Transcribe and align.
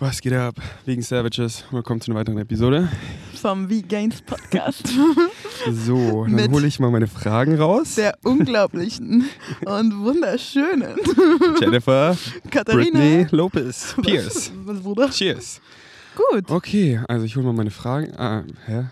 Was 0.00 0.22
geht 0.22 0.32
ab? 0.32 0.54
Wegen 0.86 1.02
Savages. 1.02 1.62
Willkommen 1.70 2.00
zu 2.00 2.10
einer 2.10 2.20
weiteren 2.20 2.38
Episode. 2.38 2.88
Vom 3.34 3.68
V-Gains 3.68 4.22
Podcast. 4.22 4.88
So, 5.70 6.24
dann 6.24 6.50
hole 6.50 6.66
ich 6.66 6.80
mal 6.80 6.90
meine 6.90 7.06
Fragen 7.06 7.54
raus. 7.60 7.96
Der 7.96 8.16
unglaublichen 8.24 9.28
und 9.66 9.98
wunderschönen 9.98 10.96
Jennifer, 11.60 12.16
Katharina. 12.50 12.98
Britney 12.98 13.26
Lopez, 13.30 13.94
Pierce. 14.00 14.50
Was, 14.64 14.76
was, 14.76 14.82
Bruder? 14.82 15.10
Cheers. 15.10 15.60
Gut. 16.16 16.50
Okay, 16.50 16.98
also 17.08 17.26
ich 17.26 17.36
hole 17.36 17.44
mal 17.44 17.52
meine 17.52 17.70
Fragen. 17.70 18.16
Ah, 18.16 18.44
hä? 18.64 18.86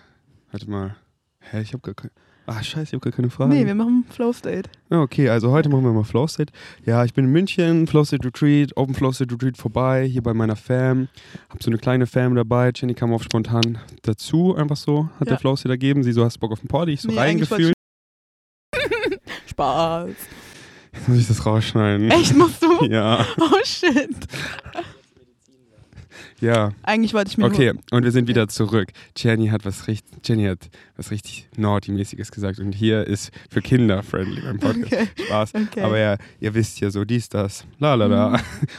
Warte 0.50 0.70
mal. 0.70 0.94
Hä, 1.40 1.62
ich 1.62 1.72
habe 1.72 1.80
gar 1.80 1.94
keine. 1.94 2.12
Ah, 2.50 2.62
scheiße, 2.62 2.82
ich 2.84 2.92
habe 2.94 3.00
gar 3.00 3.12
keine 3.12 3.28
Fragen. 3.28 3.50
Nee, 3.50 3.66
wir 3.66 3.74
machen 3.74 4.06
Flow 4.08 4.32
State. 4.32 4.70
Ja, 4.90 5.02
Okay, 5.02 5.28
also 5.28 5.50
heute 5.50 5.68
machen 5.68 5.84
wir 5.84 5.92
mal 5.92 6.02
Flow 6.04 6.26
State. 6.26 6.50
Ja, 6.86 7.04
ich 7.04 7.12
bin 7.12 7.26
in 7.26 7.30
München, 7.30 7.86
Flow 7.86 8.04
State 8.04 8.24
Retreat, 8.26 8.74
Open 8.74 8.94
Flow 8.94 9.12
State 9.12 9.34
Retreat 9.34 9.58
vorbei, 9.58 10.06
hier 10.10 10.22
bei 10.22 10.32
meiner 10.32 10.56
Fam. 10.56 11.08
Hab 11.50 11.62
so 11.62 11.70
eine 11.70 11.76
kleine 11.78 12.06
Fam 12.06 12.34
dabei. 12.34 12.72
Jenny 12.74 12.94
kam 12.94 13.12
auf 13.12 13.22
spontan 13.22 13.76
dazu, 14.00 14.54
einfach 14.56 14.76
so, 14.76 15.10
hat 15.20 15.26
Ja. 15.26 15.32
der 15.34 15.38
Flow 15.40 15.56
State 15.56 15.72
ergeben. 15.74 16.02
Sie 16.02 16.12
so, 16.12 16.24
hast 16.24 16.38
Bock 16.38 16.52
auf 16.52 16.64
ein 16.64 16.68
Party? 16.68 16.92
Ich 16.92 17.02
so 17.02 17.08
Nee, 17.10 17.18
reingefühlt. 17.18 17.74
Spaß. 19.50 20.10
Jetzt 20.94 21.08
muss 21.08 21.18
ich 21.18 21.28
das 21.28 21.44
rausschneiden. 21.44 22.10
Echt, 22.10 22.34
musst 22.34 22.62
du? 22.62 22.68
Ja, 22.88 23.26
Oh 23.38 23.58
shit. 23.64 24.08
Ja. 26.40 26.72
Eigentlich 26.82 27.14
wollte 27.14 27.30
ich 27.30 27.38
mir 27.38 27.44
Okay, 27.44 27.72
und 27.90 28.04
wir 28.04 28.12
sind 28.12 28.28
wieder 28.28 28.48
zurück. 28.48 28.88
Jenny 29.16 29.48
hat 29.48 29.64
was 29.64 29.88
richtig, 29.88 30.18
Jenny 30.24 30.44
hat 30.44 30.70
was 30.96 31.10
richtig 31.10 31.48
Naughty-mäßiges 31.56 32.30
gesagt 32.30 32.58
und 32.58 32.72
hier 32.72 33.06
ist 33.06 33.30
für 33.50 33.60
Kinder 33.60 34.02
friendly 34.02 34.40
beim 34.42 34.58
Podcast. 34.58 34.92
Okay. 34.92 35.06
Spaß. 35.26 35.52
Okay. 35.54 35.80
Aber 35.82 35.98
ja, 35.98 36.16
ihr 36.40 36.54
wisst 36.54 36.80
ja 36.80 36.90
so, 36.90 37.04
dies, 37.04 37.28
das, 37.28 37.64
la 37.78 37.94
la 37.94 38.06
la. 38.06 38.30
Mhm. 38.30 38.38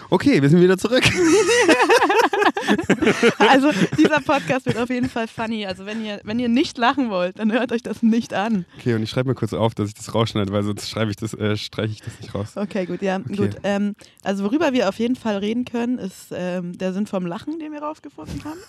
Okay, 0.10 0.42
wir 0.42 0.50
sind 0.50 0.62
wieder 0.62 0.78
zurück. 0.78 1.04
Also, 3.40 3.72
dieser 3.98 4.22
Podcast 4.22 4.66
wird 4.66 4.78
auf 4.78 4.90
jeden 4.90 5.10
Fall 5.10 5.28
funny. 5.28 5.66
Also, 5.66 5.86
wenn 5.86 6.04
ihr, 6.04 6.20
wenn 6.24 6.40
ihr 6.40 6.50
nicht 6.50 6.78
lachen 6.78 7.10
wollt, 7.10 7.40
dann 7.40 7.52
hört 7.52 7.72
euch 7.72 7.82
das 7.84 8.04
nicht 8.04 8.34
an. 8.34 8.66
Okay, 8.78 8.94
und 8.96 9.04
ich 9.04 9.10
schreibe 9.10 9.30
mir 9.30 9.36
kurz 9.36 9.54
auf, 9.54 9.74
dass 9.76 9.90
ich 9.90 9.94
das 9.96 10.14
rausschneide, 10.14 10.52
weil 10.52 10.64
sonst 10.64 10.90
schreibe 10.90 11.12
ich 11.12 11.18
das, 11.18 11.34
äh, 11.34 11.58
streiche 11.58 11.94
ich 11.94 12.02
das 12.02 12.20
nicht 12.20 12.34
raus. 12.36 12.54
Okay, 12.56 12.86
gut, 12.86 13.02
ja, 13.02 13.18
Okay. 13.18 13.36
gut. 13.36 13.56
Ähm, 13.64 13.96
also 14.24 14.44
worüber 14.44 14.74
wir 14.74 14.90
auf 14.90 15.00
jeden 15.00 15.16
Fall 15.16 15.38
reden 15.38 15.66
können, 15.66 15.98
ist 16.00 16.28
ähm, 16.32 16.78
der 16.78 16.94
Sinn 16.94 17.08
vom 17.08 17.26
Lachen, 17.26 17.60
den 17.60 17.72
wir 17.72 17.82
rausgefunden 17.82 18.44
haben 18.44 18.60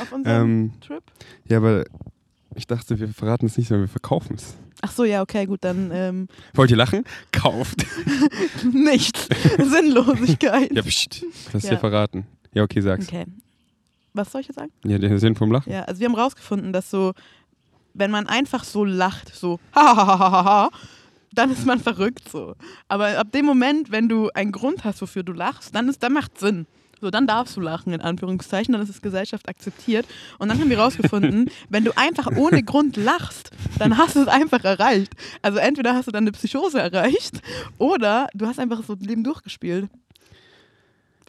auf 0.00 0.12
unserem 0.12 0.42
Ähm, 0.42 0.72
Trip. 0.80 1.02
ja, 1.46 1.58
aber 1.58 1.84
ich 2.54 2.66
dachte, 2.66 2.98
wir 2.98 3.08
verraten 3.08 3.46
es 3.46 3.56
nicht, 3.56 3.68
sondern 3.68 3.86
wir 3.86 3.90
verkaufen 3.92 4.36
es. 4.36 4.56
Ach 4.82 4.90
so, 4.92 5.04
ja, 5.04 5.20
okay, 5.22 5.46
gut, 5.46 5.62
dann 5.62 5.90
ähm, 5.92 6.28
Wollt 6.54 6.70
ihr 6.70 6.76
lachen? 6.76 7.04
Kauft. 7.32 7.84
nichts. 8.72 9.28
Sinnlosigkeit. 9.58 10.72
Ja, 10.74 10.82
pst, 10.82 11.24
lass 11.52 11.64
Ja. 11.64 11.70
dir 11.70 11.78
verraten. 11.78 12.26
Ja, 12.54 12.62
okay, 12.62 12.80
sag's. 12.80 13.08
Okay. 13.08 13.26
Was 14.12 14.32
soll 14.32 14.40
ich 14.40 14.48
jetzt 14.48 14.56
sagen? 14.56 14.72
Ja, 14.84 14.98
der 14.98 15.18
Sinn 15.18 15.36
vom 15.36 15.52
Lachen. 15.52 15.72
Ja, 15.72 15.82
also 15.84 16.00
wir 16.00 16.08
haben 16.08 16.16
rausgefunden, 16.16 16.72
dass 16.72 16.90
so, 16.90 17.12
wenn 17.94 18.10
man 18.10 18.26
einfach 18.26 18.64
so 18.64 18.84
lacht, 18.84 19.34
so, 19.34 19.60
hahaha, 19.74 20.70
dann 21.32 21.50
ist 21.50 21.64
man 21.64 21.78
verrückt 21.78 22.28
so. 22.28 22.54
Aber 22.88 23.18
ab 23.18 23.30
dem 23.32 23.46
Moment, 23.46 23.92
wenn 23.92 24.08
du 24.08 24.30
einen 24.34 24.52
Grund 24.52 24.84
hast, 24.84 25.00
wofür 25.00 25.22
du 25.22 25.32
lachst, 25.32 25.74
dann 25.74 25.88
ist, 25.88 26.02
dann 26.02 26.12
macht 26.12 26.38
Sinn. 26.38 26.66
So, 27.00 27.10
dann 27.10 27.26
darfst 27.26 27.56
du 27.56 27.62
lachen, 27.62 27.94
in 27.94 28.02
Anführungszeichen, 28.02 28.72
dann 28.72 28.82
ist 28.82 28.90
es 28.90 29.00
Gesellschaft 29.00 29.48
akzeptiert. 29.48 30.06
Und 30.38 30.48
dann 30.48 30.60
haben 30.60 30.68
wir 30.68 30.78
rausgefunden, 30.78 31.50
wenn 31.70 31.84
du 31.84 31.96
einfach 31.96 32.28
ohne 32.36 32.62
Grund 32.62 32.96
lachst, 32.96 33.50
dann 33.78 33.96
hast 33.96 34.16
du 34.16 34.20
es 34.20 34.28
einfach 34.28 34.64
erreicht. 34.64 35.14
Also 35.40 35.58
entweder 35.58 35.94
hast 35.94 36.08
du 36.08 36.10
dann 36.10 36.24
eine 36.24 36.32
Psychose 36.32 36.78
erreicht 36.78 37.40
oder 37.78 38.28
du 38.34 38.46
hast 38.46 38.58
einfach 38.58 38.82
so 38.84 38.96
das 38.96 39.06
Leben 39.06 39.24
durchgespielt. 39.24 39.88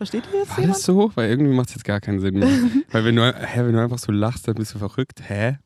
Versteht 0.01 0.23
ihr 0.33 0.39
jetzt 0.39 0.49
War 0.49 0.57
jemand? 0.61 0.77
das 0.77 0.83
so? 0.83 1.11
Weil 1.13 1.29
irgendwie 1.29 1.53
macht 1.53 1.69
es 1.69 1.75
jetzt 1.75 1.83
gar 1.85 2.01
keinen 2.01 2.19
Sinn 2.21 2.33
mehr. 2.39 2.49
Weil 2.91 3.05
wenn 3.05 3.15
du, 3.15 3.21
hä, 3.23 3.59
wenn 3.65 3.73
du 3.73 3.79
einfach 3.83 3.99
so 3.99 4.11
lachst, 4.11 4.47
dann 4.47 4.55
bist 4.55 4.73
du 4.73 4.79
verrückt. 4.79 5.21
Hä? 5.27 5.59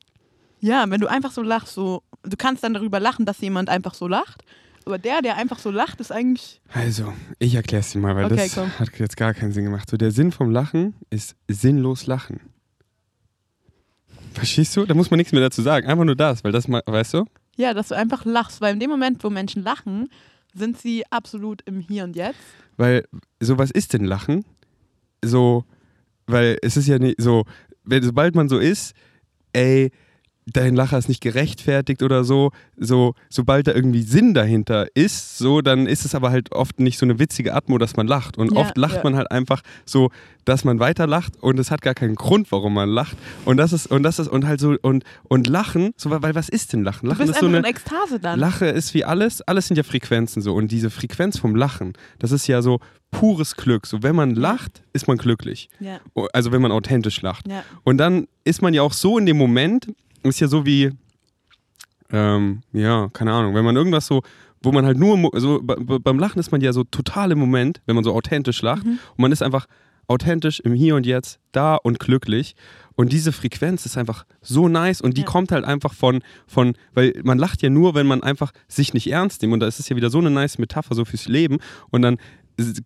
Ja, 0.60 0.84
wenn 0.90 1.00
du 1.00 1.06
einfach 1.06 1.32
so 1.32 1.40
lachst, 1.40 1.72
so, 1.72 2.02
du 2.22 2.36
kannst 2.36 2.62
dann 2.62 2.74
darüber 2.74 3.00
lachen, 3.00 3.24
dass 3.24 3.40
jemand 3.40 3.70
einfach 3.70 3.94
so 3.94 4.06
lacht. 4.06 4.42
Aber 4.84 4.98
der, 4.98 5.22
der 5.22 5.38
einfach 5.38 5.58
so 5.58 5.70
lacht, 5.70 6.00
ist 6.02 6.12
eigentlich. 6.12 6.60
Also, 6.70 7.14
ich 7.38 7.54
erkläre 7.54 7.80
es 7.80 7.92
dir 7.92 7.98
mal, 7.98 8.14
weil 8.14 8.26
Okay, 8.26 8.36
das 8.36 8.54
komm. 8.56 8.78
hat 8.78 8.90
jetzt 8.98 9.16
gar 9.16 9.32
keinen 9.32 9.52
Sinn 9.52 9.64
gemacht. 9.64 9.88
So, 9.88 9.96
der 9.96 10.10
Sinn 10.10 10.30
vom 10.32 10.50
Lachen 10.50 10.94
ist 11.08 11.34
sinnlos 11.48 12.06
lachen. 12.06 12.40
Verstehst 14.34 14.76
du? 14.76 14.84
Da 14.84 14.92
muss 14.92 15.10
man 15.10 15.16
nichts 15.16 15.32
mehr 15.32 15.40
dazu 15.40 15.62
sagen. 15.62 15.86
Einfach 15.86 16.04
nur 16.04 16.14
das, 16.14 16.44
weil 16.44 16.52
das, 16.52 16.68
mal, 16.68 16.82
weißt 16.84 17.14
du? 17.14 17.24
Ja, 17.56 17.72
dass 17.72 17.88
du 17.88 17.94
einfach 17.96 18.26
lachst. 18.26 18.60
Weil 18.60 18.74
in 18.74 18.80
dem 18.80 18.90
Moment, 18.90 19.24
wo 19.24 19.30
Menschen 19.30 19.62
lachen, 19.62 20.10
sind 20.58 20.78
sie 20.78 21.04
absolut 21.10 21.62
im 21.66 21.80
Hier 21.80 22.04
und 22.04 22.16
Jetzt. 22.16 22.38
Weil, 22.76 23.06
so, 23.40 23.58
was 23.58 23.70
ist 23.70 23.92
denn 23.92 24.04
Lachen? 24.04 24.44
So, 25.24 25.64
weil 26.26 26.58
es 26.62 26.76
ist 26.76 26.86
ja 26.86 26.98
nicht 26.98 27.20
so, 27.20 27.44
wenn, 27.84 28.02
sobald 28.02 28.34
man 28.34 28.48
so 28.48 28.58
ist, 28.58 28.94
ey, 29.52 29.90
dein 30.46 30.76
Lacher 30.76 30.96
ist 30.98 31.08
nicht 31.08 31.20
gerechtfertigt 31.20 32.02
oder 32.04 32.22
so, 32.22 32.52
so, 32.76 33.14
sobald 33.28 33.66
da 33.66 33.72
irgendwie 33.74 34.02
Sinn 34.02 34.32
dahinter 34.32 34.86
ist, 34.94 35.38
so, 35.38 35.60
dann 35.60 35.86
ist 35.86 36.04
es 36.04 36.14
aber 36.14 36.30
halt 36.30 36.52
oft 36.52 36.78
nicht 36.78 36.98
so 36.98 37.04
eine 37.06 37.18
witzige 37.18 37.52
Atmo, 37.54 37.78
dass 37.78 37.96
man 37.96 38.06
lacht. 38.06 38.38
Und 38.38 38.52
Ja, 38.52 38.60
oft 38.60 38.76
lacht 38.78 38.96
ja. 38.96 39.02
man 39.02 39.16
halt 39.16 39.30
einfach 39.32 39.62
so, 39.84 40.10
dass 40.44 40.62
man 40.64 40.78
weiter 40.78 41.08
lacht 41.08 41.36
und 41.42 41.58
es 41.58 41.72
hat 41.72 41.82
gar 41.82 41.94
keinen 41.94 42.14
Grund, 42.14 42.52
warum 42.52 42.74
man 42.74 42.88
lacht. 42.88 43.16
Und 43.44 43.56
das 43.56 43.72
ist, 43.72 43.86
und 43.88 44.04
das 44.04 44.20
ist, 44.20 44.28
und 44.28 44.46
halt 44.46 44.60
so, 44.60 44.76
und, 44.82 45.02
und 45.24 45.48
Lachen, 45.48 45.90
so, 45.96 46.10
weil 46.10 46.36
was 46.36 46.48
ist 46.48 46.72
denn 46.72 46.84
Lachen? 46.84 47.08
Lachen 47.08 47.28
ist 47.28 47.40
so 47.40 47.46
eine. 47.46 47.58
in 47.58 47.64
Ekstase 47.64 48.20
dann. 48.20 48.38
Lache 48.38 48.66
ist 48.66 48.94
wie 48.94 49.04
alles, 49.04 49.42
alles 49.42 49.66
sind 49.66 49.76
ja 49.76 49.82
Frequenzen 49.82 50.42
so. 50.42 50.54
Und 50.54 50.70
diese 50.70 50.90
Frequenz 50.90 51.38
vom 51.38 51.56
Lachen, 51.56 51.94
das 52.20 52.30
ist 52.30 52.46
ja 52.46 52.62
so 52.62 52.78
pures 53.10 53.56
Glück. 53.56 53.86
So, 53.86 54.04
wenn 54.04 54.14
man 54.14 54.36
lacht, 54.36 54.82
ist 54.92 55.08
man 55.08 55.16
glücklich. 55.16 55.68
ja, 55.80 55.98
O- 56.14 56.28
Also 56.32 56.52
wenn 56.52 56.62
man 56.62 56.70
authentisch 56.70 57.20
lacht. 57.22 57.46
Und 57.82 57.98
dann 57.98 58.28
ist 58.44 58.62
man 58.62 58.74
ja 58.74 58.82
auch 58.82 58.92
so 58.92 59.18
in 59.18 59.26
dem 59.26 59.36
Moment, 59.38 59.88
ist 60.28 60.40
ja 60.40 60.48
so 60.48 60.64
wie, 60.66 60.90
ähm, 62.12 62.62
ja, 62.72 63.08
keine 63.12 63.32
Ahnung, 63.32 63.54
wenn 63.54 63.64
man 63.64 63.76
irgendwas 63.76 64.06
so, 64.06 64.22
wo 64.62 64.72
man 64.72 64.84
halt 64.86 64.98
nur, 64.98 65.30
so, 65.34 65.60
be- 65.62 65.76
be- 65.80 66.00
beim 66.00 66.18
Lachen 66.18 66.38
ist 66.38 66.52
man 66.52 66.60
ja 66.60 66.72
so 66.72 66.84
total 66.84 67.32
im 67.32 67.38
Moment, 67.38 67.82
wenn 67.86 67.94
man 67.94 68.04
so 68.04 68.14
authentisch 68.14 68.62
lacht. 68.62 68.84
Mhm. 68.84 68.98
Und 69.10 69.18
man 69.18 69.32
ist 69.32 69.42
einfach 69.42 69.66
authentisch 70.08 70.60
im 70.60 70.72
Hier 70.72 70.94
und 70.94 71.04
Jetzt 71.04 71.40
da 71.52 71.74
und 71.74 71.98
glücklich. 71.98 72.54
Und 72.94 73.12
diese 73.12 73.32
Frequenz 73.32 73.84
ist 73.86 73.98
einfach 73.98 74.24
so 74.40 74.68
nice 74.68 75.00
und 75.00 75.16
die 75.16 75.22
Ja. 75.22 75.26
kommt 75.26 75.52
halt 75.52 75.64
einfach 75.64 75.92
von, 75.92 76.22
von, 76.46 76.74
weil 76.94 77.12
man 77.24 77.38
lacht 77.38 77.60
ja 77.62 77.70
nur, 77.70 77.94
wenn 77.94 78.06
man 78.06 78.22
einfach 78.22 78.52
sich 78.68 78.94
nicht 78.94 79.10
ernst 79.10 79.42
nimmt. 79.42 79.52
Und 79.54 79.60
da 79.60 79.66
ist 79.66 79.80
es 79.80 79.88
ja 79.88 79.96
wieder 79.96 80.08
so 80.10 80.18
eine 80.18 80.30
nice 80.30 80.58
Metapher 80.58 80.94
so 80.94 81.04
fürs 81.04 81.26
Leben. 81.28 81.58
Und 81.90 82.02
dann 82.02 82.18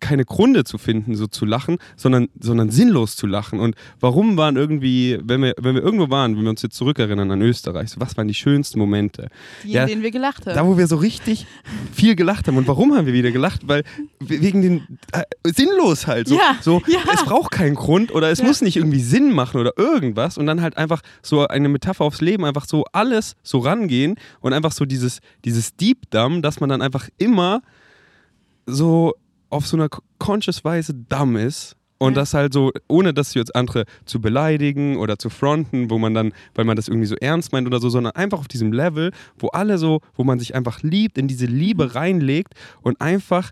keine 0.01 0.25
Gründe 0.25 0.63
zu 0.65 0.77
finden, 0.77 1.15
so 1.15 1.27
zu 1.27 1.45
lachen, 1.45 1.77
sondern, 1.95 2.27
sondern 2.39 2.69
sinnlos 2.71 3.15
zu 3.15 3.25
lachen. 3.25 3.59
Und 3.59 3.75
warum 4.01 4.35
waren 4.35 4.57
irgendwie, 4.57 5.17
wenn 5.23 5.41
wir, 5.41 5.53
wenn 5.59 5.75
wir 5.75 5.81
irgendwo 5.81 6.09
waren, 6.09 6.35
wenn 6.35 6.43
wir 6.43 6.49
uns 6.49 6.61
jetzt 6.61 6.75
zurückerinnern 6.75 7.31
an 7.31 7.41
Österreich, 7.41 7.89
so 7.91 7.99
was 8.01 8.17
waren 8.17 8.27
die 8.27 8.33
schönsten 8.33 8.79
Momente? 8.79 9.29
Die, 9.63 9.71
Ja, 9.71 9.83
in 9.83 9.87
denen 9.89 10.03
wir 10.03 10.11
gelacht 10.11 10.45
haben. 10.45 10.55
Da, 10.55 10.65
wo 10.65 10.77
wir 10.77 10.87
so 10.87 10.97
richtig 10.97 11.47
viel 11.93 12.15
gelacht 12.15 12.47
haben. 12.47 12.57
Und 12.57 12.67
warum 12.67 12.93
haben 12.95 13.05
wir 13.05 13.13
wieder 13.13 13.31
gelacht? 13.31 13.61
Weil 13.67 13.83
we- 14.19 14.41
wegen 14.41 14.61
den 14.61 14.99
äh, 15.13 15.23
sinnlos 15.45 16.05
halt. 16.05 16.27
So, 16.27 16.35
Ja, 16.35 16.57
so 16.61 16.81
ja. 16.87 16.99
es 17.13 17.23
braucht 17.23 17.51
keinen 17.51 17.75
Grund 17.75 18.13
oder 18.13 18.29
es 18.29 18.39
Ja. 18.39 18.45
muss 18.45 18.61
nicht 18.61 18.75
irgendwie 18.75 18.99
Sinn 19.01 19.31
machen 19.31 19.59
oder 19.61 19.71
irgendwas. 19.77 20.37
Und 20.37 20.47
dann 20.47 20.61
halt 20.61 20.75
einfach 20.77 21.01
so 21.21 21.47
eine 21.47 21.69
Metapher 21.69 22.03
aufs 22.03 22.19
Leben, 22.21 22.43
einfach 22.43 22.65
so 22.65 22.83
alles 22.91 23.35
so 23.41 23.59
rangehen 23.59 24.15
und 24.41 24.51
einfach 24.53 24.73
so 24.73 24.83
dieses, 24.85 25.19
dieses 25.45 25.75
Deep 25.77 26.09
Dumb, 26.11 26.43
dass 26.43 26.59
man 26.59 26.69
dann 26.69 26.81
einfach 26.81 27.07
immer 27.17 27.61
so 28.65 29.13
auf 29.51 29.67
so 29.67 29.77
einer 29.77 29.89
co- 29.89 30.01
conscious 30.17 30.63
Weise 30.65 30.93
dumm 30.93 31.35
ist. 31.35 31.75
Und 31.99 32.13
Ja. 32.15 32.21
das 32.21 32.33
halt 32.33 32.51
so, 32.51 32.71
ohne 32.87 33.13
dass 33.13 33.35
jetzt 33.35 33.55
andere 33.55 33.85
zu 34.05 34.19
beleidigen 34.19 34.97
oder 34.97 35.19
zu 35.19 35.29
fronten, 35.29 35.91
wo 35.91 35.99
man 35.99 36.15
dann, 36.15 36.33
weil 36.55 36.65
man 36.65 36.75
das 36.75 36.87
irgendwie 36.87 37.05
so 37.05 37.15
ernst 37.17 37.51
meint 37.53 37.67
oder 37.67 37.79
so, 37.79 37.89
sondern 37.89 38.13
einfach 38.15 38.39
auf 38.39 38.47
diesem 38.47 38.73
Level, 38.73 39.11
wo 39.37 39.49
alle 39.49 39.77
so, 39.77 40.01
wo 40.15 40.23
man 40.23 40.39
sich 40.39 40.55
einfach 40.55 40.81
liebt, 40.81 41.19
in 41.19 41.27
diese 41.27 41.45
Liebe 41.45 41.93
reinlegt 41.93 42.55
und 42.81 42.99
einfach, 43.01 43.51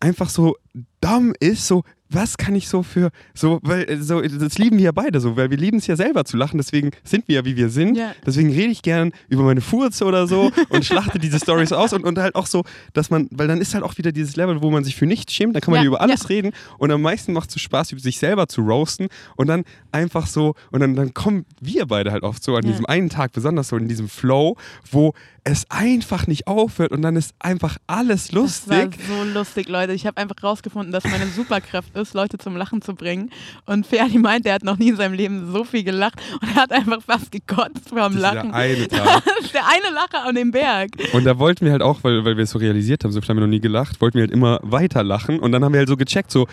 einfach 0.00 0.28
so 0.28 0.56
dumm 1.00 1.34
ist, 1.38 1.68
so, 1.68 1.84
was 2.14 2.36
kann 2.36 2.54
ich 2.54 2.68
so 2.68 2.82
für, 2.82 3.10
so, 3.34 3.58
weil, 3.62 3.88
äh, 3.90 3.96
so, 4.02 4.20
das 4.20 4.58
lieben 4.58 4.78
wir 4.78 4.84
ja 4.86 4.92
beide 4.92 5.20
so, 5.20 5.36
weil 5.36 5.50
wir 5.50 5.58
lieben 5.58 5.78
es 5.78 5.86
ja 5.86 5.96
selber 5.96 6.24
zu 6.24 6.36
lachen, 6.36 6.58
deswegen 6.58 6.90
sind 7.04 7.28
wir 7.28 7.36
ja, 7.36 7.44
wie 7.44 7.56
wir 7.56 7.68
sind. 7.68 7.96
Ja. 7.96 8.14
Deswegen 8.26 8.50
rede 8.50 8.70
ich 8.72 8.82
gern 8.82 9.12
über 9.28 9.42
meine 9.42 9.60
Furze 9.60 10.04
oder 10.04 10.26
so 10.26 10.50
und 10.68 10.84
schlachte 10.84 11.18
diese 11.18 11.38
Stories 11.38 11.72
aus 11.72 11.92
und, 11.92 12.04
und 12.04 12.18
halt 12.18 12.34
auch 12.34 12.46
so, 12.46 12.64
dass 12.92 13.10
man, 13.10 13.28
weil 13.30 13.48
dann 13.48 13.60
ist 13.60 13.74
halt 13.74 13.84
auch 13.84 13.96
wieder 13.98 14.12
dieses 14.12 14.36
Level, 14.36 14.62
wo 14.62 14.70
man 14.70 14.84
sich 14.84 14.96
für 14.96 15.06
nichts 15.06 15.32
schämt, 15.32 15.54
dann 15.54 15.62
kann 15.62 15.72
man 15.72 15.82
Ja, 15.82 15.86
über 15.88 16.00
alles 16.00 16.28
reden 16.28 16.52
und 16.78 16.90
am 16.90 17.02
meisten 17.02 17.32
macht 17.32 17.48
es 17.48 17.54
so 17.54 17.58
Spaß, 17.60 17.92
über 17.92 18.00
sich 18.00 18.18
selber 18.18 18.46
zu 18.48 18.62
roasten 18.62 19.08
und 19.36 19.46
dann 19.46 19.64
einfach 19.90 20.26
so, 20.26 20.54
und 20.70 20.80
dann, 20.80 20.94
dann 20.94 21.14
kommen 21.14 21.44
wir 21.60 21.86
beide 21.86 22.12
halt 22.12 22.22
oft 22.22 22.42
so 22.42 22.54
an 22.56 22.62
diesem 22.62 22.86
einen 22.86 23.08
Tag, 23.08 23.32
besonders 23.32 23.68
so 23.68 23.76
in 23.76 23.88
diesem 23.88 24.08
Flow, 24.08 24.56
wo 24.90 25.14
es 25.44 25.66
einfach 25.70 26.26
nicht 26.28 26.46
aufhört 26.46 26.92
und 26.92 27.02
dann 27.02 27.16
ist 27.16 27.34
einfach 27.40 27.76
alles 27.88 28.28
Das 28.28 28.68
war 28.68 28.82
lustig. 28.84 29.00
so 29.08 29.24
lustig, 29.24 29.68
Leute. 29.68 29.92
Ich 29.92 30.06
habe 30.06 30.16
einfach 30.18 30.36
rausgefunden, 30.42 30.92
dass 30.92 31.02
meine 31.04 31.26
Superkraft 31.26 31.96
ist, 31.96 32.01
Leute 32.14 32.38
zum 32.38 32.56
Lachen 32.56 32.82
zu 32.82 32.94
bringen. 32.94 33.30
Und 33.66 33.86
Ferdi 33.86 34.18
meint, 34.18 34.44
er 34.46 34.54
hat 34.54 34.64
noch 34.64 34.78
nie 34.78 34.88
in 34.90 34.96
seinem 34.96 35.14
Leben 35.14 35.50
so 35.52 35.64
viel 35.64 35.84
gelacht 35.84 36.20
und 36.40 36.48
er 36.56 36.62
hat 36.62 36.72
einfach 36.72 37.02
fast 37.02 37.30
gekotzt 37.32 37.88
vom 37.88 38.16
Lachen. 38.16 38.52
eine 38.52 38.88
Tag. 38.88 39.22
Das 39.24 39.40
ist 39.46 39.54
der 39.54 39.62
eine 39.66 39.94
Lacher 39.94 40.26
an 40.26 40.34
dem 40.34 40.50
Berg. 40.50 40.90
Und 41.12 41.24
da 41.24 41.38
wollten 41.38 41.64
wir 41.64 41.72
halt 41.72 41.82
auch, 41.82 42.02
weil, 42.02 42.24
weil 42.24 42.36
wir 42.36 42.44
es 42.44 42.50
so 42.50 42.58
realisiert 42.58 43.04
haben, 43.04 43.12
so 43.12 43.20
viel 43.20 43.28
haben 43.28 43.36
wir 43.36 43.42
noch 43.42 43.46
nie 43.48 43.60
gelacht, 43.60 44.00
wollten 44.00 44.16
wir 44.16 44.22
halt 44.22 44.32
immer 44.32 44.58
weiter 44.62 45.02
lachen. 45.02 45.38
Und 45.38 45.52
dann 45.52 45.64
haben 45.64 45.72
wir 45.72 45.78
halt 45.78 45.88
so 45.88 45.96
gecheckt, 45.96 46.30
so, 46.30 46.46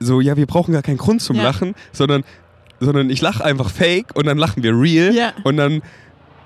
so, 0.00 0.20
ja, 0.20 0.36
wir 0.36 0.46
brauchen 0.46 0.72
gar 0.72 0.82
keinen 0.82 0.98
Grund 0.98 1.22
zum 1.22 1.36
Ja. 1.36 1.42
Lachen, 1.44 1.74
sondern, 1.92 2.24
sondern 2.80 3.10
ich 3.10 3.20
lache 3.20 3.44
einfach 3.44 3.70
fake 3.70 4.14
und 4.14 4.26
dann 4.26 4.38
lachen 4.38 4.62
wir 4.62 4.72
real 4.72 5.14
Ja. 5.14 5.32
und 5.44 5.56
dann 5.56 5.82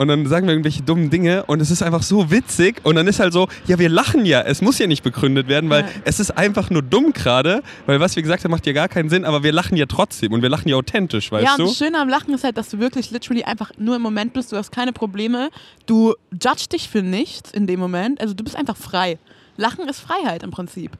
und 0.03 0.09
dann 0.09 0.27
sagen 0.27 0.47
wir 0.47 0.53
irgendwelche 0.53 0.83
dummen 0.83 1.09
Dinge 1.11 1.45
und 1.47 1.61
es 1.63 1.71
ist 1.71 1.83
einfach 1.83 2.03
so 2.03 2.31
witzig 2.31 2.81
und 2.85 2.97
dann 2.97 3.07
ist 3.07 3.21
halt 3.21 3.33
so, 3.33 3.49
ja, 3.67 3.79
wir 3.79 3.89
lachen 3.89 4.27
ja, 4.27 4.43
es 4.43 4.61
muss 4.61 4.79
ja 4.79 4.87
nicht 4.87 5.03
begründet 5.03 5.49
werden, 5.49 5.71
weil 5.71 5.83
Ja. 5.85 5.89
es 6.05 6.21
ist 6.21 6.31
einfach 6.37 6.69
nur 6.71 6.83
dumm 6.83 7.13
gerade, 7.13 7.63
weil 7.87 8.01
was 8.01 8.15
wir 8.17 8.23
gesagt 8.23 8.45
haben, 8.45 8.51
macht 8.51 8.67
ja 8.67 8.73
gar 8.73 8.89
keinen 8.89 9.09
Sinn, 9.09 9.25
aber 9.25 9.43
wir 9.43 9.53
lachen 9.53 9.77
ja 9.77 9.87
trotzdem 9.87 10.33
und 10.33 10.43
wir 10.43 10.49
lachen 10.51 10.69
ja 10.69 10.77
authentisch, 10.77 11.33
weißt 11.33 11.45
ja, 11.45 11.53
und 11.53 11.61
du? 11.61 11.65
das 11.67 11.79
Schöne 11.79 11.99
am 11.99 12.09
Lachen 12.09 12.35
ist 12.35 12.45
halt, 12.45 12.57
dass 12.59 12.69
du 12.69 12.79
wirklich 12.79 13.11
literally 13.11 13.45
einfach 13.45 13.71
nur 13.79 13.97
im 13.97 14.03
Moment 14.03 14.33
bist. 14.35 14.53
Du 14.53 14.57
hast 14.57 14.73
keine 14.73 14.93
Probleme. 14.93 15.49
Du 15.87 16.15
judgst 16.33 16.73
dich 16.73 16.89
für 16.89 17.03
nichts 17.03 17.51
in 17.53 17.67
dem 17.67 17.81
Moment. 17.81 18.21
Also 18.21 18.35
du 18.35 18.45
bist 18.45 18.57
einfach 18.57 18.77
frei. 18.77 19.19
Lachen 19.57 19.89
ist 19.89 20.01
Freiheit 20.01 20.43
im 20.43 20.51
Prinzip. 20.51 20.93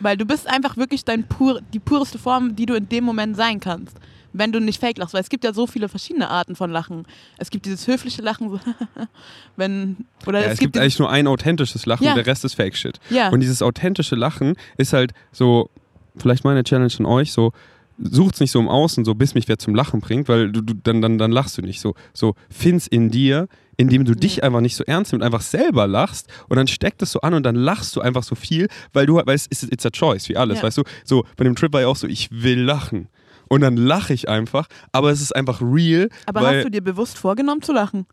Weil 0.00 0.16
du 0.16 0.24
bist 0.24 0.48
einfach 0.48 0.76
wirklich 0.76 1.04
dein 1.04 1.24
pur, 1.28 1.60
die 1.72 1.78
pureste 1.78 2.18
Form, 2.18 2.56
die 2.56 2.66
du 2.66 2.74
in 2.74 2.88
dem 2.88 3.04
Moment 3.04 3.36
sein 3.36 3.60
kannst. 3.60 3.96
Wenn 4.34 4.52
du 4.52 4.60
nicht 4.60 4.80
fake 4.80 4.98
lachst. 4.98 5.14
Weil 5.14 5.20
es 5.20 5.28
gibt 5.28 5.44
ja 5.44 5.52
so 5.52 5.66
viele 5.66 5.88
verschiedene 5.88 6.28
Arten 6.28 6.56
von 6.56 6.70
Lachen. 6.70 7.04
Es 7.38 7.50
gibt 7.50 7.66
dieses 7.66 7.86
höfliche 7.86 8.22
Lachen, 8.22 8.50
so 8.50 8.60
wenn. 9.56 9.96
Oder 10.26 10.40
Ja, 10.40 10.46
es, 10.46 10.52
es 10.54 10.58
gibt 10.58 10.74
dieses- 10.74 10.82
eigentlich 10.82 10.98
nur 10.98 11.10
ein 11.10 11.26
authentisches 11.26 11.86
Lachen 11.86 12.04
Ja. 12.04 12.12
und 12.12 12.16
der 12.16 12.26
Rest 12.26 12.44
ist 12.44 12.54
Fake-Shit. 12.54 12.98
Ja. 13.10 13.28
Und 13.30 13.40
dieses 13.40 13.62
authentische 13.62 14.14
Lachen 14.16 14.54
ist 14.76 14.92
halt 14.92 15.12
so, 15.32 15.70
vielleicht 16.16 16.44
meine 16.44 16.64
Challenge 16.64 16.92
an 16.98 17.06
euch, 17.06 17.32
so, 17.32 17.52
sucht's 17.98 18.40
nicht 18.40 18.50
so 18.50 18.58
im 18.58 18.68
Außen, 18.68 19.04
so 19.04 19.14
bis 19.14 19.34
mich 19.34 19.48
wer 19.48 19.58
zum 19.58 19.74
Lachen 19.74 20.00
bringt, 20.00 20.28
weil 20.28 20.50
du, 20.50 20.60
du 20.62 20.74
dann, 20.74 21.02
dann, 21.02 21.18
dann 21.18 21.30
lachst 21.30 21.58
du 21.58 21.62
nicht. 21.62 21.80
So, 21.80 21.94
so 22.14 22.34
find's 22.50 22.86
in 22.86 23.10
dir, 23.10 23.48
indem 23.76 24.04
du 24.04 24.14
dich 24.14 24.42
einfach 24.42 24.60
nicht 24.60 24.76
so 24.76 24.84
ernst 24.84 25.12
nimmst, 25.12 25.24
einfach 25.24 25.40
selber 25.42 25.86
lachst 25.86 26.28
und 26.48 26.56
dann 26.56 26.66
steckt 26.68 27.02
es 27.02 27.12
so 27.12 27.20
an 27.20 27.34
und 27.34 27.42
dann 27.42 27.54
lachst 27.56 27.94
du 27.96 28.00
einfach 28.00 28.22
so 28.22 28.34
viel, 28.34 28.68
weil 28.92 29.06
du, 29.06 29.16
weil 29.16 29.34
es 29.34 29.46
ist 29.46 29.64
it's 29.72 29.84
a 29.86 29.90
choice, 29.90 30.28
wie 30.28 30.36
alles, 30.36 30.58
Ja. 30.58 30.64
weißt 30.64 30.78
du? 30.78 30.82
So, 31.04 31.24
bei 31.36 31.44
dem 31.44 31.54
Trip 31.54 31.72
war 31.72 31.82
ja 31.82 31.88
auch 31.88 31.96
so, 31.96 32.06
ich 32.06 32.28
will 32.30 32.60
lachen. 32.60 33.08
Und 33.52 33.60
dann 33.60 33.76
lache 33.76 34.14
ich 34.14 34.30
einfach, 34.30 34.66
aber 34.92 35.10
es 35.10 35.20
ist 35.20 35.36
einfach 35.36 35.60
real. 35.60 36.08
aber 36.24 36.40
weil, 36.40 36.56
hast 36.56 36.64
du 36.64 36.70
dir 36.70 36.80
bewusst 36.80 37.18
vorgenommen 37.18 37.60
zu 37.60 37.74
lachen? 37.74 38.06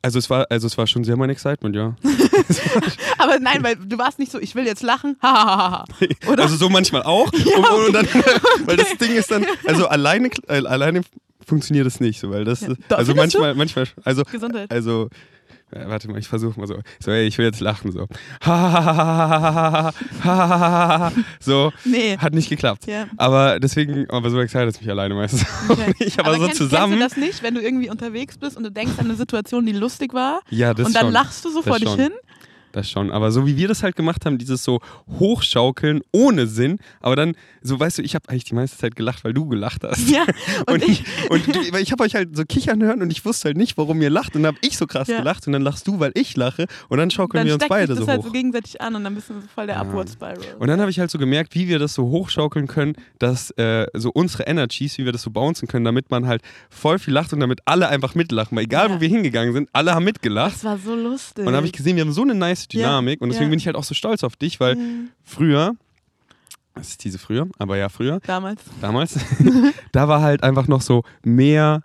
also 0.00 0.18
es 0.18 0.30
war, 0.30 0.46
also 0.48 0.66
es 0.66 0.78
war 0.78 0.86
schon 0.86 1.04
sehr 1.04 1.16
mein 1.16 1.28
Excitement, 1.28 1.76
ja. 1.76 1.94
Aber 3.18 3.38
nein, 3.38 3.62
weil 3.62 3.76
du 3.76 3.96
warst 3.96 4.18
nicht 4.18 4.30
so, 4.30 4.38
ich 4.38 4.54
will 4.54 4.66
jetzt 4.66 4.82
lachen. 4.82 5.16
Hahaha. 5.22 5.84
Oder? 6.26 6.42
Also 6.42 6.56
so 6.56 6.68
manchmal 6.68 7.02
auch. 7.02 7.32
und, 7.32 7.86
und 7.86 7.92
dann, 7.94 8.06
weil 8.66 8.76
das 8.76 8.96
Ding 8.98 9.12
ist 9.12 9.30
dann, 9.30 9.46
also 9.66 9.88
alleine, 9.88 10.28
äh, 10.48 10.64
alleine 10.66 11.00
funktioniert 11.46 11.86
es 11.86 12.00
nicht 12.00 12.20
so, 12.20 12.30
weil 12.30 12.44
das, 12.44 12.60
Ja. 12.60 12.68
Also 12.90 13.12
findest 13.14 13.34
du? 13.34 13.40
manchmal, 13.40 13.54
manchmal, 13.54 13.86
also, 14.04 14.24
Gesundheit. 14.24 14.70
also, 14.70 15.04
ja, 15.04 15.08
warte 15.86 16.08
mal, 16.10 16.18
ich 16.18 16.28
versuche 16.28 16.58
mal 16.58 16.66
so, 16.66 16.78
so, 17.00 17.10
ey, 17.10 17.26
ich 17.26 17.38
will 17.38 17.46
jetzt 17.46 17.60
lachen, 17.60 17.90
so, 17.92 18.06
so, 21.40 21.72
Nee. 21.84 22.16
hat 22.18 22.32
nicht 22.34 22.48
geklappt. 22.48 22.86
Ja. 22.86 23.06
Aber 23.16 23.60
deswegen, 23.60 24.08
aber 24.10 24.30
so 24.30 24.40
excited 24.40 24.68
es 24.68 24.80
mich 24.80 24.90
alleine 24.90 25.14
meistens 25.14 25.44
auch 25.44 25.70
Okay. 25.70 25.94
nicht, 25.98 26.18
aber, 26.18 26.34
so 26.34 26.44
kennst, 26.46 26.56
zusammen. 26.56 26.98
Kennst 26.98 27.16
du 27.16 27.20
das 27.20 27.28
nicht, 27.28 27.42
wenn 27.42 27.54
du 27.54 27.60
irgendwie 27.62 27.90
unterwegs 27.90 28.38
bist 28.38 28.56
und 28.56 28.64
du 28.64 28.70
denkst 28.70 28.94
an 28.98 29.06
eine 29.06 29.14
Situation, 29.16 29.66
die 29.66 29.72
lustig 29.72 30.14
war 30.14 30.40
ja, 30.50 30.74
das 30.74 30.86
und 30.86 30.94
dann 30.94 31.04
schon. 31.06 31.12
lachst 31.12 31.44
du 31.44 31.50
so 31.50 31.60
Das 31.60 31.66
vor 31.68 31.78
dich 31.78 31.88
schon. 31.88 31.98
hin? 32.00 32.12
Das 32.74 32.90
schon. 32.90 33.10
Aber 33.12 33.30
so 33.30 33.46
wie 33.46 33.56
wir 33.56 33.68
das 33.68 33.82
halt 33.84 33.94
gemacht 33.94 34.26
haben, 34.26 34.36
dieses 34.36 34.64
so 34.64 34.80
Hochschaukeln 35.20 36.00
ohne 36.12 36.46
Sinn, 36.46 36.78
aber 37.00 37.16
dann, 37.16 37.34
so 37.62 37.78
weißt 37.78 37.98
du, 37.98 38.02
ich 38.02 38.14
habe 38.14 38.28
eigentlich 38.28 38.44
die 38.44 38.54
meiste 38.54 38.76
Zeit 38.76 38.96
gelacht, 38.96 39.24
weil 39.24 39.32
du 39.32 39.46
gelacht 39.48 39.84
hast. 39.84 40.08
Ja, 40.10 40.24
Und, 40.66 40.82
und 40.82 40.88
ich, 40.88 41.04
und 41.30 41.46
du, 41.54 41.60
ich 41.78 41.92
habe 41.92 42.02
euch 42.04 42.14
halt 42.14 42.36
so 42.36 42.44
kichern 42.44 42.82
hören 42.82 43.00
und 43.02 43.10
ich 43.10 43.24
wusste 43.24 43.46
halt 43.48 43.56
nicht, 43.56 43.76
warum 43.78 44.00
ihr 44.02 44.10
lacht. 44.10 44.34
Und 44.36 44.42
dann 44.42 44.54
habe 44.54 44.58
ich 44.66 44.76
so 44.76 44.86
krass 44.86 45.08
Ja. 45.08 45.18
gelacht 45.18 45.46
und 45.46 45.52
dann 45.52 45.62
lachst 45.62 45.86
du, 45.86 46.00
weil 46.00 46.12
ich 46.14 46.36
lache. 46.36 46.66
Und 46.88 46.98
dann 46.98 47.10
schaukeln 47.10 47.40
dann 47.40 47.46
wir 47.46 47.54
uns 47.54 47.64
beide 47.68 47.94
das 47.94 47.98
so 47.98 48.06
halt 48.06 48.20
hoch. 48.20 48.26
so 48.26 48.32
gegenseitig 48.32 48.80
an 48.80 48.94
und 48.96 49.04
dann 49.04 49.14
bist 49.14 49.30
du 49.30 49.34
so 49.34 49.40
voll 49.54 49.66
der 49.66 49.76
Ja. 49.76 49.82
Upward 49.82 50.10
Spiral. 50.10 50.36
Und 50.58 50.68
dann 50.68 50.80
habe 50.80 50.90
ich 50.90 50.98
halt 50.98 51.10
so 51.10 51.18
gemerkt, 51.18 51.54
wie 51.54 51.68
wir 51.68 51.78
das 51.78 51.94
so 51.94 52.04
hochschaukeln 52.04 52.66
können, 52.66 52.94
dass 53.18 53.50
äh, 53.52 53.86
so 53.94 54.10
unsere 54.10 54.44
Energies, 54.44 54.98
wie 54.98 55.04
wir 55.04 55.12
das 55.12 55.22
so 55.22 55.30
bouncen 55.30 55.68
können, 55.68 55.84
damit 55.84 56.10
man 56.10 56.26
halt 56.26 56.42
voll 56.70 56.98
viel 56.98 57.14
lacht 57.14 57.32
und 57.32 57.40
damit 57.40 57.60
alle 57.66 57.88
einfach 57.88 58.14
mitlachen. 58.14 58.56
Weil 58.56 58.64
egal, 58.64 58.88
Ja. 58.90 58.96
wo 58.96 59.00
wir 59.00 59.08
hingegangen 59.08 59.52
sind, 59.54 59.68
alle 59.72 59.94
haben 59.94 60.04
mitgelacht. 60.04 60.54
das 60.56 60.64
war 60.64 60.78
so 60.78 60.94
lustig. 60.94 61.38
Und 61.38 61.46
dann 61.46 61.56
habe 61.56 61.66
ich 61.66 61.72
gesehen, 61.72 61.96
wir 61.96 62.02
haben 62.04 62.12
so 62.12 62.22
eine 62.22 62.34
nice 62.34 62.63
Ja. 62.72 62.80
Dynamik 62.88 63.20
und 63.20 63.28
deswegen 63.28 63.46
Ja. 63.46 63.50
bin 63.50 63.58
ich 63.58 63.66
halt 63.66 63.76
auch 63.76 63.84
so 63.84 63.94
stolz 63.94 64.24
auf 64.24 64.36
dich, 64.36 64.60
weil 64.60 64.76
Mhm. 64.76 65.08
früher, 65.22 65.74
das 66.74 66.88
ist 66.88 67.04
diese 67.04 67.18
früher, 67.18 67.46
aber 67.58 67.76
ja 67.76 67.88
früher, 67.88 68.20
Damals. 68.26 68.62
damals, 68.80 69.18
da 69.92 70.08
war 70.08 70.20
halt 70.22 70.42
einfach 70.42 70.66
noch 70.68 70.80
so 70.82 71.02
mehr 71.24 71.82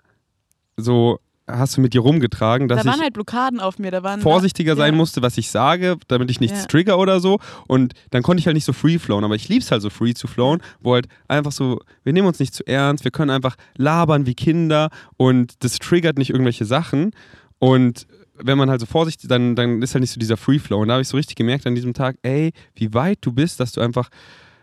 so 0.78 1.20
hast 1.52 1.78
du 1.78 1.82
mit 1.82 1.96
dir 1.96 2.02
rumgetragen, 2.02 2.68
dass 2.68 2.84
Da 2.84 2.86
waren 2.92 2.98
ich 3.00 3.02
halt 3.06 3.14
Blockaden 3.16 3.60
auf 3.60 3.80
mir. 3.80 3.90
Da 3.90 4.04
waren 4.04 4.22
vorsichtiger 4.22 4.76
sein 4.76 4.94
ja. 4.94 4.98
musste, 4.98 5.24
was 5.24 5.36
ich 5.36 5.50
sage, 5.50 5.98
damit 6.08 6.30
ich 6.30 6.40
nichts 6.40 6.60
Ja. 6.62 6.66
trigger 6.68 7.00
oder 7.00 7.20
so. 7.20 7.40
Und 7.68 7.94
dann 8.12 8.22
konnte 8.22 8.40
ich 8.40 8.46
halt 8.46 8.54
nicht 8.54 8.66
so 8.66 8.72
free 8.72 9.00
flowen. 9.00 9.24
Aber 9.26 9.34
ich 9.34 9.50
liebe 9.50 9.64
es 9.64 9.72
halt 9.72 9.82
so 9.82 9.90
free 9.90 10.14
zu 10.14 10.28
flowen, 10.28 10.62
wo 10.80 10.94
halt 10.94 11.08
einfach 11.28 11.52
so, 11.52 11.80
wir 12.04 12.14
nehmen 12.14 12.28
uns 12.28 12.38
nicht 12.40 12.54
zu 12.54 12.68
ernst, 12.68 13.04
wir 13.04 13.10
können 13.10 13.32
einfach 13.32 13.56
labern 13.78 14.28
wie 14.28 14.36
Kinder 14.36 14.92
und 15.18 15.56
das 15.64 15.80
triggert 15.80 16.20
nicht 16.20 16.30
irgendwelche 16.30 16.66
Sachen. 16.66 17.14
Und 17.58 18.06
wenn 18.42 18.58
man 18.58 18.70
halt 18.70 18.80
so 18.82 18.86
vorsichtig, 18.86 19.28
dann, 19.30 19.56
dann 19.56 19.82
ist 19.82 19.94
halt 19.94 20.02
nicht 20.02 20.12
so 20.12 20.20
dieser 20.20 20.38
Free 20.38 20.60
Flow. 20.60 20.82
Und 20.82 20.88
da 20.88 20.94
habe 20.96 21.02
ich 21.02 21.08
so 21.08 21.18
richtig 21.18 21.36
gemerkt 21.36 21.66
an 21.68 21.76
diesem 21.76 21.94
Tag, 21.94 22.16
ey, 22.24 22.52
wie 22.76 22.94
weit 22.94 23.20
du 23.22 23.32
bist, 23.32 23.60
dass 23.60 23.72
du 23.72 23.82
einfach 23.82 24.10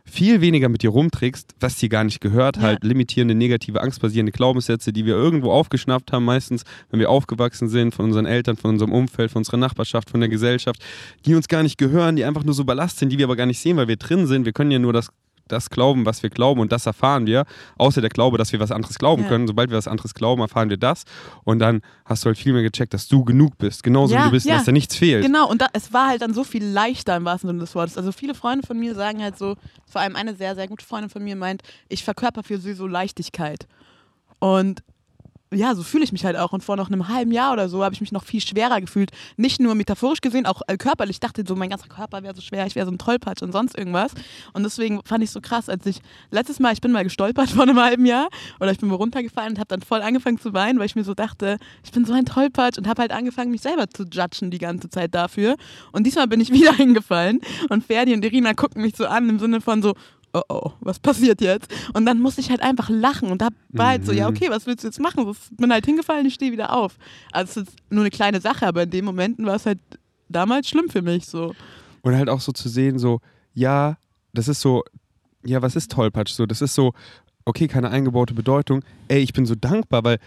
viel 0.08 0.40
weniger 0.40 0.68
mit 0.68 0.82
dir 0.84 0.90
rumträgst, 0.90 1.54
was 1.58 1.76
dir 1.78 1.88
gar 1.88 2.04
nicht 2.04 2.20
gehört, 2.20 2.56
Ja. 2.58 2.62
halt 2.62 2.84
limitierende, 2.84 3.34
negative, 3.34 3.80
angstbasierende 3.80 4.30
Glaubenssätze, 4.30 4.92
die 4.92 5.04
wir 5.04 5.14
irgendwo 5.14 5.50
aufgeschnappt 5.50 6.12
haben, 6.12 6.24
meistens, 6.24 6.62
wenn 6.90 7.00
wir 7.00 7.10
aufgewachsen 7.10 7.68
sind, 7.68 7.92
von 7.92 8.04
unseren 8.04 8.24
Eltern, 8.24 8.56
von 8.56 8.70
unserem 8.70 8.92
Umfeld, 8.92 9.32
von 9.32 9.40
unserer 9.40 9.56
Nachbarschaft, 9.56 10.10
von 10.10 10.20
der 10.20 10.28
Gesellschaft, 10.28 10.80
die 11.26 11.34
uns 11.34 11.48
gar 11.48 11.64
nicht 11.64 11.76
gehören, 11.76 12.14
die 12.14 12.24
einfach 12.24 12.44
nur 12.44 12.54
so 12.54 12.64
Ballast 12.64 12.98
sind, 13.00 13.10
die 13.10 13.18
wir 13.18 13.24
aber 13.24 13.34
gar 13.34 13.46
nicht 13.46 13.58
sehen, 13.58 13.76
weil 13.78 13.88
wir 13.88 13.96
drin 13.96 14.28
sind. 14.28 14.44
Wir 14.44 14.52
können 14.52 14.70
ja 14.70 14.78
nur 14.78 14.92
das, 14.92 15.08
das 15.48 15.70
glauben, 15.70 16.06
was 16.06 16.22
wir 16.22 16.30
glauben 16.30 16.60
und 16.60 16.72
das 16.72 16.86
erfahren 16.86 17.26
wir, 17.26 17.44
außer 17.78 18.00
der 18.00 18.10
Glaube, 18.10 18.38
dass 18.38 18.52
wir 18.52 18.60
was 18.60 18.70
anderes 18.72 18.98
glauben 18.98 19.22
Ja. 19.22 19.28
können. 19.28 19.46
Sobald 19.46 19.70
wir 19.70 19.76
was 19.76 19.88
anderes 19.88 20.14
glauben, 20.14 20.40
erfahren 20.42 20.70
wir 20.70 20.76
das 20.76 21.04
und 21.44 21.58
dann 21.58 21.82
hast 22.04 22.24
du 22.24 22.26
halt 22.28 22.38
viel 22.38 22.52
mehr 22.52 22.62
gecheckt, 22.62 22.94
dass 22.94 23.08
du 23.08 23.24
genug 23.24 23.58
bist, 23.58 23.82
genauso 23.82 24.14
Ja, 24.14 24.20
wie 24.20 24.24
du 24.26 24.30
bist, 24.32 24.46
ja. 24.46 24.54
dass 24.56 24.64
da 24.64 24.72
nichts 24.72 24.96
fehlt. 24.96 25.24
Genau, 25.24 25.48
und 25.48 25.60
da, 25.62 25.68
es 25.72 25.92
war 25.92 26.08
halt 26.08 26.22
dann 26.22 26.34
so 26.34 26.44
viel 26.44 26.64
leichter 26.64 27.16
im 27.16 27.24
wahrsten 27.24 27.48
Sinne 27.48 27.60
des 27.60 27.74
Wortes. 27.74 27.96
Also 27.96 28.12
viele 28.12 28.34
Freunde 28.34 28.66
von 28.66 28.78
mir 28.78 28.94
sagen 28.94 29.22
halt 29.22 29.38
so, 29.38 29.56
vor 29.86 30.00
allem 30.00 30.16
eine 30.16 30.34
sehr, 30.34 30.54
sehr 30.54 30.68
gute 30.68 30.84
Freundin 30.84 31.10
von 31.10 31.22
mir 31.22 31.36
meint, 31.36 31.62
ich 31.88 32.04
verkörper 32.04 32.42
für 32.42 32.58
sie 32.58 32.74
so 32.74 32.86
Leichtigkeit. 32.86 33.66
Und 34.38 34.82
ja, 35.56 35.74
so 35.74 35.82
fühle 35.82 36.04
ich 36.04 36.12
mich 36.12 36.24
halt 36.24 36.36
auch. 36.36 36.52
Und 36.52 36.62
vor 36.62 36.76
noch 36.76 36.88
einem 36.88 37.08
halben 37.08 37.32
Jahr 37.32 37.52
oder 37.52 37.68
so 37.68 37.82
habe 37.84 37.94
ich 37.94 38.00
mich 38.00 38.12
noch 38.12 38.24
viel 38.24 38.40
schwerer 38.40 38.80
gefühlt. 38.80 39.10
Nicht 39.36 39.60
nur 39.60 39.74
metaphorisch 39.74 40.20
gesehen, 40.20 40.46
auch 40.46 40.62
äh, 40.66 40.76
körperlich. 40.76 41.16
Ich 41.16 41.20
dachte 41.20 41.44
so, 41.46 41.56
mein 41.56 41.70
ganzer 41.70 41.88
Körper 41.88 42.22
wäre 42.22 42.34
so 42.34 42.40
schwer, 42.40 42.66
ich 42.66 42.74
wäre 42.74 42.86
so 42.86 42.92
ein 42.92 42.98
Tollpatsch 42.98 43.42
und 43.42 43.52
sonst 43.52 43.76
irgendwas. 43.76 44.12
Und 44.52 44.62
deswegen 44.62 45.00
fand 45.04 45.22
ich 45.22 45.28
es 45.28 45.34
so 45.34 45.40
krass, 45.40 45.68
als 45.68 45.86
ich 45.86 46.00
letztes 46.30 46.60
Mal, 46.60 46.72
ich 46.72 46.80
bin 46.80 46.92
mal 46.92 47.04
gestolpert 47.04 47.50
vor 47.50 47.62
einem 47.62 47.80
halben 47.80 48.06
Jahr 48.06 48.28
oder 48.60 48.70
ich 48.70 48.78
bin 48.78 48.88
mal 48.88 48.96
runtergefallen 48.96 49.52
und 49.52 49.58
habe 49.58 49.68
dann 49.68 49.82
voll 49.82 50.02
angefangen 50.02 50.38
zu 50.38 50.52
weinen, 50.52 50.78
weil 50.78 50.86
ich 50.86 50.96
mir 50.96 51.04
so 51.04 51.14
dachte, 51.14 51.58
ich 51.84 51.92
bin 51.92 52.04
so 52.04 52.12
ein 52.12 52.24
Tollpatsch 52.24 52.78
und 52.78 52.86
habe 52.86 53.02
halt 53.02 53.12
angefangen, 53.12 53.50
mich 53.50 53.62
selber 53.62 53.88
zu 53.88 54.04
judgen 54.04 54.50
die 54.50 54.58
ganze 54.58 54.88
Zeit 54.88 55.14
dafür. 55.14 55.56
Und 55.92 56.06
diesmal 56.06 56.26
bin 56.26 56.40
ich 56.40 56.50
wieder 56.52 56.72
hingefallen 56.72 57.40
und 57.68 57.84
Ferdi 57.84 58.14
und 58.14 58.24
Irina 58.24 58.54
gucken 58.54 58.82
mich 58.82 58.96
so 58.96 59.06
an 59.06 59.28
im 59.28 59.38
Sinne 59.38 59.60
von 59.60 59.82
so, 59.82 59.94
oh 60.36 60.42
oh, 60.66 60.72
was 60.80 60.98
passiert 60.98 61.40
jetzt? 61.40 61.72
Und 61.94 62.06
dann 62.06 62.20
musste 62.20 62.40
ich 62.40 62.50
halt 62.50 62.60
einfach 62.62 62.88
lachen 62.90 63.30
und 63.30 63.40
da 63.42 63.48
war 63.72 63.88
halt 63.88 64.04
so, 64.04 64.12
ja, 64.12 64.28
okay, 64.28 64.48
was 64.50 64.66
willst 64.66 64.84
du 64.84 64.88
jetzt 64.88 65.00
machen? 65.00 65.28
Ich 65.30 65.56
bin 65.56 65.72
halt 65.72 65.86
hingefallen, 65.86 66.26
ich 66.26 66.34
stehe 66.34 66.52
wieder 66.52 66.72
auf. 66.76 66.96
Also 67.32 67.60
es 67.62 67.68
ist 67.68 67.76
nur 67.90 68.02
eine 68.02 68.10
kleine 68.10 68.40
Sache, 68.40 68.66
aber 68.66 68.82
in 68.84 68.90
den 68.90 69.04
Momenten 69.04 69.46
war 69.46 69.54
es 69.56 69.66
halt 69.66 69.78
damals 70.28 70.68
schlimm 70.68 70.88
für 70.88 71.02
mich 71.02 71.26
so. 71.26 71.54
Und 72.02 72.14
halt 72.16 72.28
auch 72.28 72.40
so 72.40 72.52
zu 72.52 72.68
sehen, 72.68 72.98
so, 72.98 73.20
ja, 73.54 73.96
das 74.32 74.48
ist 74.48 74.60
so, 74.60 74.82
ja, 75.44 75.62
was 75.62 75.76
ist 75.76 75.90
Tollpatsch? 75.92 76.32
So, 76.32 76.46
das 76.46 76.60
ist 76.62 76.74
so, 76.74 76.92
okay, 77.44 77.68
keine 77.68 77.90
eingebaute 77.90 78.34
Bedeutung. 78.34 78.84
Ey, 79.08 79.20
ich 79.20 79.32
bin 79.32 79.46
so 79.46 79.54
dankbar, 79.54 80.04
weil 80.04 80.18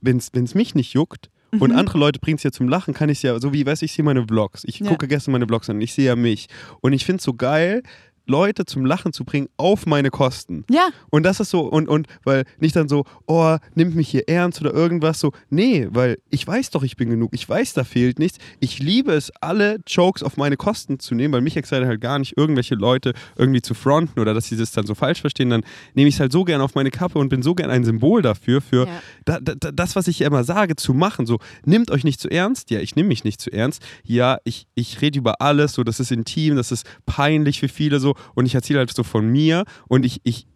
wenn 0.00 0.16
es 0.18 0.54
mich 0.54 0.74
nicht 0.74 0.92
juckt 0.94 1.28
und 1.58 1.70
Mhm. 1.72 1.76
andere 1.78 1.98
Leute 1.98 2.20
bringen 2.20 2.36
es 2.36 2.42
ja 2.44 2.52
zum 2.52 2.68
Lachen, 2.68 2.94
kann 2.94 3.08
ich 3.08 3.18
es 3.18 3.22
ja, 3.22 3.40
so 3.40 3.52
wie, 3.52 3.64
weißt 3.66 3.82
du, 3.82 3.86
ich 3.86 3.92
sehe 3.92 4.04
meine 4.04 4.24
Vlogs. 4.26 4.64
Ich 4.64 4.80
Ja. 4.80 4.88
gucke 4.90 5.08
gestern 5.08 5.32
meine 5.32 5.46
Vlogs 5.46 5.68
an, 5.70 5.80
ich 5.80 5.92
sehe 5.94 6.06
ja 6.06 6.14
mich. 6.16 6.48
Und 6.82 6.92
ich 6.92 7.04
finde 7.04 7.18
es 7.18 7.24
so 7.24 7.34
geil, 7.34 7.82
Leute 8.28 8.64
zum 8.64 8.84
Lachen 8.84 9.12
zu 9.12 9.24
bringen 9.24 9.48
auf 9.56 9.86
meine 9.86 10.10
Kosten. 10.10 10.64
Ja, 10.70 10.88
Und 11.10 11.24
das 11.24 11.40
ist 11.40 11.50
so, 11.50 11.62
und, 11.62 11.88
und 11.88 12.06
weil 12.24 12.44
nicht 12.60 12.76
dann 12.76 12.88
so, 12.88 13.04
oh, 13.26 13.56
nimmt 13.74 13.94
mich 13.96 14.08
hier 14.08 14.28
ernst 14.28 14.60
oder 14.60 14.72
irgendwas 14.72 15.18
so. 15.20 15.32
Nee, 15.50 15.88
weil 15.90 16.18
ich 16.30 16.46
weiß 16.46 16.70
doch, 16.70 16.82
ich 16.82 16.96
bin 16.96 17.10
genug. 17.10 17.30
Ich 17.34 17.48
weiß, 17.48 17.72
da 17.74 17.84
fehlt 17.84 18.18
nichts. 18.18 18.38
Ich 18.60 18.78
liebe 18.78 19.12
es, 19.12 19.30
alle 19.40 19.78
Jokes 19.86 20.22
auf 20.22 20.36
meine 20.36 20.56
Kosten 20.56 20.98
zu 21.00 21.14
nehmen, 21.14 21.32
weil 21.34 21.40
mich 21.40 21.56
excited 21.56 21.86
halt 21.86 22.00
gar 22.00 22.18
nicht, 22.18 22.36
irgendwelche 22.36 22.74
Leute 22.74 23.14
irgendwie 23.36 23.62
zu 23.62 23.74
fronten 23.74 24.20
oder 24.20 24.34
dass 24.34 24.46
sie 24.46 24.56
das 24.56 24.72
dann 24.72 24.86
so 24.86 24.94
falsch 24.94 25.20
verstehen. 25.20 25.50
Dann 25.50 25.62
nehme 25.94 26.08
ich 26.08 26.14
es 26.14 26.20
halt 26.20 26.32
so 26.32 26.44
gern 26.44 26.60
auf 26.60 26.74
meine 26.74 26.90
Kappe 26.90 27.18
und 27.18 27.28
bin 27.30 27.42
so 27.42 27.54
gern 27.54 27.70
ein 27.70 27.84
Symbol 27.84 28.22
dafür, 28.22 28.60
für 28.60 28.86
Ja. 28.86 29.00
da, 29.24 29.38
da, 29.40 29.70
das, 29.72 29.96
was 29.96 30.06
ich 30.08 30.20
immer 30.20 30.44
sage, 30.44 30.76
zu 30.76 30.92
machen. 30.94 31.26
So, 31.26 31.38
nimmt 31.64 31.90
euch 31.90 32.04
nicht 32.04 32.20
zu 32.20 32.30
ernst. 32.30 32.70
Ja, 32.70 32.80
ich 32.80 32.94
nehme 32.96 33.08
mich 33.08 33.24
nicht 33.24 33.40
zu 33.40 33.50
ernst. 33.52 33.82
Ja, 34.04 34.38
ich, 34.44 34.66
ich 34.74 35.00
rede 35.00 35.18
über 35.18 35.40
alles. 35.40 35.72
So, 35.72 35.82
das 35.84 35.98
ist 36.00 36.12
intim, 36.12 36.56
das 36.56 36.70
ist 36.72 36.86
peinlich 37.06 37.60
für 37.60 37.68
viele 37.68 38.00
so. 38.00 38.14
Und 38.34 38.46
ich 38.46 38.54
erzähle 38.54 38.80
halt 38.80 38.92
so 38.94 39.02
von 39.02 39.26
mir 39.28 39.64
und 39.88 40.04
ich, 40.04 40.20
ich 40.24 40.46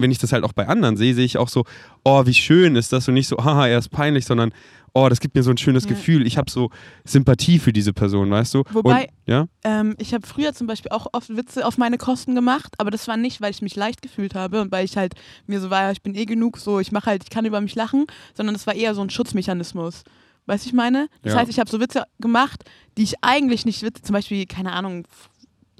wenn 0.00 0.12
ich 0.12 0.18
das 0.18 0.32
halt 0.32 0.44
auch 0.44 0.52
bei 0.52 0.68
anderen 0.68 0.96
sehe, 0.96 1.12
sehe 1.12 1.24
ich 1.24 1.38
auch 1.38 1.48
so, 1.48 1.64
oh, 2.04 2.24
wie 2.24 2.32
schön 2.34 2.76
ist 2.76 2.92
das 2.92 3.08
und 3.08 3.14
nicht 3.14 3.26
so, 3.26 3.36
haha, 3.38 3.66
er 3.66 3.78
ist 3.78 3.88
peinlich, 3.88 4.26
sondern 4.26 4.52
oh, 4.94 5.08
das 5.08 5.18
gibt 5.18 5.34
mir 5.34 5.42
so 5.42 5.50
ein 5.50 5.58
schönes 5.58 5.84
Ja. 5.84 5.88
Gefühl. 5.90 6.24
Ich 6.24 6.38
habe 6.38 6.48
so 6.48 6.70
Sympathie 7.04 7.58
für 7.58 7.72
diese 7.72 7.92
Person, 7.92 8.30
weißt 8.30 8.54
du? 8.54 8.62
Wobei- 8.70 9.02
und, 9.04 9.10
ja, 9.26 9.46
Ähm, 9.64 9.96
ich 9.98 10.14
habe 10.14 10.24
früher 10.24 10.52
zum 10.54 10.68
Beispiel 10.68 10.92
auch 10.92 11.08
oft 11.12 11.36
Witze 11.36 11.66
auf 11.66 11.78
meine 11.78 11.98
Kosten 11.98 12.36
gemacht, 12.36 12.74
aber 12.78 12.92
das 12.92 13.08
war 13.08 13.16
nicht, 13.16 13.40
weil 13.40 13.50
ich 13.50 13.60
mich 13.60 13.74
leicht 13.74 14.00
gefühlt 14.00 14.36
habe 14.36 14.60
und 14.60 14.70
weil 14.70 14.84
ich 14.84 14.96
halt 14.96 15.14
mir 15.48 15.60
so 15.60 15.68
war, 15.68 15.90
ich 15.90 16.00
bin 16.02 16.14
eh 16.14 16.26
genug, 16.26 16.58
so 16.58 16.78
ich 16.78 16.92
mache 16.92 17.06
halt, 17.06 17.24
ich 17.24 17.30
kann 17.30 17.44
über 17.44 17.60
mich 17.60 17.74
lachen, 17.74 18.06
sondern 18.34 18.54
das 18.54 18.68
war 18.68 18.74
eher 18.74 18.94
so 18.94 19.00
ein 19.02 19.10
Schutzmechanismus. 19.10 20.04
Weißt 20.46 20.64
du, 20.64 20.68
ich 20.68 20.74
meine? 20.74 21.08
Das 21.22 21.34
Ja. 21.34 21.40
heißt, 21.40 21.50
ich 21.50 21.58
habe 21.58 21.68
so 21.68 21.80
Witze 21.80 22.04
gemacht, 22.20 22.64
die 22.96 23.02
ich 23.02 23.14
eigentlich 23.22 23.66
nicht 23.66 23.82
Witze, 23.82 24.02
zum 24.02 24.14
Beispiel, 24.14 24.46
keine 24.46 24.72
Ahnung, 24.72 25.06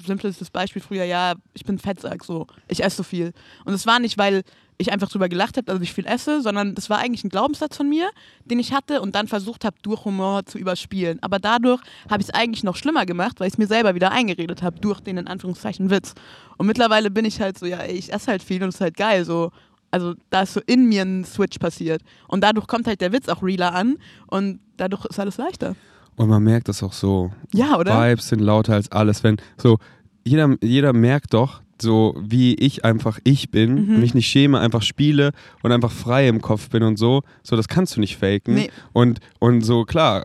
simples 0.04 0.38
Beispiel 0.50 0.82
früher, 0.82 1.04
ja, 1.04 1.34
ich 1.54 1.64
bin 1.64 1.78
Fettsack, 1.78 2.24
so, 2.24 2.46
ich 2.68 2.82
esse 2.82 2.98
so 2.98 3.02
viel. 3.02 3.32
Und 3.64 3.74
es 3.74 3.86
war 3.86 3.98
nicht, 3.98 4.18
weil 4.18 4.42
ich 4.78 4.92
einfach 4.92 5.08
drüber 5.08 5.28
gelacht 5.28 5.56
habe, 5.56 5.64
dass 5.64 5.80
ich 5.80 5.92
viel 5.92 6.06
esse, 6.06 6.40
sondern 6.40 6.74
das 6.74 6.88
war 6.88 6.98
eigentlich 6.98 7.24
ein 7.24 7.30
Glaubenssatz 7.30 7.76
von 7.76 7.88
mir, 7.88 8.10
den 8.44 8.60
ich 8.60 8.72
hatte 8.72 9.00
und 9.00 9.14
dann 9.16 9.26
versucht 9.26 9.64
habe, 9.64 9.76
durch 9.82 10.04
Humor 10.04 10.46
zu 10.46 10.56
überspielen. 10.56 11.18
Aber 11.20 11.40
dadurch 11.40 11.82
habe 12.08 12.22
ich 12.22 12.28
es 12.28 12.34
eigentlich 12.34 12.62
noch 12.62 12.76
schlimmer 12.76 13.04
gemacht, 13.04 13.40
weil 13.40 13.48
ich 13.48 13.54
es 13.54 13.58
mir 13.58 13.66
selber 13.66 13.96
wieder 13.96 14.12
eingeredet 14.12 14.62
habe, 14.62 14.78
durch 14.78 15.00
den 15.00 15.18
in 15.18 15.26
Anführungszeichen 15.26 15.90
Witz. 15.90 16.14
Und 16.56 16.66
mittlerweile 16.66 17.10
bin 17.10 17.24
ich 17.24 17.40
halt 17.40 17.58
so, 17.58 17.66
ja, 17.66 17.84
ich 17.84 18.12
esse 18.12 18.30
halt 18.30 18.42
viel 18.42 18.62
und 18.62 18.68
es 18.68 18.76
ist 18.76 18.80
halt 18.80 18.96
geil, 18.96 19.24
so. 19.24 19.50
Also 19.90 20.14
da 20.30 20.42
ist 20.42 20.52
so 20.52 20.60
in 20.66 20.86
mir 20.88 21.02
ein 21.02 21.24
Switch 21.24 21.58
passiert. 21.58 22.02
Und 22.28 22.42
dadurch 22.42 22.66
kommt 22.66 22.86
halt 22.86 23.00
der 23.00 23.12
Witz 23.12 23.28
auch 23.28 23.42
realer 23.42 23.74
an 23.74 23.96
und 24.28 24.60
dadurch 24.76 25.04
ist 25.06 25.18
alles 25.18 25.38
leichter. 25.38 25.74
Und 26.18 26.28
man 26.28 26.42
merkt 26.42 26.68
das 26.68 26.82
auch 26.82 26.92
so. 26.92 27.32
Ja, 27.54 27.78
oder? 27.78 27.92
Vibes 28.10 28.28
sind 28.28 28.40
lauter 28.40 28.74
als 28.74 28.92
alles. 28.92 29.24
Wenn 29.24 29.38
so, 29.56 29.78
jeder, 30.24 30.56
jeder 30.62 30.92
merkt 30.92 31.32
doch, 31.32 31.62
so 31.80 32.14
wie 32.20 32.54
ich 32.56 32.84
einfach 32.84 33.18
ich 33.24 33.50
bin, 33.50 33.86
Mhm. 33.86 34.00
mich 34.00 34.12
nicht 34.12 34.26
schäme, 34.26 34.58
einfach 34.58 34.82
spiele 34.82 35.30
und 35.62 35.72
einfach 35.72 35.92
frei 35.92 36.28
im 36.28 36.42
Kopf 36.42 36.68
bin 36.70 36.82
und 36.82 36.98
so, 36.98 37.22
so 37.42 37.54
das 37.56 37.68
kannst 37.68 37.96
du 37.96 38.00
nicht 38.00 38.16
faken. 38.16 38.54
Nee. 38.54 38.70
Und, 38.92 39.20
und 39.38 39.62
so 39.62 39.84
klar, 39.84 40.24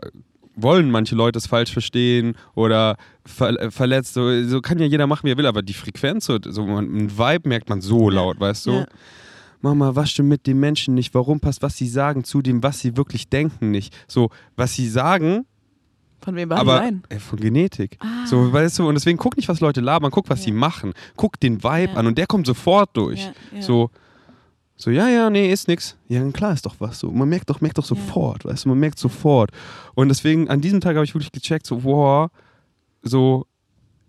wollen 0.56 0.90
manche 0.90 1.14
Leute 1.14 1.38
es 1.38 1.46
falsch 1.46 1.72
verstehen 1.72 2.34
oder 2.54 2.96
ver 3.24 3.60
äh, 3.60 3.70
verletzt, 3.70 4.14
so, 4.14 4.42
so 4.46 4.60
kann 4.60 4.78
ja 4.78 4.86
jeder 4.86 5.06
machen, 5.06 5.26
wie 5.26 5.30
er 5.32 5.36
will, 5.36 5.46
aber 5.46 5.62
die 5.62 5.74
Frequenz, 5.74 6.26
so, 6.26 6.38
so 6.42 6.62
ein 6.64 7.16
Vibe 7.16 7.48
merkt 7.48 7.68
man 7.68 7.80
so 7.80 8.10
laut, 8.10 8.38
weißt 8.40 8.66
du? 8.66 8.70
Ja. 8.72 8.86
Mama, 9.60 9.94
was 9.96 10.10
stimmt 10.10 10.28
mit 10.28 10.46
den 10.46 10.60
Menschen 10.60 10.94
nicht? 10.94 11.14
Warum 11.14 11.40
passt, 11.40 11.62
was 11.62 11.76
sie 11.76 11.88
sagen, 11.88 12.22
zu 12.24 12.42
dem, 12.42 12.62
was 12.62 12.80
sie 12.80 12.96
wirklich 12.96 13.28
denken, 13.30 13.70
nicht? 13.70 13.94
So, 14.06 14.30
was 14.56 14.74
sie 14.74 14.88
sagen, 14.88 15.46
Von 16.24 16.34
wem 16.36 16.48
war 16.50 16.58
aber 16.58 16.80
rein? 16.80 17.02
ey, 17.10 17.20
von 17.20 17.38
Genetik. 17.38 17.98
Ah. 18.00 18.26
So, 18.26 18.52
weißt 18.52 18.78
du, 18.78 18.88
und 18.88 18.94
deswegen 18.94 19.18
guck 19.18 19.36
nicht, 19.36 19.48
was 19.48 19.60
Leute 19.60 19.80
labern, 19.82 20.10
guck, 20.10 20.28
was 20.30 20.40
Ja. 20.40 20.44
sie 20.46 20.52
machen. 20.52 20.94
Guck 21.16 21.38
den 21.38 21.62
Vibe 21.62 21.92
Ja. 21.92 21.94
an 21.98 22.06
und 22.06 22.16
der 22.18 22.26
kommt 22.26 22.46
sofort 22.46 22.90
durch. 22.96 23.20
Ja, 23.24 23.32
ja. 23.56 23.62
So, 23.62 23.90
so, 24.76 24.90
ja, 24.90 25.08
ja, 25.08 25.30
nee, 25.30 25.52
ist 25.52 25.68
nix. 25.68 25.96
Ja, 26.08 26.28
klar 26.32 26.52
ist 26.52 26.66
doch 26.66 26.74
was 26.80 26.98
so. 26.98 27.10
Man 27.10 27.28
merkt 27.28 27.48
doch, 27.50 27.60
merkt 27.60 27.78
doch 27.78 27.84
sofort, 27.84 28.44
weißt 28.44 28.64
du, 28.64 28.70
man 28.70 28.78
merkt 28.78 28.98
sofort. 28.98 29.50
Und 29.94 30.08
deswegen, 30.08 30.48
an 30.48 30.60
diesem 30.60 30.80
Tag 30.80 30.96
habe 30.96 31.04
ich 31.04 31.14
wirklich 31.14 31.30
gecheckt, 31.30 31.66
so, 31.66 31.84
wow, 31.84 32.30
so, 33.02 33.46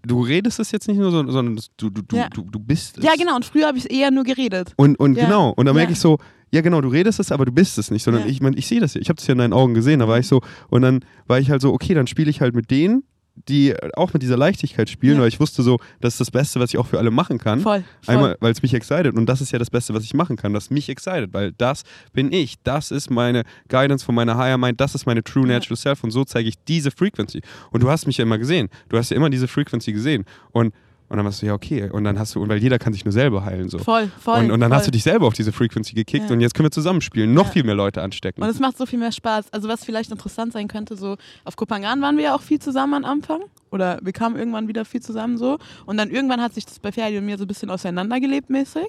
du 0.04 0.22
redest 0.22 0.60
es 0.60 0.72
jetzt 0.72 0.88
nicht 0.88 0.98
nur, 0.98 1.12
so, 1.12 1.18
sondern 1.30 1.60
du, 1.78 1.90
du, 1.90 2.02
du, 2.02 2.16
Ja. 2.16 2.30
du, 2.30 2.44
du 2.44 2.60
bist 2.60 2.98
es. 2.98 3.04
Ja, 3.04 3.14
genau. 3.18 3.36
Und 3.36 3.46
früher 3.46 3.68
habe 3.68 3.78
ich 3.78 3.92
eher 3.92 4.10
nur 4.12 4.24
geredet. 4.24 4.74
Und, 4.78 4.98
und 5.00 5.16
Ja. 5.16 5.26
genau, 5.26 5.50
und 5.52 5.66
dann 5.66 5.76
merke 5.76 5.92
Ja. 5.92 5.94
ich 5.94 6.00
so, 6.00 6.18
ja 6.56 6.62
genau, 6.62 6.82
du 6.82 6.88
redest 6.90 7.20
es, 7.20 7.32
aber 7.32 7.46
du 7.46 7.52
bist 7.52 7.78
es 7.78 7.92
nicht, 7.92 8.04
sondern 8.04 8.24
Ja. 8.24 8.30
ich, 8.30 8.42
mein, 8.42 8.56
ich 8.58 8.68
sehe 8.68 8.80
das 8.80 8.94
ja, 8.96 9.02
ich 9.02 9.10
habe 9.10 9.18
das 9.18 9.28
ja 9.28 9.34
in 9.34 9.38
deinen 9.38 9.54
Augen 9.54 9.74
gesehen, 9.74 10.00
da 10.00 10.08
war 10.08 10.18
ich 10.20 10.28
so, 10.28 10.42
und 10.70 10.82
dann 10.82 11.04
war 11.28 11.40
ich 11.40 11.50
halt 11.52 11.62
so, 11.62 11.74
okay, 11.74 11.94
dann 11.94 12.08
spiele 12.08 12.30
ich 12.30 12.42
halt 12.42 12.56
mit 12.56 12.72
denen, 12.72 13.04
die 13.50 13.76
auch 13.98 14.14
mit 14.14 14.22
dieser 14.24 14.38
Leichtigkeit 14.38 14.90
spielen, 14.90 15.16
Ja. 15.16 15.22
weil 15.24 15.28
ich 15.28 15.42
wusste 15.42 15.62
so, 15.62 15.78
das 16.00 16.14
ist 16.14 16.22
das 16.22 16.32
Beste, 16.32 16.62
was 16.62 16.70
ich 16.70 16.78
auch 16.78 16.88
für 16.88 17.00
alle 17.00 17.12
machen 17.12 17.38
kann. 17.38 17.60
Voll. 17.60 17.84
voll. 18.02 18.16
Einmal, 18.16 18.38
weil 18.40 18.54
es 18.54 18.62
mich 18.62 18.74
excited 18.74 19.14
und 19.14 19.26
das 19.26 19.42
ist 19.42 19.52
ja 19.52 19.60
das 19.60 19.70
Beste, 19.70 19.94
was 19.94 20.04
ich 20.06 20.14
machen 20.14 20.38
kann, 20.38 20.54
das 20.54 20.70
mich 20.70 20.88
excited, 20.88 21.34
weil 21.34 21.52
das 21.52 21.84
bin 22.14 22.32
ich, 22.32 22.56
das 22.64 22.92
ist 22.92 23.12
meine 23.12 23.44
Guidance 23.68 24.06
von 24.06 24.16
meiner 24.16 24.38
Higher 24.38 24.58
Mind, 24.58 24.80
das 24.80 24.96
ist 24.96 25.06
meine 25.06 25.22
True 25.22 25.44
Ja. 25.48 25.56
Natural 25.56 25.76
Self 25.76 26.04
und 26.06 26.12
so 26.12 26.24
zeige 26.24 26.48
ich 26.48 26.56
diese 26.66 26.92
Frequency. 26.92 27.42
Und 27.72 27.84
du 27.84 27.90
hast 27.90 28.08
mich 28.08 28.18
ja 28.18 28.24
immer 28.24 28.38
gesehen, 28.38 28.70
du 28.88 28.98
hast 28.98 29.10
ja 29.12 29.18
immer 29.18 29.30
diese 29.30 29.50
Frequency 29.50 29.92
gesehen 29.92 30.24
und 30.54 30.74
und 31.08 31.18
dann 31.18 31.26
warst 31.26 31.42
du, 31.42 31.46
ja, 31.46 31.54
okay. 31.54 31.90
Und 31.90 32.04
dann 32.04 32.18
hast 32.18 32.34
du, 32.36 32.42
und 32.42 32.50
weil 32.50 32.58
jeder 32.58 32.80
kann 32.80 32.94
sich 32.94 33.06
nur 33.06 33.12
selber 33.12 33.46
heilen. 33.46 33.70
So. 33.70 33.78
Voll, 33.78 34.10
voll. 34.20 34.40
und, 34.40 34.52
und 34.52 34.60
dann 34.60 34.70
voll. 34.72 34.78
hast 34.78 34.88
du 34.88 34.92
dich 34.92 35.04
selber 35.04 35.28
auf 35.28 35.34
diese 35.34 35.52
Frequency 35.52 35.94
gekickt 35.94 36.30
Ja. 36.30 36.34
und 36.34 36.42
jetzt 36.42 36.54
können 36.56 36.66
wir 36.66 36.72
zusammenspielen, 36.72 37.34
noch 37.34 37.46
Ja. 37.48 37.52
viel 37.52 37.64
mehr 37.64 37.76
Leute 37.76 38.02
anstecken. 38.02 38.42
Und 38.44 38.50
es 38.50 38.60
macht 38.60 38.78
so 38.78 38.86
viel 38.86 39.00
mehr 39.00 39.12
Spaß. 39.12 39.54
Also 39.54 39.68
was 39.68 39.86
vielleicht 39.86 40.12
interessant 40.12 40.54
sein 40.54 40.68
könnte, 40.68 40.96
so 40.96 41.16
auf 41.44 41.56
Kopangan 41.56 42.02
waren 42.02 42.18
wir 42.18 42.24
ja 42.26 42.36
auch 42.36 42.42
viel 42.42 42.60
zusammen 42.60 42.94
am 42.96 43.06
Anfang. 43.06 43.42
Oder 43.72 44.00
wir 44.02 44.14
kamen 44.14 44.36
irgendwann 44.36 44.68
wieder 44.68 44.86
viel 44.86 45.02
zusammen 45.02 45.38
so. 45.38 45.58
Und 45.86 45.98
dann 45.98 46.10
irgendwann 46.10 46.42
hat 46.42 46.54
sich 46.54 46.66
das 46.66 46.80
bei 46.80 46.92
Ferdi 46.92 47.18
und 47.18 47.26
mir 47.26 47.38
so 47.38 47.44
ein 47.44 47.48
bisschen 47.48 47.70
auseinandergelebt 47.70 48.50
mäßig. 48.50 48.88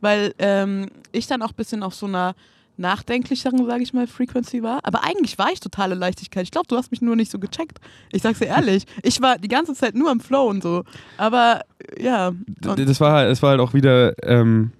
Weil 0.00 0.34
ähm, 0.38 0.88
ich 1.12 1.26
dann 1.26 1.40
auch 1.42 1.50
ein 1.50 1.56
bisschen 1.56 1.82
auf 1.82 1.94
so 1.94 2.06
einer 2.06 2.34
nachdenklicheren, 2.76 3.66
sage 3.66 3.82
ich 3.82 3.92
mal, 3.92 4.06
Frequency 4.06 4.62
war. 4.62 4.80
Aber 4.82 5.04
eigentlich 5.04 5.38
war 5.38 5.50
ich 5.52 5.60
totale 5.60 5.94
Leichtigkeit. 5.94 6.42
Ich 6.44 6.50
glaube, 6.50 6.66
du 6.68 6.76
hast 6.76 6.90
mich 6.90 7.00
nur 7.02 7.16
nicht 7.16 7.30
so 7.30 7.38
gecheckt. 7.38 7.78
Ich 8.12 8.22
sag's 8.22 8.38
dir 8.38 8.46
ehrlich. 8.46 8.84
Ich 9.02 9.20
war 9.22 9.38
die 9.38 9.48
ganze 9.48 9.74
Zeit 9.74 9.94
nur 9.94 10.10
am 10.10 10.20
Flow 10.20 10.48
und 10.48 10.62
so. 10.62 10.84
Aber 11.16 11.60
ja. 11.98 12.32
D- 12.32 12.84
das, 12.84 13.00
war, 13.00 13.12
halt- 13.12 13.30
das 13.30 13.42
war 13.42 13.50
halt 13.50 13.60
auch 13.60 13.74
wieder 13.74 14.14
ähm, 14.26 14.72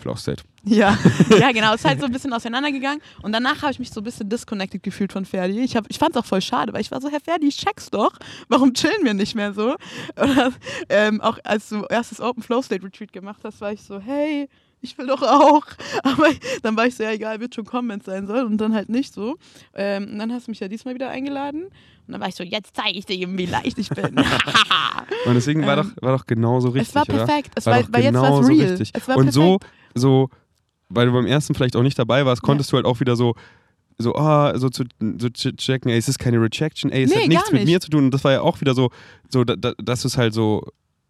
Flow 0.00 0.16
State. 0.16 0.42
ja, 0.64 0.98
ja, 1.38 1.52
genau. 1.52 1.74
Es 1.74 1.80
ist 1.82 1.84
halt 1.86 2.00
so 2.00 2.06
ein 2.06 2.12
bisschen 2.12 2.32
auseinandergegangen. 2.32 3.00
Und 3.22 3.32
danach 3.32 3.62
habe 3.62 3.70
ich 3.72 3.78
mich 3.78 3.90
so 3.90 4.00
ein 4.00 4.04
bisschen 4.04 4.28
disconnected 4.28 4.82
gefühlt 4.82 5.12
von 5.12 5.24
Ferdi. 5.24 5.60
Ich, 5.60 5.76
hab- 5.76 5.86
ich 5.88 5.98
fand 5.98 6.16
es 6.16 6.22
auch 6.22 6.24
voll 6.26 6.40
schade, 6.42 6.72
weil 6.72 6.80
ich 6.80 6.90
war 6.90 7.00
so, 7.00 7.08
Herr 7.10 7.20
Ferdi, 7.20 7.46
ich 7.48 7.56
check's 7.58 7.90
doch. 7.90 8.12
Warum 8.48 8.74
chillen 8.74 9.04
wir 9.04 9.14
nicht 9.14 9.34
mehr 9.36 9.52
so? 9.52 9.76
Oder 10.20 10.52
ähm, 10.88 11.20
auch 11.20 11.38
als 11.44 11.68
du 11.68 11.84
erstes 11.88 12.20
Open 12.20 12.42
Flow 12.42 12.60
State 12.62 12.84
Retreat 12.84 13.12
gemacht 13.12 13.42
hast, 13.44 13.60
war 13.60 13.72
ich 13.72 13.82
so, 13.82 14.00
hey, 14.00 14.48
ich 14.84 14.96
will 14.98 15.06
doch 15.08 15.22
auch. 15.22 15.64
Aber 16.04 16.28
dann 16.62 16.76
war 16.76 16.86
ich 16.86 16.94
so, 16.94 17.02
ja, 17.02 17.10
egal, 17.12 17.40
wird 17.40 17.54
schon 17.54 17.64
kommen, 17.64 17.88
wenn 17.88 17.98
es 18.00 18.06
sein 18.06 18.26
soll. 18.26 18.44
Und 18.44 18.58
dann 18.58 18.74
halt 18.74 18.88
nicht 18.88 19.12
so. 19.12 19.36
Ähm, 19.74 20.08
und 20.12 20.18
dann 20.18 20.32
hast 20.32 20.46
du 20.46 20.50
mich 20.52 20.60
ja 20.60 20.68
diesmal 20.68 20.94
wieder 20.94 21.08
eingeladen. 21.10 21.64
Und 22.06 22.12
dann 22.12 22.20
war 22.20 22.28
ich 22.28 22.34
so, 22.34 22.44
jetzt 22.44 22.76
zeige 22.76 22.98
ich 22.98 23.06
dir 23.06 23.16
eben, 23.16 23.36
wie 23.38 23.46
leicht 23.46 23.78
ich 23.78 23.88
bin. 23.88 24.16
Und 25.26 25.34
deswegen 25.34 25.66
war, 25.66 25.78
Ähm, 25.78 25.92
doch, 25.96 26.02
war 26.02 26.16
doch 26.18 26.26
genauso 26.26 26.68
richtig. 26.68 26.88
es 26.90 26.94
war 26.94 27.02
oder? 27.08 27.24
perfekt. 27.26 27.50
Es 27.54 27.66
war 27.66 27.74
war, 27.76 27.82
doch 27.82 27.92
weil 27.92 28.04
jetzt 28.04 28.14
war 28.14 28.22
es 28.24 28.28
genauso 28.46 28.48
real. 28.52 28.68
richtig. 28.70 28.90
Es 28.94 29.08
war 29.08 29.16
und 29.16 29.24
perfekt. 29.32 29.64
so, 29.94 30.00
so, 30.00 30.30
weil 30.90 31.06
du 31.06 31.12
beim 31.12 31.26
ersten 31.26 31.54
vielleicht 31.54 31.76
auch 31.76 31.82
nicht 31.82 31.98
dabei 31.98 32.26
warst, 32.26 32.42
konntest 32.42 32.70
du 32.72 32.76
halt 32.76 32.84
auch 32.86 33.00
wieder 33.00 33.16
so, 33.16 33.34
so, 33.96 34.14
ah, 34.16 34.52
so 34.58 34.68
zu 34.68 34.84
so 35.00 35.28
ch- 35.28 35.56
checken, 35.56 35.90
ey, 35.90 35.96
es 35.96 36.08
ist 36.08 36.18
keine 36.18 36.38
Rejection, 36.40 36.90
ey, 36.90 37.04
es 37.04 37.10
Nee, 37.10 37.22
hat 37.22 37.28
nichts 37.28 37.44
gar 37.44 37.52
mit 37.52 37.62
nicht. 37.62 37.72
mir 37.72 37.80
zu 37.80 37.90
tun. 37.90 38.04
Und 38.06 38.10
das 38.10 38.22
war 38.24 38.32
ja 38.32 38.40
auch 38.42 38.60
wieder 38.60 38.74
so, 38.74 38.90
so 39.28 39.44
da, 39.44 39.56
da, 39.56 39.72
dass 39.82 40.02
du 40.02 40.08
es 40.08 40.18
halt 40.18 40.34
so 40.34 40.66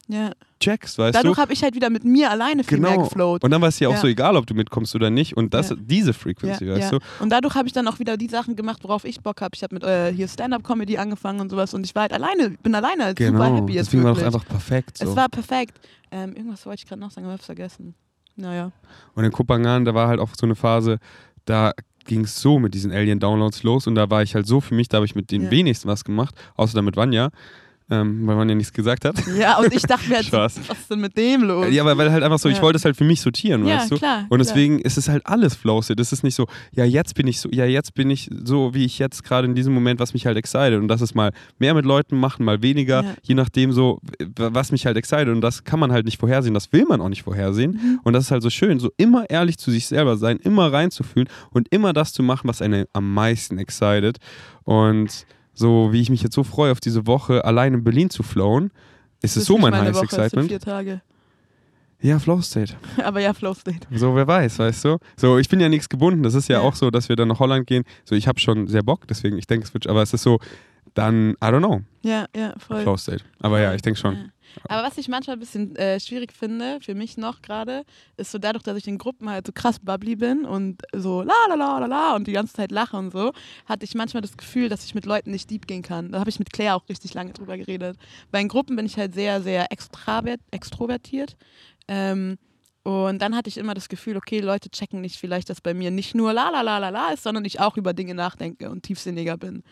ja. 0.08 0.32
checkst, 0.60 0.98
weißt 0.98 1.14
Dadurch 1.14 1.36
du? 1.36 1.42
habe 1.42 1.52
ich 1.52 1.62
halt 1.62 1.74
wieder 1.74 1.90
mit 1.90 2.04
mir 2.04 2.30
alleine 2.30 2.64
viel 2.64 2.78
mehr 2.78 2.92
Genau. 2.92 3.04
geflowt. 3.04 3.44
Und 3.44 3.50
dann 3.50 3.60
war 3.60 3.68
es 3.68 3.78
ja 3.80 3.88
auch 3.88 3.96
so 3.96 4.06
egal, 4.06 4.36
ob 4.36 4.46
du 4.46 4.54
mitkommst 4.54 4.94
oder 4.94 5.10
nicht. 5.10 5.36
Und 5.36 5.52
das, 5.54 5.74
diese 5.78 6.12
Frequency, 6.12 6.68
weißt 6.68 6.92
du? 6.92 6.98
Und 7.20 7.30
dadurch 7.30 7.54
habe 7.54 7.66
ich 7.68 7.72
dann 7.72 7.86
auch 7.88 7.98
wieder 7.98 8.16
die 8.16 8.28
Sachen 8.28 8.56
gemacht, 8.56 8.80
worauf 8.84 9.04
ich 9.04 9.20
Bock 9.20 9.40
habe. 9.40 9.54
Ich 9.54 9.62
habe 9.62 9.74
mit 9.74 9.84
äh, 9.84 10.12
hier 10.12 10.28
Stand-up-Comedy 10.28 10.98
angefangen 10.98 11.40
und 11.40 11.50
sowas 11.50 11.74
und 11.74 11.84
ich 11.84 11.94
war 11.94 12.02
halt 12.02 12.12
alleine, 12.12 12.50
bin 12.62 12.74
alleine 12.74 13.04
halt 13.04 13.18
super 13.18 13.30
Genau. 13.32 13.56
happy 13.56 13.72
jetzt 13.74 13.86
Deswegen 13.86 14.04
war 14.04 14.16
wirklich. 14.16 14.26
einfach 14.26 14.46
perfekt. 14.48 14.98
So. 14.98 15.08
Es 15.08 15.16
war 15.16 15.28
perfekt. 15.28 15.78
Ähm, 16.10 16.34
irgendwas 16.36 16.64
wollte 16.66 16.80
ich 16.82 16.86
gerade 16.88 17.00
noch 17.00 17.10
sagen, 17.10 17.26
aber 17.26 17.36
ich 17.36 17.42
vergessen. 17.42 17.94
Naja. 18.36 18.72
Und 19.14 19.24
in 19.24 19.32
Kopangan, 19.32 19.84
da 19.84 19.94
war 19.94 20.08
halt 20.08 20.20
auch 20.20 20.30
so 20.38 20.46
eine 20.46 20.54
Phase, 20.54 20.98
da 21.44 21.72
ging 22.04 22.24
es 22.24 22.40
so 22.40 22.58
mit 22.58 22.74
diesen 22.74 22.92
Alien-Downloads 22.92 23.62
los 23.62 23.86
und 23.86 23.94
da 23.94 24.10
war 24.10 24.22
ich 24.22 24.34
halt 24.34 24.46
so 24.46 24.60
für 24.60 24.74
mich, 24.74 24.88
da 24.88 24.96
habe 24.98 25.06
ich 25.06 25.14
mit 25.14 25.30
den 25.30 25.44
Ja. 25.44 25.50
wenigsten 25.50 25.88
was 25.88 26.04
gemacht, 26.04 26.34
außer 26.56 26.74
dann 26.74 26.84
mit 26.84 26.96
Vanya, 26.96 27.30
ähm, 27.90 28.26
weil 28.26 28.36
Vanya 28.36 28.54
nichts 28.54 28.72
gesagt 28.72 29.04
hat. 29.04 29.14
Ja, 29.38 29.58
und 29.58 29.72
ich 29.74 29.82
dachte 29.82 30.08
mir, 30.08 30.16
halt, 30.16 30.26
Spaß. 30.26 30.60
was 30.68 30.78
ist 30.78 30.90
denn 30.90 31.00
mit 31.00 31.16
dem 31.16 31.42
los? 31.42 31.66
Ja, 31.70 31.82
aber 31.82 31.96
weil 31.98 32.10
halt 32.10 32.22
einfach 32.22 32.38
so, 32.38 32.48
ich 32.48 32.56
Ja. 32.56 32.62
wollte 32.62 32.76
es 32.78 32.84
halt 32.84 32.96
für 32.96 33.04
mich 33.04 33.20
sortieren, 33.20 33.66
Ja, 33.66 33.76
weißt 33.78 33.90
du? 33.92 33.96
klar, 33.98 34.20
Und 34.22 34.28
klar. 34.28 34.38
deswegen 34.38 34.78
ist 34.80 34.96
es 34.96 35.08
halt 35.08 35.26
alles 35.26 35.54
Flowstate. 35.54 36.00
Es 36.00 36.12
ist 36.12 36.22
nicht 36.22 36.34
so, 36.34 36.46
ja, 36.72 36.84
jetzt 36.84 37.14
bin 37.14 37.26
ich 37.26 37.40
so, 37.40 37.48
ja, 37.50 37.64
jetzt 37.66 37.94
bin 37.94 38.08
ich 38.10 38.30
so, 38.44 38.72
wie 38.74 38.84
ich 38.84 38.98
jetzt 38.98 39.22
gerade 39.24 39.46
in 39.46 39.54
diesem 39.54 39.74
Moment, 39.74 40.00
was 40.00 40.14
mich 40.14 40.24
halt 40.26 40.36
excited. 40.36 40.78
Und 40.78 40.88
das 40.88 41.00
ist 41.02 41.14
mal 41.14 41.32
mehr 41.58 41.74
mit 41.74 41.84
Leuten 41.84 42.16
machen, 42.18 42.44
mal 42.44 42.62
weniger, 42.62 43.02
Ja. 43.02 43.14
je 43.22 43.34
nachdem 43.34 43.72
so, 43.72 44.00
was 44.36 44.72
mich 44.72 44.86
halt 44.86 44.96
excited. 44.96 45.28
Und 45.28 45.40
das 45.40 45.64
kann 45.64 45.78
man 45.80 45.92
halt 45.92 46.04
nicht 46.06 46.18
vorhersehen, 46.18 46.54
das 46.54 46.72
will 46.72 46.84
man 46.86 47.00
auch 47.00 47.08
nicht 47.08 47.22
vorhersehen. 47.24 47.72
Mhm. 47.72 48.00
Und 48.04 48.12
das 48.14 48.24
ist 48.24 48.30
halt 48.30 48.42
so 48.42 48.50
schön, 48.50 48.78
so 48.80 48.90
immer 48.96 49.28
ehrlich 49.28 49.58
zu 49.58 49.70
sich 49.70 49.86
selber 49.86 50.16
sein, 50.16 50.38
immer 50.38 50.72
reinzufühlen 50.72 51.28
und 51.50 51.68
immer 51.72 51.92
das 51.92 52.12
zu 52.12 52.22
machen, 52.22 52.48
was 52.48 52.62
einen 52.62 52.86
am 52.92 53.12
meisten 53.12 53.58
excited. 53.58 54.18
Und 54.62 55.26
so 55.54 55.92
wie 55.92 56.00
ich 56.00 56.10
mich 56.10 56.22
jetzt 56.22 56.34
so 56.34 56.42
freue, 56.44 56.72
auf 56.72 56.80
diese 56.80 57.06
Woche 57.06 57.44
allein 57.44 57.74
in 57.74 57.84
Berlin 57.84 58.10
zu 58.10 58.22
flowen, 58.22 58.70
ist 59.22 59.36
es 59.36 59.44
so 59.46 59.56
mein 59.58 59.74
heißes 59.74 60.02
Excitement. 60.02 60.48
vier 60.48 60.60
Tage. 60.60 61.00
Ja, 62.00 62.18
Flow 62.18 62.40
State. 62.42 62.74
Aber 63.04 63.20
ja, 63.20 63.32
Flow 63.32 63.54
State. 63.54 63.86
So, 63.94 64.14
wer 64.14 64.26
weiß, 64.26 64.58
weißt 64.58 64.84
du? 64.84 64.98
So, 65.16 65.38
ich 65.38 65.48
bin 65.48 65.60
ja 65.60 65.68
nichts 65.70 65.88
gebunden. 65.88 66.22
Das 66.22 66.34
ist 66.34 66.48
ja, 66.48 66.58
Ja. 66.58 66.62
auch 66.62 66.74
so, 66.74 66.90
dass 66.90 67.08
wir 67.08 67.16
dann 67.16 67.28
nach 67.28 67.38
Holland 67.38 67.66
gehen. 67.66 67.84
So, 68.04 68.14
ich 68.14 68.28
habe 68.28 68.38
schon 68.40 68.66
sehr 68.66 68.82
Bock, 68.82 69.06
deswegen, 69.08 69.38
ich 69.38 69.46
denke, 69.46 69.64
es 69.66 69.72
wird, 69.72 69.86
aber 69.86 70.02
es 70.02 70.12
ist 70.12 70.22
so, 70.22 70.38
dann, 70.92 71.30
I 71.32 71.46
don't 71.46 71.58
know, 71.60 71.80
Ja, 72.02 72.26
ja, 72.36 72.52
voll. 72.58 72.82
Flow 72.82 72.96
State. 72.98 73.24
Aber 73.40 73.58
ja, 73.60 73.72
ich 73.74 73.80
denke 73.82 73.98
schon. 73.98 74.14
Ja. 74.14 74.24
Aber 74.68 74.82
was 74.82 74.98
ich 74.98 75.08
manchmal 75.08 75.36
ein 75.36 75.40
bisschen 75.40 75.76
äh, 75.76 75.98
schwierig 76.00 76.32
finde, 76.32 76.78
für 76.80 76.94
mich 76.94 77.16
noch 77.16 77.42
gerade, 77.42 77.84
ist 78.16 78.30
so 78.30 78.38
dadurch, 78.38 78.62
dass 78.62 78.76
ich 78.76 78.86
in 78.86 78.98
Gruppen 78.98 79.28
halt 79.30 79.46
so 79.46 79.52
krass 79.52 79.78
bubbly 79.78 80.16
bin 80.16 80.44
und 80.44 80.82
so 80.94 81.22
la 81.22 81.34
la 81.48 81.54
la 81.54 81.78
la 81.78 81.86
la 81.86 82.16
und 82.16 82.26
die 82.26 82.32
ganze 82.32 82.54
Zeit 82.54 82.70
lache 82.70 82.96
und 82.96 83.12
so, 83.12 83.32
hatte 83.66 83.84
ich 83.84 83.94
manchmal 83.94 84.22
das 84.22 84.36
Gefühl, 84.36 84.68
dass 84.68 84.84
ich 84.84 84.94
mit 84.94 85.06
Leuten 85.06 85.30
nicht 85.30 85.50
deep 85.50 85.66
gehen 85.66 85.82
kann. 85.82 86.12
Da 86.12 86.20
habe 86.20 86.30
ich 86.30 86.38
mit 86.38 86.52
Claire 86.52 86.74
auch 86.76 86.88
richtig 86.88 87.14
lange 87.14 87.32
drüber 87.32 87.56
geredet. 87.56 87.96
Bei 88.30 88.38
den 88.38 88.48
Gruppen 88.48 88.76
bin 88.76 88.86
ich 88.86 88.96
halt 88.96 89.14
sehr, 89.14 89.42
sehr 89.42 89.66
extrovertiert. 89.70 91.36
Ähm, 91.88 92.38
Und 92.86 93.20
dann 93.22 93.34
hatte 93.34 93.48
ich 93.48 93.56
immer 93.56 93.72
das 93.72 93.88
Gefühl, 93.88 94.16
okay, 94.16 94.40
Leute 94.40 94.68
checken 94.68 95.00
nicht 95.00 95.16
vielleicht, 95.16 95.48
dass 95.48 95.62
bei 95.62 95.72
mir 95.72 95.90
nicht 95.90 96.14
nur 96.14 96.34
la 96.34 96.50
la 96.50 96.60
la 96.60 96.76
la 96.78 96.90
la 96.90 97.12
ist, 97.12 97.22
sondern 97.22 97.44
ich 97.46 97.58
auch 97.58 97.78
über 97.78 97.94
Dinge 97.94 98.14
nachdenke 98.14 98.70
und 98.70 98.82
tiefsinniger 98.82 99.38
bin. 99.38 99.62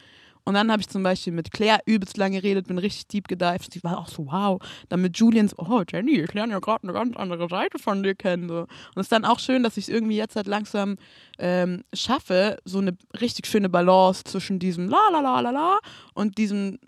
Und 0.45 0.55
dann 0.55 0.73
habe 0.73 0.81
ich 0.81 0.89
zum 0.89 1.03
Beispiel 1.05 1.33
mit 1.33 1.53
Claire 1.53 1.81
übelst 1.87 2.17
lang 2.17 2.33
geredet, 2.33 2.67
bin 2.67 2.79
richtig 2.79 3.07
deep 3.07 3.29
gedived. 3.29 3.75
Die 3.75 3.85
war 3.85 3.99
auch 3.99 4.09
so, 4.09 4.27
wow. 4.27 4.61
Dann 4.89 5.01
mit 5.01 5.17
Julians, 5.17 5.57
oh 5.57 5.83
Jenny, 5.89 6.21
ich 6.21 6.35
lerne 6.35 6.53
ja 6.53 6.59
gerade 6.59 6.83
eine 6.83 6.93
ganz 6.93 7.17
andere 7.17 7.49
Seite 7.49 7.79
von 7.79 8.03
dir 8.03 8.15
kennen. 8.17 8.49
So. 8.49 8.61
Und 8.63 8.69
es 8.97 9.03
ist 9.07 9.13
dann 9.13 9.25
auch 9.25 9.39
schön, 9.39 9.63
dass 9.63 9.77
ich 9.77 9.85
es 9.85 9.89
irgendwie 9.89 10.17
jetzt 10.17 10.35
halt 10.35 10.49
langsam 10.49 10.97
ähm, 11.39 11.85
schaffe, 11.95 12.59
so 12.65 12.79
eine 12.79 12.97
richtig 13.21 13.47
schöne 13.47 13.69
Balance 13.69 14.25
zwischen 14.25 14.59
diesem 14.59 14.89
la 14.89 15.09
la 15.13 15.21
la 15.21 15.41
la 15.41 15.51
la 15.51 15.79
und 16.15 16.39
diesem 16.39 16.79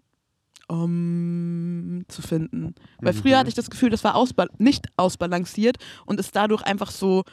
um, 0.67 2.05
zu 2.09 2.23
finden. 2.23 2.75
Weil 3.01 3.13
früher 3.13 3.35
Mhm. 3.35 3.39
hatte 3.41 3.49
ich 3.49 3.55
das 3.55 3.71
Gefühl, 3.71 3.91
das 3.91 4.05
war 4.05 4.15
ausba 4.15 4.47
nicht 4.59 4.87
ausbalanciert 4.97 5.77
und 6.07 6.19
ist 6.21 6.35
dadurch 6.35 6.63
einfach 6.63 6.91
so 6.91 7.25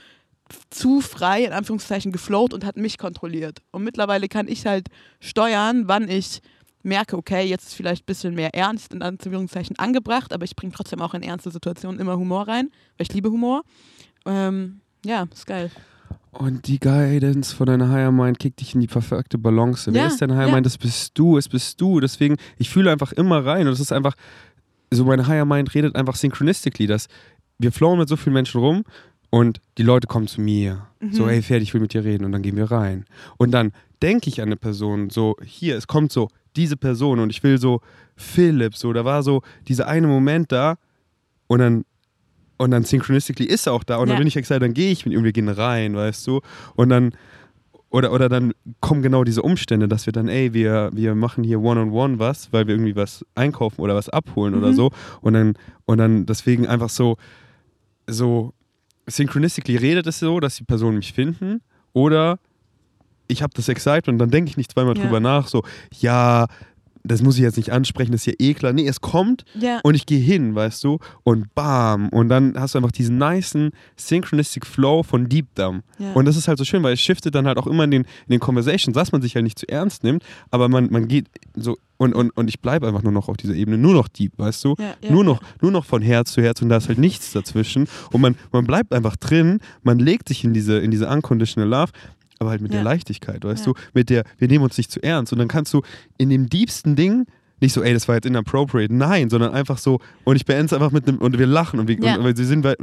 zu 0.69 1.01
frei, 1.01 1.45
in 1.45 1.53
Anführungszeichen, 1.53 2.11
geflowt 2.11 2.53
und 2.53 2.65
hat 2.65 2.77
mich 2.77 2.97
kontrolliert. 2.97 3.61
Und 3.71 3.83
mittlerweile 3.83 4.27
kann 4.27 4.47
ich 4.47 4.65
halt 4.65 4.87
steuern, 5.19 5.87
wann 5.87 6.09
ich 6.09 6.41
merke, 6.83 7.17
okay, 7.17 7.43
jetzt 7.47 7.67
ist 7.67 7.73
vielleicht 7.75 8.03
ein 8.03 8.05
bisschen 8.05 8.33
mehr 8.33 8.55
Ernst, 8.55 8.93
in 8.93 9.01
Anführungszeichen, 9.01 9.77
angebracht, 9.77 10.33
aber 10.33 10.45
ich 10.45 10.55
bringe 10.55 10.73
trotzdem 10.73 11.01
auch 11.01 11.13
in 11.13 11.21
ernste 11.21 11.51
Situationen 11.51 11.99
immer 11.99 12.17
Humor 12.17 12.47
rein, 12.47 12.69
weil 12.97 13.07
ich 13.07 13.13
liebe 13.13 13.29
Humor. 13.29 13.61
Ähm, 14.25 14.81
ja, 15.05 15.27
ist 15.31 15.45
geil. 15.45 15.69
Und 16.31 16.67
die 16.67 16.79
Guidance 16.79 17.53
von 17.53 17.65
deiner 17.65 17.89
Higher 17.89 18.11
Mind 18.11 18.39
kickt 18.39 18.61
dich 18.61 18.73
in 18.73 18.79
die 18.81 18.87
perfekte 18.87 19.37
Balance. 19.37 19.93
Wer 19.93 20.03
Ja, 20.03 20.07
ist 20.07 20.21
dein 20.21 20.31
Higher 20.31 20.47
ja. 20.47 20.53
Mind? 20.53 20.65
Das 20.65 20.77
bist 20.77 21.11
du, 21.17 21.37
es 21.37 21.49
bist 21.49 21.79
du. 21.81 21.99
Deswegen, 21.99 22.37
ich 22.57 22.69
fühle 22.69 22.91
einfach 22.91 23.11
immer 23.11 23.45
rein 23.45 23.67
und 23.67 23.73
es 23.73 23.79
ist 23.79 23.91
einfach, 23.91 24.15
so 24.91 25.03
meine 25.03 25.27
Higher 25.27 25.45
Mind 25.45 25.73
redet 25.73 25.95
einfach 25.95 26.15
synchronistically, 26.15 26.87
dass 26.87 27.07
wir 27.59 27.71
flowen 27.71 27.99
mit 27.99 28.09
so 28.09 28.15
vielen 28.15 28.33
Menschen 28.33 28.59
rum 28.61 28.83
und 29.31 29.59
die 29.79 29.83
Leute 29.83 30.05
kommen 30.07 30.27
zu 30.27 30.39
mir. 30.41 30.85
So, 31.09 31.23
Mhm. 31.25 31.29
hey, 31.29 31.41
fertig, 31.41 31.69
ich 31.69 31.73
will 31.73 31.81
mit 31.81 31.93
dir 31.95 32.03
reden 32.03 32.25
und 32.25 32.31
dann 32.31 32.43
gehen 32.43 32.55
wir 32.57 32.69
rein. 32.69 33.05
Und 33.37 33.49
dann 33.51 33.71
denke 34.03 34.29
ich 34.29 34.39
an 34.41 34.49
eine 34.49 34.55
Person, 34.57 35.09
so, 35.09 35.35
hier, 35.43 35.75
es 35.75 35.87
kommt 35.87 36.11
so, 36.11 36.27
diese 36.55 36.77
Person 36.77 37.19
und 37.19 37.31
ich 37.31 37.41
will 37.43 37.57
so, 37.57 37.81
Philipp, 38.15 38.75
so, 38.75 38.93
da 38.93 39.03
war 39.05 39.23
so 39.23 39.41
dieser 39.67 39.87
eine 39.87 40.05
Moment 40.05 40.51
da 40.51 40.75
und 41.47 41.57
dann 41.59 41.85
und 42.57 42.69
dann 42.69 42.83
synchronistically 42.83 43.47
ist 43.49 43.65
er 43.65 43.73
auch 43.73 43.83
da 43.83 43.95
und 43.97 44.07
Ja. 44.07 44.13
dann 44.13 44.19
bin 44.19 44.27
ich 44.27 44.35
excited, 44.37 44.61
dann 44.61 44.75
gehe 44.75 44.91
ich 44.91 45.03
mit 45.07 45.15
ihm, 45.15 45.23
wir 45.23 45.31
gehen 45.31 45.49
rein, 45.49 45.95
weißt 45.95 46.27
du? 46.27 46.41
Und 46.75 46.89
dann 46.89 47.15
oder, 47.89 48.11
oder 48.13 48.29
dann 48.29 48.53
kommen 48.81 49.01
genau 49.01 49.23
diese 49.23 49.41
Umstände, 49.41 49.87
dass 49.87 50.05
wir 50.05 50.13
dann, 50.13 50.27
ey, 50.29 50.53
wir, 50.53 50.91
wir 50.93 51.15
machen 51.15 51.43
hier 51.43 51.59
One-on-One 51.59 52.19
was, 52.19 52.53
weil 52.53 52.67
wir 52.67 52.75
irgendwie 52.75 52.95
was 52.95 53.25
einkaufen 53.33 53.81
oder 53.81 53.95
was 53.95 54.07
abholen 54.09 54.53
oder 54.53 54.69
Mhm. 54.69 54.73
so. 54.73 54.91
Und 55.21 55.33
dann, 55.33 55.53
und 55.85 55.97
dann 55.97 56.25
deswegen 56.27 56.67
einfach 56.67 56.89
so, 56.89 57.17
so 58.07 58.53
synchronistically 59.07 59.77
redet 59.77 60.07
es 60.07 60.19
so, 60.19 60.39
dass 60.39 60.55
die 60.55 60.63
Personen 60.63 60.97
mich 60.97 61.13
finden 61.13 61.61
oder 61.93 62.39
ich 63.27 63.41
habe 63.41 63.53
das 63.55 63.69
Excitement 63.69 64.09
und 64.09 64.19
dann 64.19 64.31
denke 64.31 64.49
ich 64.49 64.57
nicht 64.57 64.71
zweimal 64.71 64.95
Ja. 64.97 65.03
drüber 65.03 65.19
nach, 65.19 65.47
so, 65.47 65.63
ja, 65.99 66.47
das 67.03 67.21
muss 67.21 67.35
ich 67.35 67.41
jetzt 67.41 67.57
nicht 67.57 67.71
ansprechen, 67.71 68.11
das 68.11 68.21
ist 68.21 68.25
ja 68.27 68.33
eh 68.39 68.53
klar. 68.53 68.73
Nee, 68.73 68.87
es 68.87 69.01
kommt 69.01 69.43
Ja. 69.59 69.79
und 69.83 69.95
ich 69.95 70.05
gehe 70.05 70.19
hin, 70.19 70.53
weißt 70.55 70.83
du, 70.83 70.99
und 71.23 71.53
bam. 71.55 72.09
Und 72.09 72.29
dann 72.29 72.53
hast 72.57 72.73
du 72.75 72.79
einfach 72.79 72.91
diesen 72.91 73.17
nicen 73.17 73.71
Synchronistic 73.97 74.65
Flow 74.65 75.03
von 75.03 75.27
Deep 75.29 75.53
Down. 75.55 75.83
ja. 75.99 76.13
Und 76.13 76.25
das 76.25 76.35
ist 76.37 76.47
halt 76.47 76.57
so 76.57 76.65
schön, 76.65 76.83
weil 76.83 76.93
es 76.93 77.01
shiftet 77.01 77.35
dann 77.35 77.47
halt 77.47 77.57
auch 77.57 77.67
immer 77.67 77.83
in 77.85 77.91
den, 77.91 78.01
in 78.03 78.29
den 78.31 78.39
Conversations, 78.39 78.93
dass 78.95 79.11
man 79.11 79.21
sich 79.21 79.35
halt 79.35 79.43
nicht 79.43 79.57
zu 79.59 79.67
ernst 79.69 80.03
nimmt, 80.03 80.23
aber 80.49 80.69
man, 80.69 80.89
man 80.91 81.07
geht 81.07 81.27
so 81.55 81.77
und, 81.97 82.15
und, 82.15 82.31
und 82.31 82.47
ich 82.47 82.59
bleibe 82.61 82.87
einfach 82.87 83.03
nur 83.03 83.11
noch 83.11 83.29
auf 83.29 83.37
dieser 83.37 83.53
Ebene, 83.53 83.77
nur 83.77 83.93
noch 83.93 84.07
deep, 84.07 84.33
weißt 84.37 84.63
du? 84.65 84.75
ja, 84.79 84.95
ja, 85.03 85.11
Nur 85.11 85.23
noch, 85.23 85.39
nur 85.61 85.69
noch 85.71 85.85
von 85.85 86.01
Herz 86.01 86.31
zu 86.33 86.41
Herz 86.41 86.59
und 86.61 86.69
da 86.69 86.77
ist 86.77 86.87
halt 86.87 86.97
nichts 86.97 87.31
dazwischen. 87.31 87.87
Und 88.11 88.21
man, 88.21 88.35
man 88.51 88.65
bleibt 88.65 88.91
einfach 88.91 89.15
drin, 89.17 89.59
man 89.83 89.99
legt 89.99 90.27
sich 90.27 90.43
in 90.43 90.51
diese, 90.53 90.79
in 90.79 90.89
diese 90.89 91.07
unconditional 91.07 91.69
love, 91.69 91.91
aber 92.41 92.49
halt 92.49 92.61
mit 92.61 92.73
der 92.73 92.79
Ja. 92.79 92.83
Leichtigkeit, 92.83 93.43
weißt 93.45 93.65
Ja. 93.67 93.71
du? 93.73 93.79
Mit 93.93 94.09
der, 94.09 94.23
wir 94.39 94.47
nehmen 94.47 94.63
uns 94.65 94.77
nicht 94.77 94.91
zu 94.91 95.01
ernst. 95.01 95.31
Und 95.31 95.39
dann 95.39 95.47
kannst 95.47 95.73
du 95.73 95.81
in 96.17 96.29
dem 96.29 96.49
diebsten 96.49 96.95
Ding 96.95 97.25
nicht 97.61 97.73
so, 97.73 97.83
ey, 97.83 97.93
das 97.93 98.07
war 98.07 98.15
jetzt 98.15 98.25
inappropriate, 98.25 98.91
nein, 98.91 99.29
sondern 99.29 99.53
einfach 99.53 99.77
so, 99.77 99.99
und 100.23 100.35
ich 100.35 100.45
beende 100.45 100.65
es 100.65 100.73
einfach 100.73 100.89
mit 100.89 101.07
einem, 101.07 101.19
und 101.19 101.37
wir 101.37 101.45
lachen 101.45 101.79
und 101.79 101.87
wir, 101.87 101.95
Ja. 101.99 102.15
und, 102.17 102.23
weil 102.23 102.35
sie 102.35 102.43
sind 102.45 102.63
weit- 102.63 102.79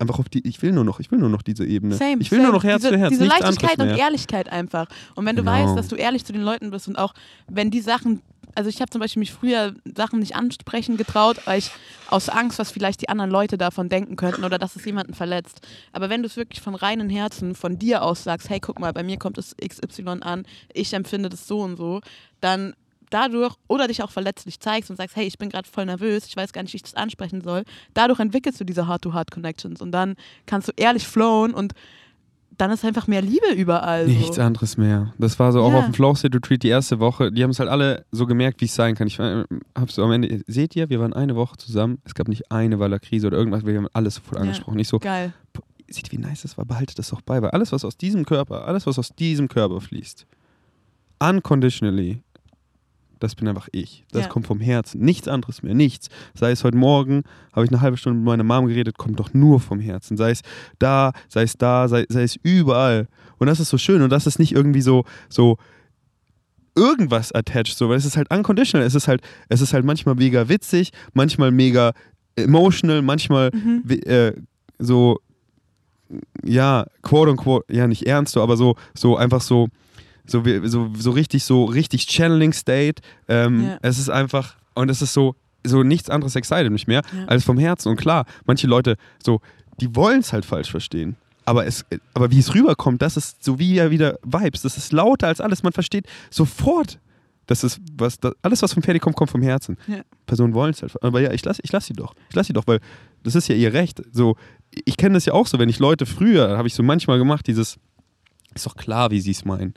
einfach 0.00 0.18
auf 0.18 0.28
die, 0.28 0.44
ich 0.46 0.60
will 0.60 0.72
nur 0.72 0.82
noch, 0.82 0.98
ich 0.98 1.12
will 1.12 1.20
nur 1.20 1.28
noch 1.28 1.42
diese 1.42 1.64
Ebene. 1.64 1.94
Same, 1.94 2.16
ich 2.18 2.32
will 2.32 2.38
same. 2.38 2.48
nur 2.48 2.52
noch 2.56 2.64
Herz 2.64 2.82
diese, 2.82 2.94
zu 2.94 2.98
Herz, 2.98 3.10
Diese 3.10 3.24
Leichtigkeit 3.26 3.78
und. 3.78 3.88
Ehrlichkeit 3.96 4.50
einfach. 4.50 4.88
Und 5.14 5.24
wenn 5.24 5.36
du 5.36 5.42
Genau. 5.44 5.52
weißt, 5.52 5.78
dass 5.78 5.86
du 5.86 5.94
ehrlich 5.94 6.24
zu 6.24 6.32
den 6.32 6.42
Leuten 6.42 6.72
bist 6.72 6.88
und 6.88 6.98
auch, 6.98 7.14
wenn 7.48 7.70
die 7.70 7.80
Sachen, 7.80 8.20
also 8.54 8.68
ich 8.68 8.80
habe 8.80 8.90
zum 8.90 9.00
Beispiel 9.00 9.20
mich 9.20 9.32
früher 9.32 9.74
Sachen 9.84 10.20
nicht 10.20 10.34
ansprechen 10.34 10.96
getraut, 10.96 11.38
weil 11.44 11.58
ich 11.58 11.70
aus 12.08 12.28
Angst, 12.28 12.58
was 12.58 12.70
vielleicht 12.70 13.00
die 13.02 13.08
anderen 13.08 13.30
Leute 13.30 13.58
davon 13.58 13.88
denken 13.88 14.16
könnten 14.16 14.44
oder 14.44 14.58
dass 14.58 14.76
es 14.76 14.84
jemanden 14.84 15.14
verletzt. 15.14 15.60
Aber 15.92 16.10
wenn 16.10 16.22
du 16.22 16.26
es 16.26 16.36
wirklich 16.36 16.60
von 16.60 16.74
reinem 16.74 17.08
Herzen, 17.08 17.54
von 17.54 17.78
dir 17.78 18.02
aus 18.02 18.24
sagst, 18.24 18.50
hey, 18.50 18.60
guck 18.60 18.78
mal, 18.78 18.92
bei 18.92 19.02
mir 19.02 19.18
kommt 19.18 19.38
es 19.38 19.54
XY 19.56 20.20
an, 20.20 20.44
ich 20.72 20.92
empfinde 20.92 21.28
das 21.28 21.46
so 21.46 21.60
und 21.60 21.76
so, 21.76 22.00
dann 22.40 22.74
dadurch 23.10 23.54
oder 23.68 23.88
dich 23.88 24.02
auch 24.02 24.10
verletzlich 24.10 24.60
zeigst 24.60 24.90
und 24.90 24.96
sagst, 24.96 25.16
hey, 25.16 25.26
ich 25.26 25.38
bin 25.38 25.48
gerade 25.48 25.68
voll 25.68 25.86
nervös, 25.86 26.26
ich 26.26 26.36
weiß 26.36 26.52
gar 26.52 26.62
nicht, 26.62 26.72
wie 26.72 26.76
ich 26.76 26.82
das 26.82 26.94
ansprechen 26.94 27.40
soll, 27.40 27.64
dadurch 27.94 28.20
entwickelst 28.20 28.60
du 28.60 28.64
diese 28.64 28.86
Heart-to-Heart-Connections 28.86 29.80
und 29.80 29.92
dann 29.92 30.16
kannst 30.46 30.68
du 30.68 30.72
ehrlich 30.76 31.06
flowen 31.06 31.54
und 31.54 31.72
dann 32.58 32.70
ist 32.70 32.84
einfach 32.84 33.06
mehr 33.06 33.22
Liebe 33.22 33.52
überall. 33.56 34.06
So. 34.06 34.12
Nichts 34.12 34.38
anderes 34.38 34.76
mehr. 34.76 35.14
Das 35.18 35.38
war 35.38 35.52
so 35.52 35.62
auch 35.62 35.72
Ja. 35.72 35.78
auf 35.78 35.84
dem 35.86 35.94
Flow 35.94 36.14
State 36.14 36.36
Retreat 36.36 36.62
die 36.62 36.68
erste 36.68 36.98
Woche. 37.00 37.32
Die 37.32 37.42
haben 37.42 37.50
es 37.50 37.58
halt 37.60 37.70
alle 37.70 38.04
so 38.10 38.26
gemerkt, 38.26 38.60
wie 38.60 38.66
es 38.66 38.74
sein 38.74 38.94
kann. 38.94 39.06
Ich 39.06 39.18
äh, 39.18 39.44
habe 39.76 39.90
so 39.92 40.02
am 40.04 40.12
Ende, 40.12 40.42
seht 40.46 40.76
ihr, 40.76 40.90
wir 40.90 41.00
waren 41.00 41.12
eine 41.14 41.36
Woche 41.36 41.56
zusammen. 41.56 41.98
Es 42.04 42.14
gab 42.14 42.28
nicht 42.28 42.50
eine 42.52 42.78
Waller-Krise 42.78 43.28
oder 43.28 43.38
irgendwas. 43.38 43.64
Wir 43.64 43.76
haben 43.76 43.88
alles 43.92 44.16
sofort 44.16 44.36
Ja. 44.36 44.42
angesprochen. 44.42 44.76
Nicht 44.76 44.88
so, 44.88 44.98
Geil. 44.98 45.32
seht, 45.88 46.12
wie 46.12 46.18
nice 46.18 46.42
das 46.42 46.58
war, 46.58 46.64
behaltet 46.66 46.98
das 46.98 47.08
doch 47.08 47.20
bei. 47.22 47.40
Weil 47.40 47.50
alles, 47.50 47.72
was 47.72 47.84
aus 47.84 47.96
diesem 47.96 48.26
Körper, 48.26 48.66
alles, 48.66 48.86
was 48.86 48.98
aus 48.98 49.14
diesem 49.14 49.48
Körper 49.48 49.80
fließt, 49.80 50.26
unconditionally, 51.20 52.22
das 53.20 53.34
bin 53.34 53.48
einfach 53.48 53.68
ich. 53.72 54.04
Das 54.12 54.22
Ja. 54.24 54.28
kommt 54.28 54.46
vom 54.46 54.60
Herzen. 54.60 55.00
Nichts 55.00 55.28
anderes 55.28 55.62
mehr. 55.62 55.74
Nichts. 55.74 56.08
Sei 56.34 56.50
es 56.50 56.64
heute 56.64 56.76
Morgen, 56.76 57.22
habe 57.52 57.64
ich 57.64 57.70
eine 57.72 57.80
halbe 57.80 57.96
Stunde 57.96 58.18
mit 58.18 58.26
meiner 58.26 58.44
Mom 58.44 58.66
geredet, 58.66 58.96
kommt 58.98 59.18
doch 59.20 59.34
nur 59.34 59.60
vom 59.60 59.80
Herzen. 59.80 60.16
Sei 60.16 60.30
es 60.30 60.42
da, 60.78 61.12
sei 61.28 61.42
es 61.42 61.56
da, 61.56 61.88
sei, 61.88 62.06
sei 62.08 62.22
es 62.22 62.36
überall. 62.42 63.08
Und 63.38 63.46
das 63.48 63.60
ist 63.60 63.68
so 63.70 63.78
schön. 63.78 64.02
Und 64.02 64.10
das 64.10 64.26
ist 64.26 64.38
nicht 64.38 64.52
irgendwie 64.52 64.80
so, 64.82 65.04
so 65.28 65.56
irgendwas 66.74 67.32
attached, 67.32 67.76
so, 67.76 67.88
weil 67.88 67.96
es 67.96 68.04
ist 68.04 68.16
halt 68.16 68.32
unconditional. 68.32 68.86
Es 68.86 68.94
ist 68.94 69.08
halt, 69.08 69.20
es 69.48 69.60
ist 69.60 69.72
halt 69.72 69.84
manchmal 69.84 70.14
mega 70.14 70.48
witzig, 70.48 70.90
manchmal 71.12 71.50
mega 71.50 71.92
emotional, 72.36 73.02
manchmal 73.02 73.50
Mhm. 73.52 73.82
äh, 74.06 74.32
so, 74.78 75.18
ja, 76.44 76.86
quote 77.02 77.32
unquote, 77.32 77.72
ja, 77.74 77.86
nicht 77.88 78.06
ernst, 78.06 78.32
so, 78.34 78.42
aber 78.42 78.56
so, 78.56 78.76
so 78.94 79.16
einfach 79.16 79.40
so, 79.40 79.68
so, 80.28 80.42
so, 80.64 80.90
so 80.96 81.10
richtig, 81.10 81.42
so 81.44 81.64
richtig 81.64 82.02
Channeling 82.08 82.52
State. 82.52 83.02
Ähm, 83.26 83.64
Ja. 83.64 83.78
Es 83.82 83.98
ist 83.98 84.08
einfach, 84.10 84.54
und 84.74 84.90
es 84.90 85.02
ist 85.02 85.12
so, 85.12 85.34
so 85.64 85.82
nichts 85.82 86.08
anderes 86.10 86.36
excited 86.36 86.70
mich 86.70 86.86
mehr 86.86 87.02
Ja. 87.16 87.24
als 87.26 87.44
vom 87.44 87.58
Herzen. 87.58 87.88
Und 87.88 87.96
klar, 87.96 88.24
manche 88.46 88.66
Leute, 88.66 88.96
so, 89.24 89.40
die 89.80 89.94
wollen 89.96 90.20
es 90.20 90.32
halt 90.32 90.44
falsch 90.44 90.70
verstehen. 90.70 91.16
Aber, 91.44 91.64
es, 91.66 91.84
aber 92.12 92.30
wie 92.30 92.38
es 92.38 92.54
rüberkommt, 92.54 93.00
das 93.00 93.16
ist 93.16 93.42
so 93.42 93.58
wie 93.58 93.74
ja 93.74 93.90
wieder 93.90 94.18
Vibes. 94.22 94.62
Das 94.62 94.76
ist 94.76 94.92
lauter 94.92 95.28
als 95.28 95.40
alles. 95.40 95.62
Man 95.62 95.72
versteht 95.72 96.06
sofort, 96.30 96.98
das 97.46 97.64
ist 97.64 97.80
was, 97.96 98.20
das, 98.20 98.34
alles, 98.42 98.60
was 98.60 98.74
vom 98.74 98.82
Pferd 98.82 99.00
kommt, 99.00 99.16
kommt 99.16 99.30
vom 99.30 99.40
Herzen. 99.40 99.78
Ja. 99.86 100.02
Personen 100.26 100.52
wollen 100.52 100.72
es 100.72 100.82
halt. 100.82 101.02
Aber 101.02 101.20
ja, 101.22 101.32
ich 101.32 101.42
lasse 101.44 101.62
ich 101.64 101.72
lass 101.72 101.86
sie 101.86 101.94
doch. 101.94 102.14
Ich 102.28 102.36
lasse 102.36 102.48
sie 102.48 102.52
doch, 102.52 102.66
weil 102.66 102.80
das 103.22 103.34
ist 103.34 103.48
ja 103.48 103.54
ihr 103.54 103.72
Recht. 103.72 104.02
So, 104.12 104.36
ich 104.84 104.98
kenne 104.98 105.14
das 105.14 105.24
ja 105.24 105.32
auch 105.32 105.46
so, 105.46 105.58
wenn 105.58 105.70
ich 105.70 105.78
Leute 105.78 106.04
früher, 106.04 106.58
habe 106.58 106.68
ich 106.68 106.74
so 106.74 106.82
manchmal 106.82 107.18
gemacht, 107.18 107.46
dieses, 107.46 107.78
ist 108.54 108.66
doch 108.66 108.76
klar, 108.76 109.10
wie 109.10 109.20
sie 109.20 109.30
es 109.30 109.46
meinen. 109.46 109.72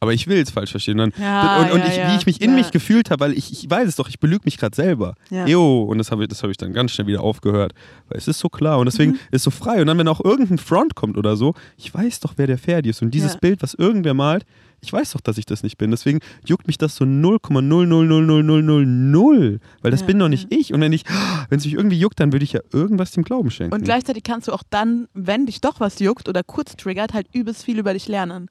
Aber 0.00 0.12
ich 0.14 0.28
will 0.28 0.38
es 0.40 0.50
falsch 0.50 0.70
verstehen. 0.70 1.00
Und, 1.00 1.18
Ja, 1.18 1.62
und, 1.62 1.72
und 1.72 1.78
ja, 1.80 1.86
ich, 1.86 1.96
ja, 1.96 2.12
wie 2.12 2.16
ich 2.16 2.26
mich 2.26 2.40
in 2.40 2.54
mich 2.54 2.70
gefühlt 2.70 3.10
habe, 3.10 3.20
weil 3.24 3.32
ich, 3.32 3.50
ich 3.52 3.68
weiß 3.68 3.88
es 3.88 3.96
doch, 3.96 4.08
ich 4.08 4.20
belüge 4.20 4.42
mich 4.44 4.56
gerade 4.56 4.74
selber. 4.76 5.14
Ja. 5.30 5.46
Jo, 5.46 5.82
und 5.82 5.98
das 5.98 6.10
habe 6.12 6.22
ich, 6.22 6.28
das 6.28 6.42
hab 6.42 6.50
ich 6.50 6.56
dann 6.56 6.72
ganz 6.72 6.92
schnell 6.92 7.08
wieder 7.08 7.22
aufgehört. 7.22 7.72
Weil 8.08 8.18
es 8.18 8.28
ist 8.28 8.38
so 8.38 8.48
klar 8.48 8.78
und 8.78 8.86
deswegen 8.86 9.12
Mhm. 9.12 9.18
ist 9.32 9.42
so 9.42 9.50
frei. 9.50 9.80
Und 9.80 9.88
dann, 9.88 9.98
wenn 9.98 10.06
auch 10.08 10.24
irgendein 10.24 10.58
Front 10.58 10.94
kommt 10.94 11.18
oder 11.18 11.36
so, 11.36 11.54
ich 11.76 11.92
weiß 11.92 12.20
doch, 12.20 12.34
wer 12.36 12.46
der 12.46 12.58
Ferdi 12.58 12.90
ist. 12.90 13.02
Und 13.02 13.12
dieses. 13.12 13.36
Bild, 13.38 13.62
was 13.62 13.74
irgendwer 13.74 14.14
malt, 14.14 14.44
ich 14.80 14.92
weiß 14.92 15.12
doch, 15.12 15.20
dass 15.20 15.38
ich 15.38 15.46
das 15.46 15.62
nicht 15.62 15.78
bin. 15.78 15.90
Deswegen 15.90 16.20
juckt 16.44 16.66
mich 16.66 16.78
das 16.78 16.96
so 16.96 17.04
0,0000000. 17.04 19.58
Weil 19.82 19.90
das 19.90 20.02
bin 20.04 20.18
doch 20.18 20.28
nicht 20.28 20.52
ich. 20.52 20.72
Und 20.72 20.80
wenn 20.80 20.92
ich, 20.92 21.04
wenn 21.48 21.58
es 21.58 21.64
mich 21.64 21.74
irgendwie 21.74 21.98
juckt, 21.98 22.20
dann 22.20 22.32
würde 22.32 22.44
ich 22.44 22.52
ja 22.52 22.60
irgendwas 22.72 23.12
dem 23.12 23.24
Glauben 23.24 23.50
schenken. 23.50 23.74
Und 23.74 23.84
gleichzeitig 23.84 24.22
kannst 24.22 24.48
du 24.48 24.52
auch 24.52 24.62
dann, 24.70 25.08
wenn 25.14 25.46
dich 25.46 25.60
doch 25.60 25.80
was 25.80 25.98
juckt 25.98 26.28
oder 26.28 26.42
kurz 26.42 26.76
triggert, 26.76 27.12
halt 27.14 27.26
übelst 27.32 27.64
viel 27.64 27.78
über 27.78 27.92
dich 27.92 28.08
lernen. 28.08 28.48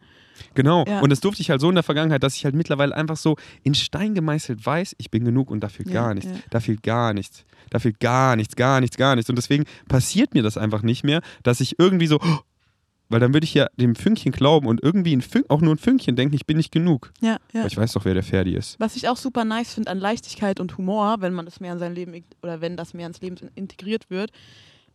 Genau. 0.53 0.85
Ja. 0.87 1.01
Und 1.01 1.09
das 1.09 1.19
durfte 1.19 1.41
ich 1.41 1.49
halt 1.49 1.61
so 1.61 1.69
in 1.69 1.75
der 1.75 1.83
Vergangenheit, 1.83 2.23
dass 2.23 2.35
ich 2.35 2.45
halt 2.45 2.55
mittlerweile 2.55 2.95
einfach 2.95 3.17
so 3.17 3.35
in 3.63 3.75
Stein 3.75 4.15
gemeißelt 4.15 4.65
weiß, 4.65 4.95
ich 4.97 5.11
bin 5.11 5.25
genug 5.25 5.51
und 5.51 5.61
da 5.61 5.69
fehlt 5.69 5.91
gar 5.91 6.13
nichts. 6.13 6.29
Da 6.49 6.59
fehlt 6.59 6.83
gar 6.83 7.13
nichts. 7.13 7.45
Da 7.69 7.79
fehlt 7.79 7.99
gar 7.99 8.35
nichts, 8.35 8.55
gar 8.55 8.79
nichts, 8.79 8.97
gar 8.97 9.15
nichts. 9.15 9.29
Und 9.29 9.35
deswegen 9.35 9.65
passiert 9.87 10.33
mir 10.33 10.43
das 10.43 10.57
einfach 10.57 10.81
nicht 10.81 11.03
mehr, 11.03 11.21
dass 11.43 11.59
ich 11.59 11.79
irgendwie 11.79 12.07
so, 12.07 12.19
weil 13.09 13.19
dann 13.19 13.33
würde 13.33 13.45
ich 13.45 13.53
ja 13.53 13.67
dem 13.77 13.95
Fünkchen 13.95 14.31
glauben 14.31 14.67
und 14.67 14.83
irgendwie 14.83 15.15
ein 15.15 15.21
Fün 15.21 15.43
auch 15.49 15.61
nur 15.61 15.75
ein 15.75 15.77
Fünkchen 15.77 16.15
denken, 16.15 16.35
ich 16.35 16.45
bin 16.45 16.57
nicht 16.57 16.71
genug. 16.71 17.11
Ja, 17.21 17.37
ja. 17.53 17.61
Aber 17.61 17.67
ich 17.67 17.77
weiß 17.77 17.93
doch, 17.93 18.05
wer 18.05 18.13
der 18.13 18.23
Ferdi 18.23 18.55
ist. 18.55 18.79
Was 18.79 18.95
ich 18.95 19.07
auch 19.09 19.17
super 19.17 19.45
nice 19.45 19.73
finde 19.73 19.91
an 19.91 19.99
Leichtigkeit 19.99 20.59
und 20.59 20.77
Humor, 20.77 21.17
wenn 21.19 21.33
man 21.33 21.45
das 21.45 21.59
mehr 21.59 21.73
in 21.73 21.79
sein 21.79 21.95
Leben 21.95 22.13
oder 22.41 22.61
wenn 22.61 22.77
das 22.77 22.93
mehr 22.93 23.07
ins 23.07 23.21
Leben 23.21 23.37
integriert 23.55 24.09
wird, 24.09 24.31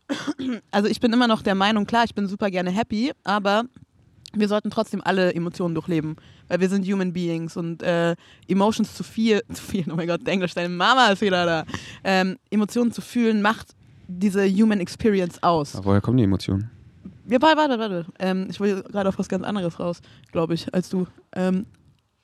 Also 0.71 0.87
ich 0.89 0.99
bin 0.99 1.13
immer 1.13 1.27
noch 1.27 1.41
der 1.41 1.55
Meinung, 1.55 1.85
klar, 1.85 2.03
ich 2.05 2.15
bin 2.15 2.27
super 2.27 2.49
gerne 2.49 2.71
happy, 2.71 3.11
aber 3.23 3.63
wir 4.35 4.47
sollten 4.47 4.69
trotzdem 4.69 5.01
alle 5.03 5.33
Emotionen 5.33 5.75
durchleben, 5.75 6.15
weil 6.47 6.59
wir 6.59 6.69
sind 6.69 6.85
Human 6.87 7.13
Beings 7.13 7.55
und 7.55 7.83
äh, 7.83 8.15
Emotions 8.47 8.95
zu 8.95 9.03
viel, 9.03 9.41
zu 9.53 9.61
viel, 9.61 9.85
oh 9.91 9.95
mein 9.95 10.07
Gott, 10.07 10.27
Englisch, 10.27 10.53
deine 10.53 10.69
Mama 10.69 11.07
ist 11.07 11.21
wieder 11.21 11.45
da. 11.45 11.63
Ähm, 12.03 12.37
Emotionen 12.49 12.91
zu 12.91 13.01
fühlen 13.01 13.41
macht 13.41 13.75
diese 14.07 14.47
Human 14.47 14.79
Experience 14.79 15.41
aus. 15.41 15.75
Aber 15.75 15.85
woher 15.85 16.01
kommen 16.01 16.17
die 16.17 16.23
Emotionen? 16.23 16.69
Ja, 17.27 17.41
warte, 17.41 17.57
warte, 17.57 17.79
warte. 17.79 18.05
Ähm, 18.19 18.47
ich 18.49 18.59
will 18.59 18.83
gerade 18.83 19.09
auf 19.09 19.17
was 19.17 19.29
ganz 19.29 19.45
anderes 19.45 19.79
raus, 19.79 20.01
glaube 20.31 20.55
ich, 20.55 20.73
als 20.73 20.89
du. 20.89 21.07
Ähm, 21.33 21.65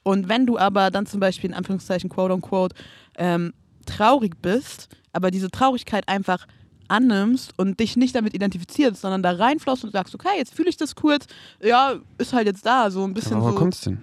und 0.04 0.28
wenn 0.28 0.46
du 0.46 0.58
aber 0.58 0.92
dann 0.92 1.06
zum 1.06 1.20
Beispiel 1.20 1.52
in 1.52 1.56
Anführungszeichen, 1.56 2.10
quote 2.10 2.34
unquote, 2.34 2.76
ähm, 3.18 3.54
traurig 3.86 4.42
bist, 4.42 4.90
aber 5.14 5.32
diese 5.32 5.50
Traurigkeit 5.50 6.08
einfach 6.08 6.48
annimmst 6.90 7.54
und 7.58 7.80
dich 7.80 7.96
nicht 7.96 8.16
damit 8.16 8.34
identifizierst, 8.34 9.02
sondern 9.02 9.24
da 9.24 9.32
reinflossst 9.32 9.84
und 9.84 9.92
sagst, 9.92 10.14
okay, 10.16 10.38
jetzt 10.38 10.54
fühle 10.54 10.70
ich 10.70 10.78
das 10.78 10.96
kurz, 10.96 11.26
ja, 11.62 11.96
ist 12.18 12.34
halt 12.34 12.48
jetzt 12.48 12.66
da, 12.66 12.92
so 12.92 13.04
ein 13.04 13.14
bisschen 13.14 13.34
Aber 13.34 13.44
woher 13.44 13.54
so. 13.54 13.60
kommt's 13.60 13.82
denn? 13.82 14.00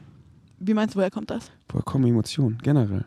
Wie 0.59 0.75
meinst 0.75 0.95
du, 0.95 0.99
woher 0.99 1.11
kommt 1.11 1.31
das? 1.31 1.51
Woher 1.69 1.83
kommen 1.83 2.07
Emotionen 2.07 2.59
generell? 2.63 3.05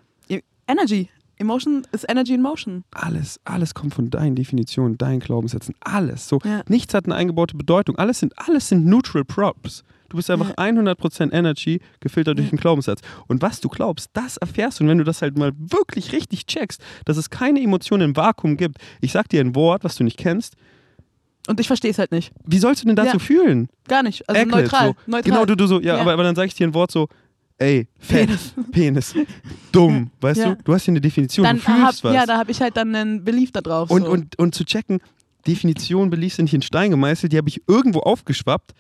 Energy. 0.70 1.10
Emotion 1.40 1.88
ist 1.92 2.06
Energy 2.10 2.34
in 2.34 2.42
Motion. 2.42 2.84
Alles, 2.92 3.40
alles 3.46 3.74
kommt 3.74 3.94
von 3.94 4.10
deinen 4.10 4.36
Definitionen, 4.36 4.98
deinen 4.98 5.20
Glaubenssätzen, 5.20 5.74
alles. 5.80 6.28
So, 6.28 6.40
Ja. 6.44 6.62
nichts 6.68 6.94
hat 6.94 7.06
eine 7.06 7.16
eingebaute 7.16 7.56
Bedeutung. 7.58 7.96
Alles 7.98 8.20
sind, 8.20 8.34
alles 8.38 8.70
sind 8.70 8.86
neutral 8.86 9.24
props. 9.26 9.84
Du 10.10 10.18
bist 10.18 10.30
einfach 10.32 10.50
Ja. 10.50 10.56
100% 10.58 11.32
Energy 11.34 11.82
gefiltert 12.00 12.38
durch 12.40 12.50
den 12.50 12.58
Glaubenssatz. 12.58 13.02
Und 13.28 13.42
was 13.42 13.62
du 13.62 13.70
glaubst, 13.70 14.10
das 14.14 14.38
erfährst 14.38 14.80
du. 14.80 14.84
Und 14.84 14.90
wenn 14.90 14.98
du 14.98 15.04
das 15.04 15.22
halt 15.22 15.38
mal 15.38 15.52
wirklich 15.58 16.12
richtig 16.12 16.46
checkst, 16.48 16.82
dass 17.06 17.16
es 17.18 17.30
keine 17.30 17.62
Emotionen 17.62 18.10
im 18.10 18.16
Vakuum 18.16 18.58
gibt. 18.58 18.78
Ich 19.02 19.12
sag 19.12 19.30
dir 19.30 19.40
ein 19.42 19.56
Wort, 19.56 19.84
was 19.84 19.96
du 19.96 20.04
nicht 20.04 20.18
kennst. 20.18 20.56
Und 21.48 21.60
ich 21.60 21.68
verstehe 21.68 21.92
es 21.92 22.00
halt 22.00 22.12
nicht. 22.12 22.32
Wie 22.46 22.60
sollst 22.60 22.82
du 22.84 22.88
denn 22.88 22.96
dazu 22.96 23.14
Ja. 23.18 23.20
fühlen? 23.20 23.70
Gar 23.88 24.04
nicht. 24.04 24.28
Also 24.28 24.42
Ecklet, 24.42 24.64
neutral. 24.64 24.88
So. 24.90 24.96
neutral. 25.12 25.22
Genau, 25.32 25.46
du, 25.46 25.56
du 25.56 25.68
so, 25.68 25.80
ja, 25.80 25.96
Ja. 25.96 26.02
Aber, 26.02 26.14
aber 26.14 26.24
dann 26.24 26.36
sage 26.36 26.48
ich 26.48 26.56
dir 26.56 26.68
ein 26.68 26.74
Wort 26.74 26.92
so, 26.92 27.08
ey, 27.60 27.88
fett, 28.00 28.28
Penis. 28.28 28.54
Penis, 28.72 29.16
dumm, 29.72 30.10
weißt 30.22 30.40
Ja. 30.40 30.56
du? 30.56 30.64
Du 30.64 30.74
hast 30.74 30.86
hier 30.86 30.94
eine 30.94 31.02
Definition, 31.02 31.44
dann 31.44 31.58
du 31.58 31.62
fühlst 31.62 31.80
hab, 31.82 32.04
was. 32.06 32.14
Ja, 32.16 32.26
da 32.26 32.38
habe 32.38 32.52
ich 32.52 32.62
halt 32.62 32.76
dann 32.78 32.96
einen 32.96 33.24
Belief 33.24 33.52
da 33.52 33.62
drauf. 33.62 33.92
und, 33.92 34.04
so. 34.06 34.10
und, 34.12 34.38
und 34.40 34.56
zu 34.56 34.66
checken, 34.66 35.00
Definition, 35.48 36.10
Beliefs 36.10 36.38
sind 36.38 36.46
nicht 36.46 36.54
in 36.54 36.62
Stein 36.62 36.92
gemeißelt, 36.92 37.32
die 37.32 37.38
habe 37.38 37.50
ich 37.50 37.62
irgendwo 37.68 38.00
aufgeschwappt 38.00 38.74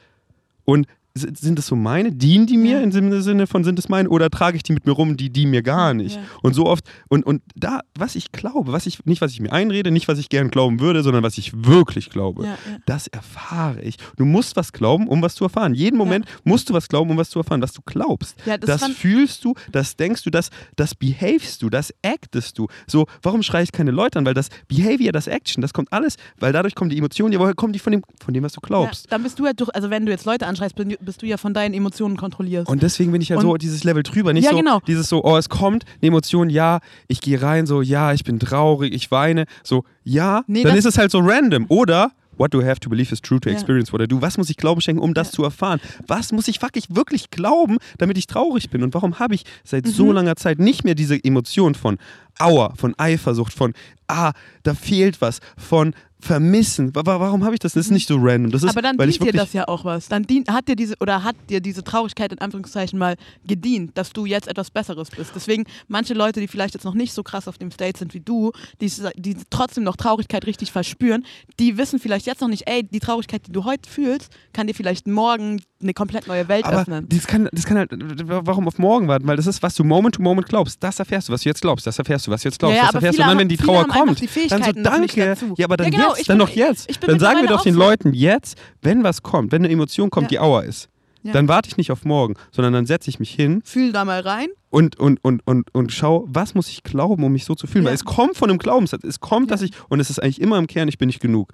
und 0.66 0.88
sind 1.16 1.58
das 1.60 1.68
so 1.68 1.76
meine? 1.76 2.12
Dienen 2.12 2.46
die 2.48 2.58
mir 2.58 2.78
Ja. 2.78 2.82
im 2.82 2.92
Sinne- 2.92 3.48
von 3.48 3.64
sind 3.64 3.78
es 3.80 3.90
meine 3.90 4.10
oder 4.10 4.30
trage 4.30 4.56
ich 4.58 4.64
die 4.64 4.74
mit 4.74 4.86
mir 4.86 4.92
rum, 4.94 5.18
die 5.18 5.30
die 5.30 5.46
mir 5.46 5.62
gar 5.64 5.94
nicht? 5.94 6.16
Ja. 6.16 6.22
Und 6.42 6.54
so 6.54 6.66
oft 6.66 6.86
und, 7.10 7.26
und 7.26 7.42
da 7.56 7.82
was 7.98 8.16
ich 8.16 8.32
glaube, 8.32 8.72
was 8.72 8.86
ich 8.86 9.06
nicht 9.06 9.20
was 9.22 9.32
ich 9.32 9.40
mir 9.40 9.52
einrede, 9.52 9.92
nicht 9.92 10.08
was 10.08 10.20
ich 10.20 10.30
gern 10.30 10.50
glauben 10.50 10.80
würde, 10.80 11.04
sondern 11.04 11.24
was 11.24 11.38
ich 11.38 11.52
wirklich 11.66 12.10
glaube. 12.10 12.46
Ja. 12.46 12.58
Das 12.86 13.08
erfahre 13.08 13.82
ich. 13.82 13.98
Du 14.18 14.26
musst 14.26 14.56
was 14.56 14.72
glauben, 14.72 15.08
um 15.08 15.22
was 15.22 15.36
zu 15.36 15.44
erfahren. 15.46 15.74
Jeden 15.74 15.98
Moment 15.98 16.26
musst 16.44 16.70
du 16.70 16.74
was 16.74 16.88
glauben, 16.88 17.10
um 17.12 17.18
was 17.18 17.30
zu 17.30 17.40
erfahren, 17.40 17.62
was 17.62 17.74
du 17.74 17.82
glaubst. 17.86 18.36
Das 18.46 18.60
das 18.80 18.88
fühlst 18.92 19.44
du, 19.44 19.56
das 19.72 19.96
denkst 19.96 20.24
du, 20.24 20.30
das, 20.30 20.50
das 20.76 20.96
behavest 20.96 21.62
du, 21.62 21.70
das 21.70 21.94
actest 22.04 22.58
du. 22.58 22.68
So, 22.88 23.08
warum 23.22 23.44
schreie 23.44 23.64
ich 23.64 23.72
keine 23.72 23.92
Leute 23.92 24.20
an? 24.20 24.26
Weil 24.26 24.34
das 24.34 24.50
Behavior, 24.68 25.12
das 25.12 25.28
Action, 25.28 25.62
das 25.62 25.74
kommt 25.74 25.92
alles, 25.92 26.16
weil 26.40 26.54
dadurch 26.54 26.76
kommen 26.76 26.90
die 26.90 26.98
Emotionen, 26.98 27.38
woher 27.40 27.54
kommen 27.56 27.74
die 27.74 27.80
von 27.80 27.92
dem, 27.92 28.04
von 28.24 28.34
dem, 28.34 28.44
was 28.44 28.54
du 28.54 28.62
glaubst? 28.62 29.12
Dann 29.12 29.24
bist 29.24 29.40
du 29.40 29.46
halt 29.46 29.60
durch, 29.60 29.74
also 29.76 29.90
wenn 29.90 30.06
du 30.06 30.12
jetzt 30.12 30.26
Leute 30.26 30.46
anschreist, 30.48 30.76
bist 31.02 31.22
du 31.22 31.26
ja 31.26 31.38
von 31.38 31.54
deinen 31.54 31.74
Emotionen 31.74 32.18
kontrollierst. 32.18 32.68
Und 32.70 32.84
deswegen 32.84 33.12
bin 33.12 33.22
ich 33.22 33.32
halt 33.32 33.42
so 33.42 33.56
dieses 33.58 33.84
Level 33.84 34.04
drüber. 34.04 34.34
Nicht 34.34 34.46
Ja, 34.46 34.52
so 34.52 34.58
genau. 34.58 34.80
dieses 34.88 35.10
so, 35.10 35.24
oh, 35.24 35.38
es 35.38 35.50
kommt 35.50 35.86
eine 36.02 36.08
Emotion, 36.10 36.50
ja, 36.50 36.80
ich 37.08 37.22
gehe 37.22 37.42
rein, 37.42 37.66
so, 37.66 37.82
ja, 37.82 38.14
ich 38.14 38.24
bin 38.24 38.40
traurig, 38.40 38.94
ich 38.94 39.10
weine, 39.12 39.46
so, 39.64 39.84
ja, 40.04 40.44
Nee, 40.48 40.64
dann 40.64 40.76
ist 40.78 40.86
es 40.86 40.98
halt 40.98 41.12
so 41.12 41.20
random. 41.20 41.66
Oder 41.70 42.12
What 42.38 42.54
do 42.54 42.62
I 42.62 42.66
have 42.66 42.80
to 42.80 42.90
believe 42.90 43.12
is 43.12 43.20
true 43.20 43.38
to 43.42 43.50
Ja. 43.50 43.56
experience 43.56 43.92
what 43.92 44.00
I 44.02 44.08
do? 44.08 44.22
Was 44.22 44.38
muss 44.38 44.50
ich 44.50 44.56
Glauben 44.56 44.80
schenken, 44.80 45.02
um 45.02 45.14
das 45.14 45.32
zu 45.32 45.44
erfahren? 45.44 45.82
Was 46.08 46.32
muss 46.32 46.48
ich 46.48 46.60
fucking 46.60 46.84
wirklich 46.88 47.32
glauben, 47.32 47.80
damit 47.98 48.18
ich 48.18 48.28
traurig 48.28 48.70
bin? 48.70 48.82
Und 48.82 48.94
warum 48.94 49.20
habe 49.20 49.36
ich 49.36 49.44
seit 49.66 49.86
Mhm. 49.86 49.90
so 49.90 50.14
langer 50.14 50.38
Zeit 50.38 50.58
nicht 50.58 50.86
mehr 50.86 50.96
diese 50.96 51.22
Emotion 51.22 51.76
von 51.76 51.98
Aua, 52.40 52.74
von 52.76 52.94
Eifersucht, 52.98 53.54
von 53.54 53.74
Ah, 54.12 54.32
da 54.64 54.74
fehlt 54.74 55.22
was, 55.22 55.40
von 55.56 55.94
Vermissen? 56.20 56.94
Wa- 56.96 57.06
wa- 57.06 57.20
Warum 57.20 57.44
habe 57.46 57.54
ich 57.56 57.60
das? 57.60 57.74
Das 57.74 57.86
ist 57.86 57.92
nicht 57.92 58.08
so 58.08 58.18
random. 58.20 58.52
Das 58.52 58.64
ist, 58.64 58.70
Aber 58.72 58.82
dann 58.82 58.98
weil 58.98 59.08
dient 59.10 59.24
dir 59.24 59.32
das 59.32 59.54
ja 59.54 59.68
auch 59.68 59.86
was. 59.86 60.08
Dann 60.10 60.24
dient, 60.24 60.50
hat 60.52 60.68
dir 60.68 60.76
diese 60.76 60.96
oder 61.00 61.24
hat 61.24 61.36
dir 61.50 61.62
diese 61.62 61.84
Traurigkeit 61.84 62.32
in 62.34 62.40
Anführungszeichen 62.40 63.00
mal 63.00 63.16
gedient, 63.48 63.98
dass 63.98 64.12
du 64.12 64.26
jetzt 64.26 64.48
etwas 64.48 64.70
Besseres 64.70 65.10
bist. 65.12 65.32
Deswegen 65.36 65.64
manche 65.88 66.14
Leute, 66.14 66.40
die 66.42 66.48
vielleicht 66.48 66.74
jetzt 66.74 66.84
noch 66.84 66.94
nicht 66.96 67.14
so 67.14 67.24
krass 67.24 67.48
auf 67.48 67.58
dem 67.58 67.72
State 67.72 68.00
sind 68.00 68.14
wie 68.14 68.20
du, 68.20 68.52
die, 68.82 68.92
die 69.16 69.38
trotzdem 69.50 69.84
noch 69.86 69.96
Traurigkeit 69.96 70.46
richtig 70.46 70.72
verspüren, 70.74 71.26
die 71.60 71.78
wissen 71.78 72.00
vielleicht 72.00 72.26
jetzt 72.26 72.42
noch 72.42 72.50
nicht, 72.50 72.68
ey, 72.68 72.84
die 72.84 73.00
Traurigkeit, 73.00 73.48
die 73.48 73.52
du 73.54 73.64
heute 73.64 73.90
fühlst, 73.90 74.30
kann 74.54 74.68
dir 74.68 74.74
vielleicht 74.74 75.08
morgen 75.08 75.62
eine 75.82 75.94
komplett 75.94 76.28
neue 76.28 76.50
Welt 76.50 76.66
Aber 76.66 76.82
öffnen. 76.82 77.08
das 77.08 77.26
kann, 77.28 77.48
das 77.54 77.64
kann 77.66 77.78
halt, 77.78 77.92
warum 78.26 78.68
auf 78.68 78.78
morgen 78.80 79.08
warten? 79.08 79.26
Weil 79.28 79.38
das 79.38 79.48
ist, 79.48 79.64
was 79.64 79.76
du 79.76 79.86
Moment 79.86 80.16
to 80.16 80.22
Moment 80.22 80.50
glaubst. 80.50 80.84
Das 80.84 81.00
erfährst 81.00 81.30
du, 81.30 81.34
was 81.34 81.44
du 81.44 81.50
jetzt 81.50 81.62
glaubst. 81.62 81.88
Das 81.88 81.98
erfährst 81.98 82.28
du, 82.28 82.29
was 82.30 82.42
du 82.42 82.48
jetzt 82.50 82.60
glaubst. 82.60 82.76
Ja, 82.78 82.84
ja, 82.84 82.86
das 82.88 82.96
erfährst 82.96 83.20
du. 83.20 83.24
Und 83.24 83.28
dann, 83.30 83.38
wenn 83.40 83.50
die 83.50 83.58
Trauer 83.58 83.88
kommt, 83.88 84.20
die 84.22 84.48
dann 84.48 84.64
so, 84.64 84.72
noch 84.72 84.84
danke. 84.84 85.36
Ja, 85.58 85.66
aber 85.66 85.78
dann 85.78 85.92
Ja, 85.92 85.98
genau, 86.00 86.16
jetzt, 86.16 86.30
dann 86.30 86.38
bin- 86.38 86.48
doch 86.48 86.54
jetzt. 86.56 87.04
Dann 87.08 87.20
sagen 87.20 87.42
wir 87.42 87.48
doch 87.50 87.64
den 87.64 87.74
so. 87.74 87.80
Leuten 87.80 88.14
jetzt, 88.14 88.58
wenn 88.82 89.04
was 89.04 89.22
kommt, 89.24 89.52
wenn 89.52 89.64
eine 89.64 89.72
Emotion 89.74 90.10
kommt, 90.10 90.32
die 90.32 90.40
Auer 90.40 90.64
ist, 90.64 90.90
dann 91.24 91.48
warte 91.48 91.68
ich 91.70 91.78
nicht 91.78 91.92
auf 91.92 92.06
morgen, 92.06 92.36
sondern 92.52 92.74
dann 92.74 92.86
setze 92.86 93.10
ich 93.10 93.20
mich 93.20 93.32
hin 93.32 93.62
Fühl 93.66 93.92
da 93.92 94.06
mal 94.06 94.22
rein. 94.22 94.48
und, 94.70 94.98
und, 95.00 95.24
und, 95.24 95.46
und, 95.46 95.74
und 95.76 95.92
schau, 95.92 96.26
was 96.30 96.56
muss 96.56 96.70
ich 96.70 96.82
glauben, 96.84 97.24
um 97.24 97.32
mich 97.34 97.44
so 97.46 97.56
zu 97.56 97.68
fühlen. 97.68 97.84
Weil 97.86 97.94
es 97.94 98.06
kommt 98.06 98.38
von 98.38 98.50
einem 98.50 98.58
Glaubenssatz. 98.58 99.04
Es 99.04 99.20
kommt, 99.20 99.52
dass 99.52 99.62
ich, 99.62 99.72
und 99.90 100.00
es 100.00 100.10
ist 100.10 100.22
eigentlich 100.24 100.40
immer 100.42 100.58
im 100.58 100.66
Kern, 100.68 100.88
ich 100.88 100.98
bin 100.98 101.08
nicht 101.08 101.20
genug. 101.20 101.52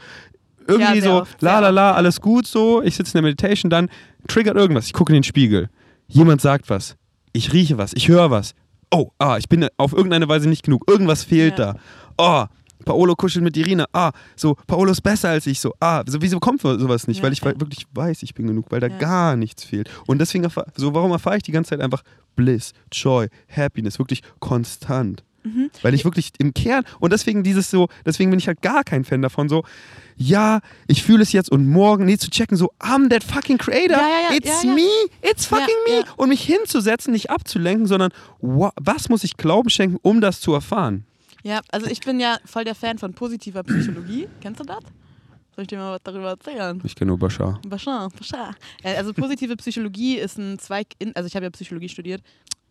Irgendwie 0.67 0.99
Ja, 0.99 1.01
so, 1.03 1.11
oft, 1.21 1.41
la 1.41 1.59
la 1.59 1.69
la, 1.69 1.93
alles 1.93 2.21
gut 2.21 2.47
so, 2.47 2.81
ich 2.81 2.95
sitze 2.95 3.09
in 3.11 3.13
der 3.13 3.21
Meditation, 3.23 3.69
dann 3.69 3.89
triggert 4.27 4.55
irgendwas, 4.55 4.85
ich 4.87 4.93
gucke 4.93 5.11
in 5.11 5.15
den 5.17 5.23
Spiegel. 5.23 5.69
Jemand 6.07 6.41
sagt 6.41 6.69
was, 6.69 6.95
ich 7.33 7.51
rieche 7.53 7.77
was, 7.77 7.93
ich 7.93 8.07
höre 8.07 8.31
was. 8.31 8.53
Oh, 8.91 9.11
ah, 9.19 9.37
ich 9.37 9.49
bin 9.49 9.67
auf 9.77 9.93
irgendeine 9.93 10.27
Weise 10.27 10.47
nicht 10.49 10.63
genug, 10.63 10.83
irgendwas 10.89 11.23
fehlt 11.23 11.59
Ja. 11.59 11.73
da. 11.73 11.79
Oh, 12.17 12.45
Paolo 12.85 13.15
kuschelt 13.15 13.43
mit 13.43 13.57
Irina. 13.57 13.85
Ah, 13.93 14.11
so, 14.35 14.55
Paolo 14.67 14.91
ist 14.91 15.01
besser 15.01 15.29
als 15.29 15.47
ich. 15.47 15.59
So, 15.59 15.73
ah, 15.79 16.03
so, 16.07 16.21
wieso 16.21 16.39
kommt 16.39 16.61
sowas 16.61 17.07
nicht? 17.07 17.17
Ja, 17.17 17.23
weil 17.23 17.33
ich 17.33 17.43
wirklich 17.43 17.87
weiß, 17.93 18.21
ich 18.23 18.33
bin 18.35 18.47
genug, 18.47 18.67
weil 18.69 18.79
da 18.79 18.87
Ja. 18.87 18.97
gar 18.97 19.35
nichts 19.35 19.63
fehlt. 19.63 19.89
Und 20.07 20.19
deswegen, 20.19 20.47
so, 20.75 20.93
warum 20.93 21.11
erfahre 21.11 21.37
ich 21.37 21.43
die 21.43 21.51
ganze 21.51 21.69
Zeit 21.71 21.81
einfach 21.81 22.03
Bliss, 22.35 22.73
Joy, 22.91 23.27
Happiness, 23.49 23.97
wirklich 23.97 24.21
konstant? 24.39 25.23
Mhm. 25.45 25.69
Weil 25.83 25.93
ich 25.93 26.03
wirklich 26.03 26.31
im 26.39 26.53
Kern, 26.53 26.83
und 26.99 27.13
deswegen 27.13 27.43
dieses 27.43 27.69
so, 27.69 27.87
deswegen 28.05 28.31
bin 28.31 28.39
ich 28.39 28.47
halt 28.47 28.61
gar 28.61 28.83
kein 28.83 29.05
Fan 29.05 29.21
davon, 29.21 29.47
so, 29.47 29.63
ja, 30.17 30.59
ich 30.87 31.03
fühle 31.03 31.23
es 31.23 31.31
jetzt 31.31 31.51
und 31.51 31.67
morgen, 31.69 32.05
nee, 32.05 32.17
zu 32.17 32.29
checken, 32.29 32.57
so, 32.57 32.71
I'm 32.79 33.09
that 33.09 33.23
fucking 33.23 33.57
creator, 33.57 33.97
Ja, 33.97 34.29
ja, 34.31 34.35
it's 34.35 34.63
me, 34.63 34.81
it's 35.21 35.45
fucking 35.45 35.75
me. 35.87 36.03
Und 36.17 36.29
mich 36.29 36.41
hinzusetzen, 36.43 37.13
nicht 37.13 37.29
abzulenken, 37.29 37.85
sondern, 37.85 38.11
wa- 38.41 38.73
was 38.81 39.07
muss 39.09 39.23
ich 39.23 39.37
Glauben 39.37 39.69
schenken, 39.69 39.97
um 40.01 40.19
das 40.21 40.39
zu 40.41 40.53
erfahren? 40.53 41.05
Ja, 41.43 41.61
also 41.71 41.85
ich 41.87 41.99
bin 41.99 42.19
ja 42.19 42.37
voll 42.43 42.63
der 42.63 42.73
Fan 42.75 42.97
von 42.97 43.13
positiver 43.13 43.61
Psychologie. 43.63 44.27
Kennst 44.41 44.59
du 44.61 44.63
das? 44.63 44.79
Soll 45.55 45.61
ich 45.61 45.67
dir 45.67 45.77
mal 45.77 45.93
was 45.93 46.01
darüber 46.03 46.29
erzählen? 46.29 46.81
Ich 46.83 46.95
kenne 46.95 47.09
nur 47.09 47.19
Bashar. 47.19 47.61
Bashar, 47.67 48.09
Bashar. 48.17 48.55
Äh, 48.83 48.95
Also 48.95 49.13
positive 49.13 49.55
Psychologie 49.57 50.17
ist 50.17 50.37
ein 50.39 50.57
Zweig 50.59 50.87
in, 50.99 51.15
also 51.15 51.27
ich 51.27 51.35
habe 51.35 51.45
ja 51.45 51.49
Psychologie 51.51 51.87
studiert. 51.87 52.21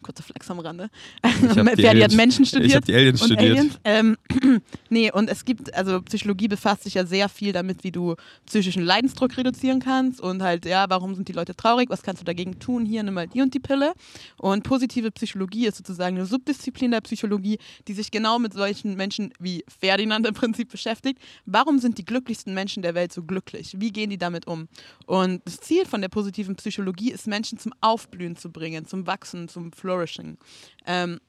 Kurzer 0.04 0.22
Flex 0.22 0.48
am 0.50 0.60
Rande. 0.60 0.90
Aliens- 1.22 2.04
hat 2.04 2.12
Menschen 2.12 2.44
studiert. 2.44 2.68
Ich 2.68 2.76
habe 2.76 2.86
die 2.86 2.94
Aliens 2.94 3.24
studiert. 3.24 3.40
Aliens. 3.40 3.80
Ähm, 3.84 4.16
nee, 4.90 5.10
und 5.10 5.28
es 5.28 5.44
gibt, 5.44 5.74
also 5.74 6.00
Psychologie 6.02 6.46
befasst 6.48 6.84
sich 6.84 6.94
ja 6.94 7.06
sehr 7.06 7.28
viel 7.28 7.52
damit, 7.52 7.82
wie 7.82 7.90
du 7.90 8.14
psychischen 8.46 8.84
Leidensdruck 8.84 9.36
reduzieren 9.36 9.80
kannst 9.80 10.20
und 10.20 10.42
halt, 10.42 10.66
ja, 10.66 10.86
warum 10.88 11.14
sind 11.14 11.28
die 11.28 11.32
Leute 11.32 11.56
traurig, 11.56 11.90
was 11.90 12.02
kannst 12.02 12.20
du 12.20 12.24
dagegen 12.24 12.58
tun, 12.58 12.84
hier 12.84 13.02
nimm 13.02 13.14
mal 13.14 13.26
die 13.26 13.42
und 13.42 13.54
die 13.54 13.60
Pille. 13.60 13.94
Und 14.36 14.62
positive 14.62 15.10
Psychologie 15.10 15.66
ist 15.66 15.78
sozusagen 15.78 16.16
eine 16.16 16.26
Subdisziplin 16.26 16.90
der 16.90 17.00
Psychologie, 17.00 17.58
die 17.88 17.94
sich 17.94 18.10
genau 18.10 18.38
mit 18.38 18.52
solchen 18.52 18.94
Menschen 18.94 19.32
wie 19.40 19.64
Ferdinand 19.80 20.26
im 20.26 20.34
Prinzip 20.34 20.70
beschäftigt. 20.70 21.18
Warum 21.46 21.78
sind 21.78 21.98
die 21.98 22.04
glücklichsten 22.04 22.54
Menschen 22.54 22.82
der 22.82 22.94
Welt 22.94 23.12
so 23.12 23.22
glücklich? 23.22 23.74
Wie 23.78 23.90
gehen 23.90 24.10
die 24.10 24.18
damit 24.18 24.46
um? 24.46 24.68
Und 25.06 25.42
das 25.46 25.58
Ziel 25.58 25.86
von 25.86 26.00
der 26.00 26.08
positiven 26.08 26.56
Psychologie 26.56 27.10
ist, 27.10 27.26
Menschen 27.26 27.58
zum 27.58 27.72
Aufblühen 27.80 28.36
zu 28.36 28.50
bringen, 28.50 28.86
zum 28.86 29.06
Wachsen, 29.06 29.48
zum 29.48 29.72
Flourishing. 29.94 30.38
Ähm, 30.86 31.20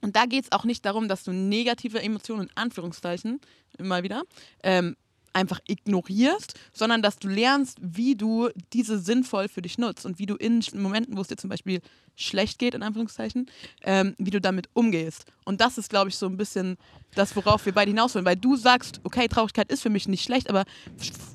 und 0.00 0.14
da 0.16 0.26
geht 0.26 0.44
es 0.44 0.52
auch 0.52 0.64
nicht 0.64 0.84
darum, 0.84 1.08
dass 1.08 1.24
du 1.24 1.32
negative 1.32 2.00
Emotionen, 2.02 2.42
in 2.48 2.56
Anführungszeichen, 2.56 3.40
immer 3.78 4.02
wieder, 4.02 4.22
ähm, 4.62 4.96
einfach 5.32 5.58
ignorierst, 5.66 6.54
sondern 6.72 7.02
dass 7.02 7.18
du 7.18 7.26
lernst, 7.26 7.78
wie 7.80 8.14
du 8.14 8.50
diese 8.72 8.98
sinnvoll 9.00 9.48
für 9.48 9.62
dich 9.62 9.78
nutzt 9.78 10.06
und 10.06 10.20
wie 10.20 10.26
du 10.26 10.36
in 10.36 10.62
Momenten, 10.74 11.16
wo 11.16 11.22
es 11.22 11.28
dir 11.28 11.36
zum 11.36 11.50
Beispiel 11.50 11.80
schlecht 12.14 12.60
geht, 12.60 12.74
in 12.74 12.84
Anführungszeichen, 12.84 13.50
ähm, 13.82 14.14
wie 14.18 14.30
du 14.30 14.40
damit 14.40 14.68
umgehst. 14.74 15.24
Und 15.44 15.60
das 15.60 15.76
ist, 15.76 15.90
glaube 15.90 16.10
ich, 16.10 16.16
so 16.16 16.26
ein 16.26 16.36
bisschen 16.36 16.76
das, 17.16 17.34
worauf 17.34 17.66
wir 17.66 17.72
beide 17.72 17.90
hinaus 17.90 18.14
wollen. 18.14 18.24
Weil 18.26 18.36
du 18.36 18.54
sagst, 18.54 19.00
okay, 19.02 19.26
Traurigkeit 19.26 19.72
ist 19.72 19.82
für 19.82 19.90
mich 19.90 20.06
nicht 20.06 20.22
schlecht, 20.22 20.48
aber 20.50 20.62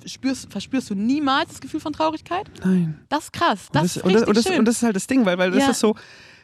spürst, 0.06 0.50
verspürst 0.50 0.90
du 0.92 0.96
niemals 0.96 1.50
das 1.50 1.60
Gefühl 1.60 1.82
von 1.82 1.92
Traurigkeit? 1.92 2.50
Nein. 2.64 3.00
Das 3.10 3.26
ist 3.26 3.34
krass. 3.34 3.68
Und 3.68 3.76
Das, 3.76 3.96
ist 3.98 4.04
und, 4.04 4.14
das, 4.14 4.22
richtig 4.22 4.28
und, 4.30 4.38
das, 4.38 4.44
schön. 4.46 4.60
und 4.60 4.66
das 4.66 4.76
ist 4.78 4.84
halt 4.84 4.96
das 4.96 5.08
Ding, 5.08 5.26
weil, 5.26 5.38
weil 5.38 5.52
das 5.52 5.64
Ja. 5.64 5.72
ist 5.72 5.80
so, 5.82 5.96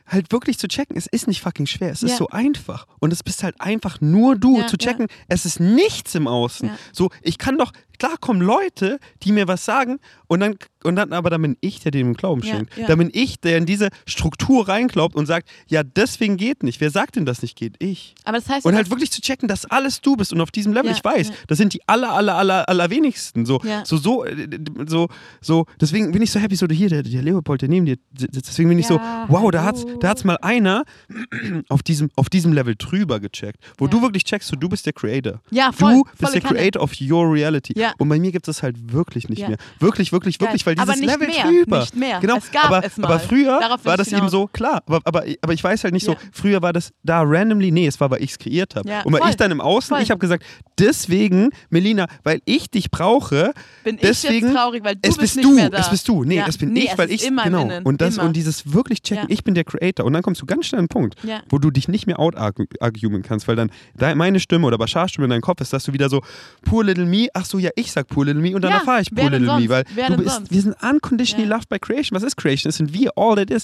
halt 0.07 0.31
wirklich 0.31 0.59
zu 0.59 0.67
checken, 0.67 0.95
es 0.97 1.07
ist 1.07 1.27
nicht 1.27 1.41
fucking 1.41 1.65
schwer, 1.65 1.91
es 1.91 2.03
ist 2.03 2.11
Ja. 2.11 2.17
so 2.17 2.27
einfach. 2.29 2.85
Und 2.99 3.11
es 3.11 3.23
bist 3.23 3.43
halt 3.43 3.59
einfach 3.59 4.01
nur 4.01 4.35
du 4.35 4.59
Ja, 4.59 4.67
zu 4.67 4.77
checken, 4.77 5.07
es 5.27 5.45
ist 5.45 5.59
nichts 5.59 6.13
im 6.15 6.27
Außen. 6.27 6.69
Ja. 6.69 6.77
So, 6.93 7.09
ich 7.21 7.37
kann 7.37 7.57
doch, 7.57 7.71
klar 7.97 8.17
kommen 8.19 8.41
Leute, 8.41 8.99
die 9.23 9.31
mir 9.31 9.47
was 9.47 9.65
sagen 9.65 9.99
und 10.27 10.39
dann, 10.39 10.55
und 10.84 10.95
dann 10.95 11.13
aber 11.13 11.29
dann 11.29 11.41
bin 11.41 11.58
ich, 11.62 11.79
der 11.79 11.91
dem 11.91 12.13
Glauben 12.13 12.41
Ja, 12.41 12.55
schenkt. 12.55 12.77
ja. 12.77 12.88
Dann 12.88 12.97
bin 12.99 13.10
ich, 13.13 13.39
der 13.39 13.58
in 13.58 13.65
diese 13.65 13.89
Struktur 14.05 14.67
reinglaubt 14.67 15.15
und 15.15 15.25
sagt, 15.25 15.49
ja, 15.67 15.84
deswegen 15.84 16.38
geht 16.38 16.63
nicht. 16.63 16.81
Wer 16.81 16.89
sagt 16.91 17.15
denn, 17.15 17.25
dass 17.25 17.41
nicht 17.41 17.55
geht? 17.58 17.75
Ich. 17.79 18.15
Aber 18.23 18.38
das 18.38 18.47
heißt, 18.49 18.65
Und 18.65 18.73
ja, 18.73 18.77
halt 18.77 18.89
wirklich 18.89 19.12
zu 19.12 19.21
checken, 19.21 19.47
dass 19.47 19.65
alles 19.65 20.01
du 20.01 20.15
bist 20.15 20.31
und 20.34 20.41
auf 20.41 20.51
diesem 20.51 20.73
Level, 20.73 20.91
Ja, 20.91 20.97
ich 20.97 21.03
weiß, 21.03 21.29
ja. 21.29 21.36
das 21.47 21.58
sind 21.58 21.73
die 21.73 21.81
aller, 21.88 22.12
aller, 22.12 22.36
aller, 22.36 22.67
allerwenigsten. 22.69 23.45
So, 23.45 23.60
Ja. 23.63 23.84
so, 23.86 23.97
so, 23.97 24.25
äh, 24.25 24.47
so, 24.88 25.08
so, 25.41 25.65
deswegen 25.81 26.12
bin 26.12 26.21
ich 26.21 26.31
so 26.31 26.39
happy, 26.39 26.55
so 26.55 26.67
hier, 26.67 26.89
der, 26.89 27.03
der 27.03 27.21
Leopold, 27.21 27.62
der 27.62 27.69
neben 27.69 27.86
dir 27.86 27.97
sitzt. 28.17 28.47
Deswegen 28.49 28.69
bin 28.69 28.79
ich 28.79 28.88
so, 28.88 28.95
Ja, 28.97 29.25
wow, 29.27 29.49
da 29.51 29.63
hat's, 29.63 29.86
da 29.99 30.10
hat's 30.10 30.23
mal 30.23 30.38
einer 30.41 30.84
auf 31.69 31.84
diesem, 31.84 32.10
auf 32.15 32.29
diesem 32.29 32.53
Level 32.53 32.75
drüber 32.77 33.19
gecheckt, 33.19 33.60
wo 33.77 33.86
Ja. 33.86 33.91
du 33.91 34.01
wirklich 34.01 34.23
checkst, 34.23 34.49
so, 34.49 34.55
du 34.55 34.69
bist 34.69 34.86
der 34.86 34.93
Creator. 34.93 35.41
ja, 35.51 35.71
voll, 35.71 35.93
du 35.93 36.03
bist 36.19 36.34
der. 36.34 36.41
Creator 36.41 36.81
of 36.81 36.91
your 37.01 37.31
reality. 37.31 37.73
Ja. 37.86 37.93
Und 37.98 38.10
bei 38.10 38.19
mir 38.19 38.32
gibt 38.32 38.48
es 38.48 38.62
halt 38.63 38.91
wirklich 38.93 39.30
nicht 39.30 39.39
Ja. 39.39 39.50
mehr. 39.50 39.58
Wirklich, 39.80 40.12
wirklich, 40.12 40.38
Geil. 40.39 40.48
wirklich, 40.48 40.65
weil 40.65 40.76
Aber 40.80 40.93
dieses 40.93 41.02
nicht 41.02 41.12
Level 41.19 41.28
mehr, 41.28 41.43
drüber. 41.45 41.80
nicht 41.82 41.95
mehr. 41.95 42.19
Genau, 42.19 42.38
Es 42.38 42.52
gab 42.52 42.65
aber, 42.65 42.84
es 42.86 42.98
mal. 42.98 43.08
aber 43.08 43.19
früher 43.19 43.60
Darauf 43.60 43.86
war 43.86 43.98
das 43.98 44.08
eben 44.08 44.17
hinaus. 44.17 44.32
so, 44.32 44.48
klar, 44.48 44.82
aber, 44.86 45.00
aber, 45.06 45.24
aber 45.41 45.54
ich 45.54 45.63
weiß 45.63 45.84
halt 45.84 45.93
nicht 45.93 46.06
Ja. 46.08 46.13
so, 46.13 46.19
früher 46.32 46.62
war 46.62 46.74
das 46.74 46.91
da 47.04 47.21
randomly, 47.24 47.71
nee, 47.71 47.88
es 47.88 48.00
war, 48.00 48.10
weil 48.12 48.24
ich 48.24 48.32
es 48.32 48.39
kreiert 48.39 48.76
habe. 48.76 48.89
Und 49.04 49.13
weil 49.13 49.21
voll. 49.21 49.30
ich 49.30 49.36
dann 49.38 49.52
im 49.52 49.62
Außen, 49.62 49.89
Voll. 49.95 50.02
ich 50.04 50.12
habe 50.12 50.19
gesagt, 50.19 50.43
deswegen, 50.80 51.50
Melina, 51.69 52.08
weil 52.24 52.41
ich 52.45 52.69
dich 52.69 52.91
brauche, 52.91 53.54
Bin 53.84 53.98
deswegen, 54.02 54.36
ich 54.36 54.41
jetzt 54.43 54.54
traurig, 54.56 54.84
weil 54.84 54.95
du 54.95 55.02
es 55.04 55.17
bist 55.17 55.36
bist 55.36 55.48
nicht 55.48 55.74
du, 55.74 55.78
es 55.78 55.89
bist 55.89 56.08
du. 56.08 56.24
Nee, 56.24 56.41
das 56.45 56.58
bin 56.58 56.74
Nee, 56.74 56.89
ich, 56.91 56.98
weil 56.98 57.12
ich 57.12 57.26
immer 57.26 57.43
genau. 57.43 57.62
innen, 57.63 57.84
und 57.84 58.02
das 58.02 58.15
immer. 58.17 58.26
und 58.28 58.36
dieses 58.36 58.74
wirklich 58.74 59.02
checken, 59.02 59.26
ich 59.30 59.43
bin 59.43 59.56
der 59.56 59.63
Creator 59.63 60.06
und 60.06 60.13
dann 60.13 60.21
kommst 60.24 60.41
du 60.41 60.45
ganz 60.45 60.65
schnell 60.65 60.80
an 60.80 60.86
den 60.86 60.89
Punkt, 60.89 61.15
wo 61.50 61.58
du 61.58 61.71
dich 61.71 61.88
nicht 61.88 62.08
mehr 62.08 62.19
out-argumen 62.19 63.21
kannst, 63.24 63.48
weil 63.48 63.56
dann 63.56 63.69
meine 64.17 64.39
Stimme 64.39 64.67
oder 64.67 64.78
Bashars 64.78 65.12
Stimme 65.12 65.26
in 65.26 65.30
deinem 65.32 65.41
Kopf 65.41 65.62
ist, 65.62 65.74
dass 65.74 65.84
du 65.84 65.93
wieder 65.93 66.10
so 66.10 66.21
poor 66.63 66.84
little 66.84 67.06
me, 67.06 67.28
ach 67.34 67.45
so, 67.45 67.60
ja, 67.60 67.69
ich 67.75 67.91
sag 67.91 68.07
poor 68.07 68.25
little 68.25 68.41
me 68.41 68.55
und 68.55 68.61
dann 68.63 68.71
Ja, 68.71 68.77
erfahre 68.79 69.01
ich 69.01 69.13
poor 69.13 69.29
little 69.29 69.39
me, 69.41 69.45
sonst? 69.47 69.69
weil 69.69 69.83
Wer 69.93 70.09
du 70.09 70.17
bist, 70.17 70.51
wir 70.51 70.61
sind 70.61 70.75
unconditionally 70.81 71.47
Ja. 71.49 71.55
loved 71.55 71.69
by 71.69 71.79
creation. 71.79 72.15
Was 72.15 72.23
ist 72.23 72.35
creation? 72.38 72.69
Das 72.69 72.77
sind 72.77 72.93
wir, 72.93 73.11
all 73.17 73.35
that 73.35 73.49
is. 73.49 73.63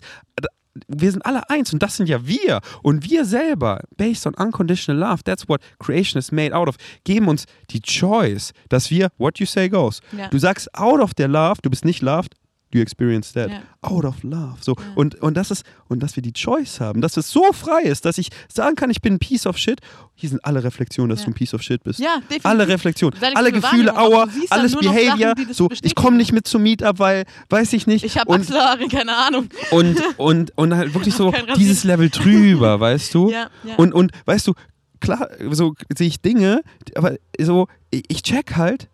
Wir 0.88 1.12
sind 1.12 1.26
alle 1.26 1.50
eins 1.50 1.74
und 1.74 1.84
das 1.84 1.98
sind 1.98 2.08
ja 2.08 2.26
wir. 2.26 2.62
Und 2.82 3.10
wir 3.10 3.26
selber, 3.26 3.82
based 3.98 4.26
on 4.26 4.34
unconditional 4.36 4.98
love, 5.02 5.22
that's 5.24 5.50
what 5.50 5.60
creation 5.80 6.18
is 6.18 6.32
made 6.32 6.56
out 6.56 6.70
of, 6.70 6.78
geben 7.04 7.28
uns 7.28 7.46
die 7.72 7.82
Choice, 7.82 8.54
dass 8.70 8.90
wir, 8.90 9.10
what 9.18 9.38
you 9.40 9.46
say 9.46 9.68
goes. 9.68 10.00
Ja. 10.18 10.30
Du 10.30 10.38
sagst 10.40 10.74
out 10.74 11.02
of 11.02 11.14
their 11.16 11.28
love, 11.28 11.56
du 11.62 11.70
bist 11.70 11.84
nicht 11.84 12.02
loved, 12.02 12.36
you 12.74 12.82
experience 12.82 13.34
that. 13.34 13.50
Ja. 13.50 13.62
Out 13.82 14.06
of 14.06 14.24
love. 14.24 14.58
So. 14.62 14.76
Und, 14.96 15.16
und, 15.22 15.36
das 15.36 15.52
ist, 15.52 15.64
und 15.88 16.02
dass 16.04 16.16
wir 16.16 16.24
die 16.24 16.34
Choice 16.34 16.80
haben, 16.80 17.02
dass 17.02 17.18
es 17.18 17.30
so 17.32 17.52
frei 17.54 17.82
ist, 17.84 18.06
dass 18.06 18.18
ich 18.18 18.30
sagen 18.52 18.76
kann, 18.76 18.90
ich 18.90 19.02
bin 19.02 19.14
ein 19.16 19.20
Piece 19.20 19.46
of 19.48 19.58
shit. 19.58 19.80
Hier 20.16 20.30
sind 20.30 20.44
alle 20.46 20.64
Reflexionen, 20.64 21.10
dass 21.10 21.20
Ja. 21.22 21.26
du 21.26 21.32
ein 21.32 21.34
Piece 21.34 21.54
of 21.54 21.62
shit 21.62 21.84
bist. 21.84 22.00
Ja, 22.00 22.16
definitiv. 22.22 22.46
Alle 22.46 22.68
Reflexionen, 22.68 23.18
alle 23.36 23.52
Gefühle, 23.52 23.98
Aua, 23.98 24.28
alles 24.50 24.76
Behavior. 24.76 25.34
Sachen, 25.38 25.54
so, 25.54 25.70
ich 25.82 25.96
komme 25.96 26.18
nicht 26.18 26.32
mit 26.32 26.48
zum 26.48 26.64
Meetup, 26.64 27.00
weil, 27.00 27.26
weiß 27.50 27.74
ich 27.74 27.88
nicht. 27.88 28.04
Ich 28.06 28.18
habe 28.20 28.32
Achselhaare, 28.34 28.88
keine 28.88 29.16
Ahnung. 29.16 29.50
und, 29.72 30.00
und, 30.18 30.58
und 30.58 30.76
halt 30.76 30.94
wirklich 30.94 31.16
so 31.16 31.34
dieses 31.58 31.84
Level 31.84 32.10
drüber, 32.10 32.80
weißt 32.80 33.14
du? 33.14 33.32
Ja, 33.32 33.50
ja. 33.64 33.76
Und, 33.76 33.94
und 33.94 34.12
weißt 34.26 34.48
du, 34.48 34.54
klar, 35.00 35.30
so 35.52 35.74
sehe 35.98 36.08
ich 36.08 36.22
Dinge, 36.22 36.62
aber 36.96 37.16
so, 37.40 37.68
ich 37.90 38.22
check 38.24 38.56
halt, 38.58 38.90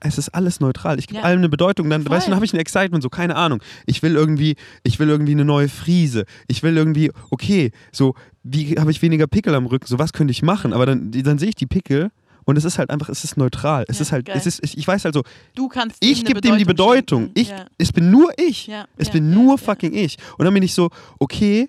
es 0.00 0.18
ist 0.18 0.28
alles 0.30 0.60
neutral. 0.60 0.98
Ich 0.98 1.06
gebe 1.06 1.20
Ja. 1.20 1.24
allem 1.24 1.38
eine 1.38 1.48
Bedeutung. 1.48 1.88
Dann, 1.90 2.02
Voll. 2.02 2.12
weißt 2.16 2.26
du, 2.26 2.30
dann 2.30 2.36
habe 2.36 2.44
ich 2.46 2.52
ein 2.52 2.60
Excitement, 2.60 3.02
so, 3.02 3.08
keine 3.08 3.34
Ahnung. 3.36 3.60
Ich 3.86 4.02
will 4.02 4.14
irgendwie, 4.14 4.56
ich 4.82 4.98
will 4.98 5.08
irgendwie 5.08 5.32
eine 5.32 5.44
neue 5.44 5.68
Friese. 5.68 6.24
Ich 6.48 6.62
will 6.62 6.76
irgendwie, 6.76 7.10
okay, 7.30 7.70
so, 7.92 8.14
wie 8.42 8.76
habe 8.78 8.90
ich 8.90 9.00
weniger 9.02 9.26
Pickel 9.26 9.54
am 9.54 9.66
Rücken? 9.66 9.86
So, 9.86 9.98
was 9.98 10.12
könnte 10.12 10.30
ich 10.32 10.42
machen? 10.42 10.72
Aber 10.72 10.86
dann, 10.86 11.10
dann 11.10 11.38
sehe 11.38 11.48
ich 11.48 11.54
die 11.54 11.66
Pickel 11.66 12.10
und 12.44 12.56
es 12.56 12.64
ist 12.64 12.78
halt 12.78 12.90
einfach, 12.90 13.08
es 13.08 13.24
ist 13.24 13.36
neutral. 13.36 13.84
Es 13.88 13.98
Ja, 13.98 14.02
ist 14.02 14.12
halt, 14.12 14.26
geil. 14.26 14.36
es 14.36 14.46
ist, 14.46 14.62
ich, 14.62 14.78
ich 14.78 14.86
weiß 14.86 15.04
halt 15.04 15.14
so, 15.14 15.22
Du 15.54 15.68
kannst 15.68 15.96
ich 16.00 16.24
gebe 16.24 16.40
dem 16.40 16.58
die 16.58 16.64
Bedeutung. 16.64 17.22
schenken. 17.24 17.40
Ich, 17.40 17.48
ja. 17.48 17.64
Es 17.78 17.92
bin 17.92 18.10
nur 18.10 18.30
ich. 18.36 18.66
Ja, 18.68 18.86
es 18.96 19.10
bin 19.10 19.32
nur 19.32 19.58
fucking 19.58 19.92
ich. 19.94 20.16
Und 20.38 20.44
dann 20.44 20.54
bin 20.54 20.62
ich 20.62 20.74
so, 20.74 20.90
okay, 21.18 21.68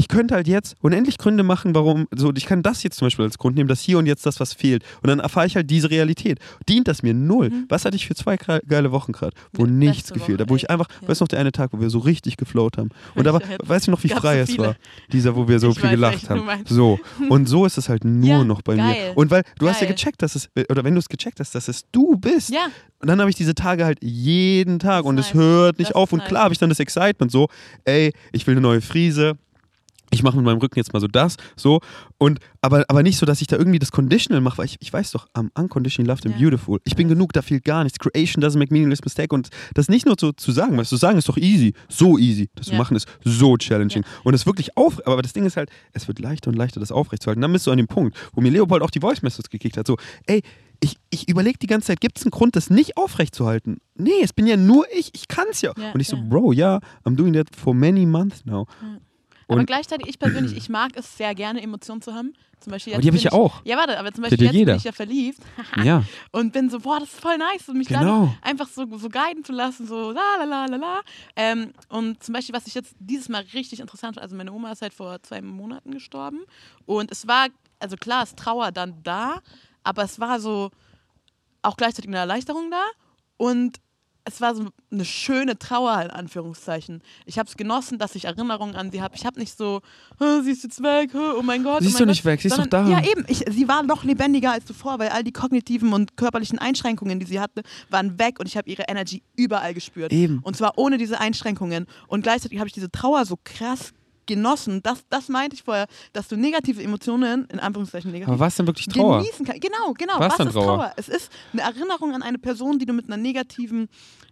ich 0.00 0.08
könnte 0.08 0.34
halt 0.34 0.48
jetzt 0.48 0.76
unendlich 0.80 1.18
Gründe 1.18 1.42
machen, 1.42 1.74
warum, 1.74 2.08
so, 2.16 2.32
ich 2.34 2.46
kann 2.46 2.62
das 2.62 2.82
jetzt 2.82 2.96
zum 2.96 3.04
Beispiel 3.04 3.26
als 3.26 3.36
Grund 3.36 3.54
nehmen, 3.54 3.68
dass 3.68 3.82
hier 3.82 3.98
und 3.98 4.06
jetzt 4.06 4.24
das, 4.24 4.40
was 4.40 4.54
fehlt. 4.54 4.82
Und 5.02 5.08
dann 5.08 5.18
erfahre 5.20 5.46
ich 5.46 5.56
halt 5.56 5.68
diese 5.68 5.90
Realität. 5.90 6.38
Dient 6.70 6.88
das 6.88 7.02
mir 7.02 7.12
null? 7.12 7.52
Was 7.68 7.84
hatte 7.84 7.96
ich 7.96 8.06
für 8.06 8.14
zwei 8.14 8.38
geile 8.38 8.92
Wochen 8.92 9.12
gerade, 9.12 9.36
wo 9.52 9.66
Ja, 9.66 9.70
nichts 9.70 10.10
gefehlt 10.10 10.40
hat, 10.40 10.48
wo 10.48 10.56
ich 10.56 10.70
einfach, 10.70 10.88
Ja. 11.02 11.08
weißt 11.08 11.20
du 11.20 11.24
noch, 11.24 11.28
der 11.28 11.40
eine 11.40 11.52
Tag, 11.52 11.74
wo 11.74 11.80
wir 11.80 11.90
so 11.90 11.98
richtig 11.98 12.38
geflowt 12.38 12.78
haben. 12.78 12.88
Und 13.14 13.26
da 13.26 13.34
war, 13.34 13.42
weißt 13.62 13.88
du 13.88 13.90
noch, 13.90 14.02
wie 14.02 14.08
frei 14.08 14.42
so 14.46 14.52
es 14.54 14.58
war? 14.58 14.76
Dieser, 15.12 15.36
wo 15.36 15.46
wir 15.46 15.58
so 15.60 15.68
Ich 15.68 15.74
viel 15.74 15.84
weiß, 15.84 15.90
gelacht 15.90 16.30
haben. 16.30 16.48
So. 16.64 16.98
Und 17.28 17.46
so 17.46 17.66
ist 17.66 17.76
es 17.76 17.90
halt 17.90 18.04
nur 18.04 18.26
Ja, 18.28 18.44
noch 18.44 18.62
bei 18.62 18.76
geil. 18.76 19.08
mir. 19.10 19.16
Und 19.18 19.30
weil 19.30 19.42
du 19.58 19.68
hast 19.68 19.82
ja 19.82 19.86
Geil. 19.86 19.96
gecheckt, 19.96 20.22
dass 20.22 20.34
es, 20.34 20.48
oder 20.70 20.82
wenn 20.82 20.94
du 20.94 20.98
es 21.00 21.10
gecheckt 21.10 21.40
hast, 21.40 21.54
dass 21.54 21.68
es 21.68 21.84
du 21.92 22.16
bist. 22.16 22.48
Ja, 22.50 22.68
Und 23.00 23.08
dann 23.08 23.20
habe 23.20 23.28
ich 23.28 23.36
diese 23.36 23.54
Tage 23.54 23.84
halt 23.84 23.98
jeden 24.02 24.78
Tag 24.78 25.02
Das 25.02 25.06
und 25.06 25.18
es 25.18 25.34
hört 25.34 25.78
nicht 25.78 25.94
auf. 25.94 26.12
Und 26.14 26.24
klar 26.24 26.44
habe 26.44 26.54
ich 26.54 26.58
dann 26.58 26.70
das 26.70 26.80
Excitement 26.80 27.30
so, 27.30 27.48
ey, 27.84 28.14
ich 28.32 28.46
will 28.46 28.54
eine 28.54 28.62
neue 28.62 28.80
Friese. 28.80 29.36
Ich 30.12 30.22
mache 30.22 30.36
mit 30.36 30.44
meinem 30.44 30.58
Rücken 30.58 30.78
jetzt 30.78 30.92
mal 30.92 31.00
so 31.00 31.06
das, 31.06 31.36
so. 31.56 31.80
Und, 32.18 32.40
aber, 32.60 32.84
aber 32.88 33.02
nicht 33.02 33.16
so, 33.16 33.26
dass 33.26 33.40
ich 33.40 33.46
da 33.46 33.56
irgendwie 33.56 33.78
das 33.78 33.92
Conditional 33.92 34.40
mache, 34.40 34.58
weil 34.58 34.64
ich, 34.66 34.76
ich 34.80 34.92
weiß 34.92 35.12
doch, 35.12 35.28
am 35.34 35.50
unconditionally 35.56 36.08
loved 36.08 36.26
and 36.26 36.34
Ja. 36.34 36.40
beautiful. 36.40 36.80
Ich 36.84 36.96
bin 36.96 37.08
genug, 37.08 37.32
da 37.32 37.42
fehlt 37.42 37.64
gar 37.64 37.84
nichts. 37.84 37.98
Creation 37.98 38.42
doesn't 38.42 38.58
make 38.58 38.72
meaningless 38.72 39.00
mistake. 39.04 39.34
Und 39.34 39.50
das 39.74 39.88
nicht 39.88 40.06
nur 40.06 40.16
so 40.18 40.32
zu 40.32 40.50
sagen, 40.52 40.76
weil 40.76 40.84
zu 40.86 40.96
sagen 40.96 41.16
ist 41.18 41.28
doch 41.28 41.36
easy, 41.36 41.74
so 41.88 42.18
easy. 42.18 42.50
Das 42.56 42.66
zu 42.66 42.72
Ja. 42.72 42.78
machen 42.78 42.96
ist 42.96 43.06
so 43.24 43.56
challenging. 43.56 44.04
Und 44.24 44.34
es 44.34 44.46
wirklich 44.46 44.76
auf, 44.76 45.06
aber 45.06 45.22
das 45.22 45.32
Ding 45.32 45.44
ist 45.46 45.56
halt, 45.56 45.70
es 45.92 46.08
wird 46.08 46.18
leichter 46.18 46.50
und 46.50 46.56
leichter, 46.56 46.80
das 46.80 46.90
aufrechtzuerhalten. 46.92 47.40
Dann 47.42 47.52
bist 47.52 47.66
du 47.66 47.70
an 47.70 47.76
dem 47.78 47.86
Punkt, 47.88 48.16
wo 48.34 48.40
mir 48.40 48.50
Leopold 48.50 48.82
auch 48.82 48.90
die 48.90 49.00
Voice 49.00 49.22
Message 49.22 49.48
gekickt 49.50 49.76
hat, 49.76 49.86
so, 49.86 49.96
ey, 50.26 50.42
ich, 50.82 50.96
ich 51.10 51.28
überlege 51.28 51.58
die 51.58 51.66
ganze 51.66 51.88
Zeit, 51.88 52.00
gibt 52.00 52.18
es 52.18 52.24
einen 52.24 52.30
Grund, 52.30 52.56
das 52.56 52.70
nicht 52.70 52.96
aufrechtzuerhalten? 52.96 53.78
Nee, 53.96 54.10
es 54.22 54.32
bin 54.32 54.46
ja 54.46 54.56
nur 54.56 54.86
ich, 54.98 55.10
ich 55.14 55.28
kann 55.28 55.44
es 55.50 55.60
ja. 55.60 55.72
Und 55.92 56.00
ich 56.00 56.08
so. 56.08 56.16
Bro, 56.28 56.52
ja, 56.52 56.80
I'm 57.04 57.16
doing 57.16 57.34
that 57.34 57.48
for 57.54 57.74
many 57.74 58.06
months 58.06 58.44
now. 58.46 58.66
Aber 59.50 59.60
Und- 59.60 59.66
gleichzeitig, 59.66 60.06
ich 60.08 60.18
persönlich, 60.18 60.56
ich 60.56 60.68
mag 60.68 60.92
es 60.94 61.16
sehr 61.16 61.34
gerne, 61.34 61.60
Emotionen 61.62 62.00
zu 62.02 62.14
haben. 62.14 62.32
Zum 62.60 62.72
Beispiel 62.72 62.92
Aber 62.92 63.02
jetzt 63.02 63.04
die 63.04 63.08
habe 63.08 63.16
ich 63.16 63.24
ja 63.24 63.32
auch. 63.32 63.62
Ja, 63.64 63.78
warte, 63.78 63.98
aber 63.98 64.12
zum 64.12 64.22
Beispiel 64.22 64.42
jetzt 64.44 64.52
jeder. 64.54 64.72
bin 64.72 64.76
ich 64.78 64.84
ja 64.84 64.92
verliebt 64.92 65.38
Ja. 65.82 66.04
und 66.30 66.52
bin 66.52 66.68
so, 66.68 66.80
boah, 66.80 67.00
das 67.00 67.08
ist 67.10 67.18
voll 67.20 67.38
nice 67.38 67.68
und 67.70 67.78
mich 67.78 67.88
Genau. 67.88 68.26
dann 68.26 68.36
einfach 68.42 68.68
so, 68.68 68.84
so 68.98 69.08
guiden 69.08 69.44
zu 69.44 69.52
lassen, 69.52 69.86
so 69.86 70.10
la 70.10 70.20
la 70.40 70.44
la 70.44 70.66
la 70.66 70.76
la. 70.76 71.00
Ähm, 71.36 71.72
und 71.88 72.22
zum 72.22 72.34
Beispiel, 72.34 72.54
was 72.54 72.66
ich 72.66 72.74
jetzt 72.74 72.94
dieses 72.98 73.30
Mal 73.30 73.44
richtig 73.54 73.80
interessant 73.80 74.16
fand, 74.16 74.22
also 74.22 74.36
meine 74.36 74.52
Oma 74.52 74.72
ist 74.72 74.82
halt 74.82 74.92
vor 74.92 75.22
zwei 75.22 75.40
Monaten 75.40 75.90
gestorben 75.92 76.40
und 76.84 77.10
es 77.10 77.26
war, 77.26 77.46
also 77.78 77.96
klar, 77.96 78.22
ist 78.24 78.36
Trauer 78.36 78.72
dann 78.72 79.02
da, 79.04 79.40
aber 79.82 80.02
es 80.02 80.20
war 80.20 80.38
so 80.38 80.70
auch 81.62 81.76
gleichzeitig 81.78 82.08
eine 82.10 82.18
Erleichterung 82.18 82.70
da 82.70 82.82
und 83.38 83.78
es 84.32 84.40
war 84.40 84.54
so 84.54 84.66
eine 84.90 85.04
schöne 85.04 85.58
Trauer, 85.58 86.02
in 86.02 86.10
Anführungszeichen. 86.10 87.02
Ich 87.26 87.38
habe 87.38 87.48
es 87.48 87.56
genossen, 87.56 87.98
dass 87.98 88.14
ich 88.14 88.26
Erinnerungen 88.26 88.76
an 88.76 88.90
sie 88.90 89.02
habe. 89.02 89.16
Ich 89.16 89.26
habe 89.26 89.38
nicht 89.38 89.56
so, 89.56 89.80
"Hä, 90.18 90.42
sie 90.42 90.52
ist 90.52 90.62
jetzt 90.62 90.82
weg, 90.82 91.10
oh 91.14 91.42
mein 91.42 91.64
Gott. 91.64 91.80
Sie 91.80 91.86
oh 91.86 91.88
ist 91.88 91.94
mein 91.94 92.00
doch 92.02 92.06
nicht 92.14 92.24
weg, 92.24 92.40
sie 92.40 92.48
ist 92.48 92.58
doch 92.58 92.66
da. 92.66 92.86
Ja, 92.88 93.02
eben. 93.04 93.24
Ich, 93.28 93.44
sie 93.50 93.68
war 93.68 93.82
noch 93.82 94.04
lebendiger 94.04 94.52
als 94.52 94.64
zuvor, 94.66 94.98
weil 94.98 95.08
all 95.08 95.24
die 95.24 95.32
kognitiven 95.32 95.92
und 95.92 96.16
körperlichen 96.16 96.58
Einschränkungen, 96.58 97.18
die 97.18 97.26
sie 97.26 97.40
hatte, 97.40 97.62
waren 97.88 98.18
weg 98.18 98.38
und 98.38 98.46
ich 98.46 98.56
habe 98.56 98.70
ihre 98.70 98.84
Energy 98.88 99.22
überall 99.36 99.74
gespürt. 99.74 100.12
Eben. 100.12 100.40
Und 100.42 100.56
zwar 100.56 100.78
ohne 100.78 100.96
diese 100.96 101.18
Einschränkungen. 101.18 101.86
Und 102.06 102.22
gleichzeitig 102.22 102.58
habe 102.58 102.68
ich 102.68 102.74
diese 102.74 102.90
Trauer 102.90 103.24
so 103.24 103.36
krass 103.42 103.92
genossen. 104.34 104.82
Das, 104.82 105.04
das 105.10 105.28
meinte 105.28 105.54
ich 105.56 105.62
vorher, 105.62 105.86
dass 106.12 106.28
du 106.28 106.36
negative 106.36 106.82
Emotionen, 106.82 107.46
in 107.52 107.60
Anführungszeichen 107.60 108.10
negativ, 108.10 108.32
Aber 108.32 108.40
was 108.40 108.56
denn 108.56 108.66
wirklich 108.66 108.86
Trauer? 108.88 109.18
genießen 109.18 109.44
kannst. 109.44 109.60
Genau, 109.62 109.92
genau. 109.98 110.14
Was 110.18 110.30
Was, 110.30 110.36
dann 110.38 110.46
ist 110.48 110.54
Trauer? 110.54 110.64
Trauer? 110.76 110.92
Es 110.96 111.08
ist 111.08 111.30
eine 111.52 111.62
Erinnerung 111.62 112.14
an 112.14 112.22
eine 112.22 112.38
Person, 112.38 112.78
die 112.78 112.86
du 112.86 112.92
mit 112.92 113.06
einer 113.06 113.16
negativen 113.16 113.88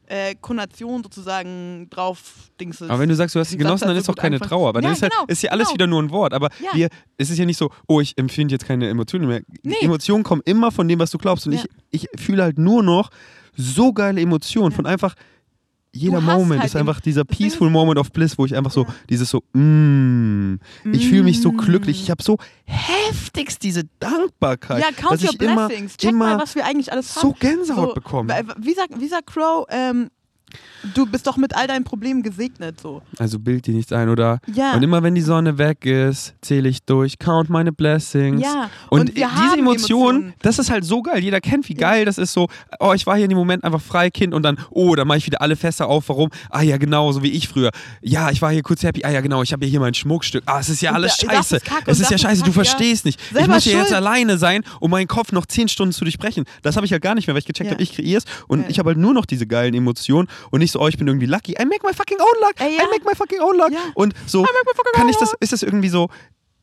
äh, 0.06 0.34
Konnotation 0.40 1.02
sozusagen 1.02 1.88
drauf 1.90 2.50
dingsest. 2.58 2.90
Aber 2.90 2.98
wenn 3.00 3.08
du 3.11 3.14
sagst, 3.14 3.34
du 3.34 3.40
hast 3.40 3.50
sie 3.50 3.58
genossen, 3.58 3.84
dann 3.87 3.94
so 3.96 4.00
ist 4.00 4.08
doch 4.08 4.14
gut 4.14 4.22
keine 4.22 4.37
angefangen. 4.37 4.48
Trauer. 4.61 4.68
Aber 4.70 4.80
dann 4.80 4.90
Ja, 4.92 4.96
ist, 4.96 5.02
halt, 5.02 5.12
genau, 5.12 5.24
ist 5.26 5.42
ja 5.42 5.50
alles 5.50 5.66
genau. 5.68 5.74
wieder 5.74 5.87
nur 5.87 6.02
ein 6.02 6.11
Wort. 6.11 6.32
Aber 6.32 6.48
Ja. 6.62 6.70
wir, 6.72 6.88
es 7.18 7.28
ist 7.28 7.37
ja 7.38 7.44
nicht 7.44 7.58
so, 7.58 7.70
oh, 7.87 8.00
ich 8.00 8.16
empfinde 8.16 8.54
jetzt 8.54 8.64
keine 8.66 8.88
Emotionen 8.88 9.28
mehr. 9.28 9.42
Nee. 9.62 9.74
Emotionen 9.82 10.24
kommen 10.24 10.40
immer 10.46 10.72
von 10.72 10.88
dem, 10.88 10.98
was 10.98 11.11
du 11.11 11.18
glaubst. 11.18 11.46
Und 11.46 11.52
Ja. 11.52 11.62
ich, 11.90 12.08
ich 12.14 12.20
fühle 12.20 12.42
halt 12.42 12.58
nur 12.58 12.82
noch 12.82 13.11
so 13.54 13.92
geile 13.92 14.20
Emotionen 14.20 14.72
von 14.72 14.87
einfach. 14.87 15.14
Jeder 15.92 16.20
Moment 16.20 16.61
halt 16.61 16.68
ist 16.70 16.77
einfach 16.77 17.01
dieser 17.01 17.24
peaceful 17.24 17.70
Moment 17.70 17.98
of 17.98 18.12
Bliss, 18.12 18.37
wo 18.38 18.44
ich 18.44 18.55
einfach 18.55 18.70
so, 18.70 18.83
Ja. 18.85 18.94
dieses 19.09 19.31
so, 19.31 19.42
mm, 19.53 20.57
ich 20.92 21.09
fühle 21.09 21.22
mich 21.22 21.40
so 21.40 21.51
glücklich. 21.53 21.98
Mm. 22.01 22.03
Ich 22.03 22.11
habe 22.11 22.22
so 22.22 22.37
heftigst 22.64 23.62
diese 23.62 23.85
Dankbarkeit, 23.98 24.81
ja, 24.83 24.88
count 24.92 25.12
dass 25.14 25.22
your 25.24 25.31
ich 25.35 25.40
immer, 25.40 25.68
blessings. 25.68 25.96
Check 25.96 26.11
immer 26.11 26.37
mal, 26.37 26.42
was 26.42 26.55
wir 26.55 26.64
eigentlich 26.64 26.92
alles 26.92 27.14
so 27.14 27.22
haben. 27.31 27.38
Gänsehaut 27.40 27.88
So, 27.88 27.94
bekomme. 27.94 28.29
weil- 28.33 28.44
Wie 28.59 28.74
sagt, 28.74 29.01
wie 29.01 29.09
sagt 29.09 29.27
Crow, 29.29 29.66
ähm, 29.70 30.09
Du 30.94 31.06
bist 31.06 31.26
doch 31.26 31.37
mit 31.37 31.54
all 31.56 31.66
deinen 31.66 31.84
Problemen 31.84 32.22
gesegnet, 32.22 32.80
so. 32.80 33.02
Also 33.18 33.38
bild 33.38 33.66
die 33.66 33.72
nicht 33.72 33.92
ein, 33.92 34.08
oder? 34.08 34.38
Ja. 34.54 34.74
Und 34.74 34.82
immer 34.82 35.02
wenn 35.02 35.14
die 35.14 35.20
Sonne 35.20 35.58
weg 35.58 35.84
ist, 35.84 36.34
zähle 36.40 36.68
ich 36.68 36.82
durch, 36.84 37.18
count 37.18 37.50
meine 37.50 37.72
blessings. 37.72 38.40
Ja, 38.42 38.70
Und, 38.90 39.00
und 39.00 39.08
diese 39.16 39.58
Emotion, 39.58 39.58
Emotionen. 40.16 40.34
das 40.40 40.58
ist 40.58 40.70
halt 40.70 40.84
so 40.84 41.02
geil. 41.02 41.22
Jeder 41.22 41.40
kennt, 41.40 41.68
wie 41.68 41.74
geil 41.74 42.04
das 42.04 42.16
ist. 42.18 42.32
So, 42.32 42.48
oh, 42.80 42.92
ich 42.94 43.06
war 43.06 43.16
hier 43.16 43.24
in 43.24 43.30
dem 43.30 43.38
Moment 43.38 43.64
einfach 43.64 43.80
Freikind 43.80 44.32
und 44.34 44.42
dann, 44.42 44.58
oh, 44.70 44.94
da 44.94 45.04
mache 45.04 45.18
ich 45.18 45.26
wieder 45.26 45.42
alle 45.42 45.56
Fässer 45.56 45.88
auf. 45.88 46.08
Warum? 46.08 46.30
Ah 46.50 46.62
ja, 46.62 46.76
genau, 46.76 47.11
so 47.12 47.22
wie 47.22 47.30
ich 47.30 47.48
früher. 47.48 47.70
Ja, 48.00 48.30
ich 48.30 48.40
war 48.40 48.52
hier 48.52 48.62
kurz 48.62 48.82
happy. 48.82 49.04
Ah 49.04 49.11
ja, 49.11 49.20
genau, 49.20 49.42
ich 49.42 49.52
habe 49.52 49.64
ja 49.64 49.70
hier 49.70 49.80
mein 49.80 49.94
Schmuckstück. 49.94 50.44
Ah, 50.46 50.61
es 50.61 50.68
ist 50.68 50.80
ja 50.80 50.92
alles 50.92 51.16
da- 51.16 51.30
scheiße. 51.32 51.56
ist 51.56 51.64
Kacke 51.64 51.90
es 51.90 52.00
ist 52.00 52.11
ja 52.11 52.18
scheiße, 52.18 52.42
du 52.42 52.50
Kacke, 52.52 52.58
ja. 52.61 52.64
verstehst 52.64 53.04
nicht. 53.04 53.20
ich 53.20 53.37
Selber 53.37 53.54
muss 53.54 53.64
hier 53.64 53.78
jetzt 53.78 53.92
alleine 53.92 54.38
sein, 54.38 54.62
um 54.80 54.90
meinen 54.90 55.08
Kopf 55.08 55.32
noch 55.32 55.46
zehn 55.46 55.68
Stunden 55.68 55.92
zu 55.92 56.04
durchbrechen. 56.04 56.44
Das 56.62 56.76
habe 56.76 56.87
ich 56.87 56.92
halt 56.92 57.02
gar 57.02 57.14
nicht 57.14 57.26
mehr, 57.26 57.34
weil 57.34 57.40
ich 57.40 57.46
gecheckt 57.46 57.66
Ja. 57.68 57.72
habe, 57.74 57.82
ich 57.82 57.92
kreiere 57.94 58.18
es 58.18 58.24
und 58.46 58.68
ich 58.70 58.78
habe 58.78 58.90
halt 58.90 58.98
nur 58.98 59.12
noch 59.12 59.26
diese 59.26 59.46
geilen 59.46 59.74
Emotionen 59.74 60.28
und 60.51 60.61
nicht 60.61 60.72
so, 60.72 60.81
oh, 60.81 60.88
ich 60.88 60.96
bin 60.98 61.07
irgendwie 61.07 61.27
lucky. 61.27 61.53
I 61.53 61.64
make 61.64 61.87
my 61.87 61.92
fucking 61.92 62.18
own 62.20 62.40
luck. 62.40 62.55
Ey, 62.59 62.77
ja. 62.77 62.85
I 62.85 62.87
make 62.90 63.05
my 63.05 63.14
fucking 63.14 63.40
own 63.40 63.57
luck. 63.57 63.72
Ja. 63.72 63.81
Und 63.94 64.14
so 64.27 64.44
kann 64.94 65.09
ich 65.09 65.16
das, 65.16 65.35
ist 65.40 65.53
das 65.53 65.62
irgendwie 65.62 65.88
so, 65.88 66.09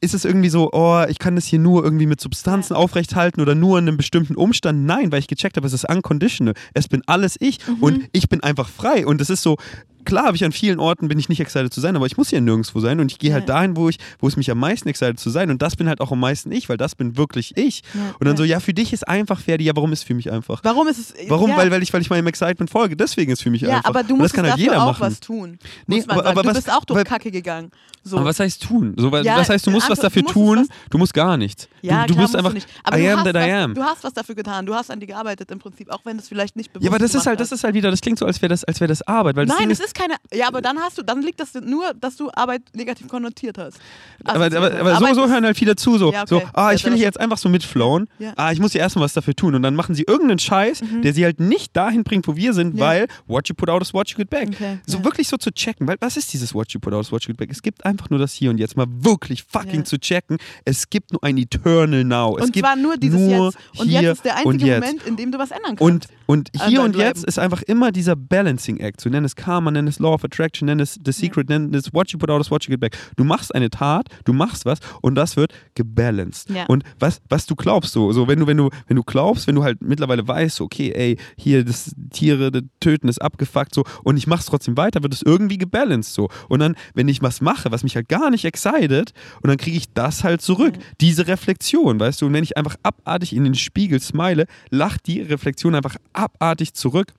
ist 0.02 0.14
es 0.14 0.26
irgendwie 0.26 0.50
so, 0.50 0.70
oh, 0.72 1.04
ich 1.10 1.20
kann 1.20 1.36
das 1.36 1.46
hier 1.46 1.60
nur 1.60 1.84
irgendwie 1.84 2.06
mit 2.06 2.20
Substanzen 2.22 2.76
aufrechthalten 2.76 3.42
oder 3.42 3.56
nur 3.56 3.80
in 3.80 3.88
einem 3.88 3.98
bestimmten 3.98 4.36
Umstand? 4.36 4.86
Nein, 4.86 5.12
weil 5.12 5.20
ich 5.20 5.28
gecheckt 5.28 5.58
habe, 5.58 5.66
es 5.66 5.74
ist 5.74 5.90
unconditional. 5.90 6.54
Es 6.74 6.88
bin 6.88 7.02
alles 7.08 7.38
ich 7.40 7.66
Mhm. 7.68 7.76
und 7.82 8.10
ich 8.12 8.30
bin 8.30 8.44
einfach 8.44 8.68
frei. 8.70 9.06
Und 9.06 9.22
es 9.22 9.30
ist 9.30 9.42
so, 9.42 9.58
klar 10.06 10.26
habe 10.26 10.36
ich 10.38 10.44
an 10.46 10.52
vielen 10.52 10.80
Orten, 10.80 11.08
bin 11.08 11.20
ich 11.20 11.28
nicht 11.30 11.40
excited 11.40 11.74
zu 11.74 11.82
sein, 11.82 11.96
aber 11.96 12.06
ich 12.06 12.16
muss 12.18 12.32
ja 12.32 12.40
nirgendwo 12.40 12.80
sein 12.80 13.00
und 13.00 13.12
ich 13.12 13.20
gehe 13.20 13.34
halt 13.34 13.48
Ja. 13.50 13.56
dahin, 13.56 13.76
wo 13.76 13.90
ich, 13.90 13.98
wo 14.20 14.28
es 14.28 14.38
mich 14.38 14.50
am 14.52 14.60
meisten 14.60 14.88
excited 14.88 15.20
zu 15.20 15.30
sein 15.30 15.50
und 15.50 15.62
das 15.62 15.76
bin 15.76 15.88
halt 15.90 16.00
auch 16.02 16.12
am 16.12 16.20
meisten 16.20 16.52
ich, 16.52 16.70
weil 16.70 16.78
das 16.78 16.96
bin 16.96 17.18
wirklich 17.18 17.58
ich. 17.58 17.82
Ja, 17.94 18.02
Und 18.20 18.26
dann 18.26 18.36
ja. 18.36 18.38
so, 18.38 18.44
ja, 18.44 18.60
für 18.60 18.74
dich 18.74 18.94
ist 18.94 19.08
einfach 19.08 19.40
Ferdi, 19.40 19.66
ja, 19.66 19.76
warum 19.76 19.92
ist 19.92 20.04
für 20.04 20.14
mich 20.14 20.32
einfach? 20.32 20.62
Warum 20.64 20.88
ist 20.88 21.00
es. 21.00 21.14
Warum? 21.30 21.50
Ja. 21.50 21.58
Weil, 21.58 21.72
weil, 21.72 21.84
ich, 21.84 21.92
weil 21.94 22.02
ich 22.02 22.10
meinem 22.10 22.28
Excitement 22.28 22.70
folge. 22.70 22.96
Deswegen 22.96 23.32
ist 23.32 23.42
für 23.44 23.50
mich 23.50 23.62
ja, 23.62 23.78
einfach. 23.78 23.90
aber 23.90 24.04
du 24.04 24.16
musst 24.16 24.26
das 24.26 24.34
kann 24.34 24.50
halt 24.50 24.60
jeder 24.60 24.82
auch 24.84 24.88
machen. 24.92 25.02
was 25.02 25.20
tun. 25.20 25.58
Nee, 25.88 26.04
aber- 26.08 26.16
sagen. 26.16 26.28
aber 26.28 26.42
du 26.44 26.48
was- 26.50 26.56
bist 26.56 26.72
auch 26.72 26.86
durch 26.86 26.98
weil- 26.98 27.04
Kacke 27.04 27.32
gegangen. 27.32 27.72
So. 28.08 28.18
Aber 28.18 28.26
was 28.28 28.40
heißt 28.40 28.62
tun? 28.62 28.94
So, 28.98 29.12
weil, 29.12 29.26
Ja, 29.26 29.38
was 29.38 29.50
heißt, 29.50 29.66
du 29.66 29.72
musst 29.72 29.90
was 29.90 29.98
Antwort, 30.00 30.06
dafür 30.06 30.22
du 30.22 30.26
musst 30.28 30.34
tun? 30.36 30.58
was- 30.70 30.90
du 30.92 30.98
musst 31.00 31.14
gar 31.16 31.38
nichts. 31.38 31.68
ja, 31.82 32.06
du, 32.06 32.14
du 32.14 32.20
musst 32.22 32.36
einfach, 32.36 32.52
du 32.52 32.56
nicht. 32.56 32.68
Aber 32.84 33.00
I 33.00 33.02
du 33.04 33.10
am 33.12 33.18
hast 33.18 33.26
that 33.26 33.36
I 33.36 33.40
was, 33.52 33.64
am. 33.64 33.74
Du 33.74 33.84
hast 33.84 34.04
was 34.04 34.14
dafür 34.14 34.36
getan. 34.36 34.66
Du 34.68 34.76
hast 34.76 34.92
an 34.92 35.00
dir 35.00 35.08
gearbeitet 35.08 35.50
im 35.50 35.58
Prinzip, 35.58 35.90
auch 35.90 36.02
wenn 36.06 36.20
es 36.20 36.28
vielleicht 36.28 36.56
nicht 36.56 36.72
bewusst 36.72 36.86
Ja, 36.86 36.92
aber 36.92 37.00
das 37.00 37.16
ist 37.16 37.26
halt, 37.26 37.40
das 37.40 37.52
ist 37.52 37.64
halt 37.64 37.74
wieder, 37.74 37.90
das 37.90 38.02
klingt 38.02 38.20
so, 38.20 38.28
als 38.28 38.40
wäre 38.44 38.50
das, 38.50 38.64
als 38.64 38.80
wäre 38.80 38.90
das 38.90 39.02
Arbeit. 39.08 39.36
Weil 39.36 39.48
das 39.48 39.58
Nein, 39.58 39.72
es 39.72 39.80
ist 39.80 39.95
keine. 39.96 40.16
Ja, 40.34 40.48
aber 40.48 40.62
dann 40.62 40.78
hast 40.80 40.98
du, 40.98 41.02
dann 41.04 41.22
liegt 41.22 41.40
das 41.40 41.54
nur, 41.56 41.94
dass 42.00 42.16
du 42.18 42.30
Arbeit 42.34 42.62
negativ 42.76 43.08
konnotiert 43.08 43.58
hast. 43.58 43.80
aber, 44.24 44.42
Assoziiert 44.46 44.64
aber, 44.64 44.92
hast. 44.94 45.02
aber 45.02 45.16
so, 45.16 45.22
so 45.26 45.30
hören 45.32 45.46
halt 45.46 45.58
viele 45.58 45.76
zu, 45.76 45.98
so, 45.98 46.12
Ja, 46.12 46.22
okay. 46.24 46.28
so 46.30 46.42
ah, 46.54 46.74
ich 46.74 46.84
will 46.86 46.94
hier 46.94 47.06
jetzt 47.06 47.20
einfach 47.20 47.38
so 47.38 47.50
mitflowen. 47.50 48.08
Ja. 48.20 48.34
Ah, 48.36 48.52
ich 48.52 48.60
muss 48.60 48.74
hier 48.74 48.82
erstmal 48.82 49.06
was 49.06 49.14
dafür 49.14 49.36
tun. 49.36 49.56
Und 49.56 49.64
dann 49.64 49.76
machen 49.76 49.96
sie 49.96 50.04
irgendeinen 50.08 50.40
Scheiß, 50.40 50.82
der 51.04 51.14
sie 51.14 51.24
halt 51.24 51.40
nicht 51.40 51.76
dahin 51.76 52.04
bringt, 52.04 52.28
wo 52.28 52.36
wir 52.36 52.54
sind, 52.54 52.74
Mhm. 52.74 52.80
Ja. 52.80 52.86
weil 52.86 53.08
what 53.28 53.48
you 53.50 53.56
put 53.56 53.70
out 53.70 53.82
is 53.82 53.94
what 53.94 54.10
you 54.10 54.18
get 54.18 54.30
back. 54.30 54.50
Okay, 54.50 54.80
So 54.86 55.04
wirklich 55.04 55.28
so 55.28 55.38
zu 55.38 55.52
checken, 55.52 55.88
weil 55.88 55.98
was 56.02 56.18
ist 56.18 56.32
dieses 56.34 56.54
what 56.54 56.72
you 56.74 56.80
put 56.80 56.94
out 56.94 57.02
is 57.06 57.12
what 57.12 57.24
you 57.24 57.28
get 57.30 57.38
back? 57.38 57.50
Es 57.52 57.62
gibt 57.62 57.86
einfach 57.86 58.10
nur 58.10 58.20
das 58.20 58.34
Hier 58.34 58.50
und 58.50 58.58
Jetzt, 58.60 58.76
mal 58.78 58.88
wirklich 58.90 59.44
fucking 59.44 59.86
zu 59.86 59.98
checken. 59.98 60.38
Es 60.66 60.90
gibt 60.90 61.14
nur 61.14 61.24
ein 61.24 61.38
Eternal 61.38 62.04
Now. 62.04 62.38
Es 62.38 62.46
Und 62.46 62.54
gibt 62.54 62.66
zwar 62.66 62.76
nur 62.76 62.98
dieses 62.98 63.20
nur 63.20 63.46
Jetzt. 63.46 63.58
Und 63.80 63.90
jetzt 63.90 64.06
ist 64.18 64.26
der 64.26 64.36
einzige. 64.38 64.74
Moment, 64.76 65.04
in 65.06 65.16
dem 65.16 65.32
du 65.32 65.38
was 65.38 65.52
ändern 65.52 65.76
kannst. 65.78 65.82
Und, 65.82 66.08
und 66.26 66.50
An 66.60 66.70
hier 66.70 66.82
und 66.82 66.96
jetzt 66.96 67.24
ist 67.24 67.40
einfach 67.40 67.62
immer 67.62 67.92
dieser 67.92 68.16
Balancing 68.16 68.78
Act. 68.78 69.00
So 69.02 69.10
nenn 69.10 69.24
es 69.26 69.36
Karma, 69.36 69.72
nenn 69.86 69.92
es 69.92 70.00
Law 70.00 70.14
of 70.14 70.24
Attraction, 70.24 70.66
nenn 70.66 70.80
es 70.80 71.00
The 71.04 71.12
Secret, 71.12 71.50
nenn 71.50 71.74
es 71.74 71.94
What 71.94 72.12
you 72.12 72.20
put 72.20 72.30
out 72.30 72.42
is 72.42 72.52
what 72.52 72.66
you 72.66 72.72
get 72.72 72.80
back. 72.80 72.98
Du 73.16 73.24
machst 73.24 73.54
eine 73.54 73.70
Tat, 73.70 74.08
du 74.26 74.34
machst 74.34 74.66
was 74.66 74.80
und 75.02 75.16
das 75.16 75.38
wird 75.38 75.54
gebalanced. 75.76 76.50
Ja. 76.50 76.66
Und 76.66 76.84
was, 77.00 77.22
was 77.30 77.46
du 77.46 77.56
glaubst, 77.56 77.94
so, 77.94 78.12
so 78.12 78.28
wenn 78.28 78.40
du, 78.40 78.48
wenn 78.48 78.58
du, 78.58 78.70
wenn 78.88 78.96
du 78.96 79.04
glaubst, 79.04 79.48
wenn 79.48 79.56
du 79.56 79.64
halt 79.64 79.82
mittlerweile 79.82 80.28
weißt, 80.28 80.62
okay, 80.62 80.92
ey, 80.92 81.18
hier 81.38 81.64
das 81.64 81.92
Tiere 82.12 82.52
das 82.52 82.64
töten 82.80 83.08
ist 83.08 83.22
abgefuckt 83.22 83.74
so 83.74 83.84
und 84.04 84.18
ich 84.18 84.28
mach's 84.28 84.46
trotzdem 84.46 84.78
weiter, 84.78 85.04
wird 85.04 85.14
es 85.14 85.22
irgendwie 85.22 85.58
gebalanced 85.58 86.14
so. 86.14 86.30
Und 86.50 86.60
dann, 86.60 86.76
wenn 86.94 87.08
ich 87.08 87.22
was 87.22 87.42
mache, 87.42 87.72
was 87.72 87.84
mich 87.84 87.96
halt 87.96 88.10
gar 88.10 88.30
nicht 88.30 88.46
excited, 88.46 89.14
und 89.42 89.50
dann 89.50 89.58
kriege 89.58 89.78
ich 89.78 89.94
das 89.94 90.24
halt 90.24 90.42
zurück. 90.42 90.76
Diese 91.02 91.28
Reflexion, 91.28 92.00
weißt 92.00 92.22
du, 92.22 92.28
und 92.28 92.34
wenn 92.34 92.44
ich 92.44 92.58
einfach 92.58 92.76
abartig 92.84 93.36
in 93.36 93.44
den 93.44 93.56
Spiegel 93.56 94.00
smile, 94.00 94.46
lacht 94.70 95.08
die 95.08 95.22
Reflexion 95.22 95.76
einfach 95.76 95.96
abartig 96.14 96.74
zurück. 96.74 97.14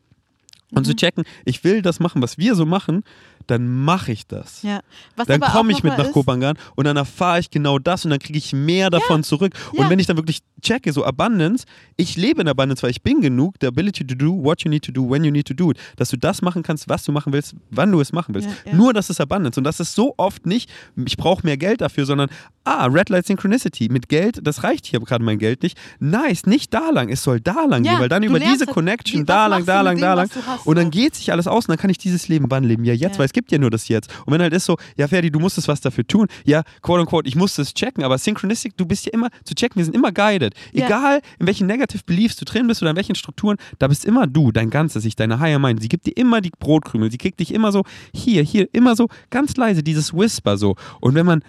Und 0.72 0.80
Mhm. 0.82 0.84
zu 0.84 0.96
checken, 0.96 1.24
ich 1.44 1.62
will 1.64 1.82
das 1.82 2.00
machen, 2.00 2.22
was 2.22 2.38
wir 2.38 2.54
so 2.54 2.66
machen, 2.66 3.04
dann 3.46 3.68
mache 3.68 4.12
ich 4.12 4.26
das. 4.26 4.62
ja. 4.62 4.80
Dann 5.26 5.40
komme 5.40 5.72
ich 5.72 5.82
mit 5.82 5.96
nach 5.96 6.10
Kopangan 6.12 6.56
und 6.74 6.84
dann 6.84 6.96
erfahre 6.96 7.40
ich 7.40 7.50
genau 7.50 7.78
das 7.78 8.04
und 8.04 8.10
dann 8.10 8.18
kriege 8.18 8.38
ich 8.38 8.52
mehr 8.52 8.90
davon 8.90 9.22
zurück. 9.24 9.54
Und 9.72 9.80
ja. 9.84 9.90
wenn 9.90 9.98
ich 9.98 10.06
dann 10.06 10.16
wirklich 10.16 10.40
checke, 10.62 10.92
so 10.92 11.04
Abundance, 11.04 11.64
ich 11.96 12.16
lebe 12.16 12.42
in 12.42 12.48
Abundance, 12.48 12.82
weil 12.82 12.90
ich 12.90 13.02
bin 13.02 13.20
genug, 13.20 13.54
the 13.60 13.66
ability 13.66 14.06
to 14.06 14.14
do 14.14 14.32
what 14.42 14.62
you 14.62 14.70
need 14.70 14.84
to 14.84 14.92
do, 14.92 15.08
when 15.08 15.24
you 15.24 15.30
need 15.30 15.46
to 15.46 15.54
do 15.54 15.70
it. 15.70 15.78
Dass 15.96 16.10
du 16.10 16.16
das 16.16 16.42
machen 16.42 16.62
kannst, 16.62 16.88
was 16.88 17.04
du 17.04 17.12
machen 17.12 17.32
willst, 17.32 17.54
wann 17.70 17.92
du 17.92 18.00
es 18.00 18.12
machen 18.12 18.34
willst. 18.34 18.48
Ja, 18.48 18.72
ja. 18.72 18.76
Nur 18.76 18.92
das 18.92 19.10
ist 19.10 19.20
Abundance. 19.20 19.58
Und 19.58 19.64
das 19.64 19.80
ist 19.80 19.94
so 19.94 20.14
oft 20.16 20.46
nicht, 20.46 20.70
ich 21.04 21.16
brauche 21.16 21.44
mehr 21.46 21.56
Geld 21.56 21.80
dafür, 21.80 22.04
sondern, 22.06 22.28
ah, 22.64 22.86
Red 22.86 23.08
Light 23.10 23.26
Synchronicity, 23.26 23.88
mit 23.90 24.08
Geld, 24.08 24.40
das 24.42 24.62
reicht 24.64 24.86
hier 24.86 25.00
gerade 25.00 25.24
mein 25.24 25.38
Geld 25.38 25.62
nicht. 25.62 25.78
Nice, 26.00 26.46
nicht 26.46 26.74
da 26.74 26.90
lang, 26.90 27.08
es 27.08 27.22
soll 27.22 27.40
da 27.40 27.64
lang 27.64 27.84
Ja, 27.84 27.92
gehen, 27.92 28.00
weil 28.00 28.08
dann 28.08 28.22
über 28.22 28.40
diese 28.40 28.66
halt, 28.66 28.70
Connection, 28.74 29.24
da 29.24 29.46
lang, 29.46 29.64
da 29.64 29.80
lang, 29.82 29.98
da 29.98 30.14
lang. 30.14 30.28
Und 30.64 30.76
dann 30.76 30.86
so. 30.86 30.90
geht 30.90 31.14
sich 31.14 31.32
alles 31.32 31.46
aus 31.46 31.66
und 31.66 31.70
dann 31.72 31.78
kann 31.78 31.90
ich 31.90 31.98
dieses 31.98 32.28
Leben 32.28 32.46
wann 32.48 32.64
leben? 32.64 32.84
Ja, 32.84 32.92
jetzt, 32.94 33.14
Ja. 33.14 33.18
weil 33.18 33.26
es 33.26 33.32
gibt 33.36 33.52
ja 33.52 33.58
nur 33.58 33.70
das 33.70 33.88
Jetzt. 33.88 34.10
Und 34.24 34.32
wenn 34.32 34.40
halt 34.40 34.54
ist 34.54 34.64
so, 34.64 34.78
ja, 34.96 35.06
Ferdi, 35.06 35.30
du 35.30 35.38
musstest 35.38 35.68
was 35.68 35.82
dafür 35.82 36.06
tun. 36.06 36.26
Ja, 36.46 36.62
quote 36.80 37.02
unquote, 37.02 37.28
ich 37.28 37.36
musste 37.36 37.60
es 37.60 37.74
checken, 37.74 38.02
aber 38.02 38.16
Synchronistic, 38.16 38.74
du 38.78 38.86
bist 38.86 39.04
ja 39.04 39.12
immer 39.12 39.28
zu 39.44 39.54
checken, 39.54 39.76
wir 39.76 39.84
sind 39.84 39.94
immer 39.94 40.10
guided. 40.10 40.54
Ja. 40.72 40.86
Egal, 40.86 41.20
in 41.38 41.46
welchen 41.46 41.66
Negative 41.66 42.02
Beliefs 42.06 42.36
du 42.36 42.46
drin 42.46 42.66
bist 42.66 42.80
oder 42.80 42.92
in 42.92 42.96
welchen 42.96 43.14
Strukturen, 43.14 43.58
da 43.78 43.88
bist 43.88 44.06
immer 44.06 44.26
du, 44.26 44.52
dein 44.52 44.70
ganzes 44.70 45.04
Ich, 45.04 45.16
deine 45.16 45.38
Higher 45.38 45.58
Mind. 45.58 45.82
Sie 45.82 45.88
gibt 45.88 46.06
dir 46.06 46.16
immer 46.16 46.40
die 46.40 46.50
Brotkrümel, 46.58 47.10
sie 47.10 47.18
kriegt 47.18 47.38
dich 47.40 47.52
immer 47.52 47.72
so, 47.72 47.84
hier, 48.14 48.42
hier, 48.42 48.68
immer 48.72 48.96
so 48.96 49.08
ganz 49.28 49.54
leise, 49.56 49.82
dieses 49.82 50.14
Whisper 50.14 50.56
so. 50.56 50.76
Und 51.00 51.14
wenn 51.14 51.26
man 51.26 51.42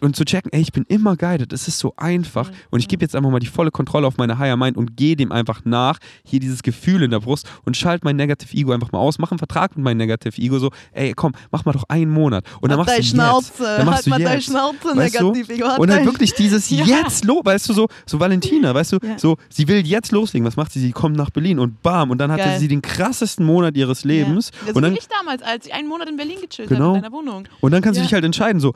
und 0.00 0.14
zu 0.16 0.24
checken, 0.24 0.52
ey, 0.52 0.60
ich 0.60 0.72
bin 0.72 0.84
immer 0.88 1.16
guided, 1.16 1.52
es 1.52 1.66
ist 1.68 1.78
so 1.78 1.94
einfach 1.96 2.50
und 2.70 2.78
ich 2.80 2.86
gebe 2.88 3.02
jetzt 3.04 3.16
einfach 3.16 3.30
mal 3.30 3.40
die 3.40 3.46
volle 3.46 3.70
Kontrolle 3.70 4.06
auf 4.06 4.16
meine 4.18 4.38
Higher 4.38 4.56
Mind 4.56 4.76
und 4.76 4.96
gehe 4.96 5.16
dem 5.16 5.32
einfach 5.32 5.64
nach, 5.64 5.98
hier 6.24 6.38
dieses 6.40 6.62
Gefühl 6.62 7.02
in 7.02 7.10
der 7.10 7.20
Brust 7.20 7.48
und 7.64 7.76
schalte 7.76 8.04
mein 8.04 8.16
Negative 8.16 8.56
Ego 8.56 8.72
einfach 8.72 8.92
mal 8.92 8.98
aus, 9.00 9.18
mach 9.18 9.32
einen 9.32 9.38
Vertrag 9.38 9.76
mit 9.76 9.84
meinem 9.84 9.98
Negative 9.98 10.40
Ego 10.40 10.58
so, 10.58 10.70
ey, 10.92 11.12
komm, 11.14 11.32
mach 11.50 11.64
mal 11.64 11.72
doch 11.72 11.84
einen 11.88 12.10
Monat 12.12 12.44
und 12.60 12.70
dann 12.70 12.78
Halt 12.78 12.86
machst 12.86 12.90
deine 12.98 13.02
du 13.02 13.08
Schnauze, 13.08 13.48
jetzt, 13.48 13.60
dann 13.78 13.86
machst 13.86 14.10
halt 14.10 14.22
du 14.22 14.30
jetzt, 14.32 14.44
Schnauze, 14.44 14.96
weißt 14.96 15.20
du? 15.20 15.34
Halt 15.34 15.78
und 15.80 15.88
dein- 15.90 16.04
wirklich 16.06 16.34
dieses 16.34 16.70
Ja. 16.74 16.84
jetzt 16.84 17.24
los, 17.24 17.42
weißt 17.44 17.68
du, 17.68 17.72
so, 17.72 17.88
so 18.06 18.20
Valentina, 18.20 18.74
weißt 18.74 18.92
du, 18.92 18.98
Ja. 19.02 19.18
so, 19.18 19.36
sie 19.48 19.66
will 19.68 19.84
jetzt 19.86 20.12
loslegen, 20.12 20.46
was 20.46 20.56
macht 20.56 20.72
sie? 20.72 20.80
Sie 20.80 20.92
kommt 20.92 21.16
nach 21.16 21.30
Berlin 21.30 21.58
und 21.58 21.82
bam, 21.82 22.10
und 22.10 22.18
dann 22.18 22.30
hatte 22.30 22.44
Geil. 22.44 22.58
sie 22.60 22.68
den 22.68 22.80
krassesten 22.82 23.44
Monat 23.44 23.76
ihres 23.76 24.04
Lebens 24.04 24.50
Ja. 24.66 24.72
So 24.72 24.76
und 24.76 24.82
dann, 24.82 24.94
ich 24.94 25.08
damals, 25.08 25.42
als 25.42 25.66
ich 25.66 25.74
einen 25.74 25.88
Monat 25.88 26.08
in 26.08 26.16
Berlin 26.16 26.38
gechillt 26.40 26.68
Genau. 26.68 26.86
habe 26.88 26.96
in 26.98 27.02
deiner 27.02 27.12
Wohnung. 27.14 27.48
und 27.60 27.72
dann 27.72 27.82
kannst 27.82 27.98
du 27.98 28.02
dich 28.04 28.14
halt 28.14 28.24
entscheiden, 28.24 28.60
so, 28.60 28.72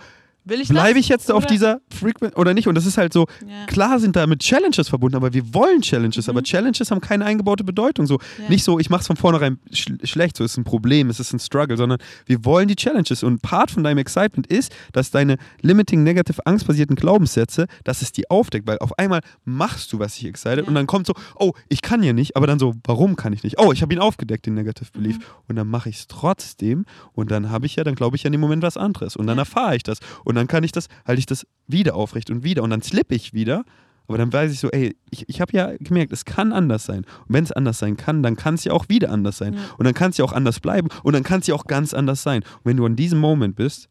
Will 0.49 0.61
ich 0.61 0.69
bleibe 0.69 0.99
ich 0.99 1.09
jetzt 1.09 1.31
auf 1.31 1.39
oder- 1.39 1.47
dieser 1.47 1.81
Frequency 1.93 2.37
oder 2.37 2.55
nicht? 2.55 2.69
Und 2.69 2.75
das 2.75 2.87
ist 2.87 2.97
halt 2.99 3.13
so, 3.13 3.27
Ja. 3.47 3.67
klar 3.67 3.99
sind 4.01 4.17
da 4.17 4.27
mit 4.27 4.41
Challenges 4.41 4.89
verbunden, 4.89 5.17
aber 5.17 5.33
wir 5.33 5.55
wollen 5.55 5.83
Challenges, 5.83 6.29
aber 6.29 6.43
Challenges 6.43 6.91
haben 6.91 7.01
keine 7.01 7.25
eingebaute 7.25 7.65
Bedeutung. 7.65 8.07
So, 8.07 8.15
Mhm. 8.15 8.45
Ja. 8.45 8.49
nicht 8.51 8.65
so, 8.65 8.79
ich 8.79 8.91
mache 8.91 9.01
es 9.03 9.07
von 9.07 9.17
vornherein 9.17 9.59
sch 9.73 9.87
schlecht, 10.05 10.37
so 10.37 10.45
ist 10.45 10.57
ein 10.57 10.65
Problem, 10.65 11.11
es 11.11 11.21
ist 11.21 11.33
ein 11.33 11.39
Struggle, 11.39 11.77
sondern 11.77 11.99
wir 12.27 12.45
wollen 12.45 12.69
die 12.69 12.77
Challenges. 12.77 13.23
Und 13.23 13.43
Part 13.43 13.71
von 13.71 13.85
deinem 13.85 13.99
Excitement 13.99 14.47
ist, 14.47 14.75
dass 14.93 15.11
deine 15.11 15.37
limiting, 15.63 16.03
negative, 16.03 16.47
angstbasierten 16.47 16.97
Glaubenssätze, 16.97 17.67
dass 17.85 18.03
es 18.03 18.13
die 18.13 18.31
aufdeckt, 18.31 18.67
weil 18.67 18.79
auf 18.79 18.99
einmal 18.99 19.21
machst 19.45 19.93
du 19.93 19.99
was 19.99 20.15
dich 20.15 20.27
excited 20.27 20.59
Ja. 20.65 20.69
und 20.69 20.75
dann 20.75 20.87
kommt 20.87 21.07
so, 21.07 21.15
oh, 21.37 21.53
ich 21.69 21.83
kann 21.83 22.03
ja 22.03 22.13
nicht, 22.13 22.37
aber 22.37 22.47
dann 22.47 22.59
so, 22.59 22.75
warum 22.85 23.17
kann 23.17 23.33
ich 23.33 23.43
nicht? 23.43 23.59
Oh, 23.59 23.73
ich 23.73 23.83
habe 23.83 23.93
ihn 23.93 24.01
aufgedeckt, 24.01 24.47
den 24.47 24.55
Negative 24.55 24.91
Belief. 24.93 25.19
Mhm. 25.19 25.23
Und 25.49 25.57
dann 25.57 25.69
mache 25.69 25.89
ich 25.91 25.97
es 26.01 26.07
trotzdem 26.07 26.85
und 27.13 27.31
dann 27.31 27.51
habe 27.51 27.67
ich 27.67 27.77
ja, 27.77 27.85
dann 27.85 27.95
glaube 27.95 28.17
ich 28.17 28.23
ja 28.23 28.29
in 28.29 28.33
dem 28.33 28.41
Moment 28.41 28.63
was 28.63 28.77
anderes 28.77 29.17
und 29.17 29.27
dann 29.27 29.39
erfahre 29.39 29.77
ich 29.77 29.83
das 29.83 29.99
und 30.25 30.35
dann 30.39 30.49
kann 30.49 30.65
ich 30.65 30.73
das, 30.73 30.89
halte 31.07 31.19
ich 31.19 31.27
das 31.27 31.47
wieder 31.67 31.95
aufrecht 31.95 32.31
und 32.31 32.45
wieder 32.45 32.63
und 32.63 32.71
dann 32.71 32.83
slippe 32.83 33.15
ich 33.15 33.35
wieder. 33.35 33.65
Aber 34.07 34.17
dann 34.17 34.33
weiß 34.33 34.51
ich 34.53 34.61
so, 34.61 34.71
ey, 34.71 34.97
ich, 35.11 35.29
ich 35.29 35.43
habe 35.43 35.53
ja 35.53 35.73
gemerkt, 35.79 36.13
es 36.15 36.25
kann 36.25 36.55
anders 36.55 36.87
sein. 36.87 37.01
Und 37.01 37.35
wenn 37.35 37.45
es 37.45 37.53
anders 37.53 37.79
sein 37.79 37.99
kann, 37.99 38.23
dann 38.23 38.37
kann 38.37 38.55
es 38.55 38.65
ja 38.65 38.73
auch 38.73 38.89
wieder 38.89 39.11
anders 39.11 39.37
sein. 39.37 39.53
Ja. 39.53 39.61
Und 39.77 39.85
dann 39.85 39.93
kann 39.93 40.11
es 40.11 40.17
ja 40.17 40.25
auch 40.25 40.33
anders 40.33 40.61
bleiben 40.61 40.89
und 41.03 41.13
dann 41.13 41.25
kann 41.25 41.41
es 41.41 41.47
ja 41.47 41.55
auch 41.55 41.67
ganz 41.67 41.93
anders 41.93 42.23
sein. 42.23 42.43
Und 42.43 42.65
wenn 42.65 42.77
du 42.79 42.87
an 42.87 42.97
diesem 42.97 43.19
Moment 43.19 43.55
bist, 43.57 43.91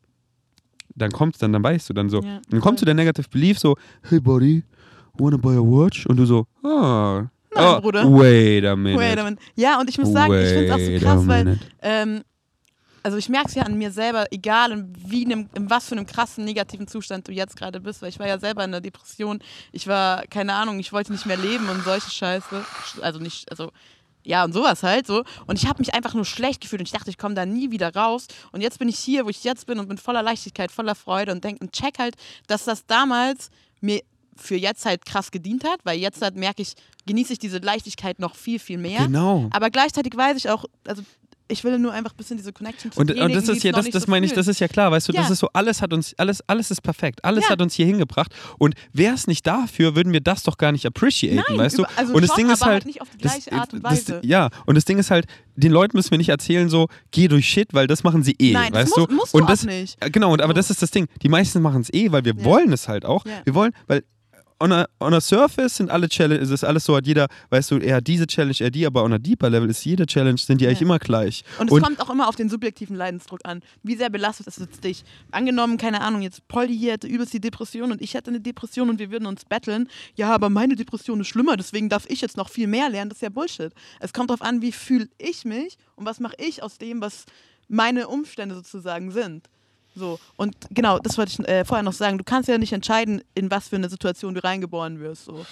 dann 0.96 1.12
kommst 1.12 1.44
dann, 1.44 1.54
dann 1.54 1.64
weißt 1.64 1.90
du 1.90 1.94
dann 1.94 2.10
so. 2.10 2.22
Ja, 2.22 2.42
dann 2.50 2.62
zu 2.62 2.62
voll. 2.62 2.86
der 2.86 2.96
Negative 2.96 3.30
Belief 3.30 3.60
so, 3.60 3.76
hey 4.10 4.20
buddy, 4.20 4.64
wanna 5.20 5.38
buy 5.38 5.56
a 5.56 5.62
watch? 5.62 6.08
Und 6.08 6.18
du 6.18 6.26
so, 6.26 6.48
ah, 6.64 7.28
Nein, 7.54 7.66
ah, 7.66 7.80
Bruder. 7.80 8.12
wait 8.12 8.66
a 8.66 8.76
minute. 8.76 9.00
Wait 9.00 9.18
a 9.18 9.24
minute. 9.24 9.42
Ja, 9.56 9.80
und 9.80 9.90
ich 9.90 9.98
muss 9.98 10.12
sagen, 10.12 10.34
ich 10.34 10.48
finde 10.48 10.66
es 10.66 10.72
auch 10.72 10.78
Wait 10.78 11.00
so 11.00 11.06
krass, 11.06 11.28
weil, 11.28 11.60
ähm, 11.82 12.22
also 13.08 13.16
ich 13.16 13.30
merke 13.30 13.48
es 13.48 13.56
ja 13.56 13.64
an 13.64 13.78
mir 13.78 13.90
selber, 13.90 14.26
egal 14.32 14.74
in, 14.74 14.94
wie 14.98 15.24
einem, 15.24 15.50
in 15.54 15.70
was 15.70 15.88
für 15.88 15.96
einem 15.96 16.06
krassen 16.06 16.44
negativen 16.44 16.90
Zustand 16.90 17.26
du 17.26 17.32
jetzt 17.32 17.56
gerade 17.56 17.80
bist, 17.80 18.02
weil 18.02 18.10
ich 18.10 18.20
war 18.20 18.28
ja 18.28 18.38
selber 18.38 18.66
in 18.66 18.72
der 18.74 18.82
Depression. 18.82 19.40
Ich 19.72 19.88
war, 19.88 20.28
keine 20.28 20.54
Ahnung, 20.54 20.78
ich 20.78 20.92
wollte 20.92 21.14
nicht 21.14 21.26
mehr 21.26 21.38
leben 21.38 21.70
und 21.70 21.86
solche 21.86 22.12
Scheiße. 22.12 22.66
Also 23.02 23.20
nicht, 23.20 23.50
also 23.50 23.72
ja, 24.26 24.44
und 24.44 24.52
sowas 24.52 24.84
halt 24.84 25.08
so. 25.08 25.24
Und 25.46 25.58
ich 25.58 25.70
habe 25.70 25.80
mich 25.80 25.94
einfach 25.94 26.16
nur 26.16 26.26
schlecht 26.26 26.60
gefühlt 26.60 26.82
und 26.82 26.86
ich 26.86 26.92
dachte, 26.92 27.10
ich 27.10 27.18
komme 27.18 27.34
da 27.34 27.46
nie 27.46 27.72
wieder 27.72 27.96
raus. 27.96 28.28
Und 28.52 28.60
jetzt 28.60 28.78
bin 28.78 28.90
ich 28.90 29.00
hier, 29.00 29.24
wo 29.24 29.30
ich 29.30 29.46
jetzt 29.46 29.68
bin 29.68 29.80
und 29.80 29.88
bin 29.88 29.98
voller 29.98 30.22
Leichtigkeit, 30.22 30.70
voller 30.70 30.94
Freude 30.94 31.32
und 31.32 31.46
denke 31.46 31.64
und 31.64 31.72
check 31.72 32.00
halt, 32.00 32.18
dass 32.48 32.66
das 32.66 32.86
damals 32.88 33.52
mir 33.80 34.02
für 34.36 34.58
jetzt 34.58 34.86
halt 34.86 35.06
krass 35.06 35.32
gedient 35.32 35.64
hat, 35.64 35.80
weil 35.86 35.98
jetzt 35.98 36.22
halt 36.22 36.36
merke 36.36 36.62
ich, 36.62 36.74
genieße 37.06 37.32
ich 37.32 37.40
diese 37.40 37.60
Leichtigkeit 37.60 38.20
noch 38.20 38.36
viel, 38.36 38.60
viel 38.60 38.78
mehr. 38.78 39.06
Genau. 39.06 39.48
Aber 39.52 39.70
gleichzeitig 39.70 40.14
weiß 40.14 40.36
ich 40.36 40.50
auch, 40.50 40.66
also 40.86 41.04
ich 41.50 41.64
will 41.64 41.80
nur 41.80 41.92
einfach 41.94 42.12
ein 42.14 42.18
bisschen 42.18 42.38
diese 42.38 42.52
Connection 42.54 42.92
zu 42.92 43.00
Und, 43.00 43.12
und 43.12 43.34
das 43.34 43.48
ist 43.48 43.64
ja, 43.64 43.72
das, 43.72 43.90
das 43.90 44.04
so 44.04 44.12
meine 44.12 44.26
ich, 44.26 44.34
das 44.34 44.48
ist 44.48 44.60
ja 44.60 44.68
klar, 44.68 44.92
weißt 44.92 45.08
du, 45.08 45.14
das 45.14 45.28
Ja. 45.28 45.34
ist 45.34 45.40
so, 45.40 45.50
alles 45.54 45.82
hat 45.82 45.94
uns, 45.94 46.14
alles, 46.18 46.42
alles 46.48 46.72
ist 46.72 46.82
perfekt, 46.82 47.24
alles 47.24 47.46
Ja. 47.46 47.52
hat 47.52 47.62
uns 47.62 47.74
hier 47.74 47.86
hingebracht. 47.86 48.34
Und 48.58 48.76
wäre 48.94 49.14
es 49.16 49.28
nicht 49.28 49.46
dafür, 49.48 49.96
würden 49.96 50.14
wir 50.14 50.22
das 50.22 50.44
doch 50.44 50.58
gar 50.58 50.72
nicht 50.72 50.86
appreciaten, 50.86 51.44
Nein, 51.48 51.58
weißt 51.58 51.78
du? 51.78 51.82
über- 51.84 51.92
also 51.96 52.14
und 52.14 52.22
das 52.22 52.30
schon, 52.32 52.38
Ding 52.38 52.50
ist 52.52 52.62
halt, 52.62 52.74
halt 52.74 52.86
nicht 52.86 53.02
auf 53.02 53.08
die 53.10 53.18
das- 53.24 53.32
gleiche 53.34 53.52
Art 53.54 53.74
und 53.74 53.84
das- 53.84 53.92
Weise. 54.10 54.22
ja, 54.24 54.50
und 54.66 54.76
das 54.76 54.86
Ding 54.86 54.98
ist 55.00 55.10
halt, 55.12 55.26
den 55.56 55.72
Leuten 55.72 55.96
müssen 55.98 56.12
wir 56.12 56.18
nicht 56.18 56.30
erzählen, 56.30 56.70
so, 56.70 56.88
geh 57.12 57.28
durch 57.28 57.48
Shit, 57.48 57.74
weil 57.74 57.88
das 57.88 58.04
machen 58.04 58.24
sie 58.24 58.36
eh, 58.40 58.54
Nein, 58.54 58.74
das 58.74 58.84
weißt 58.92 58.98
du? 58.98 59.14
musst 59.16 59.34
du 59.34 59.38
und 59.38 59.44
auch 59.46 59.48
das, 59.48 59.64
nicht. 59.64 59.98
äh, 60.04 60.10
Genau, 60.10 60.32
und, 60.34 60.42
aber 60.42 60.54
das 60.54 60.70
ist 60.70 60.82
das 60.82 60.92
Ding. 60.92 61.08
Die 61.24 61.30
meisten 61.30 61.62
machen 61.62 61.82
es 61.82 61.94
eh, 61.94 62.12
weil 62.12 62.26
wir 62.26 62.36
Ja. 62.36 62.44
wollen 62.44 62.72
es 62.74 62.88
halt 62.88 63.06
auch. 63.06 63.24
Wir 63.46 63.54
wollen, 63.56 63.72
weil 63.88 64.04
on 64.60 64.72
a, 64.72 64.86
on 65.00 65.14
a 65.14 65.22
surface 65.22 65.78
sind 65.78 65.92
alle 65.92 66.10
Challenges, 66.10 66.50
ist 66.50 66.64
alles 66.64 66.86
so, 66.86 66.96
hat 66.96 67.06
jeder, 67.06 67.28
weißt 67.50 67.72
du, 67.72 67.78
er 67.78 67.98
hat 67.98 68.08
diese 68.08 68.26
Challenge, 68.26 68.56
er 68.60 68.72
die, 68.72 68.86
aber 68.86 69.04
on 69.04 69.14
a 69.14 69.18
deeper 69.18 69.50
Level 69.50 69.70
ist 69.70 69.84
jede 69.86 70.06
Challenge, 70.06 70.38
sind 70.38 70.62
die 70.62 70.68
eigentlich 70.68 70.80
Ja. 70.80 70.86
immer 70.86 71.00
gleich. 71.00 71.44
Und 71.60 71.72
es 71.72 71.82
kommt 71.82 72.02
auch 72.02 72.10
immer 72.10 72.28
auf 72.28 72.36
den 72.36 72.50
subjektiven 72.50 72.96
Leidensdruck 72.96 73.42
an. 73.44 73.62
Wie 73.84 73.96
sehr 73.96 74.10
belastet 74.10 74.48
es 74.48 74.58
jetzt 74.58 74.84
dich? 74.84 75.04
Angenommen, 75.32 75.78
keine 75.78 76.02
Ahnung, 76.02 76.22
jetzt 76.22 76.48
Polly 76.48 76.76
hier 76.78 76.94
hätte 76.94 77.08
übelst 77.08 77.34
die 77.34 77.40
Depression 77.40 77.92
und 77.92 78.02
ich 78.02 78.14
hätte 78.14 78.30
eine 78.32 78.40
Depression 78.42 78.90
und 78.90 79.00
wir 79.00 79.12
würden 79.12 79.26
uns 79.28 79.46
battlen. 79.46 79.90
Ja, 80.16 80.34
aber 80.34 80.50
meine 80.50 80.76
Depression 80.76 81.22
ist 81.22 81.28
schlimmer, 81.28 81.58
deswegen 81.58 81.90
darf 81.90 82.06
ich 82.08 82.22
jetzt 82.22 82.38
noch 82.38 82.50
viel 82.50 82.68
mehr 82.68 82.90
lernen. 82.90 83.10
Das 83.10 83.18
ist 83.18 83.22
ja 83.24 83.30
Bullshit. 83.30 83.72
Es 84.00 84.14
kommt 84.14 84.30
darauf 84.30 84.42
an, 84.42 84.62
wie 84.62 84.72
fühle 84.72 85.08
ich 85.18 85.46
mich 85.46 85.78
und 85.96 86.06
was 86.06 86.20
mache 86.20 86.36
ich 86.40 86.64
aus 86.64 86.78
dem, 86.78 87.02
was 87.02 87.26
meine 87.70 88.08
Umstände 88.08 88.56
sozusagen 88.56 89.12
sind. 89.12 89.50
So, 89.98 90.20
und 90.36 90.56
genau, 90.70 91.00
das 91.00 91.18
wollte 91.18 91.32
ich 91.32 91.48
äh, 91.48 91.66
vorher 91.66 91.84
noch 91.84 91.94
sagen. 91.94 92.18
Du 92.18 92.24
kannst 92.24 92.48
ja 92.50 92.58
nicht 92.58 92.74
entscheiden, 92.74 93.22
in 93.36 93.50
was 93.52 93.70
für 93.70 93.76
eine 93.78 93.90
Situation 93.90 94.34
du 94.34 94.44
reingeboren 94.44 95.00
wirst. 95.00 95.26
So. 95.26 95.46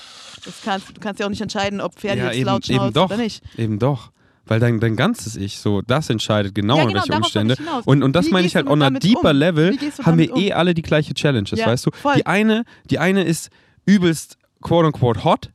Das 0.46 0.62
kannst, 0.64 0.90
du 0.90 1.00
kannst 1.02 1.20
ja 1.20 1.26
auch 1.26 1.30
nicht 1.32 1.42
entscheiden, 1.42 1.82
ob 1.82 1.96
Pferde 1.96 2.20
ja, 2.20 2.26
jetzt 2.28 2.36
eben, 2.38 2.46
laut 2.46 2.66
schnauzen 2.66 2.94
doch, 2.94 3.06
oder 3.06 3.18
nicht. 3.18 3.44
eben 3.58 3.80
doch. 3.80 4.12
Weil 4.48 4.60
dein, 4.60 4.80
dein 4.80 4.96
ganzes 4.96 5.36
Ich, 5.36 5.58
so, 5.58 5.82
das 5.82 6.08
entscheidet 6.12 6.54
genau, 6.54 6.76
Ja, 6.78 6.84
in 6.84 6.90
genau, 6.90 7.00
welche 7.00 7.08
darauf 7.14 7.24
wollte 7.36 7.40
Umstände. 7.40 7.82
Und, 7.86 8.04
und 8.04 8.16
das 8.16 8.28
Wie 8.28 8.32
meine 8.32 8.46
ich 8.46 8.56
halt 8.56 8.68
on 8.68 8.82
a 8.84 8.92
deeper 8.92 9.32
um? 9.32 9.38
Level, 9.38 9.76
haben 10.04 10.20
wir 10.20 10.32
um? 10.34 10.40
eh 10.40 10.54
alle 10.54 10.76
die 10.76 10.84
gleiche 10.84 11.16
Challenges, 11.16 11.58
Ja, 11.60 11.66
weißt 11.66 11.88
du? 11.88 11.92
voll. 11.92 12.14
Die 12.18 12.28
eine, 12.28 12.64
die 12.92 13.00
eine 13.00 13.24
ist 13.24 13.50
übelst 13.88 14.38
quote 14.62 14.86
unquote 14.88 15.24
hot. 15.24 15.50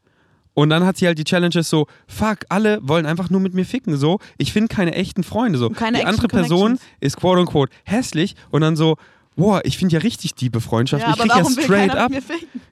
Und 0.61 0.69
dann 0.69 0.85
hat 0.85 0.99
sie 0.99 1.07
halt 1.07 1.19
die 1.19 1.25
Challenges 1.25 1.71
so, 1.71 1.87
fuck, 2.07 2.41
alle 2.51 2.81
wollen 2.83 3.07
einfach 3.07 3.31
nur 3.31 3.41
mit 3.41 3.55
mir 3.55 3.65
ficken, 3.65 3.97
so. 3.97 4.19
Ich 4.37 4.53
finde 4.53 4.69
keine 4.69 4.95
echten 4.95 5.25
Freunde, 5.25 5.59
so. 5.59 5.71
Keine 5.71 6.01
die 6.01 6.05
andere 6.05 6.29
Person 6.29 6.79
ist 7.01 7.17
quote 7.17 7.41
unquote 7.41 7.73
hässlich 7.85 8.37
und 8.51 8.61
dann 8.61 8.77
so, 8.77 8.97
boah, 9.37 9.63
ich 9.65 9.79
finde 9.79 9.95
ja 9.95 10.01
richtig 10.03 10.35
diebe 10.35 10.61
Freundschaft. 10.61 11.03
Ja, 11.03 11.15
ich 11.15 11.19
krieg 11.19 11.35
ja 11.35 11.45
straight 11.65 11.97
up. 11.97 12.13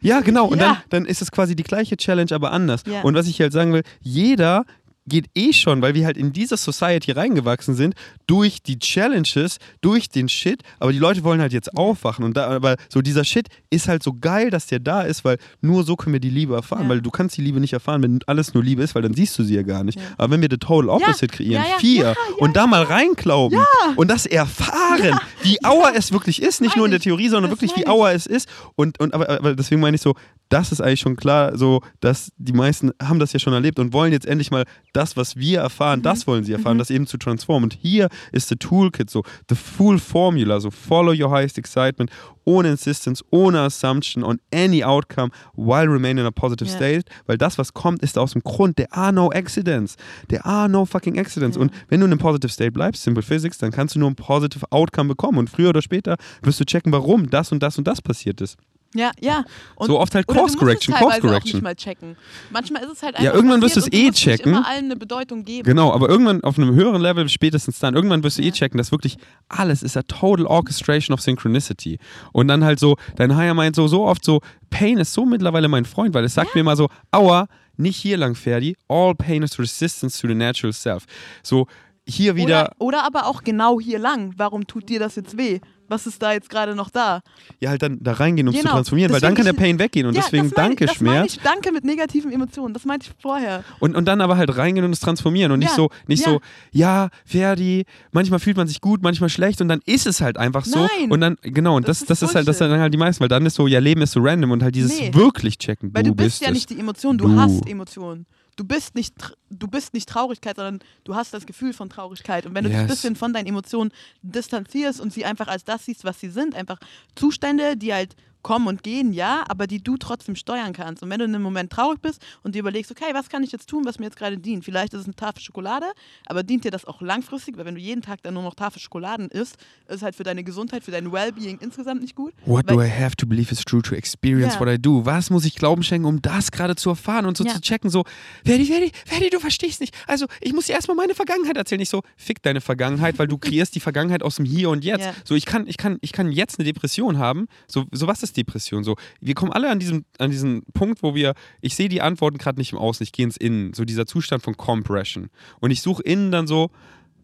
Ja, 0.03 0.21
genau. 0.21 0.49
Und 0.49 0.59
Ja. 0.61 0.67
dann, 0.67 0.77
dann 0.91 1.05
ist 1.07 1.23
es 1.23 1.31
quasi 1.31 1.57
die 1.57 1.63
gleiche 1.63 1.97
Challenge, 1.97 2.31
aber 2.33 2.53
anders. 2.53 2.83
Ja. 2.87 3.01
Und 3.01 3.15
was 3.15 3.27
ich 3.27 3.41
halt 3.41 3.55
sagen 3.55 3.73
will, 3.73 3.85
jeder 4.03 4.67
geht 5.09 5.27
eh 5.35 5.53
schon, 5.53 5.83
weil 5.83 5.95
wir 5.95 6.05
halt 6.07 6.17
in 6.17 6.33
dieser 6.33 6.57
Society 6.57 7.11
reingewachsen 7.13 7.75
sind, 7.75 7.95
durch 8.27 8.63
die 8.63 8.79
Challenges, 8.79 9.59
durch 9.81 10.09
den 10.09 10.29
Shit, 10.29 10.63
aber 10.79 10.93
die 10.93 10.99
Leute 10.99 11.25
wollen 11.25 11.41
halt 11.41 11.53
jetzt 11.53 11.77
aufwachen. 11.77 12.25
Und 12.25 12.37
da, 12.37 12.49
aber 12.49 12.77
so 12.89 13.01
dieser 13.03 13.25
Shit 13.25 13.49
ist 13.71 13.89
halt 13.89 14.03
so 14.03 14.13
geil, 14.13 14.51
dass 14.51 14.67
der 14.67 14.79
da 14.81 15.03
ist, 15.03 15.25
weil 15.25 15.39
nur 15.61 15.83
so 15.85 15.97
können 15.97 16.13
wir 16.13 16.21
die 16.21 16.31
Liebe 16.31 16.55
erfahren, 16.55 16.85
Ja. 16.85 16.89
weil 16.91 17.01
du 17.01 17.11
kannst 17.11 17.37
die 17.37 17.43
Liebe 17.43 17.59
nicht 17.61 17.73
erfahren, 17.73 18.03
wenn 18.03 18.21
alles 18.27 18.55
nur 18.55 18.63
Liebe 18.63 18.83
ist, 18.83 18.95
weil 18.95 19.03
dann 19.03 19.15
siehst 19.15 19.39
du 19.39 19.43
sie 19.45 19.55
ja 19.55 19.63
gar 19.63 19.83
nicht. 19.83 19.99
Ja. 19.99 20.05
Aber 20.19 20.33
wenn 20.35 20.41
wir 20.43 20.49
the 20.51 20.57
total 20.59 20.89
opposite 20.91 21.29
kreieren, 21.29 21.65
Ja, 21.65 21.71
ja, 21.73 21.79
vier, 21.79 22.15
und 22.39 22.57
da 22.57 22.67
mal 22.67 22.83
reinklauben 22.83 23.59
und 23.97 24.09
das 24.11 24.27
erfahren, 24.27 25.19
wie 25.43 25.59
auer 25.65 25.93
es 25.97 26.13
wirklich 26.13 26.43
ist, 26.43 26.61
nicht 26.61 26.77
nur 26.77 26.85
in 26.85 26.91
der. 26.93 26.99
Theorie, 26.99 27.29
sondern 27.29 27.51
Das 27.51 27.61
wirklich 27.63 27.77
wie 27.77 27.87
auer 27.87 28.11
es 28.11 28.27
ist. 28.27 28.49
Und, 28.75 28.99
und 28.99 29.15
aber, 29.15 29.29
aber 29.29 29.55
deswegen 29.55 29.81
meine 29.81 29.95
ich 29.95 30.01
so, 30.03 30.15
das 30.49 30.73
ist 30.73 30.81
eigentlich 30.81 31.01
schon 31.01 31.17
klar, 31.17 31.57
so, 31.57 31.83
dass 32.01 32.33
die 32.39 32.53
meisten 32.53 32.93
haben 33.03 33.19
das 33.19 33.33
ja 33.33 33.39
schon 33.39 33.53
erlebt 33.53 33.79
und 33.79 33.93
wollen 33.93 34.13
jetzt 34.13 34.27
endlich 34.27 34.51
mal 34.51 34.65
das, 34.93 35.17
was 35.17 35.37
wir 35.37 35.61
erfahren, 35.61 36.03
das 36.03 36.27
wollen 36.27 36.45
sie 36.45 36.53
erfahren, 36.53 36.79
das 36.79 36.91
eben 36.91 37.07
zu 37.07 37.19
transformen. 37.19 37.65
Und 37.65 37.75
hier 37.75 38.09
ist 38.33 38.49
the 38.49 38.57
Toolkit 38.57 39.11
so, 39.11 39.23
the 39.49 39.55
full 39.55 39.99
formula, 39.99 40.61
so 40.61 40.71
follow 40.71 41.13
your 41.13 41.31
highest 41.31 41.59
excitement, 41.59 42.11
ohne 42.45 42.71
insistence, 42.71 43.23
ohne 43.31 43.61
assumption 43.61 44.25
on 44.25 44.39
any 44.53 44.83
outcome, 44.83 45.31
while 45.55 45.87
remaining 45.87 46.21
in 46.21 46.27
a 46.27 46.31
positive 46.31 46.69
Ja. 46.71 46.77
state, 46.77 47.05
weil 47.27 47.37
das, 47.37 47.59
was 47.59 47.75
kommt, 47.75 48.03
ist 48.03 48.17
aus 48.17 48.33
dem 48.33 48.43
Grund, 48.43 48.77
there 48.77 48.91
are 48.93 49.13
no 49.13 49.31
accidents, 49.31 49.97
there 50.29 50.45
are 50.47 50.69
no 50.69 50.87
fucking 50.87 51.19
accidents. 51.19 51.57
Ja. 51.57 51.63
Und 51.63 51.73
wenn 51.89 52.01
du 52.01 52.07
in 52.07 52.13
einem 52.13 52.19
positive 52.19 52.51
state 52.51 52.73
bleibst, 52.73 53.03
simple 53.03 53.23
physics, 53.23 53.59
dann 53.59 53.71
kannst 53.71 53.95
du 53.95 53.99
nur 53.99 54.09
ein 54.11 54.17
positive 54.17 54.65
outcome 54.73 55.09
bekommen 55.09 55.39
und 55.39 55.51
früher 55.51 55.69
oder 55.71 55.83
später 55.83 56.17
wirst 56.43 56.59
du 56.59 56.65
checken, 56.65 56.91
warum 56.91 57.29
das 57.29 57.53
und 57.53 57.63
das 57.63 57.77
und 57.77 57.87
das 57.87 58.01
passiert 58.01 58.41
ist. 58.41 58.57
Ja, 58.95 59.11
ja. 59.21 59.45
Und, 59.77 59.89
So 59.89 60.01
oft 60.01 60.15
halt 60.15 60.27
Course 60.27 60.55
du 60.55 60.61
Correction, 60.61 60.95
es 60.95 61.01
Course 61.01 61.15
teilweise 61.21 61.27
auch 61.27 61.31
Correction. 61.41 61.57
nicht 61.59 61.63
mal 61.63 61.75
checken. 61.77 62.17
Manchmal 62.51 62.83
ist 62.85 62.91
es 62.93 63.03
halt 63.03 63.17
Ja, 63.17 63.21
einfach 63.21 63.35
irgendwann 63.35 63.61
wirst 63.61 63.77
du 63.77 63.81
es 63.81 63.93
eh 63.93 64.11
checken. 64.11 64.53
Immer 64.53 64.67
allen 64.67 64.87
eine 64.87 64.97
Bedeutung 64.97 65.45
geben. 65.45 65.65
Genau, 65.65 65.93
aber 65.93 66.09
irgendwann 66.09 66.43
auf 66.43 66.59
einem 66.59 66.75
höheren 66.75 67.03
Level, 67.03 67.29
spätestens 67.29 67.79
dann, 67.79 67.95
irgendwann 67.95 68.23
wirst 68.25 68.39
du 68.39 68.43
eh 68.43 68.47
Ja. 68.47 68.53
checken, 68.53 68.79
dass 68.79 68.91
wirklich 68.91 69.19
alles 69.49 69.83
ist 69.83 69.97
a 69.99 70.03
total 70.03 70.47
orchestration 70.47 71.13
of 71.13 71.21
synchronicity. 71.21 71.99
Und 72.33 72.49
dann 72.49 72.65
halt 72.65 72.79
so, 72.79 72.97
dein 73.17 73.37
Higher 73.37 73.53
meint 73.55 73.77
so, 73.77 73.89
so 73.89 74.05
oft 74.07 74.25
so, 74.25 74.41
Pain 74.71 74.97
ist 74.99 75.13
so 75.13 75.27
mittlerweile 75.27 75.69
mein 75.69 75.85
Freund, 75.85 76.15
weil 76.15 76.25
es 76.25 76.33
sagt 76.35 76.55
mir 76.55 76.63
immer 76.63 76.77
so, 76.77 76.89
aua, 77.11 77.47
nicht 77.77 77.97
hier 77.97 78.17
lang, 78.17 78.35
Ferdi, 78.35 78.75
all 78.89 79.15
pain 79.15 79.43
is 79.43 79.59
resistance 79.59 80.19
to 80.21 80.27
the 80.29 80.35
natural 80.35 80.73
self. 80.73 81.05
So, 81.43 81.67
hier 82.09 82.37
wieder, 82.37 82.73
Oder, 82.79 82.99
oder 83.01 83.05
aber 83.05 83.27
auch 83.27 83.43
genau 83.45 83.79
hier 83.79 83.99
lang. 83.99 84.33
Warum 84.39 84.67
tut 84.67 84.89
dir 84.89 84.99
das 84.99 85.17
jetzt 85.17 85.37
weh? 85.37 85.61
Was 85.89 86.07
ist 86.07 86.23
da 86.23 86.33
jetzt 86.33 86.51
gerade 86.51 86.75
noch 86.75 86.91
da? 86.91 87.23
ja 87.61 87.71
halt 87.71 87.83
dann 87.83 87.99
da 88.03 88.13
reingehen, 88.13 88.47
um 88.47 88.53
es 88.55 88.59
zu 88.61 88.63
Genau. 88.65 88.75
transformieren, 88.77 89.13
weil 89.13 89.21
dann 89.21 89.35
kann 89.35 89.45
der 89.45 89.55
Deswegen- 89.55 89.79
Pain 89.79 89.85
weggehen 89.85 90.07
und 90.07 90.15
ja, 90.15 90.21
deswegen 90.23 90.51
danke 90.51 90.85
ich, 90.85 90.93
Schmerz. 90.93 91.35
ich, 91.37 91.41
danke 91.41 91.73
mit 91.73 91.85
negativen 91.85 92.31
Emotionen. 92.31 92.75
Das 92.75 92.85
meinte 92.85 93.07
ich 93.09 93.23
vorher. 93.23 93.65
Und, 93.81 93.97
und 93.97 94.05
dann 94.05 94.21
aber 94.21 94.37
halt 94.37 94.57
reingehen 94.57 94.85
und 94.85 94.93
es 94.93 95.01
transformieren 95.01 95.51
und 95.53 95.61
nicht 95.61 95.71
Ja, 95.71 95.77
so, 95.77 95.91
nicht 96.07 96.25
ja. 96.27 96.33
so, 96.33 96.41
ja, 96.73 97.09
Ferdi, 97.25 97.85
manchmal 98.13 98.39
fühlt 98.39 98.57
man 98.57 98.69
sich 98.69 98.81
gut, 98.81 99.03
manchmal 99.03 99.29
schlecht 99.31 99.61
und 99.61 99.69
dann 99.69 99.81
ist 99.87 100.07
es 100.07 100.21
halt 100.21 100.37
einfach 100.37 100.65
so. 100.65 100.79
Nein. 100.81 101.11
Und 101.11 101.21
dann, 101.21 101.37
genau, 101.43 101.77
und 101.77 101.89
das, 101.89 102.01
Das 102.01 102.09
das, 102.09 102.23
ist 102.23 102.29
ist 102.31 102.35
halt, 102.37 102.49
das 102.49 102.59
sind 102.59 102.71
dann 102.71 102.81
halt 102.81 102.93
die 102.93 102.99
meisten, 102.99 103.21
weil 103.23 103.29
dann 103.29 103.47
ist 103.47 103.55
so, 103.55 103.67
ja, 103.67 103.79
Leben 103.81 104.03
ist 104.03 104.13
so 104.13 104.21
random 104.21 104.51
und 104.51 104.63
halt 104.63 104.75
dieses 104.75 104.99
Nee. 105.01 105.15
wirklich 105.15 105.59
checken. 105.59 105.91
Weil 105.95 106.03
du, 106.03 106.15
bist 106.15 106.27
bist 106.29 106.43
ja 106.43 106.49
es. 106.49 106.55
nicht 106.55 106.71
die 106.71 106.79
Emotion, 106.79 107.17
du, 107.19 107.29
Du. 107.29 107.39
hast 107.41 107.67
Emotionen. 107.69 108.27
Du 108.59 108.65
bist, 108.65 108.97
nicht, 108.97 109.15
du 109.51 109.69
bist 109.69 109.95
nicht 109.95 110.09
Traurigkeit, 110.09 110.57
sondern 110.57 110.81
du 111.05 111.15
hast 111.15 111.33
das 111.33 111.47
Gefühl 111.47 111.73
von 111.73 111.89
Traurigkeit. 111.89 112.45
Und 112.45 112.57
wenn 112.57 112.65
du 112.65 112.71
dich 112.71 112.79
ein 112.79 112.89
Yes. 112.89 112.97
bisschen 112.97 113.15
von 113.15 113.33
deinen 113.33 113.47
Emotionen 113.47 113.93
distanzierst 114.23 115.01
und 115.01 115.13
sie 115.13 115.25
einfach 115.25 115.47
als 115.47 115.63
das 115.63 115.85
siehst, 115.85 116.03
was 116.05 116.19
sie 116.19 116.29
sind, 116.29 116.57
einfach 116.57 116.81
Zustände, 117.15 117.77
die 117.77 117.95
halt 117.95 118.17
kommen 118.49 118.67
und 118.67 118.83
gehen, 118.83 119.13
ja, 119.13 119.45
aber 119.47 119.67
die 119.67 119.83
du 119.83 119.99
trotzdem 119.99 120.35
steuern 120.35 120.73
kannst. 120.73 121.03
Und 121.03 121.11
wenn 121.11 121.19
du 121.19 121.27
in 121.27 121.35
einem 121.35 121.45
Moment 121.45 121.71
traurig 121.71 122.01
bist 122.01 122.25
und 122.43 122.55
dir 122.55 122.61
überlegst, 122.61 122.91
okay, 122.91 123.13
was 123.13 123.29
kann 123.29 123.43
ich 123.43 123.53
jetzt 123.53 123.69
tun, 123.69 123.85
was 123.85 123.99
mir 123.99 124.07
jetzt 124.07 124.17
gerade 124.17 124.39
dient? 124.39 124.65
Vielleicht 124.65 124.95
ist 124.95 125.01
es 125.01 125.05
eine 125.05 125.15
Tafel 125.15 125.43
Schokolade, 125.43 125.85
aber 126.25 126.43
dient 126.43 126.65
dir 126.65 126.71
das 126.71 126.87
auch 126.87 127.03
langfristig? 127.03 127.59
Weil 127.59 127.67
wenn 127.67 127.75
du 127.75 127.81
jeden 127.83 128.01
Tag 128.01 128.23
dann 128.23 128.33
nur 128.33 128.43
noch 128.43 128.55
Tafel 128.55 128.81
Schokoladen 128.81 129.29
isst, 129.29 129.59
ist 129.87 130.01
halt 130.03 130.17
für 130.17 130.23
deine 130.23 130.45
Gesundheit, 130.45 130.83
für 130.83 130.91
dein 130.93 131.13
Wellbeing 131.13 131.59
insgesamt 131.61 132.01
nicht 132.01 132.15
gut. 132.15 132.33
What 132.47 132.71
do 132.71 132.83
I 132.83 132.89
have 132.91 133.17
to 133.17 133.27
believe 133.27 133.53
is 133.53 133.63
true 133.67 133.83
to 133.83 133.95
experience 133.95 134.55
Ja. 134.55 134.61
what 134.61 134.69
I 134.71 134.79
do? 134.81 135.05
Was 135.05 135.29
muss 135.29 135.45
ich 135.45 135.55
Glauben 135.55 135.83
schenken, 135.83 136.07
um 136.07 136.23
das 136.23 136.51
gerade 136.51 136.75
zu 136.75 136.89
erfahren 136.89 137.27
und 137.27 137.37
so 137.37 137.45
Ja. 137.45 137.53
zu 137.53 137.61
checken? 137.61 137.91
So, 137.91 138.05
Ferdi, 138.47 138.65
Ferdi, 138.65 138.93
Ferdi, 139.05 139.29
du 139.29 139.41
verstehst 139.41 139.83
nicht. 139.83 139.95
Also, 140.07 140.25
ich 140.41 140.55
muss 140.55 140.65
dir 140.69 140.73
erstmal 140.73 140.97
meine 140.97 141.15
Vergangenheit 141.15 141.59
erzählen. 141.59 141.81
Nicht 141.81 141.91
so, 141.91 142.01
fick 142.17 142.41
deine 142.43 142.63
Vergangenheit, 142.63 143.19
weil 143.19 143.29
du 143.29 143.37
kreierst 143.39 143.75
die 143.75 143.81
Vergangenheit 143.81 144.23
aus 144.23 144.37
dem 144.37 144.47
Hier 144.47 144.71
und 144.71 144.85
Jetzt. 144.87 145.05
Ja. 145.05 145.13
So, 145.25 145.35
ich 145.35 145.45
kann, 145.45 145.67
ich, 145.67 145.77
kann, 145.77 145.99
ich 146.01 146.13
kann 146.13 146.33
jetzt 146.33 146.59
eine 146.59 146.65
Depression 146.65 147.19
haben. 147.19 147.47
So, 147.67 147.85
so 147.93 148.07
was 148.07 148.23
ist 148.23 148.38
Depression? 148.39 148.85
So, 148.85 148.97
wir 149.21 149.35
kommen 149.35 149.53
alle 149.53 149.71
an 149.71 149.79
diesem, 149.79 150.05
an 150.19 150.31
diesen 150.31 150.63
Punkt, 150.73 151.03
wo 151.03 151.15
wir, 151.15 151.35
ich 151.61 151.75
sehe 151.75 151.89
die 151.89 152.01
Antworten 152.01 152.39
gerade 152.39 152.59
nicht 152.59 152.73
im 152.73 152.79
Außen, 152.79 153.05
ich 153.05 153.13
gehe 153.13 153.25
ins 153.25 153.37
Innen. 153.37 153.73
So 153.75 153.85
dieser 153.85 154.07
Zustand 154.07 154.43
von 154.43 154.57
Compression. 154.57 155.29
Und 155.61 155.71
ich 155.71 155.83
suche 155.83 156.03
innen 156.03 156.31
dann 156.31 156.47
so, 156.47 156.71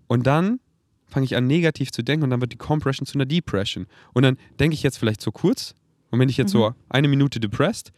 und 0.06 0.26
dann 0.26 0.60
fange 1.06 1.24
ich 1.24 1.36
an, 1.36 1.46
negativ 1.46 1.92
zu 1.92 2.02
denken 2.02 2.24
und 2.24 2.30
dann 2.30 2.40
wird 2.40 2.52
die 2.52 2.56
Compression 2.56 3.06
zu 3.06 3.14
einer 3.14 3.26
Depression. 3.26 3.86
Und 4.12 4.22
dann 4.24 4.36
denke 4.58 4.74
ich 4.74 4.82
jetzt 4.82 4.98
vielleicht 4.98 5.20
so 5.20 5.32
kurz 5.32 5.74
und 6.14 6.20
wenn 6.20 6.28
ich 6.28 6.36
jetzt 6.36 6.52
so 6.52 6.72
eine 6.88 7.08
Minute 7.08 7.40
depressed 7.40 7.92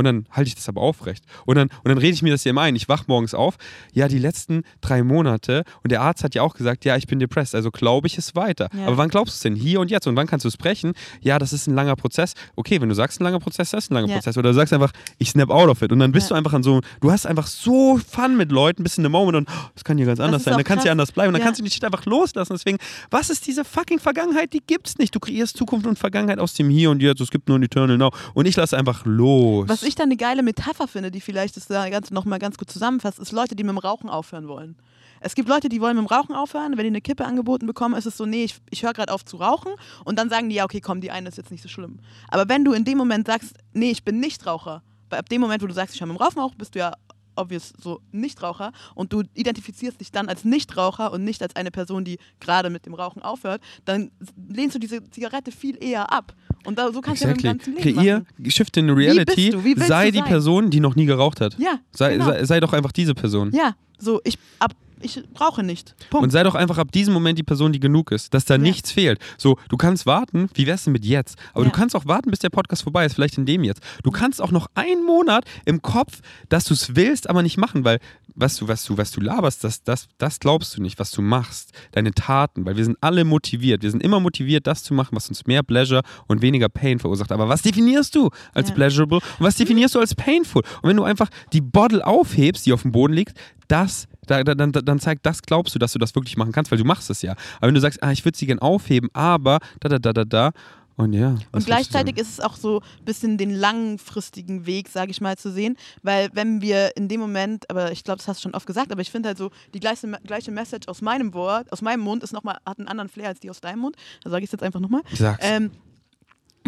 und 0.00 0.04
dann 0.04 0.26
halte 0.30 0.48
ich 0.48 0.54
das 0.54 0.68
aber 0.68 0.80
aufrecht. 0.80 1.24
Und 1.46 1.56
dann, 1.56 1.68
und 1.68 1.88
dann 1.88 1.98
rede 1.98 2.12
ich 2.14 2.22
mir 2.22 2.32
das 2.32 2.44
ja 2.44 2.50
immer 2.50 2.62
ein. 2.62 2.74
Ich 2.76 2.88
wach 2.88 3.06
morgens 3.06 3.34
auf, 3.34 3.56
ja, 3.92 4.08
die 4.08 4.18
letzten 4.18 4.64
drei 4.80 5.02
Monate 5.02 5.64
und 5.82 5.92
der 5.92 6.02
Arzt 6.02 6.24
hat 6.24 6.34
ja 6.34 6.42
auch 6.42 6.54
gesagt, 6.54 6.84
ja, 6.84 6.96
ich 6.96 7.06
bin 7.06 7.18
depressed, 7.18 7.54
also 7.54 7.70
glaube 7.70 8.06
ich 8.06 8.18
es 8.18 8.34
weiter. 8.34 8.68
Ja. 8.76 8.86
Aber 8.86 8.96
wann 8.96 9.08
glaubst 9.08 9.34
du 9.34 9.36
es 9.36 9.40
denn? 9.40 9.54
Hier 9.54 9.80
und 9.80 9.90
jetzt. 9.90 10.06
Und 10.06 10.16
wann 10.16 10.26
kannst 10.26 10.44
du 10.44 10.48
es 10.48 10.56
brechen? 10.56 10.92
Ja, 11.20 11.38
das 11.38 11.52
ist 11.52 11.66
ein 11.68 11.74
langer 11.74 11.96
Prozess. 11.96 12.34
Okay, 12.56 12.80
wenn 12.80 12.88
du 12.88 12.94
sagst, 12.94 13.20
ein 13.20 13.24
langer 13.24 13.38
Prozess, 13.40 13.70
das 13.70 13.84
ist 13.84 13.90
ein 13.90 13.94
langer 13.94 14.08
Ja. 14.08 14.14
Prozess. 14.16 14.36
Oder 14.36 14.50
du 14.50 14.54
sagst 14.54 14.72
einfach, 14.72 14.92
ich 15.18 15.30
snap 15.30 15.50
out 15.50 15.68
of 15.68 15.82
it. 15.82 15.92
Und 15.92 15.98
dann 16.00 16.12
bist 16.12 16.26
Ja. 16.30 16.34
du 16.34 16.38
einfach 16.38 16.52
an 16.54 16.62
so, 16.62 16.80
du 17.00 17.12
hast 17.12 17.26
einfach 17.26 17.46
so 17.46 17.98
Fun 18.08 18.36
mit 18.36 18.50
Leuten, 18.50 18.82
bist 18.82 18.96
in 18.98 19.02
dem 19.04 19.12
Moment 19.12 19.36
und 19.36 19.48
oh, 19.48 19.68
das 19.74 19.84
kann 19.84 19.96
hier 19.98 20.06
ganz 20.06 20.20
anders 20.20 20.44
sein. 20.44 20.54
Dann 20.54 20.64
kannst 20.64 20.86
du 20.86 20.90
anders 20.90 21.12
bleiben. 21.12 21.28
Und 21.28 21.34
dann 21.34 21.42
kannst 21.42 21.60
du 21.60 21.70
Shit 21.70 21.84
einfach 21.84 22.06
loslassen. 22.06 22.54
Deswegen, 22.54 22.78
was 23.10 23.30
ist 23.30 23.46
diese 23.46 23.64
fucking 23.64 23.98
Vergangenheit? 24.00 24.52
Die 24.52 24.62
gibt's 24.66 24.98
nicht. 24.98 25.14
Du 25.14 25.20
kreierst 25.20 25.56
Zukunft 25.56 25.86
und 25.86 25.98
Vergangenheit 25.98 26.38
aus 26.38 26.54
dem 26.54 26.68
Hier 26.70 26.90
und 26.90 27.02
Jetzt. 27.02 27.20
Es 27.20 27.30
gibt 27.30 27.48
nur 27.48 27.58
ein 27.58 27.62
Eternal 27.62 27.96
Now. 27.98 28.10
Und 28.34 28.46
ich 28.46 28.56
lasse 28.56 28.76
einfach 28.76 29.04
los. 29.04 29.68
Was 29.68 29.82
ich 29.82 29.89
dann 29.94 30.06
eine 30.06 30.16
geile 30.16 30.42
Metapher 30.42 30.88
finde, 30.88 31.10
die 31.10 31.20
vielleicht 31.20 31.56
das 31.56 31.66
da 31.66 31.88
Ganze 31.88 32.14
nochmal 32.14 32.38
ganz 32.38 32.56
gut 32.56 32.70
zusammenfasst, 32.70 33.18
ist 33.18 33.32
Leute, 33.32 33.56
die 33.56 33.64
mit 33.64 33.72
dem 33.72 33.78
Rauchen 33.78 34.08
aufhören 34.08 34.48
wollen. 34.48 34.76
Es 35.20 35.34
gibt 35.34 35.48
Leute, 35.48 35.68
die 35.68 35.80
wollen 35.80 35.96
mit 35.96 36.06
dem 36.06 36.14
Rauchen 36.14 36.34
aufhören. 36.34 36.72
Wenn 36.72 36.84
die 36.84 36.88
eine 36.88 37.02
Kippe 37.02 37.26
angeboten 37.26 37.66
bekommen, 37.66 37.94
ist 37.94 38.06
es 38.06 38.16
so, 38.16 38.24
nee, 38.24 38.44
ich, 38.44 38.56
ich 38.70 38.82
höre 38.82 38.94
gerade 38.94 39.12
auf 39.12 39.24
zu 39.24 39.36
rauchen. 39.36 39.72
Und 40.04 40.18
dann 40.18 40.30
sagen 40.30 40.48
die, 40.48 40.56
ja, 40.56 40.64
okay, 40.64 40.80
komm, 40.80 41.00
die 41.02 41.10
eine 41.10 41.28
ist 41.28 41.36
jetzt 41.36 41.50
nicht 41.50 41.62
so 41.62 41.68
schlimm. 41.68 42.00
Aber 42.28 42.48
wenn 42.48 42.64
du 42.64 42.72
in 42.72 42.84
dem 42.84 42.96
Moment 42.96 43.26
sagst, 43.26 43.54
nee, 43.74 43.90
ich 43.90 44.02
bin 44.02 44.18
nicht 44.18 44.46
Raucher, 44.46 44.82
weil 45.10 45.18
ab 45.18 45.28
dem 45.28 45.42
Moment, 45.42 45.62
wo 45.62 45.66
du 45.66 45.74
sagst, 45.74 45.94
ich 45.94 46.00
höre 46.00 46.08
mit 46.08 46.16
dem 46.16 46.22
Rauchen 46.22 46.38
auf, 46.38 46.56
bist 46.56 46.74
du 46.74 46.78
ja 46.78 46.94
obvious 47.36 47.72
so 47.80 48.00
Nichtraucher 48.12 48.72
und 48.94 49.12
du 49.12 49.22
identifizierst 49.34 50.00
dich 50.00 50.10
dann 50.12 50.28
als 50.28 50.44
Nichtraucher 50.44 51.12
und 51.12 51.24
nicht 51.24 51.42
als 51.42 51.56
eine 51.56 51.70
Person, 51.70 52.04
die 52.04 52.18
gerade 52.40 52.70
mit 52.70 52.86
dem 52.86 52.94
Rauchen 52.94 53.22
aufhört, 53.22 53.60
dann 53.84 54.10
lehnst 54.48 54.74
du 54.74 54.78
diese 54.78 55.08
Zigarette 55.10 55.52
viel 55.52 55.82
eher 55.82 56.12
ab. 56.12 56.34
Und 56.64 56.78
da, 56.78 56.92
so 56.92 57.00
kannst 57.00 57.22
Exactly. 57.22 57.42
du 57.42 57.48
ja 57.48 57.54
mit 57.54 57.66
dem 57.66 57.74
ganzen 57.74 57.84
Leben 57.84 57.96
Kreier, 57.98 58.18
machen. 58.38 58.50
shift 58.50 58.76
in 58.76 58.90
reality, 58.90 59.52
sei 59.76 60.10
die 60.10 60.18
sein? 60.18 60.26
Person, 60.26 60.70
die 60.70 60.80
noch 60.80 60.94
nie 60.94 61.06
geraucht 61.06 61.40
hat. 61.40 61.56
Ja, 61.58 61.80
Sei, 61.92 62.12
genau. 62.12 62.26
sei, 62.26 62.44
sei 62.44 62.60
doch 62.60 62.72
einfach 62.72 62.92
diese 62.92 63.14
Person. 63.14 63.50
Ja, 63.54 63.74
so 63.98 64.20
ich 64.24 64.38
ab 64.58 64.72
ich 65.02 65.22
rauche 65.40 65.62
nicht. 65.62 65.94
Punkt. 66.10 66.24
Und 66.24 66.30
sei 66.30 66.42
doch 66.42 66.54
einfach 66.54 66.78
ab 66.78 66.92
diesem 66.92 67.14
Moment 67.14 67.38
die 67.38 67.42
Person, 67.42 67.72
die 67.72 67.80
genug 67.80 68.12
ist, 68.12 68.32
dass 68.34 68.44
da 68.44 68.58
nichts 68.58 68.92
fehlt. 68.92 69.18
So, 69.38 69.56
du 69.68 69.76
kannst 69.76 70.06
warten, 70.06 70.48
wie 70.54 70.66
wär's 70.66 70.84
denn 70.84 70.92
mit 70.92 71.04
jetzt? 71.04 71.36
Aber 71.52 71.64
Ja. 71.64 71.70
du 71.70 71.76
kannst 71.76 71.96
auch 71.96 72.06
warten, 72.06 72.30
bis 72.30 72.40
der 72.40 72.50
Podcast 72.50 72.82
vorbei 72.82 73.04
ist, 73.06 73.14
vielleicht 73.14 73.38
in 73.38 73.46
dem 73.46 73.64
jetzt. 73.64 73.82
Du 74.02 74.10
kannst 74.10 74.40
auch 74.42 74.50
noch 74.50 74.68
einen 74.74 75.04
Monat 75.04 75.44
im 75.64 75.82
Kopf, 75.82 76.20
dass 76.48 76.64
du 76.64 76.74
es 76.74 76.94
willst, 76.96 77.28
aber 77.28 77.42
nicht 77.42 77.56
machen, 77.56 77.84
weil 77.84 77.98
was 78.36 78.56
du, 78.56 78.68
was 78.68 78.84
du, 78.84 78.96
was 78.96 79.10
du 79.10 79.20
laberst, 79.20 79.64
das, 79.64 79.82
das, 79.82 80.06
das 80.18 80.38
glaubst 80.40 80.76
du 80.76 80.80
nicht, 80.82 80.98
was 80.98 81.10
du 81.10 81.20
machst, 81.20 81.72
deine 81.92 82.12
Taten, 82.12 82.64
weil 82.64 82.76
wir 82.76 82.84
sind 82.84 82.96
alle 83.00 83.24
motiviert. 83.24 83.82
Wir 83.82 83.90
sind 83.90 84.02
immer 84.02 84.20
motiviert, 84.20 84.66
das 84.66 84.82
zu 84.84 84.94
machen, 84.94 85.16
was 85.16 85.28
uns 85.28 85.46
mehr 85.46 85.62
Pleasure 85.62 86.02
und 86.28 86.40
weniger 86.40 86.68
Pain 86.68 86.98
verursacht. 87.00 87.32
Aber 87.32 87.48
was 87.48 87.62
definierst 87.62 88.14
du 88.14 88.30
als 88.54 88.68
Ja. 88.68 88.74
pleasurable 88.76 89.18
und 89.18 89.44
was 89.44 89.56
definierst 89.56 89.94
du 89.96 89.98
als 90.00 90.14
painful? 90.14 90.62
Und 90.82 90.88
wenn 90.88 90.96
du 90.96 91.02
einfach 91.04 91.28
die 91.52 91.60
Bottle 91.60 92.06
aufhebst, 92.06 92.64
die 92.66 92.72
auf 92.72 92.82
dem 92.82 92.92
Boden 92.92 93.12
liegt, 93.14 93.36
das, 93.70 94.06
da, 94.26 94.42
da, 94.44 94.54
dann, 94.54 94.72
dann 94.72 95.00
zeigt, 95.00 95.26
das 95.26 95.42
glaubst 95.42 95.74
du, 95.74 95.78
dass 95.78 95.92
du 95.92 95.98
das 95.98 96.14
wirklich 96.14 96.36
machen 96.36 96.52
kannst, 96.52 96.70
weil 96.70 96.78
du 96.78 96.84
machst 96.84 97.10
es 97.10 97.22
ja. 97.22 97.32
Aber 97.58 97.68
wenn 97.68 97.74
du 97.74 97.80
sagst, 97.80 98.02
ah, 98.02 98.12
ich 98.12 98.24
würde 98.24 98.36
sie 98.36 98.46
gern 98.46 98.58
aufheben, 98.58 99.10
aber 99.12 99.58
da, 99.80 99.88
da, 99.88 99.98
da, 99.98 100.12
da, 100.12 100.24
da, 100.24 100.52
und 101.00 101.14
ja. 101.14 101.36
Und 101.52 101.64
gleichzeitig 101.64 102.18
ist 102.18 102.28
es 102.28 102.40
auch 102.40 102.56
so 102.56 102.80
ein 102.80 103.04
bisschen 103.06 103.38
den 103.38 103.50
langfristigen 103.50 104.66
Weg, 104.66 104.88
sage 104.88 105.10
ich 105.10 105.22
mal, 105.22 105.38
zu 105.38 105.50
sehen, 105.50 105.76
weil 106.02 106.28
wenn 106.34 106.60
wir 106.60 106.94
in 106.94 107.08
dem 107.08 107.20
Moment, 107.20 107.68
aber 107.70 107.90
ich 107.90 108.04
glaube, 108.04 108.18
das 108.18 108.28
hast 108.28 108.40
du 108.40 108.42
schon 108.42 108.54
oft 108.54 108.66
gesagt, 108.66 108.92
aber 108.92 109.00
ich 109.00 109.10
finde 109.10 109.28
halt 109.28 109.38
so, 109.38 109.50
die 109.72 109.80
gleiche, 109.80 110.06
gleiche 110.26 110.50
Message 110.50 110.88
aus 110.88 111.00
meinem 111.00 111.32
Wort, 111.32 111.72
aus 111.72 111.80
meinem 111.80 112.00
Mund 112.00 112.22
ist 112.22 112.32
noch 112.32 112.42
mal, 112.42 112.58
hat 112.66 112.78
einen 112.78 112.88
anderen 112.88 113.08
Flair 113.08 113.28
als 113.28 113.40
die 113.40 113.48
aus 113.48 113.62
deinem 113.62 113.78
Mund, 113.78 113.96
da 114.22 114.30
sage 114.30 114.44
ich 114.44 114.48
es 114.48 114.52
jetzt 114.52 114.62
einfach 114.62 114.80
nochmal. 114.80 115.00
Sag's. 115.14 115.38
Ähm, 115.40 115.70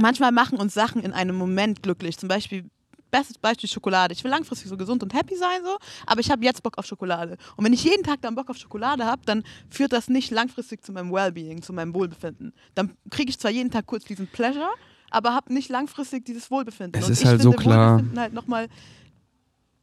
manchmal 0.00 0.32
machen 0.32 0.56
uns 0.56 0.72
Sachen 0.72 1.02
in 1.02 1.12
einem 1.12 1.36
Moment 1.36 1.82
glücklich, 1.82 2.16
zum 2.16 2.30
Beispiel 2.30 2.64
Bestes 3.12 3.38
Beispiel 3.38 3.68
Schokolade. 3.68 4.14
Ich 4.14 4.24
will 4.24 4.30
langfristig 4.30 4.68
so 4.68 4.76
gesund 4.76 5.02
und 5.02 5.14
happy 5.14 5.36
sein, 5.36 5.60
so, 5.62 5.76
aber 6.06 6.20
ich 6.20 6.30
habe 6.30 6.44
jetzt 6.44 6.62
Bock 6.62 6.78
auf 6.78 6.86
Schokolade. 6.86 7.36
Und 7.56 7.64
wenn 7.64 7.72
ich 7.72 7.84
jeden 7.84 8.02
Tag 8.02 8.22
dann 8.22 8.34
Bock 8.34 8.50
auf 8.50 8.56
Schokolade 8.56 9.04
habe, 9.04 9.22
dann 9.26 9.44
führt 9.68 9.92
das 9.92 10.08
nicht 10.08 10.30
langfristig 10.30 10.82
zu 10.82 10.92
meinem 10.92 11.12
Wellbeing, 11.12 11.62
zu 11.62 11.72
meinem 11.72 11.94
Wohlbefinden. 11.94 12.52
Dann 12.74 12.96
kriege 13.10 13.30
ich 13.30 13.38
zwar 13.38 13.50
jeden 13.50 13.70
Tag 13.70 13.86
kurz 13.86 14.04
diesen 14.04 14.26
Pleasure, 14.26 14.70
aber 15.10 15.34
habe 15.34 15.52
nicht 15.52 15.68
langfristig 15.68 16.24
dieses 16.24 16.50
Wohlbefinden. 16.50 17.00
Es 17.00 17.06
und 17.06 17.12
ist 17.12 17.20
ich 17.20 17.26
halt 17.26 17.42
so 17.42 17.52
klar. 17.52 17.92
Wohlbefinden 17.92 18.18
halt 18.18 18.32
nochmal 18.32 18.68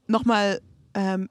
noch 0.09 0.25
mal, 0.25 0.59
ähm, 0.95 1.29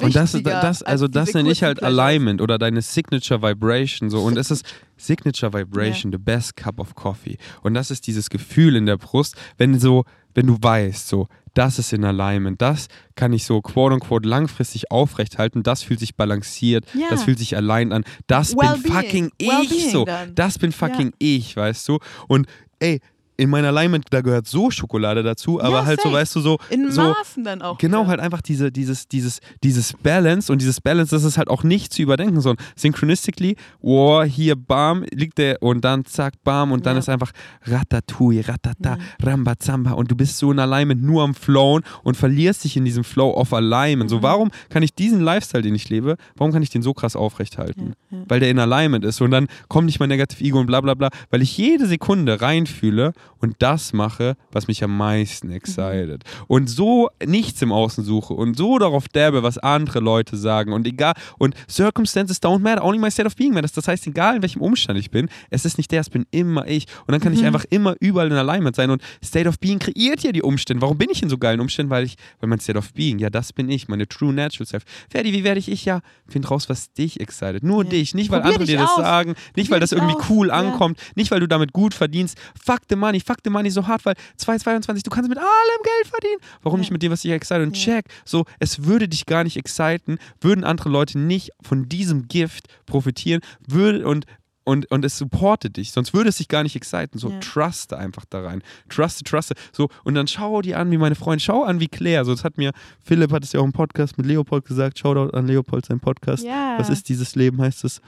Und 0.00 0.14
das, 0.16 0.32
das, 0.42 0.82
also 0.82 1.04
als 1.06 1.12
das 1.12 1.34
nenne 1.34 1.50
ich 1.50 1.62
halt. 1.62 1.82
Alignment 1.82 2.40
oder 2.40 2.58
deine 2.58 2.82
Signature 2.82 3.40
Vibration 3.42 4.10
so. 4.10 4.22
Und 4.22 4.36
es 4.36 4.50
ist 4.50 4.64
Signature 4.96 5.52
Vibration, 5.52 6.10
the 6.12 6.18
best 6.18 6.56
cup 6.56 6.80
of 6.80 6.94
coffee. 6.94 7.38
Und 7.62 7.74
das 7.74 7.90
ist 7.90 8.06
dieses 8.06 8.28
Gefühl 8.30 8.76
in 8.76 8.86
der 8.86 8.96
Brust, 8.96 9.36
wenn 9.58 9.78
so, 9.78 10.04
wenn 10.34 10.46
du 10.46 10.56
weißt, 10.60 11.08
so, 11.08 11.28
das 11.54 11.78
ist 11.78 11.92
in 11.92 12.04
Alignment, 12.04 12.60
das 12.60 12.88
kann 13.14 13.32
ich 13.32 13.44
so 13.46 13.62
quote 13.62 13.94
unquote 13.94 14.28
langfristig 14.28 14.90
aufrechthalten, 14.90 15.62
das 15.62 15.82
fühlt 15.82 16.00
sich 16.00 16.14
balanciert, 16.16 16.84
Ja. 16.94 17.06
das 17.08 17.22
fühlt 17.22 17.38
sich 17.38 17.56
allein 17.56 17.92
an, 17.92 18.04
das 18.26 18.50
bin 18.54 18.58
Wellbeing. 18.68 18.92
fucking 18.92 19.30
ich 19.38 19.48
Wellbeing 19.48 19.90
so, 19.90 20.04
dann. 20.04 20.34
das 20.34 20.58
bin 20.58 20.72
fucking 20.72 21.12
ich, 21.18 21.56
weißt 21.56 21.88
du? 21.88 21.98
Und 22.28 22.46
ey, 22.80 23.00
in 23.38 23.50
meiner 23.50 23.68
Alignment, 23.68 24.06
da 24.10 24.20
gehört 24.22 24.46
so 24.46 24.70
Schokolade 24.70 25.22
dazu, 25.22 25.60
aber 25.60 25.78
Ja, 25.80 25.84
halt 25.86 26.00
so, 26.00 26.08
safe. 26.08 26.20
weißt 26.20 26.36
du, 26.36 26.40
so, 26.40 26.58
In 26.70 26.90
so 26.90 27.02
Maßen 27.02 27.44
dann 27.44 27.62
auch. 27.62 27.78
Genau, 27.78 28.00
wieder. 28.02 28.08
halt 28.10 28.20
einfach 28.20 28.40
diese, 28.40 28.72
dieses, 28.72 29.08
dieses, 29.08 29.40
dieses 29.62 29.92
Balance 29.92 30.50
und 30.50 30.60
dieses 30.60 30.80
Balance, 30.80 31.14
das 31.14 31.24
ist 31.24 31.36
halt 31.38 31.48
auch 31.48 31.62
nicht 31.62 31.92
zu 31.92 32.02
überdenken, 32.02 32.40
sondern 32.40 32.64
synchronistically, 32.76 33.56
wow, 33.80 34.24
hier, 34.24 34.56
bam, 34.56 35.04
liegt 35.12 35.38
der 35.38 35.62
und 35.62 35.84
dann 35.84 36.04
zack, 36.04 36.34
bam 36.44 36.72
und 36.72 36.86
dann 36.86 36.94
Ja. 36.94 37.00
ist 37.00 37.08
einfach 37.08 37.32
Ratatouille, 37.64 38.46
Ratata, 38.48 38.96
Rambazamba 39.22 39.92
und 39.92 40.10
du 40.10 40.16
bist 40.16 40.38
so 40.38 40.50
in 40.52 40.58
Alignment 40.58 41.02
nur 41.02 41.22
am 41.22 41.34
Flowen 41.34 41.82
und 42.02 42.16
verlierst 42.16 42.64
dich 42.64 42.76
in 42.76 42.84
diesem 42.84 43.04
Flow 43.04 43.30
of 43.34 43.52
Alignment. 43.52 44.10
Mhm. 44.10 44.14
So, 44.16 44.22
warum 44.22 44.50
kann 44.70 44.82
ich 44.82 44.94
diesen 44.94 45.20
Lifestyle, 45.20 45.62
den 45.62 45.74
ich 45.74 45.88
lebe, 45.88 46.16
warum 46.36 46.52
kann 46.52 46.62
ich 46.62 46.70
den 46.70 46.82
so 46.82 46.94
krass 46.94 47.16
aufrechthalten? 47.16 47.94
Weil 48.28 48.40
der 48.40 48.50
in 48.50 48.58
Alignment 48.58 49.04
ist 49.04 49.20
und 49.20 49.30
dann 49.30 49.46
kommt 49.68 49.86
nicht 49.86 50.00
mein 50.00 50.08
Negative 50.08 50.42
Ego 50.42 50.58
und 50.60 50.66
bla 50.66 50.80
bla 50.80 50.94
bla, 50.94 51.10
weil 51.30 51.42
ich 51.42 51.56
jede 51.58 51.86
Sekunde 51.86 52.40
reinfühle 52.40 53.12
und 53.38 53.56
das 53.58 53.92
mache, 53.92 54.36
was 54.52 54.68
mich 54.68 54.82
am 54.82 54.96
meisten 54.96 55.50
excited. 55.50 56.24
Und 56.46 56.68
so 56.68 57.10
nichts 57.24 57.60
im 57.62 57.72
Außen 57.72 58.04
suche 58.04 58.34
und 58.34 58.56
so 58.56 58.78
darauf 58.78 59.08
derbe, 59.08 59.42
was 59.42 59.58
andere 59.58 60.00
Leute 60.00 60.36
sagen 60.36 60.72
und 60.72 60.86
egal, 60.86 61.14
und 61.38 61.54
Circumstances 61.68 62.40
don't 62.42 62.60
matter, 62.60 62.84
only 62.84 62.98
my 62.98 63.10
state 63.10 63.26
of 63.26 63.36
being 63.36 63.52
matters. 63.52 63.72
Das 63.72 63.88
heißt, 63.88 64.06
egal 64.06 64.36
in 64.36 64.42
welchem 64.42 64.60
Umstand 64.62 64.98
ich 64.98 65.10
bin, 65.10 65.28
es 65.50 65.64
ist 65.64 65.78
nicht 65.78 65.90
der, 65.92 66.00
es 66.00 66.10
bin 66.10 66.26
immer 66.30 66.66
ich. 66.66 66.86
Und 67.06 67.12
dann 67.12 67.20
kann 67.20 67.32
ich 67.32 67.44
einfach 67.44 67.64
immer 67.70 67.94
überall 68.00 68.28
in 68.28 68.32
Alignment 68.34 68.76
sein 68.76 68.90
und 68.90 69.02
State 69.24 69.48
of 69.48 69.58
Being 69.58 69.78
kreiert 69.78 70.22
ja 70.22 70.32
die 70.32 70.42
Umstände. 70.42 70.80
Warum 70.82 70.98
bin 70.98 71.08
ich 71.10 71.22
in 71.22 71.28
so 71.28 71.38
geilen 71.38 71.60
Umständen? 71.60 71.90
Weil 71.90 72.04
ich, 72.04 72.16
weil 72.40 72.48
mein 72.48 72.60
State 72.60 72.78
of 72.78 72.92
Being, 72.94 73.18
ja, 73.18 73.30
das 73.30 73.52
bin 73.52 73.68
ich, 73.68 73.88
meine 73.88 74.06
true 74.08 74.32
natural 74.32 74.66
self. 74.66 74.84
Ferdi, 75.10 75.32
wie 75.32 75.44
werde 75.44 75.58
ich 75.60 75.68
ich? 75.70 75.84
Ja, 75.84 76.00
find 76.28 76.50
raus, 76.50 76.68
was 76.68 76.92
dich 76.92 77.20
excited. 77.20 77.62
Nur 77.62 77.84
Ja. 77.84 77.90
dich, 77.90 78.14
nicht 78.14 78.30
weil 78.30 78.40
Probier 78.40 78.54
andere 78.54 78.66
dir 78.66 78.78
das 78.78 78.96
sagen, 78.96 79.30
nicht 79.30 79.36
Probier 79.54 79.70
weil 79.70 79.80
das 79.80 79.92
irgendwie 79.92 80.14
aus. 80.14 80.30
cool 80.30 80.48
Ja. 80.48 80.54
ankommt, 80.54 80.98
nicht 81.14 81.30
weil 81.30 81.40
du 81.40 81.48
damit 81.48 81.72
gut 81.72 81.94
verdienst. 81.94 82.38
Fuck 82.64 82.80
the 82.88 82.96
money, 82.96 83.15
fuck 83.24 83.38
the 83.44 83.50
money 83.50 83.70
so 83.70 83.86
hart, 83.86 84.04
weil 84.04 84.14
2022, 84.36 85.02
du 85.02 85.10
kannst 85.10 85.28
mit 85.28 85.38
allem 85.38 85.82
Geld 85.82 86.06
verdienen. 86.08 86.40
Warum 86.62 86.78
Ja. 86.78 86.82
nicht 86.82 86.90
mit 86.90 87.02
dem, 87.02 87.12
was 87.12 87.22
dich 87.22 87.30
excited? 87.32 87.66
Und 87.66 87.76
Ja. 87.76 87.84
check, 87.96 88.06
so, 88.24 88.44
es 88.58 88.84
würde 88.84 89.08
dich 89.08 89.26
gar 89.26 89.44
nicht 89.44 89.56
exciten, 89.56 90.18
würden 90.40 90.64
andere 90.64 90.88
Leute 90.88 91.18
nicht 91.18 91.50
von 91.62 91.88
diesem 91.88 92.28
Gift 92.28 92.66
profitieren, 92.86 93.40
würde 93.66 94.06
und 94.06 94.26
und, 94.68 94.90
und 94.90 95.04
es 95.04 95.16
supportet 95.16 95.76
dich, 95.76 95.92
sonst 95.92 96.12
würde 96.12 96.28
es 96.28 96.38
dich 96.38 96.48
gar 96.48 96.64
nicht 96.64 96.74
exciten. 96.74 97.20
So, 97.20 97.30
Ja. 97.30 97.38
truste 97.38 97.96
einfach 97.98 98.24
da 98.28 98.40
rein. 98.42 98.64
Truste, 98.88 99.22
truste. 99.22 99.54
So, 99.70 99.88
und 100.02 100.16
dann 100.16 100.26
schau 100.26 100.60
die 100.60 100.74
an 100.74 100.90
wie 100.90 100.98
meine 100.98 101.14
Freundin, 101.14 101.38
schau 101.38 101.62
an 101.62 101.78
wie 101.78 101.86
Claire. 101.86 102.24
So, 102.24 102.32
das 102.32 102.42
hat 102.42 102.58
mir, 102.58 102.72
Philipp 103.00 103.30
hat 103.30 103.44
es 103.44 103.52
ja 103.52 103.60
auch 103.60 103.64
im 103.64 103.72
Podcast 103.72 104.18
mit 104.18 104.26
Leopold 104.26 104.64
gesagt. 104.64 104.98
Shoutout 104.98 105.36
an 105.36 105.46
Leopold, 105.46 105.86
sein 105.86 106.00
Podcast. 106.00 106.42
Ja. 106.42 106.74
Was 106.80 106.88
ist 106.90 107.08
dieses 107.08 107.36
Leben, 107.36 107.62
heißt 107.62 107.84
es. 107.84 108.00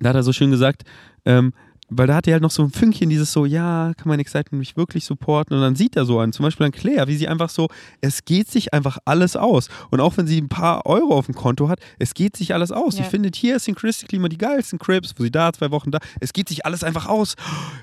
Da 0.00 0.10
hat 0.10 0.16
er 0.16 0.22
so 0.22 0.34
schön 0.34 0.50
gesagt, 0.50 0.82
ähm, 1.24 1.54
weil 1.88 2.06
da 2.06 2.16
hat 2.16 2.26
er 2.26 2.34
halt 2.34 2.42
noch 2.42 2.50
so 2.50 2.62
ein 2.62 2.70
Fünkchen, 2.70 3.10
dieses 3.10 3.32
so, 3.32 3.44
ja, 3.44 3.92
kann 3.96 4.08
mein 4.08 4.20
Excitement 4.20 4.58
mich 4.58 4.76
wirklich 4.76 5.04
supporten? 5.04 5.56
Und 5.56 5.62
dann 5.62 5.76
sieht 5.76 5.96
er 5.96 6.04
so 6.04 6.18
an, 6.18 6.32
zum 6.32 6.44
Beispiel 6.44 6.66
an 6.66 6.72
Claire, 6.72 7.06
wie 7.08 7.16
sie 7.16 7.28
einfach 7.28 7.50
so, 7.50 7.68
es 8.00 8.24
geht 8.24 8.50
sich 8.50 8.72
einfach 8.72 8.98
alles 9.04 9.36
aus. 9.36 9.68
Und 9.90 10.00
auch 10.00 10.16
wenn 10.16 10.26
sie 10.26 10.40
ein 10.40 10.48
paar 10.48 10.86
Euro 10.86 11.16
auf 11.16 11.26
dem 11.26 11.34
Konto 11.34 11.68
hat, 11.68 11.80
es 11.98 12.14
geht 12.14 12.36
sich 12.36 12.54
alles 12.54 12.72
aus. 12.72 12.96
Ja. 12.96 13.04
Sie 13.04 13.10
findet 13.10 13.36
hier 13.36 13.58
synchronistically 13.58 14.18
immer 14.18 14.28
die 14.28 14.38
geilsten 14.38 14.78
Crips, 14.78 15.14
wo 15.16 15.22
sie 15.22 15.30
da, 15.30 15.52
zwei 15.52 15.70
Wochen 15.70 15.90
da, 15.90 15.98
es 16.20 16.32
geht 16.32 16.48
sich 16.48 16.66
alles 16.66 16.82
einfach 16.84 17.06
aus. 17.06 17.34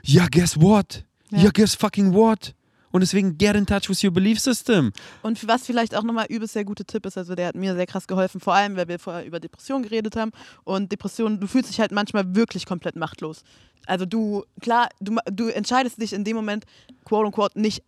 Ja, 0.04 0.28
guess 0.30 0.60
what? 0.60 1.06
Ja. 1.30 1.44
Ja, 1.44 1.50
guess 1.54 1.76
fucking 1.76 2.14
what? 2.14 2.54
Und 2.92 3.02
deswegen 3.02 3.38
get 3.38 3.56
in 3.56 3.66
touch 3.66 3.90
with 3.90 4.04
your 4.04 4.12
belief 4.12 4.40
system. 4.40 4.92
Und 5.22 5.48
was 5.48 5.66
vielleicht 5.66 5.96
auch 5.96 6.04
nochmal 6.04 6.26
übelst 6.30 6.54
sehr 6.54 6.66
gute 6.66 6.86
Tipp 6.86 7.06
ist, 7.06 7.18
also 7.18 7.36
der 7.36 7.48
hat 7.48 7.56
mir 7.56 7.76
sehr 7.76 7.88
krass 7.88 8.08
geholfen, 8.08 8.40
vor 8.42 8.54
allem, 8.54 8.76
weil 8.76 8.88
wir 8.88 9.00
vorher 9.00 9.26
über 9.26 9.40
Depressionen 9.40 9.84
geredet 9.84 10.16
haben. 10.16 10.32
Und 10.64 10.92
Depressionen, 10.92 11.40
du 11.40 11.48
fühlst 11.48 11.70
dich 11.70 11.80
halt 11.80 11.92
manchmal 11.92 12.36
wirklich 12.36 12.66
komplett 12.66 12.96
machtlos. 12.96 13.44
Also 13.88 14.06
du, 14.06 14.44
klar, 14.62 14.90
du, 15.00 15.18
du 15.32 15.48
entscheidest 15.48 16.02
dich 16.02 16.14
in 16.14 16.24
dem 16.24 16.36
Moment, 16.36 16.66
quote 17.06 17.26
unquote, 17.26 17.60
nicht, 17.60 17.84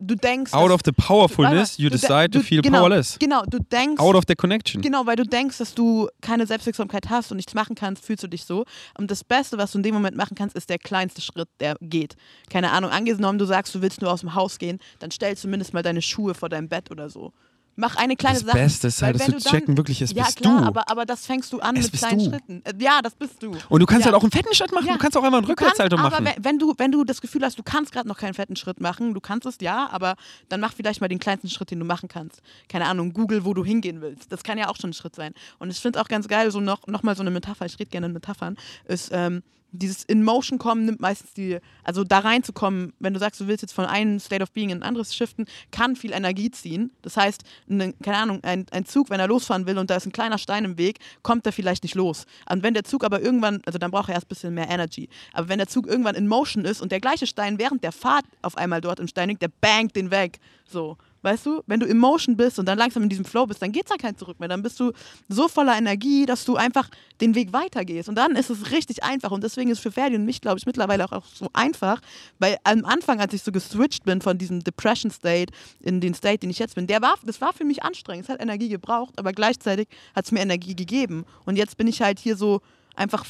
du 0.00 0.14
denkst. 0.14 0.52
Out 0.52 0.68
dass- 0.70 0.74
of 0.74 0.80
the 0.84 0.92
powerfulness, 0.92 1.76
you 1.78 1.88
du 1.88 1.96
de- 1.96 2.00
decide 2.00 2.30
to 2.30 2.38
du- 2.38 2.44
feel 2.44 2.62
genau, 2.62 2.78
powerless. 2.80 3.18
Genau, 3.18 3.42
du 3.44 3.58
denkst. 3.58 4.00
Out 4.00 4.14
of 4.14 4.24
the 4.28 4.34
connection. 4.34 4.80
Genau, 4.82 5.06
weil 5.06 5.16
du 5.16 5.24
denkst, 5.24 5.58
dass 5.58 5.74
du 5.74 6.08
keine 6.20 6.46
Selbstwirksamkeit 6.46 7.10
hast 7.10 7.30
und 7.30 7.36
nichts 7.36 7.54
machen 7.54 7.74
kannst, 7.74 8.04
fühlst 8.04 8.22
du 8.22 8.28
dich 8.28 8.44
so. 8.44 8.64
Und 8.96 9.10
das 9.10 9.24
Beste, 9.24 9.58
was 9.58 9.72
du 9.72 9.78
in 9.78 9.82
dem 9.82 9.94
Moment 9.94 10.16
machen 10.16 10.34
kannst, 10.34 10.56
ist 10.56 10.70
der 10.70 10.78
kleinste 10.78 11.20
Schritt, 11.20 11.48
der 11.60 11.76
geht. 11.80 12.16
Keine 12.50 12.70
Ahnung, 12.72 12.90
angenommen, 12.90 13.38
du 13.38 13.44
sagst, 13.44 13.74
du 13.74 13.82
willst 13.82 14.00
nur 14.00 14.12
aus 14.12 14.20
dem 14.20 14.34
Haus 14.34 14.58
gehen, 14.58 14.78
dann 15.00 15.10
stell 15.10 15.36
zumindest 15.36 15.74
mal 15.74 15.82
deine 15.82 16.02
Schuhe 16.02 16.34
vor 16.34 16.48
deinem 16.48 16.68
Bett 16.68 16.90
oder 16.90 17.10
so. 17.10 17.32
Mach 17.80 17.94
eine 17.94 18.16
kleine 18.16 18.34
Das 18.38 18.44
Sache. 18.44 18.58
Beste 18.58 18.88
ist 18.88 19.02
halt, 19.02 19.14
dass 19.20 19.26
du 19.26 19.32
dann- 19.32 19.40
checken, 19.40 19.76
wirklich, 19.76 20.02
es 20.02 20.12
ja, 20.12 20.24
bist 20.24 20.38
klar, 20.38 20.62
du. 20.62 20.66
Aber, 20.66 20.90
aber 20.90 21.06
das 21.06 21.24
fängst 21.26 21.52
du 21.52 21.60
an 21.60 21.76
Es 21.76 21.92
mit 21.92 22.00
kleinen 22.00 22.18
du. 22.18 22.24
Schritten. 22.24 22.62
Äh, 22.64 22.72
Ja, 22.80 23.00
das 23.02 23.14
bist 23.14 23.40
du. 23.40 23.52
Und 23.68 23.80
du 23.80 23.86
kannst 23.86 24.00
ja. 24.04 24.06
halt 24.06 24.16
auch 24.16 24.22
einen 24.24 24.32
fetten 24.32 24.52
Schritt 24.52 24.72
machen. 24.72 24.86
Ja. 24.88 24.94
Du 24.94 24.98
kannst 24.98 25.16
auch 25.16 25.22
einfach 25.22 25.38
einen 25.38 25.46
Rückwärtssalto 25.46 25.96
machen. 25.96 26.12
Aber 26.12 26.24
wenn, 26.24 26.44
wenn, 26.44 26.58
du, 26.58 26.74
wenn 26.76 26.90
du 26.90 27.04
das 27.04 27.20
Gefühl 27.20 27.44
hast, 27.44 27.56
du 27.56 27.62
kannst 27.62 27.92
gerade 27.92 28.08
noch 28.08 28.18
keinen 28.18 28.34
fetten 28.34 28.56
Schritt 28.56 28.80
machen, 28.80 29.14
du 29.14 29.20
kannst 29.20 29.46
es 29.46 29.58
ja, 29.60 29.88
aber 29.92 30.16
dann 30.48 30.60
mach 30.60 30.72
vielleicht 30.72 31.00
mal 31.00 31.06
den 31.08 31.20
kleinsten 31.20 31.48
Schritt, 31.48 31.70
den 31.70 31.78
du 31.78 31.84
machen 31.84 32.08
kannst. 32.08 32.42
Keine 32.68 32.86
Ahnung, 32.86 33.12
Google, 33.12 33.44
wo 33.44 33.54
du 33.54 33.64
hingehen 33.64 34.00
willst. 34.00 34.32
Das 34.32 34.42
kann 34.42 34.58
ja 34.58 34.68
auch 34.68 34.76
schon 34.76 34.90
ein 34.90 34.94
Schritt 34.94 35.14
sein. 35.14 35.32
Und 35.60 35.70
ich 35.70 35.78
finde 35.78 35.98
es 36.00 36.04
auch 36.04 36.08
ganz 36.08 36.26
geil, 36.26 36.50
so 36.50 36.58
noch, 36.60 36.86
noch 36.88 37.04
mal 37.04 37.14
so 37.14 37.22
eine 37.22 37.30
Metapher, 37.30 37.64
ich 37.66 37.78
rede 37.78 37.90
gerne 37.90 38.06
in 38.08 38.12
Metaphern, 38.12 38.56
ist 38.86 39.10
ähm, 39.12 39.42
dieses 39.70 40.04
in 40.04 40.22
Motion 40.22 40.58
kommen 40.58 40.84
nimmt 40.84 41.00
meistens 41.00 41.32
die, 41.34 41.58
also 41.84 42.04
da 42.04 42.20
reinzukommen, 42.20 42.92
wenn 42.98 43.12
du 43.12 43.20
sagst, 43.20 43.40
du 43.40 43.46
willst 43.46 43.62
jetzt 43.62 43.74
von 43.74 43.84
einem 43.84 44.18
State 44.18 44.42
of 44.42 44.50
Being 44.52 44.70
in 44.70 44.78
ein 44.78 44.82
anderes 44.82 45.14
shiften, 45.14 45.46
kann 45.70 45.96
viel 45.96 46.12
Energie 46.12 46.50
ziehen. 46.50 46.90
Das 47.02 47.16
heißt, 47.16 47.42
eine, 47.68 47.92
keine 47.94 48.16
Ahnung, 48.16 48.44
ein, 48.44 48.66
ein 48.70 48.86
Zug, 48.86 49.10
wenn 49.10 49.20
er 49.20 49.28
losfahren 49.28 49.66
will 49.66 49.78
und 49.78 49.90
da 49.90 49.96
ist 49.96 50.06
ein 50.06 50.12
kleiner 50.12 50.38
Stein 50.38 50.64
im 50.64 50.78
Weg, 50.78 50.98
kommt 51.22 51.44
er 51.46 51.52
vielleicht 51.52 51.82
nicht 51.82 51.94
los. 51.94 52.24
Und 52.50 52.62
wenn 52.62 52.74
der 52.74 52.84
Zug 52.84 53.04
aber 53.04 53.20
irgendwann, 53.20 53.60
also 53.66 53.78
dann 53.78 53.90
braucht 53.90 54.08
er 54.08 54.14
erst 54.14 54.26
ein 54.26 54.30
bisschen 54.30 54.54
mehr 54.54 54.70
Energy. 54.70 55.08
Aber 55.32 55.48
wenn 55.48 55.58
der 55.58 55.68
Zug 55.68 55.86
irgendwann 55.86 56.14
in 56.14 56.28
Motion 56.28 56.64
ist 56.64 56.80
und 56.80 56.92
der 56.92 57.00
gleiche 57.00 57.26
Stein 57.26 57.58
während 57.58 57.84
der 57.84 57.92
Fahrt 57.92 58.24
auf 58.42 58.56
einmal 58.56 58.80
dort 58.80 59.00
im 59.00 59.08
Stein 59.08 59.28
liegt, 59.28 59.42
der 59.42 59.50
bangt 59.60 59.96
den 59.96 60.10
weg. 60.10 60.40
So. 60.66 60.96
Weißt 61.28 61.44
du, 61.44 61.62
wenn 61.66 61.78
du 61.78 61.84
in 61.84 61.98
Motion 61.98 62.38
bist 62.38 62.58
und 62.58 62.64
dann 62.64 62.78
langsam 62.78 63.02
in 63.02 63.10
diesem 63.10 63.26
Flow 63.26 63.44
bist, 63.44 63.60
dann 63.60 63.70
geht's 63.70 63.90
da 63.90 63.96
kein 63.96 64.16
Zurück 64.16 64.40
mehr. 64.40 64.48
Dann 64.48 64.62
bist 64.62 64.80
du 64.80 64.92
so 65.28 65.46
voller 65.46 65.76
Energie, 65.76 66.24
dass 66.24 66.46
du 66.46 66.56
einfach 66.56 66.88
den 67.20 67.34
Weg 67.34 67.52
weitergehst. 67.52 68.08
Und 68.08 68.14
dann 68.14 68.34
ist 68.34 68.48
es 68.48 68.70
richtig 68.70 69.04
einfach. 69.04 69.30
Und 69.30 69.44
deswegen 69.44 69.68
ist 69.68 69.80
für 69.80 69.92
Ferdi 69.92 70.16
und 70.16 70.24
mich, 70.24 70.40
glaube 70.40 70.58
ich, 70.58 70.64
mittlerweile 70.64 71.04
auch, 71.04 71.12
auch 71.12 71.26
so 71.26 71.50
einfach, 71.52 72.00
weil 72.38 72.56
am 72.64 72.86
Anfang, 72.86 73.20
als 73.20 73.34
ich 73.34 73.42
so 73.42 73.52
geswitcht 73.52 74.04
bin 74.04 74.22
von 74.22 74.38
diesem 74.38 74.64
Depression 74.64 75.10
State 75.10 75.52
in 75.80 76.00
den 76.00 76.14
State, 76.14 76.38
den 76.38 76.48
ich 76.48 76.58
jetzt 76.58 76.76
bin, 76.76 76.86
der 76.86 77.02
war, 77.02 77.16
das 77.22 77.42
war 77.42 77.52
für 77.52 77.66
mich 77.66 77.82
anstrengend. 77.82 78.24
Es 78.24 78.30
hat 78.30 78.40
Energie 78.40 78.70
gebraucht, 78.70 79.12
aber 79.18 79.34
gleichzeitig 79.34 79.86
hat 80.16 80.24
es 80.24 80.32
mir 80.32 80.40
Energie 80.40 80.74
gegeben. 80.74 81.26
Und 81.44 81.56
jetzt 81.56 81.76
bin 81.76 81.88
ich 81.88 82.00
halt 82.00 82.18
hier 82.18 82.38
so 82.38 82.62
einfach, 82.96 83.26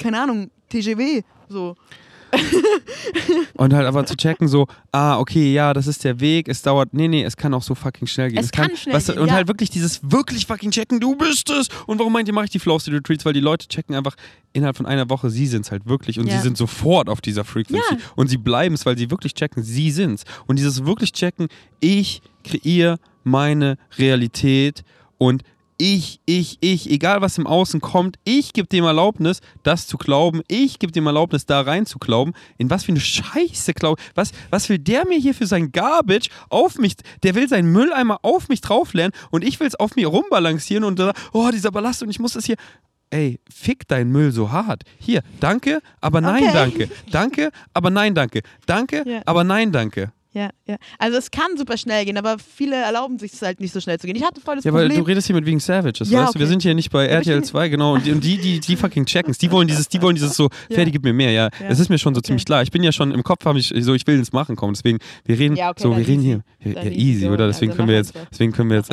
keine 0.00 0.18
Ahnung, 0.18 0.50
TGW, 0.70 1.24
so. 1.50 1.76
Und 3.54 3.72
halt 3.72 3.86
aber 3.86 4.04
zu 4.06 4.16
checken, 4.16 4.48
so, 4.48 4.66
ah, 4.92 5.18
okay, 5.18 5.52
ja, 5.52 5.72
das 5.72 5.86
ist 5.86 6.04
der 6.04 6.20
Weg, 6.20 6.48
es 6.48 6.62
dauert, 6.62 6.92
nee, 6.92 7.08
nee, 7.08 7.22
es 7.24 7.36
kann 7.36 7.54
auch 7.54 7.62
so 7.62 7.74
fucking 7.74 8.06
schnell 8.06 8.30
gehen. 8.30 8.38
Es 8.38 8.50
kann 8.50 8.76
schnell 8.76 8.94
was, 8.94 9.06
gehen, 9.06 9.18
Und 9.18 9.28
ja. 9.28 9.34
halt 9.34 9.48
wirklich 9.48 9.70
dieses 9.70 10.00
wirklich 10.02 10.46
fucking 10.46 10.70
checken, 10.70 11.00
du 11.00 11.16
bist 11.16 11.50
es. 11.50 11.68
Und 11.86 11.98
warum 11.98 12.12
meint 12.12 12.28
ihr, 12.28 12.34
mache 12.34 12.46
ich 12.46 12.50
die 12.50 12.58
Flow 12.58 12.78
State 12.78 12.96
Retreats? 12.96 13.24
Weil 13.24 13.32
die 13.32 13.40
Leute 13.40 13.68
checken 13.68 13.94
einfach 13.94 14.16
innerhalb 14.52 14.76
von 14.76 14.86
einer 14.86 15.08
Woche, 15.10 15.30
sie 15.30 15.46
sind 15.46 15.64
es 15.64 15.70
halt 15.70 15.86
wirklich 15.86 16.18
und 16.18 16.26
Ja. 16.26 16.36
sie 16.36 16.42
sind 16.42 16.56
sofort 16.56 17.08
auf 17.08 17.20
dieser 17.20 17.44
Frequency. 17.44 17.82
Ja. 17.90 17.98
Und 18.16 18.28
sie 18.28 18.38
bleiben 18.38 18.74
es, 18.74 18.86
weil 18.86 18.96
sie 18.98 19.10
wirklich 19.10 19.34
checken, 19.34 19.62
sie 19.62 19.90
sind's. 19.90 20.24
Und 20.46 20.58
dieses 20.58 20.84
wirklich 20.84 21.12
checken, 21.12 21.48
ich 21.80 22.22
kreiere 22.44 22.98
meine 23.24 23.78
Realität 23.98 24.84
und 25.18 25.42
ich, 25.76 26.20
ich, 26.24 26.58
ich, 26.60 26.88
egal 26.90 27.20
was 27.20 27.36
im 27.36 27.46
Außen 27.46 27.80
kommt, 27.80 28.16
ich 28.24 28.52
gebe 28.52 28.68
dem 28.68 28.84
Erlaubnis, 28.84 29.40
das 29.64 29.86
zu 29.88 29.98
glauben. 29.98 30.40
Ich 30.46 30.78
gebe 30.78 30.92
dem 30.92 31.06
Erlaubnis, 31.06 31.46
da 31.46 31.60
rein 31.62 31.84
zu 31.84 31.98
glauben. 31.98 32.32
In 32.58 32.70
was 32.70 32.84
für 32.84 32.92
eine 32.92 33.00
Scheiße 33.00 33.74
glauben. 33.74 34.00
Was, 34.14 34.30
was 34.50 34.68
will 34.68 34.78
der 34.78 35.06
mir 35.06 35.18
hier 35.18 35.34
für 35.34 35.46
sein 35.46 35.72
Garbage 35.72 36.30
auf 36.48 36.78
mich? 36.78 36.94
Der 37.24 37.34
will 37.34 37.48
seinen 37.48 37.72
Mülleimer 37.72 38.20
auf 38.22 38.48
mich 38.48 38.60
drauflernen 38.60 39.12
und 39.30 39.42
ich 39.44 39.58
will 39.58 39.66
es 39.66 39.74
auf 39.74 39.96
mir 39.96 40.06
rumbalancieren 40.06 40.84
und 40.84 40.98
da, 40.98 41.12
oh, 41.32 41.50
dieser 41.52 41.72
Ballast 41.72 42.02
und 42.02 42.10
ich 42.10 42.20
muss 42.20 42.34
das 42.34 42.44
hier. 42.46 42.56
Ey, 43.10 43.38
fick 43.52 43.86
deinen 43.86 44.10
Müll 44.10 44.32
so 44.32 44.50
hart. 44.50 44.82
Hier, 44.98 45.22
danke, 45.38 45.80
aber 46.00 46.20
nein, 46.20 46.42
Okay. 46.44 46.52
danke. 46.52 46.88
Danke, 47.12 47.50
aber 47.72 47.90
nein, 47.90 48.14
danke. 48.14 48.40
Danke, 48.66 49.04
Ja. 49.06 49.22
aber 49.26 49.44
nein, 49.44 49.70
danke. 49.70 50.12
Ja, 50.34 50.50
ja. 50.66 50.76
Also 50.98 51.16
es 51.16 51.30
kann 51.30 51.56
super 51.56 51.76
schnell 51.78 52.04
gehen, 52.04 52.18
aber 52.18 52.36
viele 52.38 52.74
erlauben 52.74 53.20
sich 53.20 53.32
es 53.32 53.40
halt 53.40 53.60
nicht 53.60 53.72
so 53.72 53.80
schnell 53.80 54.00
zu 54.00 54.08
gehen. 54.08 54.16
Ich 54.16 54.24
hatte 54.24 54.40
voll 54.40 54.56
das 54.56 54.64
Ja, 54.64 54.72
weil 54.72 54.88
du 54.88 54.94
Problem. 54.96 55.04
redest 55.06 55.28
hier 55.28 55.36
mit 55.36 55.46
wegen 55.46 55.60
Savages, 55.60 56.10
Ja, 56.10 56.24
weißt 56.24 56.34
du? 56.34 56.38
Wir 56.40 56.44
okay. 56.46 56.50
sind 56.50 56.62
hier 56.62 56.74
nicht 56.74 56.90
bei 56.90 57.04
aber 57.04 57.12
RTL 57.12 57.36
bin- 57.36 57.44
2, 57.44 57.68
genau. 57.68 57.94
Und 57.94 58.04
die, 58.04 58.10
und 58.10 58.24
die, 58.24 58.38
die, 58.38 58.58
die 58.58 58.74
fucking 58.76 59.06
checkens, 59.06 59.38
die 59.38 59.50
wollen 59.52 59.68
dieses, 59.68 59.88
die 59.88 60.02
wollen 60.02 60.16
dieses 60.16 60.34
so, 60.34 60.48
Ja. 60.68 60.74
Ferdi, 60.74 60.90
gib 60.90 61.04
mir 61.04 61.12
mehr, 61.12 61.30
ja. 61.30 61.44
Ja. 61.60 61.68
Es 61.68 61.78
ist 61.78 61.88
mir 61.88 61.98
schon 61.98 62.14
so 62.14 62.18
Okay. 62.18 62.26
ziemlich 62.26 62.44
klar. 62.46 62.62
Ich 62.62 62.72
bin 62.72 62.82
ja 62.82 62.90
schon 62.90 63.12
im 63.12 63.22
Kopf, 63.22 63.44
habe 63.44 63.60
ich 63.60 63.72
so, 63.78 63.94
ich 63.94 64.04
will 64.08 64.16
ins 64.18 64.32
Machen 64.32 64.56
kommen. 64.56 64.74
Deswegen, 64.74 64.98
wir 65.24 65.38
reden, 65.38 65.54
Ja, 65.54 65.70
okay, 65.70 65.82
so, 65.84 65.90
wir 65.96 65.98
reden 65.98 66.20
easy. 66.22 66.40
hier. 66.64 66.72
Ja, 66.74 66.90
easy, 66.90 67.28
oder? 67.28 67.46
Deswegen 67.46 67.70
Also 67.72 67.76
können 67.76 67.88
wir 67.90 67.96
jetzt, 67.96 68.14
deswegen 68.32 68.52
können 68.52 68.70
wir 68.70 68.78
jetzt. 68.78 68.90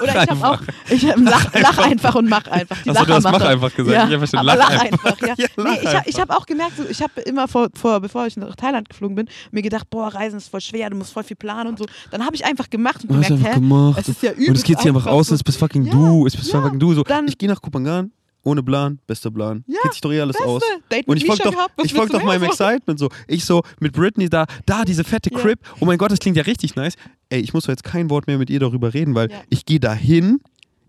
Oder 0.00 0.22
ich 0.22 0.30
habe 0.30 0.46
auch, 0.48 0.60
ich 0.90 1.06
hab, 1.10 1.16
lach, 1.18 1.52
lach 1.54 1.78
einfach 1.78 2.14
und 2.14 2.28
mach 2.28 2.46
einfach. 2.46 2.80
Die 2.84 2.90
Achso, 2.90 3.04
du 3.04 3.14
hast 3.14 3.24
mach 3.24 3.40
einfach 3.40 3.74
gesagt. 3.74 3.96
Ja, 3.96 4.06
ich 4.06 4.12
hab 4.12 4.18
verstanden, 4.20 4.48
aber 4.50 4.58
lach 4.60 4.70
lach 4.70 4.80
einfach. 4.84 5.20
ja. 5.26 5.34
Ja, 5.56 5.64
nee, 5.64 6.00
ich 6.06 6.20
habe 6.20 6.36
auch 6.36 6.46
gemerkt, 6.46 6.74
ich 6.88 7.02
habe 7.02 7.20
immer 7.22 7.48
vor, 7.48 7.68
vor, 7.74 8.00
bevor 8.00 8.26
ich 8.26 8.36
nach 8.36 8.54
Thailand 8.54 8.88
geflogen 8.88 9.16
bin, 9.16 9.28
mir 9.50 9.62
gedacht, 9.62 9.88
boah, 9.90 10.08
Reisen 10.08 10.36
ist 10.36 10.48
voll 10.48 10.60
schwer, 10.60 10.83
du 10.90 10.96
musst 10.96 11.12
voll 11.12 11.24
viel 11.24 11.36
planen 11.36 11.68
und 11.70 11.78
so. 11.78 11.86
Dann 12.10 12.24
habe 12.24 12.34
ich 12.36 12.44
einfach 12.44 12.68
gemacht 12.70 13.02
und 13.02 13.08
gemerkt, 13.08 13.30
einfach 13.32 13.48
hä, 13.50 13.54
gemacht. 13.54 13.98
es 14.00 14.08
ist 14.08 14.22
ja 14.22 14.32
übel. 14.32 14.48
Und 14.50 14.56
es 14.56 14.62
geht 14.64 14.80
hier 14.80 14.90
einfach 14.94 15.06
aus 15.06 15.28
und 15.30 15.36
es 15.36 15.42
bist 15.42 15.58
fucking 15.58 15.84
Ja, 15.86 15.92
du, 15.92 16.26
es 16.26 16.36
bist 16.36 16.52
ja, 16.52 16.60
fucking 16.62 16.78
du. 16.78 16.94
So, 16.94 17.02
dann- 17.02 17.28
ich 17.28 17.38
gehe 17.38 17.48
nach 17.48 17.60
Kupangan, 17.60 18.10
ohne 18.42 18.62
Plan, 18.62 18.98
bester 19.06 19.30
Plan. 19.30 19.64
Ja, 19.66 19.78
geht 19.82 19.92
sich 19.92 20.00
doch 20.00 20.12
eh 20.12 20.20
alles 20.20 20.36
aus. 20.40 20.62
Date 20.92 21.06
Und 21.08 21.16
ich 21.16 21.24
folge 21.26 21.42
doch, 21.44 21.54
ich 21.82 21.94
folg 21.94 22.10
doch 22.10 22.22
meinem? 22.22 22.42
So. 22.42 22.46
Excitement 22.48 22.98
so. 22.98 23.08
Ich 23.26 23.44
so 23.44 23.62
mit 23.80 23.92
Britney 23.92 24.28
da, 24.28 24.44
da 24.66 24.84
diese 24.84 25.02
fette 25.04 25.30
Ja. 25.32 25.38
Crip. 25.38 25.60
Oh 25.80 25.84
mein 25.86 25.96
Gott, 25.98 26.10
das 26.12 26.18
klingt 26.18 26.36
ja 26.36 26.42
richtig 26.42 26.76
nice. 26.76 26.94
Ey, 27.30 27.40
ich 27.40 27.54
muss 27.54 27.64
doch 27.64 27.70
jetzt 27.70 27.84
kein 27.84 28.10
Wort 28.10 28.26
mehr 28.26 28.36
mit 28.38 28.50
ihr 28.50 28.60
darüber 28.60 28.92
reden, 28.94 29.14
weil 29.14 29.30
Ja. 29.30 29.38
ich 29.48 29.64
gehe 29.64 29.80
dahin, 29.80 30.40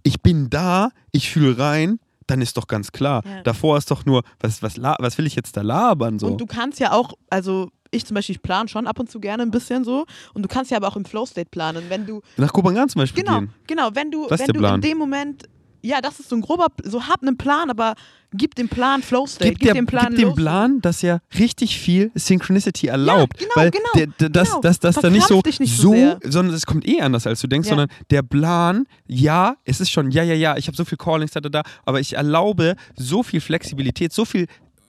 ich 0.04 0.22
bin 0.22 0.50
da, 0.50 0.90
ich 1.12 1.30
fühle 1.30 1.58
rein, 1.58 2.00
dann 2.28 2.42
ist 2.42 2.58
doch 2.58 2.68
ganz 2.68 2.92
klar. 2.92 3.22
Ja. 3.26 3.42
Davor 3.44 3.78
ist 3.78 3.90
doch 3.90 4.06
nur, 4.06 4.24
was, 4.40 4.62
was, 4.62 4.78
was 4.82 5.18
will 5.18 5.26
ich 5.28 5.36
jetzt 5.36 5.56
da 5.58 5.62
labern 5.62 6.20
so? 6.20 6.28
Und 6.28 6.42
du 6.42 6.46
kannst 6.48 6.80
ja 6.80 6.92
auch, 6.92 7.14
also 7.30 7.70
ich 7.96 8.06
zum 8.06 8.16
Beispiel, 8.16 8.36
ich 8.36 8.42
plane 8.42 8.68
schon 8.70 8.88
ab 8.88 9.00
und 9.00 9.10
zu 9.10 9.20
gerne 9.20 9.44
ein 9.44 9.52
bisschen 9.52 9.84
so. 9.84 10.06
Und 10.34 10.44
du 10.44 10.48
kannst 10.48 10.72
ja 10.72 10.78
aber 10.78 10.88
auch 10.88 10.96
im 10.96 11.06
Flow-State 11.06 11.50
planen. 11.50 11.86
Wenn 11.90 12.06
du, 12.06 12.22
Nach 12.38 12.52
Kupangan 12.54 12.90
zum 12.90 13.00
Beispiel 13.00 13.24
genau, 13.24 13.40
gehen. 13.40 13.54
genau, 13.68 13.90
wenn 13.94 14.12
du, 14.12 14.28
Das 14.28 14.40
wenn 14.42 14.48
du 14.48 14.66
in 14.66 14.82
dem 14.82 14.98
Moment, 14.98 15.44
ja, 15.82 16.02
das 16.02 16.20
ist 16.20 16.30
so 16.30 16.36
ein 16.36 16.42
grober, 16.42 16.68
so 16.84 17.08
hab 17.08 17.22
einen 17.22 17.38
Plan, 17.38 17.70
aber 17.70 17.94
gib 18.34 18.56
dem 18.56 18.68
Plan 18.68 19.04
Flow-State, 19.04 19.52
Gib, 19.52 19.60
gib, 19.60 19.66
der, 19.68 19.74
dem 19.76 19.86
Plan 19.86 20.08
gib 20.16 20.30
dem. 20.30 20.36
Plan, 20.36 20.82
dass 20.82 21.04
er 21.04 21.22
richtig 21.38 21.78
viel 21.80 22.12
Synchronicity 22.16 22.88
erlaubt. 22.88 23.38
genau, 23.38 23.52
weil 23.56 23.70
genau, 23.72 23.84
der, 23.96 24.08
der, 24.08 24.30
das, 24.30 24.50
genau. 24.50 24.62
das, 24.62 24.80
das 24.80 24.96
da 24.96 25.10
nicht 25.12 25.28
so, 25.28 25.42
nicht 25.60 25.78
so 25.78 25.92
sehr. 25.92 26.20
sondern 26.24 26.56
es 26.56 26.66
kommt 26.66 26.88
eh 26.88 27.02
anders, 27.02 27.28
als 27.28 27.40
du 27.40 27.48
denkst, 27.48 27.68
Ja. 27.70 27.76
sondern 27.76 27.90
der 28.10 28.24
Plan, 28.24 28.86
ja, 29.08 29.58
es 29.64 29.80
ist 29.80 29.92
schon, 29.92 30.10
ja, 30.12 30.24
ja, 30.24 30.34
ja, 30.34 30.58
ich 30.58 30.66
habe 30.68 30.76
so 30.76 30.86
viel 30.86 30.98
Callings, 30.98 31.32
da, 31.32 31.40
da, 31.40 31.50
da, 31.50 31.62
aber 31.86 32.00
ich 32.00 32.14
erlaube 32.18 32.76
so 32.96 33.22
viel 33.24 33.40
Flexibilität, 33.40 34.12
so 34.12 34.26
viel 34.26 34.48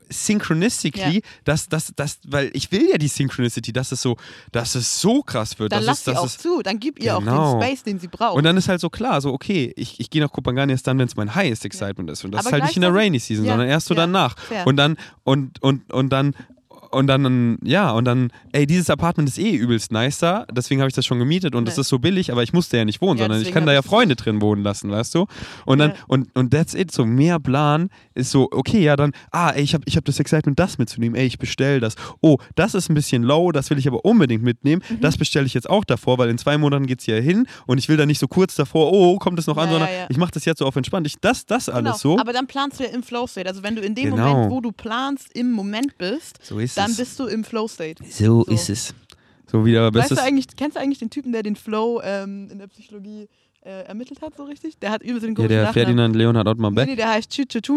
Synchronicity, 0.08 0.98
Ja. 1.16 1.20
dass, 1.44 1.68
dass, 1.68 1.92
dass, 1.96 2.18
weil 2.26 2.50
ich 2.52 2.70
will 2.72 2.88
ja 2.90 2.98
die 2.98 3.08
Synchronicity, 3.08 3.72
dass 3.72 3.92
es 3.92 4.02
so, 4.02 4.16
dass 4.52 4.74
es 4.74 5.00
so 5.00 5.22
krass 5.22 5.58
wird. 5.58 5.72
Dann 5.72 5.82
lass 5.84 6.04
sie 6.04 6.16
auch 6.16 6.28
zu, 6.28 6.62
dann 6.62 6.78
gib 6.78 6.98
ihr 7.00 7.16
Genau. 7.18 7.54
auch 7.54 7.58
den 7.58 7.62
Space, 7.62 7.82
den 7.82 7.98
sie 7.98 8.08
braucht. 8.08 8.36
und 8.36 8.44
dann 8.44 8.56
ist 8.56 8.68
halt 8.68 8.80
so 8.80 8.90
klar, 8.90 9.20
so 9.20 9.32
okay, 9.32 9.72
ich, 9.76 9.98
ich 10.00 10.10
gehe 10.10 10.22
nach 10.22 10.32
Kopangan 10.32 10.68
erst 10.70 10.86
dann, 10.86 10.98
wenn 10.98 11.06
es 11.06 11.16
mein 11.16 11.34
highest 11.34 11.64
excitement 11.64 12.10
ist. 12.10 12.24
Und 12.24 12.32
das 12.32 12.40
Aber 12.40 12.48
ist 12.48 12.52
halt 12.52 12.64
nicht 12.64 12.76
in 12.76 12.82
der 12.82 12.94
Rainy 12.94 13.18
Season, 13.18 13.44
Ja, 13.44 13.52
sondern 13.52 13.68
erst 13.68 13.86
so 13.86 13.94
ja, 13.94 14.00
danach. 14.02 14.34
Und 14.64 14.76
dann, 14.76 14.96
und, 15.24 15.62
und, 15.62 15.92
und 15.92 16.10
dann, 16.10 16.34
und 16.90 17.06
dann, 17.06 17.58
ja, 17.62 17.90
und 17.92 18.04
dann, 18.04 18.30
ey, 18.52 18.66
dieses 18.66 18.90
Apartment 18.90 19.28
ist 19.28 19.38
eh 19.38 19.54
übelst 19.54 19.92
nice 19.92 20.18
da, 20.18 20.46
deswegen 20.52 20.80
habe 20.80 20.88
ich 20.88 20.94
das 20.94 21.04
schon 21.06 21.18
gemietet 21.18 21.54
und 21.54 21.68
es 21.68 21.76
Nee. 21.76 21.80
ist 21.82 21.88
so 21.88 21.98
billig, 21.98 22.32
aber 22.32 22.42
ich 22.42 22.52
musste 22.52 22.76
ja 22.76 22.84
nicht 22.84 23.00
wohnen, 23.00 23.18
Ja, 23.18 23.24
sondern 23.24 23.42
ich 23.42 23.52
kann 23.52 23.66
da 23.66 23.72
ja 23.72 23.82
Freunde 23.82 24.16
drin 24.16 24.40
wohnen 24.40 24.62
lassen, 24.62 24.90
weißt 24.90 25.14
du? 25.14 25.26
Und 25.64 25.78
dann, 25.78 25.90
Ja. 25.90 25.96
und, 26.08 26.34
und 26.34 26.50
that's 26.50 26.74
it, 26.74 26.90
so 26.92 27.04
mehr 27.06 27.38
Plan 27.38 27.90
ist 28.14 28.30
so, 28.30 28.48
okay, 28.50 28.82
ja, 28.82 28.96
dann, 28.96 29.12
ah, 29.30 29.50
ey, 29.50 29.62
ich 29.62 29.74
habe 29.74 29.84
ich 29.86 29.96
hab 29.96 30.04
das 30.04 30.18
Excitement, 30.20 30.58
das 30.58 30.78
mitzunehmen, 30.78 31.14
ey, 31.18 31.26
ich 31.26 31.38
bestell 31.38 31.80
das. 31.80 31.94
Oh, 32.20 32.38
das 32.54 32.74
ist 32.74 32.88
ein 32.90 32.94
bisschen 32.94 33.22
low, 33.22 33.52
das 33.52 33.70
will 33.70 33.78
ich 33.78 33.86
aber 33.88 34.04
unbedingt 34.04 34.42
mitnehmen, 34.42 34.82
Mhm. 34.88 35.00
das 35.00 35.16
bestelle 35.16 35.46
ich 35.46 35.54
jetzt 35.54 35.68
auch 35.70 35.84
davor, 35.84 36.18
weil 36.18 36.30
in 36.30 36.38
zwei 36.38 36.58
Monaten 36.58 36.86
geht 36.86 37.00
es 37.00 37.04
hier 37.04 37.20
hin 37.20 37.46
und 37.66 37.78
ich 37.78 37.88
will 37.88 37.96
da 37.96 38.06
nicht 38.06 38.18
so 38.18 38.28
kurz 38.28 38.54
davor, 38.54 38.92
oh, 38.92 39.18
kommt 39.18 39.38
es 39.38 39.46
noch 39.46 39.56
an, 39.56 39.66
Ja, 39.66 39.70
sondern 39.72 39.88
ja, 39.90 39.96
ja. 40.00 40.06
ich 40.08 40.16
mache 40.18 40.32
das 40.32 40.44
jetzt 40.44 40.58
so 40.58 40.66
auf 40.66 40.76
entspannt. 40.76 41.06
Ich, 41.06 41.16
das, 41.20 41.46
das 41.46 41.66
genau. 41.66 41.78
alles 41.78 42.00
so. 42.00 42.18
Aber 42.18 42.32
dann 42.32 42.46
planst 42.46 42.80
du 42.80 42.84
ja 42.84 42.90
im 42.90 43.02
Flow-State. 43.02 43.48
Also 43.48 43.62
wenn 43.62 43.76
du 43.76 43.82
in 43.82 43.94
dem 43.94 44.10
Genau. 44.10 44.32
Moment, 44.34 44.50
wo 44.52 44.60
du 44.60 44.72
planst, 44.72 45.28
im 45.36 45.50
Moment 45.52 45.96
bist, 45.98 46.38
so 46.44 46.58
ist 46.58 46.75
dann 46.78 46.90
es. 46.90 46.96
bist 46.96 47.18
du 47.18 47.26
im 47.26 47.44
Flow-State. 47.44 48.02
So, 48.10 48.44
So. 48.44 48.52
ist 48.52 48.70
es. 48.70 48.94
So 49.50 49.64
wieder 49.64 49.84
Weißt 49.94 50.08
bestes. 50.08 50.18
du 50.18 50.24
eigentlich, 50.24 50.46
kennst 50.56 50.76
du 50.76 50.80
eigentlich 50.80 50.98
den 50.98 51.10
Typen, 51.10 51.32
der 51.32 51.42
den 51.42 51.54
Flow 51.56 52.00
ähm, 52.02 52.48
in 52.50 52.58
der 52.58 52.66
Psychologie 52.66 53.28
äh, 53.64 53.82
ermittelt 53.86 54.20
hat, 54.22 54.36
so 54.36 54.42
richtig? 54.44 54.78
Der 54.80 54.90
hat 54.90 55.02
übelst 55.02 55.22
den 55.24 55.30
ja, 55.30 55.34
komischen 55.34 55.48
der 55.50 55.58
Nachnamen. 55.66 55.72
Ferdinand 55.74 56.16
Leonhard 56.16 56.48
Ottmar 56.48 56.70
Beck. 56.72 56.88
nee, 56.88 56.96
der 56.96 57.08
heißt 57.10 57.30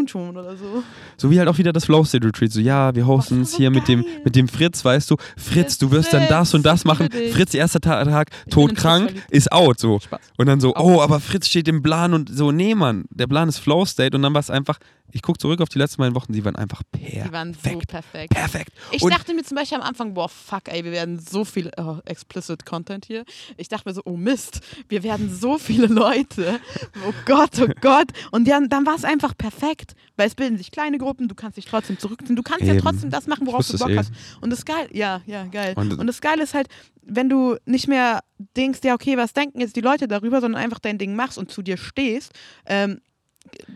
Chun 0.08 0.36
oder 0.38 0.56
so. 0.58 0.84
So 1.18 1.30
wie 1.32 1.38
halt 1.40 1.48
auch 1.48 1.58
wieder 1.60 1.72
das 1.72 1.86
Flow 1.86 2.04
State 2.04 2.26
Retreat. 2.26 2.52
So, 2.52 2.60
ja, 2.60 2.94
wir 2.96 3.06
hosten 3.06 3.42
es 3.42 3.52
so 3.52 3.58
hier 3.58 3.70
mit 3.70 3.88
dem, 3.88 4.04
mit 4.24 4.36
dem 4.36 4.48
Fritz, 4.48 4.84
weißt 4.84 5.10
du. 5.12 5.16
Fritz, 5.38 5.78
Der 5.80 5.88
du 5.88 5.92
wirst 5.92 6.12
dann 6.14 6.28
das 6.28 6.54
und 6.56 6.64
das 6.66 6.82
Fritz, 6.82 6.86
machen. 6.86 7.10
Fritz, 7.32 7.54
erster 7.54 7.80
Ta- 7.82 8.04
Tag, 8.04 8.30
in 8.46 8.52
todkrank, 8.52 9.12
Fritz 9.12 9.22
ist 9.30 9.52
out. 9.52 9.80
So. 9.80 10.00
Spaß. 10.00 10.20
Und 10.38 10.48
dann 10.48 10.60
so, 10.60 10.74
Auch 10.76 10.84
oh, 10.98 11.02
aber 11.02 11.20
Fritz 11.20 11.48
steht 11.48 11.68
im 11.68 11.82
Plan 11.84 12.14
und 12.16 12.36
so, 12.36 12.52
nee, 12.52 12.74
Mann, 12.76 13.06
der 13.12 13.28
Plan 13.28 13.48
ist 13.50 13.60
Flow 13.60 13.86
State. 13.86 14.16
Und 14.16 14.24
dann 14.24 14.34
war 14.34 14.42
es 14.42 14.50
einfach, 14.50 14.80
ich 15.12 15.22
gucke 15.22 15.40
zurück 15.40 15.62
auf 15.62 15.70
die 15.70 15.80
letzten 15.80 15.98
beiden 15.98 16.16
Wochen, 16.16 16.34
sie 16.34 16.44
waren 16.46 16.56
einfach 16.56 16.82
perfekt. 16.92 17.26
Die 17.28 17.32
waren 17.32 17.54
so 17.54 17.80
perfekt. 17.88 18.34
Perfekt. 18.34 18.74
Ich 18.92 19.02
und 19.02 19.12
dachte 19.14 19.34
mir 19.34 19.44
zum 19.44 19.56
Beispiel 19.56 19.78
am 19.78 19.84
Anfang, 19.84 20.14
boah, 20.14 20.30
fuck, 20.30 20.68
ey, 20.68 20.84
wir 20.84 20.92
werden 20.92 21.20
so 21.20 21.46
viel 21.46 21.72
oh, 21.78 21.98
explicit 22.06 22.66
Content 22.66 23.06
hier. 23.06 23.26
Ich 23.58 23.68
dachte 23.68 23.90
mir 23.90 23.94
so, 23.94 24.02
oh 24.06 24.18
Mist, 24.18 24.62
wir 24.88 25.04
werden 25.04 25.34
so 25.34 25.58
viele 25.58 25.88
Leute. 25.88 26.60
Oh 27.08 27.14
Gott, 27.26 27.60
oh 27.62 27.68
Gott. 27.82 28.12
Und 28.32 28.48
dann, 28.48 28.70
dann 28.70 28.86
war 28.86 28.96
es 28.96 29.06
einfach 29.06 29.38
perfekt, 29.38 29.94
weil 30.18 30.28
es 30.28 30.36
bilden 30.36 30.58
sich 30.58 30.72
kleine 30.72 30.98
Gruppen, 30.98 31.28
du 31.28 31.36
kannst 31.36 31.58
dich 31.58 31.66
trotzdem 31.66 31.98
zurückziehen, 31.98 32.36
du 32.36 32.44
kannst 32.44 32.66
ja 32.66 32.74
Eben. 32.74 32.82
trotzdem 32.82 33.10
das 33.10 33.28
machen, 33.28 33.48
worauf 33.48 33.68
du 33.68 33.78
Bock 33.78 33.90
eh. 33.90 33.98
hast. 33.98 34.12
Und 34.42 34.50
das 34.50 34.66
geil, 34.66 34.90
ja, 34.92 35.22
ja, 35.26 35.46
geil. 35.46 35.74
Und- 35.76 36.00
Und, 36.00 36.08
das 36.08 36.22
Geile 36.22 36.44
ist 36.44 36.54
halt, 36.54 36.68
wenn 37.02 37.30
du 37.30 37.58
nicht 37.66 37.88
mehr 37.88 38.22
denkst, 38.56 38.80
ja, 38.84 38.94
okay, 38.94 39.18
was 39.18 39.34
denken 39.34 39.60
jetzt 39.60 39.76
die 39.76 39.82
Leute 39.82 40.08
darüber, 40.08 40.42
sondern 40.42 40.62
einfach 40.62 40.80
dein 40.80 40.98
Ding 40.98 41.16
machst 41.16 41.38
und 41.38 41.52
zu 41.52 41.62
dir 41.62 41.78
stehst, 41.78 42.32
ähm, 42.66 43.02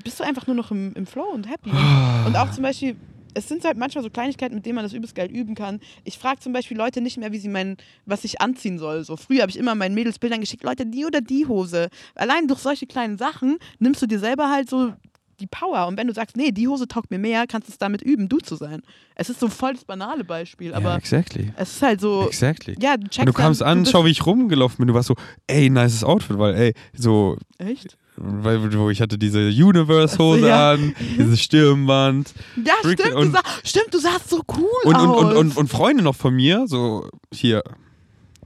bist 0.03 0.19
du 0.19 0.23
einfach 0.23 0.47
nur 0.47 0.55
noch 0.55 0.71
im, 0.71 0.93
im 0.93 1.05
Flow 1.05 1.25
und 1.33 1.49
happy. 1.49 1.69
Und, 1.69 2.25
und 2.27 2.35
auch 2.37 2.51
zum 2.51 2.63
Beispiel, 2.63 2.95
es 3.35 3.47
sind 3.47 3.63
halt 3.65 3.77
manchmal 3.77 4.03
so 4.03 4.09
Kleinigkeiten, 4.09 4.53
mit 4.55 4.65
denen 4.65 4.75
man 4.75 4.85
das 4.85 4.93
übelst 4.93 5.15
geil 5.15 5.29
üben 5.31 5.55
kann. 5.55 5.79
Ich 6.03 6.17
frage 6.17 6.39
zum 6.39 6.53
Beispiel 6.53 6.77
Leute 6.77 7.01
nicht 7.01 7.17
mehr, 7.17 7.31
wie 7.31 7.39
sie 7.39 7.49
mein, 7.49 7.77
was 8.05 8.23
ich 8.23 8.41
anziehen 8.41 8.77
soll. 8.77 9.03
So 9.03 9.17
früher 9.17 9.41
habe 9.41 9.49
ich 9.49 9.57
immer 9.57 9.73
meinen 9.75 9.95
Mädels 9.95 10.19
Bildern 10.19 10.39
geschickt, 10.41 10.63
Leute, 10.63 10.85
die 10.85 11.05
oder 11.05 11.21
die 11.21 11.45
Hose. 11.47 11.89
Allein 12.15 12.47
durch 12.47 12.59
solche 12.59 12.85
kleinen 12.85 13.17
Sachen 13.17 13.57
nimmst 13.79 14.01
du 14.01 14.05
dir 14.07 14.19
selber 14.19 14.51
halt 14.51 14.69
so 14.69 14.93
die 15.39 15.47
Power. 15.47 15.87
Und 15.87 15.97
wenn 15.97 16.05
du 16.05 16.13
sagst, 16.13 16.37
nee, 16.37 16.51
die 16.51 16.67
Hose 16.67 16.87
taugt 16.87 17.09
mir 17.09 17.17
mehr, 17.17 17.47
kannst 17.47 17.67
du 17.67 17.71
es 17.71 17.79
damit 17.79 18.03
üben, 18.03 18.29
du 18.29 18.37
zu 18.37 18.55
sein. 18.55 18.83
Es 19.15 19.31
ist 19.31 19.39
so 19.39 19.49
voll 19.49 19.73
das 19.73 19.83
banale 19.83 20.23
Beispiel, 20.23 20.69
ja, 20.69 20.77
aber 20.77 20.95
exactly. 20.95 21.51
es 21.57 21.71
ist 21.73 21.81
halt 21.81 21.99
so, 22.01 22.27
Exactly. 22.27 22.75
ja, 22.79 22.95
du 22.97 23.05
checkst 23.07 23.19
Und 23.21 23.25
du 23.29 23.33
kamst 23.33 23.61
dann, 23.61 23.67
an, 23.69 23.79
bist- 23.79 23.91
schau, 23.91 24.05
wie 24.05 24.11
ich 24.11 24.23
rumgelaufen 24.27 24.77
bin. 24.77 24.87
Du 24.89 24.93
warst 24.93 25.07
so, 25.07 25.15
ey, 25.47 25.71
nices 25.71 26.03
Outfit, 26.03 26.37
weil, 26.37 26.53
ey, 26.53 26.73
so, 26.93 27.35
Echt? 27.57 27.97
Weil 28.17 28.73
wo 28.77 28.89
ich 28.89 29.01
hatte 29.01 29.17
diese 29.17 29.39
Universe-Hose 29.49 30.47
ja. 30.47 30.71
an, 30.73 30.95
dieses 31.17 31.41
Stirnband. 31.41 32.33
Ja, 32.63 32.73
Freak- 32.81 32.99
stimmt, 32.99 33.15
du, 33.15 33.19
und- 33.19 33.31
sah, 33.33 33.41
stimmt, 33.63 33.93
du 33.93 33.99
sahst 33.99 34.29
so 34.29 34.41
cool 34.55 34.67
Und, 34.83 34.95
und, 34.95 35.07
aus. 35.09 35.23
und, 35.23 35.37
und, 35.37 35.57
und 35.57 35.67
Freunde 35.67 36.03
noch 36.03 36.15
von 36.15 36.33
mir, 36.35 36.65
so 36.67 37.07
hier, 37.33 37.63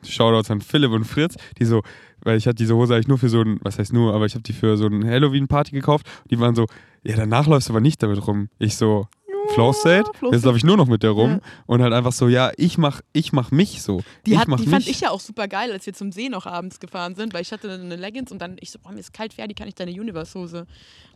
Shoutouts 0.04 0.52
an 0.52 0.62
Philipp 0.62 0.92
und 0.92 1.06
Fritz, 1.06 1.36
die 1.60 1.66
so, 1.66 1.82
weil 2.22 2.38
ich 2.38 2.46
hatte 2.48 2.56
diese 2.56 2.76
Hose 2.76 2.94
eigentlich 2.94 3.08
nur 3.08 3.18
für 3.18 3.30
so 3.30 3.42
ein, 3.42 3.60
was 3.64 3.78
heißt 3.80 3.94
nur, 3.94 4.14
aber 4.14 4.26
ich 4.26 4.34
habe 4.36 4.44
die 4.44 4.54
für 4.54 4.78
so 4.78 4.86
eine 4.86 5.10
Halloween-Party 5.10 5.72
gekauft. 5.72 6.06
Die 6.30 6.40
waren 6.40 6.56
so, 6.56 6.66
ja, 7.04 7.16
danach 7.16 7.48
läufst 7.48 7.70
du 7.70 7.74
aber 7.74 7.82
nicht 7.82 8.02
damit 8.04 8.26
rum. 8.28 8.50
Ich 8.60 8.76
so, 8.76 9.08
Flow 9.54 9.74
State, 9.74 10.10
Flow 10.18 10.32
jetzt 10.32 10.46
laufe 10.46 10.58
ich 10.58 10.64
nur 10.64 10.78
noch 10.78 10.88
mit 10.88 11.04
der 11.04 11.12
rum 11.12 11.30
Ja. 11.32 11.40
und 11.66 11.82
halt 11.82 11.94
einfach 11.94 12.12
so, 12.12 12.28
ja, 12.28 12.52
ich 12.58 12.78
mach, 12.78 13.02
ich 13.14 13.34
mach 13.34 13.52
mich 13.52 13.82
so. 13.82 14.02
Die, 14.26 14.34
ich 14.34 14.38
hat, 14.38 14.48
die 14.60 14.68
fand 14.68 14.88
ich 14.88 15.02
ja 15.02 15.10
auch 15.12 15.20
super 15.20 15.48
geil, 15.48 15.72
als 15.72 15.86
wir 15.86 15.94
zum 15.94 16.12
See 16.12 16.30
noch 16.30 16.46
abends 16.46 16.80
gefahren 16.80 17.16
sind, 17.16 17.34
weil 17.34 17.42
ich 17.42 17.52
hatte 17.52 17.72
eine 17.72 17.96
Leggings 17.96 18.32
und 18.32 18.40
dann 18.42 18.58
ich 18.60 18.72
so, 18.72 18.80
boah, 18.80 18.92
mir 18.92 19.00
ist 19.00 19.14
kalt, 19.14 19.34
Ferdi, 19.34 19.54
kann 19.54 19.68
ich 19.68 19.76
deine 19.76 19.92
Universe-Hose? 19.92 20.66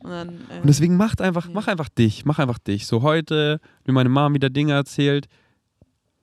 Und 0.04 0.10
dann, 0.10 0.30
äh, 0.50 0.60
Und 0.62 0.68
deswegen 0.68 0.98
macht 0.98 1.22
einfach, 1.22 1.46
Ja. 1.46 1.52
mach 1.54 1.68
einfach 1.68 1.90
dich, 1.90 2.26
mach 2.26 2.40
einfach 2.40 2.58
dich. 2.60 2.88
So 2.88 3.02
heute, 3.02 3.60
mir 3.86 3.94
meine 3.94 4.10
Mom 4.10 4.34
wieder 4.34 4.50
Dinge 4.50 4.74
erzählt. 4.74 5.28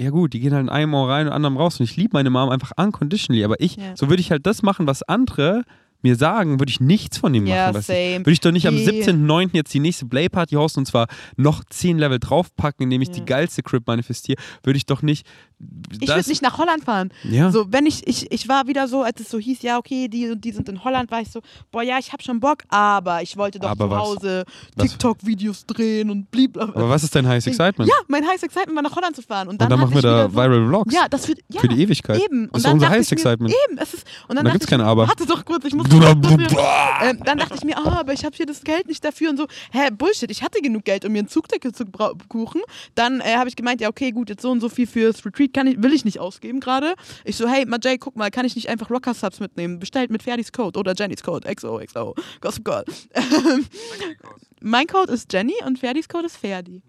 Ja 0.00 0.10
gut, 0.10 0.32
die 0.32 0.40
gehen 0.40 0.52
halt 0.54 0.62
in 0.62 0.68
einem 0.68 0.94
Ohr 0.94 1.08
rein 1.08 1.26
und 1.26 1.32
anderen 1.32 1.56
raus. 1.56 1.80
Und 1.80 1.84
ich 1.84 1.96
liebe 1.96 2.10
meine 2.12 2.30
Mom 2.30 2.50
einfach 2.50 2.70
unconditionally. 2.76 3.44
Aber 3.44 3.60
ich, 3.60 3.76
Ja. 3.76 3.96
so 3.96 4.08
würde 4.08 4.20
ich 4.20 4.30
halt 4.30 4.46
das 4.46 4.62
machen, 4.62 4.86
was 4.86 5.02
andere 5.02 5.64
mir 6.02 6.14
sagen, 6.16 6.60
würde 6.60 6.70
ich 6.70 6.80
nichts 6.80 7.18
von 7.18 7.34
ihm 7.34 7.46
Ja, 7.46 7.68
machen. 7.72 7.74
du. 7.74 7.82
same. 7.82 8.18
Würde 8.20 8.30
ich 8.32 8.40
doch 8.40 8.52
nicht 8.52 8.66
am 8.68 8.76
Die- 8.76 8.84
17.09. 8.84 9.50
jetzt 9.54 9.74
die 9.74 9.80
nächste 9.80 10.06
Play-Party 10.06 10.54
hosten 10.54 10.80
und 10.80 10.86
zwar 10.86 11.08
noch 11.36 11.64
10 11.64 11.98
Level 11.98 12.18
draufpacken, 12.18 12.84
indem 12.84 13.02
ich 13.02 13.08
Ja. 13.08 13.14
die 13.14 13.24
geilste 13.24 13.62
Crip 13.62 13.86
manifestiere, 13.86 14.40
würde 14.62 14.76
ich 14.76 14.86
doch 14.86 15.02
nicht. 15.02 15.26
Ich 16.00 16.08
würde 16.08 16.28
nicht 16.28 16.42
nach 16.42 16.58
Holland 16.58 16.84
fahren. 16.84 17.10
Ja. 17.24 17.50
So, 17.50 17.66
wenn 17.70 17.86
ich, 17.86 18.06
ich, 18.06 18.30
ich 18.30 18.48
war 18.48 18.66
wieder 18.66 18.88
so, 18.88 19.02
als 19.02 19.20
es 19.20 19.28
so 19.28 19.38
hieß, 19.38 19.62
ja, 19.62 19.78
okay, 19.78 20.08
die 20.08 20.30
und 20.30 20.44
die 20.44 20.52
sind 20.52 20.68
in 20.68 20.82
Holland, 20.84 21.10
war 21.10 21.20
ich 21.20 21.30
so, 21.30 21.40
boah, 21.70 21.82
ja, 21.82 21.98
ich 21.98 22.12
hab 22.12 22.22
schon 22.22 22.40
Bock, 22.40 22.64
aber 22.68 23.22
ich 23.22 23.36
wollte 23.36 23.58
doch 23.58 23.70
Aber 23.70 23.84
zu 23.84 23.90
was? 23.90 23.98
Hause? 24.00 24.44
TikTok-Videos 24.78 25.66
drehen 25.66 26.10
und 26.10 26.30
blablabla. 26.30 26.74
Aber 26.74 26.88
was 26.88 27.02
ist 27.02 27.14
dein 27.14 27.26
Highest 27.26 27.48
Excitement? 27.48 27.90
Ja, 27.90 27.96
mein 28.08 28.26
heißes 28.26 28.44
Excitement 28.44 28.76
war 28.76 28.82
nach 28.82 28.96
Holland 28.96 29.14
zu 29.14 29.22
fahren. 29.22 29.48
Und 29.48 29.58
und 29.58 29.62
dann, 29.62 29.70
dann 29.70 29.80
hatte 29.80 29.90
machen 29.90 30.02
wir 30.02 30.02
da 30.02 30.28
so, 30.28 30.36
Viral 30.36 30.68
Vlogs. 30.68 30.94
Ja, 30.94 31.08
das 31.08 31.26
wird, 31.26 31.40
ja, 31.48 31.60
Für 31.60 31.68
die 31.68 31.82
Ewigkeit. 31.82 32.22
Eben. 32.22 32.44
Und 32.44 32.52
Das 32.52 32.58
ist 32.58 32.66
dann 32.66 32.72
unser 32.74 32.90
Highest 32.90 33.12
Excitement. 33.12 33.52
Eben, 33.68 33.78
es 33.78 33.94
ist, 33.94 34.06
und 34.28 34.36
dann 34.36 34.44
Da 34.44 34.50
dachte 34.52 34.52
gibt's 34.52 34.66
ich 34.66 34.70
kein 34.70 34.80
Aber. 34.80 35.08
Warte 35.08 35.26
doch 35.26 35.44
kurz, 35.44 35.64
ich 35.64 35.74
muss 35.74 35.86
ähm, 35.92 37.18
Dann 37.24 37.38
dachte 37.38 37.54
ich 37.56 37.64
mir, 37.64 37.76
ah, 37.76 37.98
aber 37.98 38.12
ich 38.12 38.24
habe 38.24 38.36
hier 38.36 38.46
das 38.46 38.62
Geld 38.62 38.86
nicht 38.86 39.04
dafür 39.04 39.30
und 39.30 39.36
so. 39.36 39.48
Hä, 39.72 39.90
Bullshit, 39.90 40.30
ich 40.30 40.44
hatte 40.44 40.60
genug 40.60 40.84
Geld, 40.84 41.04
um 41.04 41.12
mir 41.12 41.22
ein 41.24 41.28
Zugticket 41.28 41.74
zu 41.74 41.84
buchen. 41.86 42.60
Dann 42.94 43.20
äh, 43.20 43.36
habe 43.36 43.48
ich 43.48 43.56
gemeint, 43.56 43.80
ja, 43.80 43.88
okay, 43.88 44.12
gut, 44.12 44.30
jetzt 44.30 44.42
so 44.42 44.50
und 44.50 44.60
so 44.60 44.68
viel 44.68 44.86
fürs 44.86 45.24
Retreat 45.26 45.47
kann 45.52 45.66
ich, 45.66 45.82
will 45.82 45.92
ich 45.92 46.04
nicht 46.04 46.20
ausgeben 46.20 46.60
gerade. 46.60 46.94
Ich 47.24 47.36
so, 47.36 47.48
hey, 47.48 47.66
Majay, 47.66 47.98
guck 47.98 48.16
mal, 48.16 48.30
kann 48.30 48.44
ich 48.44 48.56
nicht 48.56 48.68
einfach 48.68 48.90
Rocker 48.90 49.14
Subs 49.14 49.40
mitnehmen? 49.40 49.78
Bestellt 49.78 50.10
mit 50.10 50.22
Ferdis 50.22 50.52
Code 50.52 50.78
oder 50.78 50.94
Jennys 50.94 51.22
Code, 51.22 51.52
XOXO, 51.52 52.14
Gossip 52.40 52.64
Girl. 52.64 52.84
mein 54.60 54.86
Code 54.86 55.12
ist 55.12 55.32
Jenny 55.32 55.54
und 55.66 55.78
Ferdis 55.78 56.08
Code 56.08 56.26
ist 56.26 56.36
Ferdi. 56.36 56.82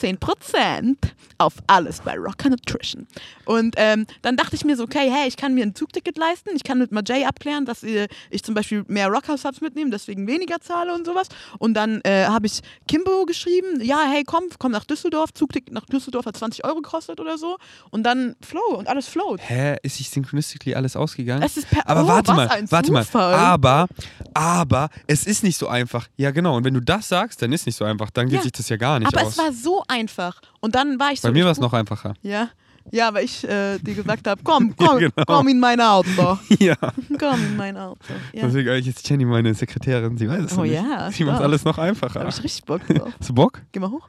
10% 0.00 0.96
auf 1.38 1.54
alles 1.66 2.00
bei 2.00 2.16
Rocker 2.16 2.50
Nutrition. 2.50 3.06
Und 3.44 3.74
ähm, 3.78 4.06
dann 4.22 4.36
dachte 4.36 4.56
ich 4.56 4.64
mir 4.64 4.76
so, 4.76 4.84
okay, 4.84 5.10
hey, 5.10 5.28
ich 5.28 5.36
kann 5.36 5.54
mir 5.54 5.64
ein 5.64 5.74
Zugticket 5.74 6.16
leisten, 6.18 6.50
ich 6.54 6.62
kann 6.64 6.78
mit 6.78 6.92
Majay 6.92 7.24
abklären, 7.24 7.64
dass 7.64 7.82
äh, 7.82 8.08
ich 8.30 8.42
zum 8.42 8.54
Beispiel 8.54 8.84
mehr 8.88 9.08
Rocker-Subs 9.08 9.60
mitnehme, 9.60 9.90
deswegen 9.90 10.26
weniger 10.26 10.60
zahle 10.60 10.94
und 10.94 11.06
sowas. 11.06 11.28
Und 11.58 11.74
dann 11.74 12.00
äh, 12.02 12.26
habe 12.26 12.46
ich 12.46 12.60
Kimbo 12.88 13.24
geschrieben, 13.26 13.80
ja, 13.80 14.04
hey, 14.10 14.24
komm, 14.24 14.44
komm 14.58 14.72
nach 14.72 14.84
Düsseldorf, 14.84 15.32
Zugticket 15.32 15.72
nach 15.72 15.86
Düsseldorf 15.86 16.26
hat 16.26 16.36
20 16.36 16.64
Euro 16.64 16.76
gekostet 16.76 17.20
oder 17.20 17.38
so. 17.38 17.56
Und 17.90 18.02
dann 18.04 18.36
flow 18.42 18.76
und 18.76 18.88
alles 18.88 19.08
float. 19.08 19.40
Hä, 19.42 19.76
ist 19.82 19.96
sich 19.96 20.10
synchronistically 20.10 20.74
alles 20.74 20.96
ausgegangen? 20.96 21.42
Es 21.42 21.56
ist 21.56 21.68
per 21.70 21.88
Aber 21.88 22.04
oh, 22.04 22.08
warte 22.08 22.28
was 22.28 22.36
mal, 22.36 22.48
ein 22.48 22.70
warte 22.70 22.92
mal. 22.92 23.04
Zufall. 23.04 23.34
Aber, 23.34 23.86
aber 24.34 24.88
es 25.06 25.26
ist 25.26 25.42
nicht 25.42 25.58
so 25.58 25.68
einfach. 25.68 26.08
Ja, 26.16 26.30
genau. 26.30 26.56
Und 26.56 26.64
wenn 26.64 26.74
du 26.74 26.80
das 26.80 27.08
sagst, 27.08 27.40
dann 27.42 27.52
ist 27.52 27.66
nicht 27.66 27.76
so 27.76 27.84
einfach. 27.84 28.10
Dann 28.10 28.26
geht 28.28 28.36
Ja. 28.38 28.42
sich 28.42 28.52
das 28.52 28.68
ja 28.68 28.76
gar 28.76 28.98
nicht 28.98 29.08
Aber 29.08 29.26
aus. 29.26 29.32
es 29.32 29.38
war 29.38 29.52
so 29.54 29.82
einfach. 29.88 30.40
Und 30.60 30.74
dann 30.74 30.98
war 30.98 31.12
ich 31.12 31.20
so. 31.20 31.28
Bei 31.28 31.32
mir 31.32 31.44
war 31.44 31.52
es 31.52 31.58
noch 31.60 31.72
einfacher. 31.72 32.14
Ja. 32.22 32.50
Ja, 32.92 33.14
weil 33.14 33.24
ich 33.24 33.42
äh, 33.48 33.78
dir 33.78 33.94
gesagt 33.94 34.26
habe, 34.26 34.42
komm, 34.44 34.74
komm, 34.76 34.98
genau. 34.98 35.12
komm 35.26 35.48
in 35.48 35.58
mein 35.58 35.80
Auto. 35.80 36.38
ja. 36.58 36.76
Komm 37.18 37.40
in 37.42 37.56
mein 37.56 37.76
Auto. 37.78 37.98
Ja. 38.34 38.42
Deswegen 38.46 38.68
eigentlich 38.68 38.88
ist 38.88 39.08
Jenny 39.08 39.24
meine 39.24 39.54
Sekretärin. 39.54 40.18
Sie 40.18 40.28
weiß 40.28 40.44
es 40.44 40.58
Oh 40.58 40.62
nicht. 40.62 40.74
ja, 40.74 41.10
Sie 41.10 41.24
macht 41.24 41.40
alles 41.40 41.64
noch 41.64 41.76
Da 41.76 41.82
einfacher. 41.82 42.20
habe 42.20 42.28
ich 42.28 42.42
richtig 42.44 42.64
Bock 42.66 42.86
drauf. 42.86 43.10
Hast 43.18 43.30
du 43.30 43.34
Bock? 43.34 43.62
Geh 43.72 43.80
mal 43.80 43.90
hoch. 43.90 44.06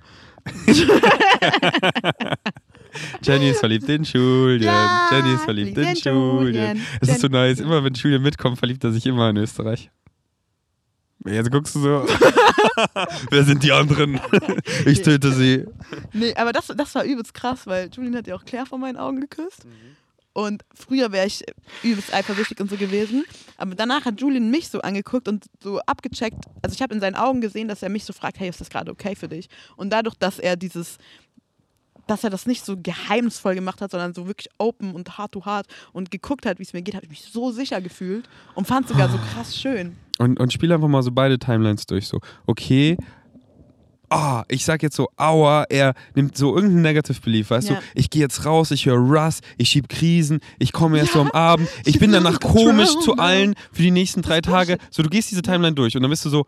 Jenny 3.22 3.50
ist 3.50 3.60
verliebt 3.60 3.90
in 3.90 4.04
Julian. 4.04 4.62
Ja, 4.74 5.08
Jenny 5.12 5.34
ist 5.36 5.44
verliebt 5.44 5.78
in 5.78 5.96
Julian. 5.96 6.80
Es 7.02 7.10
ist 7.10 7.22
so 7.22 7.28
nice. 7.28 7.60
Immer 7.60 7.84
wenn 7.84 7.94
Julian 7.94 8.22
mitkommt, 8.22 8.58
verliebt 8.58 8.84
er 8.84 8.92
sich 8.92 9.06
immer 9.06 9.30
in 9.30 9.38
Österreich. 9.38 9.90
Jetzt 11.26 11.52
guckst 11.52 11.76
du 11.76 11.80
so. 11.80 12.06
Wer 13.30 13.44
sind 13.44 13.64
die 13.64 13.72
anderen? 13.72 14.20
ich 14.86 15.02
töte 15.02 15.32
sie. 15.32 15.66
Nee, 16.14 16.34
aber 16.36 16.54
das, 16.54 16.68
das 16.68 16.96
war 16.96 17.04
übelst 17.04 17.34
krass, 17.34 17.68
weil 17.68 17.90
Julian 17.92 18.16
hat 18.16 18.28
ja 18.28 18.36
auch 18.36 18.46
Claire 18.46 18.66
vor 18.66 18.78
meinen 18.78 18.98
Augen 18.98 19.22
geküsst. 19.22 19.66
Und 20.34 20.66
früher 20.74 21.14
wäre 21.14 21.28
ich 21.28 21.46
übelst 21.82 22.14
eifersüchtig 22.14 22.60
und 22.60 22.70
so 22.70 22.76
gewesen. 22.76 23.24
Aber 23.58 23.74
danach 23.74 24.04
hat 24.04 24.20
Julian 24.20 24.52
mich 24.52 24.68
so 24.68 24.82
angeguckt 24.82 25.30
und 25.30 25.46
so 25.64 25.80
abgecheckt. 25.80 26.44
Also 26.62 26.74
ich 26.74 26.82
habe 26.82 26.94
in 26.94 27.00
seinen 27.00 27.16
Augen 27.16 27.40
gesehen, 27.40 27.70
dass 27.70 27.82
er 27.82 27.90
mich 27.90 28.04
so 28.04 28.12
fragt, 28.12 28.40
hey, 28.40 28.50
ist 28.50 28.60
das 28.60 28.70
gerade 28.70 28.92
okay 28.92 29.16
für 29.16 29.30
dich? 29.30 29.48
Und 29.78 29.92
dadurch, 29.92 30.16
dass 30.16 30.38
er 30.38 30.58
dieses, 30.58 30.98
dass 32.08 32.24
er 32.24 32.30
das 32.30 32.46
nicht 32.46 32.64
so 32.66 32.76
geheimnisvoll 32.78 33.56
gemacht 33.56 33.82
hat, 33.82 33.92
sondern 33.92 34.14
so 34.14 34.28
wirklich 34.28 34.50
open 34.58 34.94
und 34.94 35.18
hard 35.18 35.32
to 35.32 35.46
hard 35.46 35.66
und 35.94 36.12
geguckt 36.12 36.46
hat, 36.46 36.60
wie 36.60 36.64
es 36.64 36.74
mir 36.74 36.82
geht, 36.82 36.96
habe 36.96 37.06
ich 37.06 37.10
mich 37.10 37.22
so 37.24 37.52
sicher 37.52 37.82
gefühlt 37.82 38.30
und 38.54 38.68
fand 38.68 38.86
es 38.86 38.92
sogar 38.92 39.10
so 39.10 39.18
krass 39.34 39.58
schön. 39.58 39.96
Und, 40.18 40.40
und 40.40 40.54
spiel 40.54 40.72
einfach 40.72 40.88
mal 40.88 41.04
so 41.04 41.12
beide 41.12 41.38
Timelines 41.40 41.86
durch. 41.86 42.08
So, 42.08 42.20
okay. 42.46 42.96
Ah, 44.08 44.44
ich 44.50 44.64
sag 44.64 44.84
jetzt 44.84 44.96
so, 44.96 45.10
aua, 45.18 45.64
er 45.68 45.96
nimmt 46.14 46.38
so 46.38 46.56
irgendein 46.56 46.84
Negative 46.84 47.20
Belief, 47.22 47.50
weißt 47.50 47.70
Ja. 47.70 47.76
du? 47.78 47.82
Ich 47.96 48.12
gehe 48.12 48.22
jetzt 48.22 48.46
raus, 48.46 48.70
ich 48.70 48.86
höre 48.86 48.98
Russ, 49.00 49.40
ich 49.58 49.68
schieb 49.70 49.90
Krisen, 49.90 50.42
ich 50.60 50.72
komme 50.74 51.00
erst 51.00 51.14
so 51.14 51.20
Ja, 51.20 51.26
am 51.26 51.32
Abend, 51.32 51.68
ich 51.86 51.94
she's 51.94 52.00
bin 52.00 52.12
danach 52.12 52.40
komisch 52.40 52.92
zu 53.00 53.16
now. 53.16 53.24
allen 53.24 53.56
für 53.74 53.82
die 53.82 53.90
nächsten 53.92 54.22
drei 54.22 54.42
Tage. 54.42 54.78
So, 54.92 55.02
du 55.02 55.10
gehst 55.10 55.32
diese 55.32 55.42
Timeline 55.42 55.74
durch 55.74 55.96
und 55.96 56.04
dann 56.04 56.12
bist 56.12 56.24
du 56.24 56.30
so, 56.30 56.46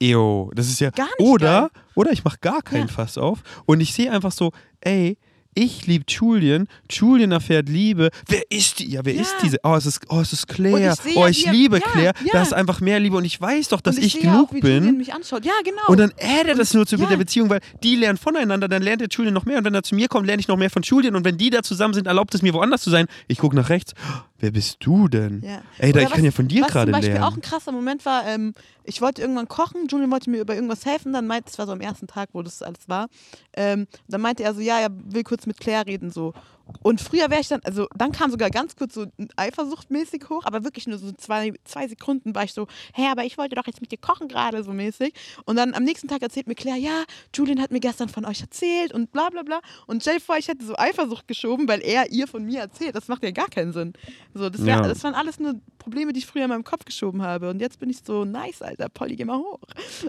ew, 0.00 0.50
das 0.54 0.68
ist 0.68 0.80
ja. 0.80 0.90
Gar 0.90 1.06
nicht 1.18 1.28
oder, 1.28 1.70
geil. 1.72 1.82
oder 1.94 2.12
ich 2.12 2.24
mach 2.24 2.40
gar 2.40 2.62
kein 2.62 2.82
Ja. 2.82 2.88
Fass 2.88 3.18
auf 3.18 3.40
und 3.66 3.80
ich 3.80 3.92
sehe 3.92 4.10
einfach 4.10 4.32
so, 4.32 4.52
ey, 4.80 5.18
ich 5.54 5.88
liebe 5.88 6.04
Julian, 6.06 6.68
Julian 6.88 7.32
erfährt 7.32 7.68
Liebe. 7.68 8.10
Wer 8.28 8.42
ist 8.48 8.78
die? 8.78 8.90
Ja, 8.92 9.00
wer 9.04 9.14
Ja. 9.14 9.22
ist 9.22 9.34
diese? 9.42 9.56
Oh, 9.64 9.74
es 9.74 9.86
ist, 9.86 10.02
oh, 10.08 10.20
es 10.20 10.32
ist 10.32 10.46
Claire. 10.46 10.94
ich 11.04 11.16
oh, 11.16 11.26
ich 11.26 11.50
liebe 11.50 11.78
ja, 11.78 11.82
Claire. 11.84 12.12
Da 12.32 12.42
ist 12.42 12.52
einfach 12.54 12.80
mehr 12.80 13.00
Liebe 13.00 13.16
und 13.16 13.24
ich 13.24 13.40
weiß 13.40 13.68
doch, 13.68 13.80
dass 13.80 13.96
und 13.96 14.04
ich, 14.04 14.12
sehe 14.12 14.22
genug 14.22 14.50
auch, 14.50 14.54
wie 14.54 14.60
Julian 14.60 14.84
bin. 14.84 14.96
mich 14.98 15.12
anschaut. 15.12 15.44
Ja, 15.44 15.54
genau. 15.64 15.82
Und 15.88 15.98
dann 15.98 16.12
addet 16.20 16.60
das 16.60 16.74
nur 16.74 16.86
zu 16.86 16.96
der 16.96 17.16
Beziehung, 17.16 17.50
weil 17.50 17.58
die 17.82 17.96
lernen 17.96 18.18
voneinander, 18.18 18.68
dann 18.68 18.82
lernt 18.82 19.00
der 19.00 19.08
Julian 19.08 19.34
noch 19.34 19.46
mehr. 19.46 19.58
Und 19.58 19.64
wenn 19.64 19.74
er 19.74 19.82
zu 19.82 19.96
mir 19.96 20.06
kommt, 20.06 20.28
lerne 20.28 20.38
ich 20.38 20.46
noch 20.46 20.58
mehr 20.58 20.70
von 20.70 20.82
Julian. 20.82 21.16
Und 21.16 21.24
wenn 21.24 21.38
die 21.38 21.50
da 21.50 21.64
zusammen 21.64 21.94
sind, 21.94 22.06
erlaubt 22.06 22.34
es 22.36 22.42
mir 22.42 22.54
woanders 22.54 22.82
zu 22.82 22.90
sein. 22.90 23.06
Ich 23.26 23.38
gucke 23.38 23.56
nach 23.56 23.68
rechts. 23.68 23.94
Wer 24.40 24.52
bist 24.52 24.78
du 24.80 25.08
denn? 25.08 25.42
Ja. 25.44 25.62
Ey, 25.78 25.92
da, 25.92 26.00
ich 26.00 26.10
kann 26.10 26.24
ja 26.24 26.30
von 26.30 26.46
dir 26.46 26.62
was 26.62 26.70
gerade 26.70 26.86
zum 26.86 26.92
Beispiel 26.92 27.14
lernen. 27.14 27.24
auch 27.24 27.36
ein 27.36 27.42
krasser 27.42 27.72
Moment 27.72 28.06
war, 28.06 28.24
ähm, 28.26 28.54
ich 28.84 29.00
wollte 29.02 29.20
irgendwann 29.20 29.48
kochen, 29.48 29.88
Julian 29.88 30.10
wollte 30.12 30.30
mir 30.30 30.40
über 30.40 30.54
irgendwas 30.54 30.86
helfen, 30.86 31.12
dann 31.12 31.26
meinte, 31.26 31.50
es 31.50 31.58
war 31.58 31.66
so 31.66 31.72
am 31.72 31.80
ersten 31.80 32.06
Tag, 32.06 32.30
wo 32.32 32.42
das 32.42 32.62
alles 32.62 32.88
war, 32.88 33.08
ähm, 33.54 33.88
dann 34.06 34.20
meinte 34.20 34.44
er 34.44 34.54
so, 34.54 34.60
ja, 34.60 34.78
er 34.78 34.90
will 34.92 35.24
kurz 35.24 35.46
mit 35.46 35.58
Claire 35.58 35.86
reden, 35.86 36.10
so. 36.10 36.34
Und 36.82 37.00
früher 37.00 37.30
wäre 37.30 37.40
ich 37.40 37.48
dann, 37.48 37.60
also 37.64 37.86
dann 37.96 38.12
kam 38.12 38.30
sogar 38.30 38.50
ganz 38.50 38.76
kurz 38.76 38.94
so 38.94 39.06
eifersuchtmäßig 39.36 40.24
hoch, 40.28 40.44
aber 40.44 40.64
wirklich 40.64 40.86
nur 40.86 40.98
so 40.98 41.12
zwei, 41.12 41.52
zwei 41.64 41.88
Sekunden 41.88 42.34
war 42.34 42.44
ich 42.44 42.52
so, 42.52 42.66
hä, 42.94 43.06
aber 43.10 43.24
ich 43.24 43.38
wollte 43.38 43.54
doch 43.56 43.66
jetzt 43.66 43.80
mit 43.80 43.90
dir 43.92 43.98
kochen 43.98 44.28
gerade, 44.28 44.62
so 44.62 44.72
mäßig. 44.72 45.12
Und 45.44 45.56
dann 45.56 45.74
am 45.74 45.82
nächsten 45.84 46.08
Tag 46.08 46.22
erzählt 46.22 46.46
mir 46.46 46.54
Claire, 46.54 46.78
ja, 46.78 47.04
Julian 47.34 47.60
hat 47.60 47.70
mir 47.70 47.80
gestern 47.80 48.08
von 48.08 48.24
euch 48.24 48.40
erzählt 48.40 48.92
und 48.92 49.12
bla 49.12 49.28
bla 49.30 49.42
bla. 49.42 49.60
Und 49.86 50.02
stell 50.02 50.14
dir 50.16 50.20
vor, 50.20 50.36
ich 50.36 50.48
hätte 50.48 50.64
so 50.64 50.76
Eifersucht 50.76 51.26
geschoben, 51.28 51.68
weil 51.68 51.80
er 51.80 52.10
ihr 52.10 52.26
von 52.28 52.44
mir 52.44 52.60
erzählt. 52.60 52.94
Das 52.94 53.08
macht 53.08 53.22
ja 53.22 53.30
gar 53.30 53.48
keinen 53.48 53.72
Sinn. 53.72 53.92
So, 54.34 54.48
das, 54.50 54.64
wär, 54.64 54.76
Ja. 54.76 54.82
das 54.82 55.02
waren 55.04 55.14
alles 55.14 55.38
nur 55.38 55.54
Probleme, 55.78 56.12
die 56.12 56.18
ich 56.20 56.26
früher 56.26 56.44
in 56.44 56.50
meinem 56.50 56.64
Kopf 56.64 56.84
geschoben 56.84 57.22
habe. 57.22 57.50
Und 57.50 57.60
jetzt 57.60 57.78
bin 57.80 57.90
ich 57.90 57.98
so, 58.04 58.24
nice, 58.24 58.62
Alter, 58.62 58.88
Polly, 58.88 59.16
geh 59.16 59.24
mal 59.24 59.38
hoch. 59.38 59.60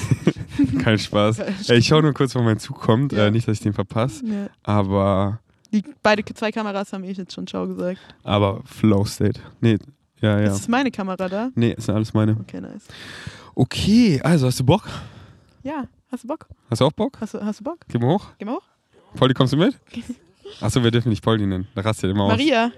Kein 0.83 0.99
Spaß. 0.99 1.39
Ey, 1.69 1.77
ich 1.77 1.87
schaue 1.87 2.01
nur 2.01 2.13
kurz, 2.13 2.35
wann 2.35 2.45
mein 2.45 2.59
Zug 2.59 2.79
kommt. 2.79 3.13
Ja. 3.13 3.27
Äh, 3.27 3.31
nicht, 3.31 3.47
dass 3.47 3.57
ich 3.57 3.63
den 3.63 3.73
verpasse. 3.73 4.25
Ja. 4.25 4.47
Aber, 4.63 5.39
Die 5.71 5.83
beide 6.03 6.23
zwei 6.33 6.51
Kameras 6.51 6.91
haben 6.93 7.03
eh 7.03 7.11
jetzt 7.11 7.33
schon 7.33 7.47
Ciao 7.47 7.67
gesagt. 7.67 7.99
aber 8.23 8.61
Flow 8.65 9.05
State. 9.05 9.39
Nee, 9.61 9.77
ja, 10.21 10.39
ja. 10.39 10.51
Ist 10.53 10.69
meine 10.69 10.91
Kamera 10.91 11.27
da? 11.27 11.49
Nee, 11.55 11.71
ist 11.71 11.89
alles 11.89 12.13
meine. 12.13 12.37
Okay, 12.39 12.61
nice. 12.61 12.85
Okay, 13.55 14.21
also 14.23 14.47
hast 14.47 14.59
du 14.59 14.63
Bock? 14.63 14.87
Ja, 15.63 15.85
hast 16.11 16.23
du 16.23 16.27
Bock? 16.27 16.47
Hast 16.69 16.81
du 16.81 16.85
auch 16.85 16.91
Bock? 16.91 17.17
Hast 17.19 17.33
du, 17.33 17.43
hast 17.43 17.59
du 17.59 17.63
Bock? 17.63 17.79
Geh 17.87 17.97
mal 17.97 18.07
hoch. 18.07 18.27
Geh 18.37 18.45
mal 18.45 18.55
hoch. 18.55 18.63
Polly, 19.15 19.33
kommst 19.33 19.53
du 19.53 19.57
mit? 19.57 19.77
Achso, 20.61 20.83
wir 20.83 20.91
dürfen 20.91 21.09
nicht 21.09 21.23
Polly 21.23 21.45
nennen. 21.45 21.67
Da 21.75 21.81
rastet 21.81 22.11
immer 22.11 22.23
aus. 22.25 22.31
Maria. 22.33 22.71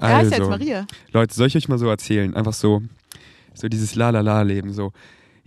Heißt 0.00 0.12
ja 0.12 0.22
jetzt 0.22 0.32
Also, 0.40 0.50
Maria. 0.50 0.86
Leute, 1.12 1.34
soll 1.34 1.46
ich 1.46 1.56
euch 1.56 1.68
mal 1.68 1.78
so 1.78 1.88
erzählen? 1.88 2.34
Einfach 2.34 2.52
so, 2.52 2.82
so 3.54 3.68
dieses 3.68 3.94
La-La-La-Leben. 3.94 4.72
So, 4.72 4.92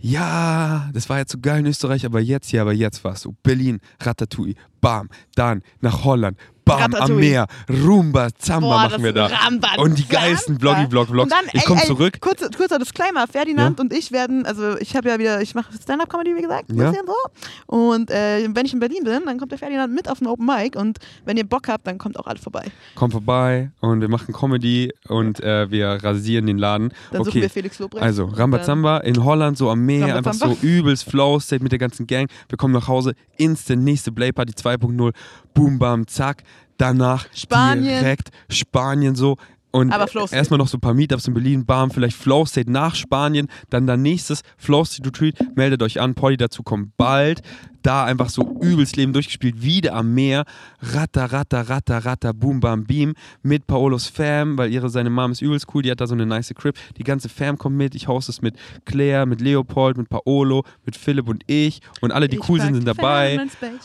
ja, 0.00 0.90
das 0.92 1.08
war 1.08 1.18
jetzt 1.18 1.32
so 1.32 1.38
geil 1.40 1.60
in 1.60 1.66
Österreich, 1.66 2.06
aber 2.06 2.20
jetzt, 2.20 2.52
ja, 2.52 2.62
aber 2.62 2.72
jetzt 2.72 3.02
war's 3.02 3.22
so. 3.22 3.34
Berlin, 3.42 3.80
Ratatouille, 4.00 4.54
bam, 4.80 5.08
dann 5.34 5.62
nach 5.80 6.04
Holland, 6.04 6.36
bam, 6.64 6.94
am. 6.94 7.16
Meer, 7.16 7.46
Rumba, 7.68 8.28
Zamba 8.38 8.68
Boah, 8.68 8.88
machen 8.90 9.02
wir 9.02 9.12
da. 9.12 9.26
Ramba, 9.26 9.68
Und 9.78 9.98
die 9.98 10.06
geilsten 10.06 10.58
Zamba. 10.60 10.74
Bloggy-Blog-Vlogs. 10.74 11.22
Und 11.24 11.32
dann, 11.32 11.46
Ich 11.54 11.64
komme 11.64 11.80
zurück. 11.82 12.20
Kurzer, 12.20 12.50
kurzer 12.50 12.78
Disclaimer, 12.78 13.26
Ferdinand 13.26 13.80
und 13.80 13.92
ich 13.92 14.12
werden, 14.12 14.44
also 14.44 14.76
ich 14.78 14.94
habe 14.94 15.08
ja 15.08 15.18
wieder, 15.18 15.40
ich 15.40 15.54
mache 15.54 15.72
Stand-Up-Comedy, 15.82 16.36
wie 16.36 16.42
gesagt, 16.42 16.70
Ja. 16.72 16.92
so. 16.92 17.74
Und 17.74 18.10
äh, 18.10 18.46
wenn 18.52 18.66
ich 18.66 18.74
in 18.74 18.80
Berlin 18.80 19.04
bin, 19.04 19.22
dann 19.24 19.38
kommt 19.38 19.50
der 19.50 19.58
Ferdinand 19.58 19.94
mit 19.94 20.10
auf 20.10 20.18
den 20.18 20.26
Open 20.26 20.44
Mic 20.44 20.76
und 20.78 20.98
wenn 21.24 21.36
ihr 21.38 21.48
Bock 21.48 21.68
habt, 21.68 21.86
dann 21.86 21.96
kommt 21.96 22.18
auch 22.18 22.26
alle 22.26 22.38
vorbei. 22.38 22.66
Komm 22.94 23.10
vorbei 23.10 23.70
und 23.80 24.00
wir 24.02 24.08
machen 24.08 24.34
Comedy 24.34 24.92
und 25.08 25.40
äh, 25.40 25.70
wir 25.70 25.88
rasieren 26.04 26.46
den 26.46 26.58
Laden. 26.58 26.92
Dann 27.10 27.24
suchen 27.24 27.28
okay. 27.30 27.42
wir 27.42 27.50
Felix 27.50 27.78
Lobrecht. 27.78 28.04
Also, 28.04 28.24
Und 28.26 28.34
Rambazamba 28.34 28.98
in 28.98 29.24
Holland, 29.24 29.56
so 29.56 29.70
am 29.70 29.86
Meer, 29.86 30.16
einfach 30.16 30.34
so 30.34 30.44
Rambazamba. 30.44 30.68
übelst 30.68 31.04
Flow-State 31.10 31.62
mit 31.62 31.72
der 31.72 31.78
ganzen 31.78 32.06
Gang. 32.06 32.28
Wir 32.48 32.58
kommen 32.58 32.74
nach 32.74 32.88
Hause, 32.88 33.14
instant 33.38 33.84
nächste 33.84 34.12
Playparty 34.12 34.54
2.0, 34.68 35.12
boom, 35.54 35.78
bam, 35.78 36.06
zack. 36.06 36.42
Danach 36.76 37.26
Spanien. 37.34 38.00
direkt 38.00 38.30
Spanien 38.48 39.16
so. 39.16 39.36
Und 39.70 39.92
erstmal 40.32 40.58
noch 40.58 40.68
so 40.68 40.78
ein 40.78 40.80
paar 40.80 40.94
Meetups 40.94 41.28
in 41.28 41.34
Berlin, 41.34 41.66
bam, 41.66 41.90
vielleicht 41.90 42.16
Flow 42.16 42.46
State 42.46 42.70
nach 42.70 42.94
Spanien, 42.94 43.48
dann 43.68 43.86
dann 43.86 44.00
nächstes 44.00 44.42
Flow 44.56 44.84
State 44.84 45.06
Retreat, 45.06 45.56
meldet 45.56 45.82
euch 45.82 46.00
an, 46.00 46.14
Polly 46.14 46.36
dazu 46.38 46.62
kommt 46.62 46.96
bald. 46.96 47.42
Da 47.88 48.04
einfach 48.04 48.28
so 48.28 48.42
übelst 48.60 48.96
Leben 48.96 49.14
durchgespielt, 49.14 49.62
wieder 49.62 49.94
am 49.94 50.12
Meer, 50.12 50.44
ratter, 50.82 51.32
ratter, 51.32 51.70
ratter, 51.70 52.04
ratter, 52.04 52.34
boom, 52.34 52.60
bam, 52.60 52.84
beam, 52.84 53.14
mit 53.40 53.66
Paolos 53.66 54.08
Fam, 54.08 54.58
weil 54.58 54.70
ihre, 54.70 54.90
seine 54.90 55.08
Mom 55.08 55.32
ist 55.32 55.40
übelst 55.40 55.68
cool, 55.72 55.80
die 55.80 55.90
hat 55.90 56.02
da 56.02 56.06
so 56.06 56.12
eine 56.12 56.26
nice 56.26 56.52
Crib. 56.54 56.76
Die 56.98 57.02
ganze 57.02 57.30
Fam 57.30 57.56
kommt 57.56 57.78
mit, 57.78 57.94
ich 57.94 58.06
hoste 58.06 58.30
es 58.30 58.42
mit 58.42 58.56
Claire, 58.84 59.24
mit 59.24 59.40
Leopold, 59.40 59.96
mit 59.96 60.10
Paolo, 60.10 60.64
mit 60.84 60.96
Philipp 60.96 61.28
und 61.28 61.44
ich 61.46 61.80
und 62.02 62.12
alle, 62.12 62.28
die 62.28 62.36
ich 62.36 62.46
cool 62.50 62.60
sind, 62.60 62.74
sind 62.74 62.86
dabei. 62.86 63.40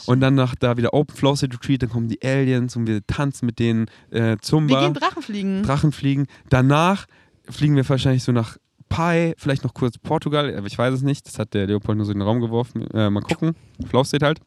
Und 0.06 0.20
dann 0.20 0.36
nach 0.36 0.56
da 0.56 0.76
wieder 0.76 0.94
Open 0.94 1.16
Flow 1.16 1.38
State 1.38 1.56
Retreat, 1.56 1.84
dann 1.84 1.90
kommen 1.90 2.10
die 2.10 2.22
Aliens 2.22 2.76
und 2.76 2.88
wir 2.88 3.08
tanzen 3.08 3.46
mit 3.46 3.58
denen 3.58 3.86
äh, 4.12 4.32
wir 4.32 4.40
Zumba. 4.42 4.82
gehen 4.82 4.96
Drachen 4.96 5.24
fliegen. 5.24 5.64
Drachen 5.64 5.94
fliegen. 5.94 6.28
Danach 6.50 7.06
fliegen 7.50 7.78
wir 7.78 7.88
wahrscheinlich 7.88 8.24
so 8.24 8.34
nach 8.34 8.58
Pai, 8.94 9.34
vielleicht 9.40 9.64
noch 9.64 9.74
kurz 9.74 9.98
Portugal, 9.98 10.64
ich 10.68 10.78
weiß 10.78 10.94
es 10.94 11.02
nicht. 11.02 11.26
Das 11.26 11.40
hat 11.40 11.56
der 11.56 11.66
Leopold 11.66 11.98
nur 11.98 12.06
so 12.06 12.12
in 12.12 12.20
den 12.20 12.28
Raum 12.28 12.42
geworfen. 12.42 12.86
Äh, 12.92 13.10
mal 13.10 13.22
gucken. 13.22 13.56
Flow 13.88 14.04
State 14.04 14.24
halt. 14.24 14.40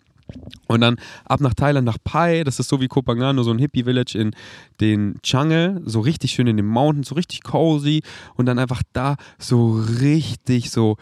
Und 0.69 0.83
dann 0.83 0.99
ab 1.25 1.41
nach 1.41 1.55
Thailand, 1.55 1.85
nach 1.85 1.99
Pai, 2.03 2.45
das 2.45 2.61
ist 2.61 2.69
so 2.69 2.81
wie 2.81 2.87
Kopangan, 2.87 3.35
nur 3.35 3.45
so 3.45 3.51
ein 3.51 3.59
Hippie-Village 3.59 4.17
in 4.17 4.37
den 4.81 5.17
Jungle, 5.25 5.83
so 5.85 5.99
richtig 5.99 6.31
schön 6.31 6.47
in 6.47 6.57
den 6.57 6.67
Mountains, 6.67 7.09
so 7.09 7.17
richtig 7.17 7.43
cozy 7.43 8.03
und 8.37 8.47
dann 8.47 8.61
einfach 8.61 8.83
da 8.93 9.17
so 9.39 9.73
richtig 9.73 10.71
so 10.71 10.97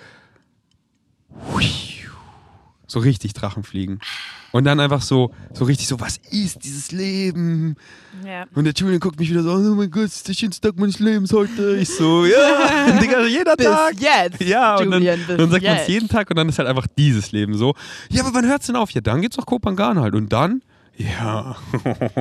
so 2.94 3.00
richtig 3.00 3.34
Drachen 3.34 3.62
fliegen. 3.62 3.98
Und 4.52 4.64
dann 4.64 4.78
einfach 4.78 5.02
so, 5.02 5.32
so 5.52 5.64
richtig 5.64 5.88
so, 5.88 5.98
was 6.00 6.18
ist 6.30 6.64
dieses 6.64 6.92
Leben? 6.92 7.74
Ja. 8.24 8.46
Und 8.54 8.64
der 8.64 8.72
Julian 8.72 9.00
guckt 9.00 9.18
mich 9.18 9.28
wieder 9.28 9.42
so, 9.42 9.52
oh 9.52 9.74
mein 9.74 9.90
Gott, 9.90 10.04
das 10.04 10.16
ist 10.16 10.28
der 10.28 10.34
schönste 10.34 10.68
Tag 10.68 10.78
meines 10.78 11.00
Lebens 11.00 11.32
heute. 11.32 11.76
Ich 11.76 11.88
so, 11.88 12.24
ja, 12.24 12.98
Digga, 13.00 13.26
jeder 13.26 13.56
Bis 13.56 13.66
Tag. 13.66 13.94
jetzt. 13.98 14.40
Ja, 14.40 14.76
und 14.76 14.92
dann, 14.92 15.02
Julian, 15.02 15.20
bis 15.26 15.36
dann 15.36 15.50
sagt 15.50 15.64
man 15.64 15.76
es 15.76 15.88
jeden 15.88 16.08
Tag 16.08 16.30
und 16.30 16.36
dann 16.36 16.48
ist 16.48 16.58
halt 16.58 16.68
einfach 16.68 16.86
dieses 16.96 17.32
Leben 17.32 17.54
so. 17.56 17.74
Ja, 18.10 18.22
aber 18.22 18.32
wann 18.32 18.46
hört's 18.46 18.66
denn 18.66 18.76
auf? 18.76 18.90
Ja, 18.92 19.00
dann 19.00 19.20
geht's 19.22 19.36
nach 19.36 19.46
Kopangan 19.46 20.00
halt. 20.00 20.14
Und 20.14 20.32
dann? 20.32 20.62
Ja. 20.96 21.56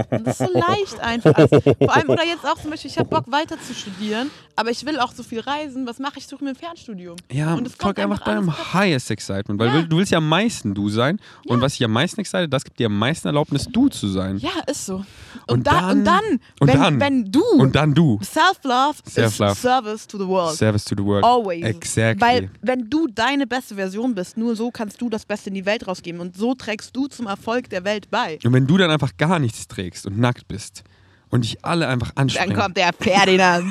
Das 0.10 0.40
ist 0.40 0.48
so 0.52 0.60
leicht 0.60 1.00
einfach. 1.00 1.34
Also, 1.36 1.60
vor 1.62 1.96
allem, 1.96 2.10
oder 2.10 2.26
jetzt 2.26 2.44
auch 2.44 2.60
zum 2.60 2.72
Beispiel, 2.72 2.90
ich 2.90 2.98
habe 2.98 3.08
Bock 3.10 3.32
weiter 3.32 3.56
zu 3.62 3.74
studieren, 3.74 4.32
aber 4.56 4.72
ich 4.72 4.84
will 4.86 5.00
auch 5.00 5.12
so 5.14 5.22
viel 5.22 5.42
reisen. 5.42 5.86
Was 5.86 6.00
mache 6.00 6.18
ich? 6.18 6.26
Suche 6.28 6.44
mir 6.44 6.52
ein 6.52 6.56
Fernstudium. 6.56 7.16
Ja, 7.32 7.54
Und 7.54 7.68
es 7.68 7.76
folg 7.76 8.00
einfach 8.00 8.20
deinem 8.24 8.52
highest 8.74 9.12
excitement, 9.12 9.60
weil 9.60 9.68
Ja. 9.68 9.82
du- 9.84 9.98
willst 9.98 10.12
ja 10.12 10.18
am 10.18 10.28
meisten 10.28 10.74
du 10.74 10.90
sein. 10.90 11.20
Und 11.46 11.62
was 11.62 11.74
dich 11.74 11.84
am 11.86 11.92
meisten 11.92 12.20
excited, 12.22 12.52
das 12.52 12.64
gibt 12.64 12.80
dir 12.80 12.88
am 12.88 12.98
meisten 12.98 13.28
Erlaubnis, 13.28 13.68
du 13.72 13.90
zu 13.90 14.08
sein. 14.08 14.38
Ja, 14.38 14.50
ist 14.68 14.86
so. 14.88 14.96
Und, 14.96 15.06
Und 15.50 15.68
da, 15.68 15.92
und 15.92 16.04
dann- 16.04 16.06
dann, 16.06 16.40
und 16.60 16.68
wenn, 16.68 16.80
dann- 16.82 17.00
wenn 17.00 17.32
du 17.32 17.44
Und 17.44 17.76
dann 17.76 17.94
du. 17.94 18.20
Self-Love 18.24 18.98
Self-love. 19.08 19.52
ist 19.52 19.62
Service 19.62 20.08
to 20.08 20.18
the 20.18 20.28
world. 20.28 20.56
Service 20.58 20.86
to 20.86 20.96
the 20.98 21.04
world. 21.04 21.24
Always. 21.24 21.64
Exactly. 21.64 22.22
Weil 22.22 22.50
wenn 22.62 22.90
du 22.90 23.08
deine 23.08 23.46
beste 23.46 23.76
Version 23.76 24.16
bist, 24.16 24.36
nur 24.38 24.56
so 24.56 24.72
kannst 24.72 25.00
du 25.02 25.10
das 25.10 25.26
Beste 25.26 25.50
in 25.50 25.56
die 25.56 25.66
Welt 25.66 25.88
rausgeben 25.88 26.20
und 26.22 26.36
so 26.36 26.56
trägst 26.56 26.96
du 26.96 27.08
zum 27.08 27.28
Erfolg 27.28 27.70
der 27.70 27.84
Welt 27.84 28.10
bei. 28.10 28.40
Und 28.44 28.54
wenn 28.54 28.63
du 28.68 28.78
dann 28.78 28.92
einfach 28.92 29.16
gar 29.18 29.40
nichts 29.40 29.68
trägst 29.68 30.06
und 30.06 30.18
nackt 30.20 30.48
bist 30.48 30.84
und 31.30 31.44
dich 31.44 31.64
alle 31.66 31.88
einfach 31.88 32.12
Dann 32.12 32.24
anspringen 32.24 32.56
kommt 32.58 32.78
der 32.78 32.92
Ferdinand 33.00 33.66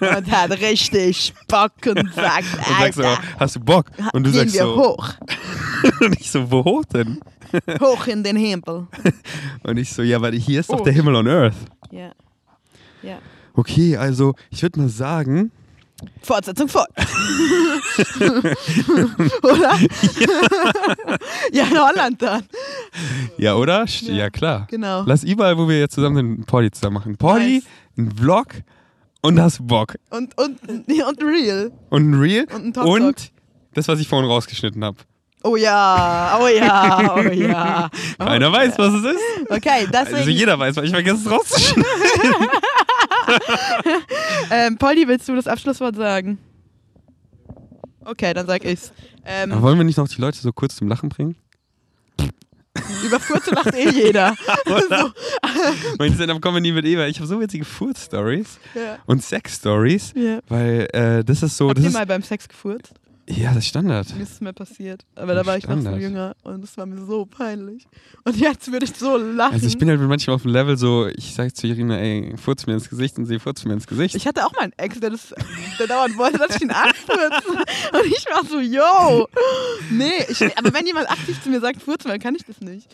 und 0.00 0.30
hat 0.30 0.50
richtig 0.52 1.34
Bock 1.48 1.72
und 1.86 2.12
sagt, 2.14 2.44
und 2.56 2.76
sagst 2.78 2.94
so, 2.94 3.02
Alter, 3.04 3.22
hast 3.38 3.56
du 3.56 3.60
Bock? 3.60 3.86
Und 4.12 4.24
du 4.26 4.30
gehen 4.30 4.40
sagst 4.40 4.54
wir 4.54 4.62
so, 4.62 4.76
hoch, 4.76 5.08
und 6.00 6.20
ich 6.20 6.30
so, 6.30 6.50
wo 6.50 6.64
hoch 6.64 6.84
denn? 6.84 7.20
hoch 7.80 8.06
in 8.06 8.22
den 8.22 8.36
Himmel. 8.36 8.86
Und 9.64 9.76
ich 9.78 9.90
so, 9.92 10.02
ja, 10.02 10.20
weil 10.20 10.34
hier 10.34 10.60
ist 10.60 10.70
doch 10.70 10.80
Oh. 10.80 10.84
der 10.84 10.92
Himmel 10.92 11.16
on 11.16 11.26
Earth. 11.28 11.54
Ja. 11.90 12.12
Ja. 13.02 13.18
Okay, 13.54 13.96
also 13.96 14.34
ich 14.50 14.62
würde 14.62 14.80
mal 14.80 14.88
sagen, 14.88 15.50
Fortsetzung 16.22 16.68
fort. 16.68 16.88
Oder? 19.42 19.78
Ja. 21.52 21.64
in 21.64 21.78
Holland 21.78 22.20
dann. 22.22 22.42
ja, 23.38 23.54
oder? 23.54 23.84
Ja. 23.86 24.12
Ja, 24.12 24.30
klar. 24.30 24.66
Genau. 24.70 25.02
Lass 25.06 25.24
überall, 25.24 25.56
wo 25.56 25.68
wir 25.68 25.78
jetzt 25.78 25.94
zusammen 25.94 26.16
sind, 26.16 26.26
einen 26.26 26.44
Party 26.44 26.70
zusammen 26.70 26.94
machen. 26.94 27.16
Party, 27.16 27.56
Nice. 27.56 27.64
ein 27.96 28.16
Vlog 28.16 28.46
und 29.22 29.40
hast 29.40 29.66
Bock. 29.66 29.96
Und, 30.10 30.36
und, 30.38 30.60
und 30.68 31.22
real. 31.22 31.72
Und 31.90 32.10
ein 32.10 32.14
Reel 32.20 32.46
Und 32.54 32.66
ein 32.66 32.72
Talk 32.72 32.84
Talk. 32.86 32.94
und 33.00 33.32
das, 33.74 33.88
was 33.88 33.98
ich 34.00 34.08
vorhin 34.08 34.28
rausgeschnitten 34.28 34.84
habe. 34.84 34.98
Oh 35.44 35.56
ja, 35.56 36.38
oh 36.42 36.48
ja, 36.48 37.14
oh 37.16 37.20
ja. 37.20 37.88
Keiner 38.18 38.50
oh, 38.50 38.52
weiß, 38.52 38.76
was 38.76 38.92
es 38.94 39.04
ist. 39.04 39.20
Okay, 39.50 39.86
deswegen. 39.92 40.16
Also 40.16 40.30
jeder 40.30 40.58
weiß, 40.58 40.76
weil 40.76 40.84
ich 40.84 40.90
vergesse 40.90 41.16
es 41.24 41.30
rauszuschneiden. 41.30 41.84
Ähm, 44.50 44.78
Polly, 44.78 45.06
willst 45.08 45.28
du 45.28 45.34
das 45.36 45.46
Abschlusswort 45.46 45.96
sagen? 45.96 46.38
Okay, 48.04 48.32
dann 48.32 48.46
sag 48.46 48.64
ich's. 48.64 48.92
Ähm, 49.24 49.52
Aber 49.52 49.62
wollen 49.62 49.78
wir 49.78 49.84
nicht 49.84 49.98
noch 49.98 50.08
die 50.08 50.20
Leute 50.20 50.38
so 50.38 50.52
kurz 50.52 50.76
zum 50.76 50.88
Lachen 50.88 51.08
bringen? 51.08 51.36
über 53.04 53.20
Furze 53.20 53.50
lacht 53.54 53.74
eh 53.74 53.90
jeder. 53.90 54.34
so, 54.66 55.10
Mein 55.98 56.14
Stand-Up 56.14 56.40
Comedy 56.40 56.72
mit 56.72 56.84
Eva. 56.84 57.06
Ich 57.06 57.18
habe 57.18 57.26
so 57.26 57.40
witzige 57.40 57.64
Food-Stories 57.64 58.58
ja. 58.74 58.98
und 59.06 59.22
Sex-Stories, 59.22 60.12
Ja. 60.16 60.40
weil 60.48 60.88
äh, 60.92 61.24
das 61.24 61.42
ist 61.42 61.56
so. 61.56 61.68
Habt 61.68 61.78
Das 61.78 61.84
ihr 61.84 61.88
ist, 61.88 61.94
mal 61.94 62.06
beim 62.06 62.22
Sex 62.22 62.48
gefurzt? 62.48 62.94
Ja, 63.28 63.48
das 63.48 63.58
ist 63.58 63.68
Standard. 63.68 64.14
Mir 64.16 64.22
ist 64.22 64.32
es 64.32 64.40
mir 64.40 64.52
passiert. 64.52 65.04
Aber 65.14 65.34
da 65.34 65.44
war 65.44 65.58
ich 65.58 65.64
noch 65.64 65.74
so 65.74 65.80
Standard. 65.82 66.00
jünger 66.02 66.36
und 66.44 66.64
es 66.64 66.76
war 66.78 66.86
mir 66.86 67.04
so 67.04 67.26
peinlich. 67.26 67.86
Und 68.24 68.36
jetzt 68.36 68.72
würde 68.72 68.86
ich 68.86 68.94
so 68.94 69.16
lachen. 69.16 69.52
Also 69.52 69.66
ich 69.66 69.76
bin 69.76 69.88
halt 69.88 70.00
manchmal 70.00 70.36
auf 70.36 70.42
dem 70.42 70.52
Level 70.52 70.76
so, 70.76 71.06
ich 71.06 71.34
sage 71.34 71.52
zu 71.52 71.66
Irina, 71.66 71.98
ey, 71.98 72.34
furz 72.36 72.66
mir 72.66 72.74
ins 72.74 72.88
Gesicht 72.88 73.18
und 73.18 73.26
sie 73.26 73.38
furzt 73.38 73.66
mir 73.66 73.74
ins 73.74 73.86
Gesicht. 73.86 74.14
Ich 74.14 74.26
hatte 74.26 74.46
auch 74.46 74.52
mal 74.52 74.62
einen 74.62 74.72
Ex, 74.78 74.98
der, 75.00 75.10
das, 75.10 75.34
der 75.78 75.86
dauernd 75.86 76.16
wollte, 76.16 76.38
dass 76.38 76.56
ich 76.56 76.62
ihn 76.62 76.70
anfurze. 76.70 77.48
Und 77.92 78.06
ich 78.06 78.24
war 78.32 78.44
so, 78.44 78.60
yo. 78.60 79.28
Nee, 79.90 80.24
ich, 80.28 80.58
aber 80.58 80.72
wenn 80.72 80.86
jemand 80.86 81.10
aktiv 81.10 81.42
zu 81.42 81.50
mir 81.50 81.60
sagt, 81.60 81.82
furzen, 81.82 82.08
dann 82.08 82.20
kann 82.20 82.34
ich 82.34 82.44
das 82.44 82.60
nicht. 82.60 82.88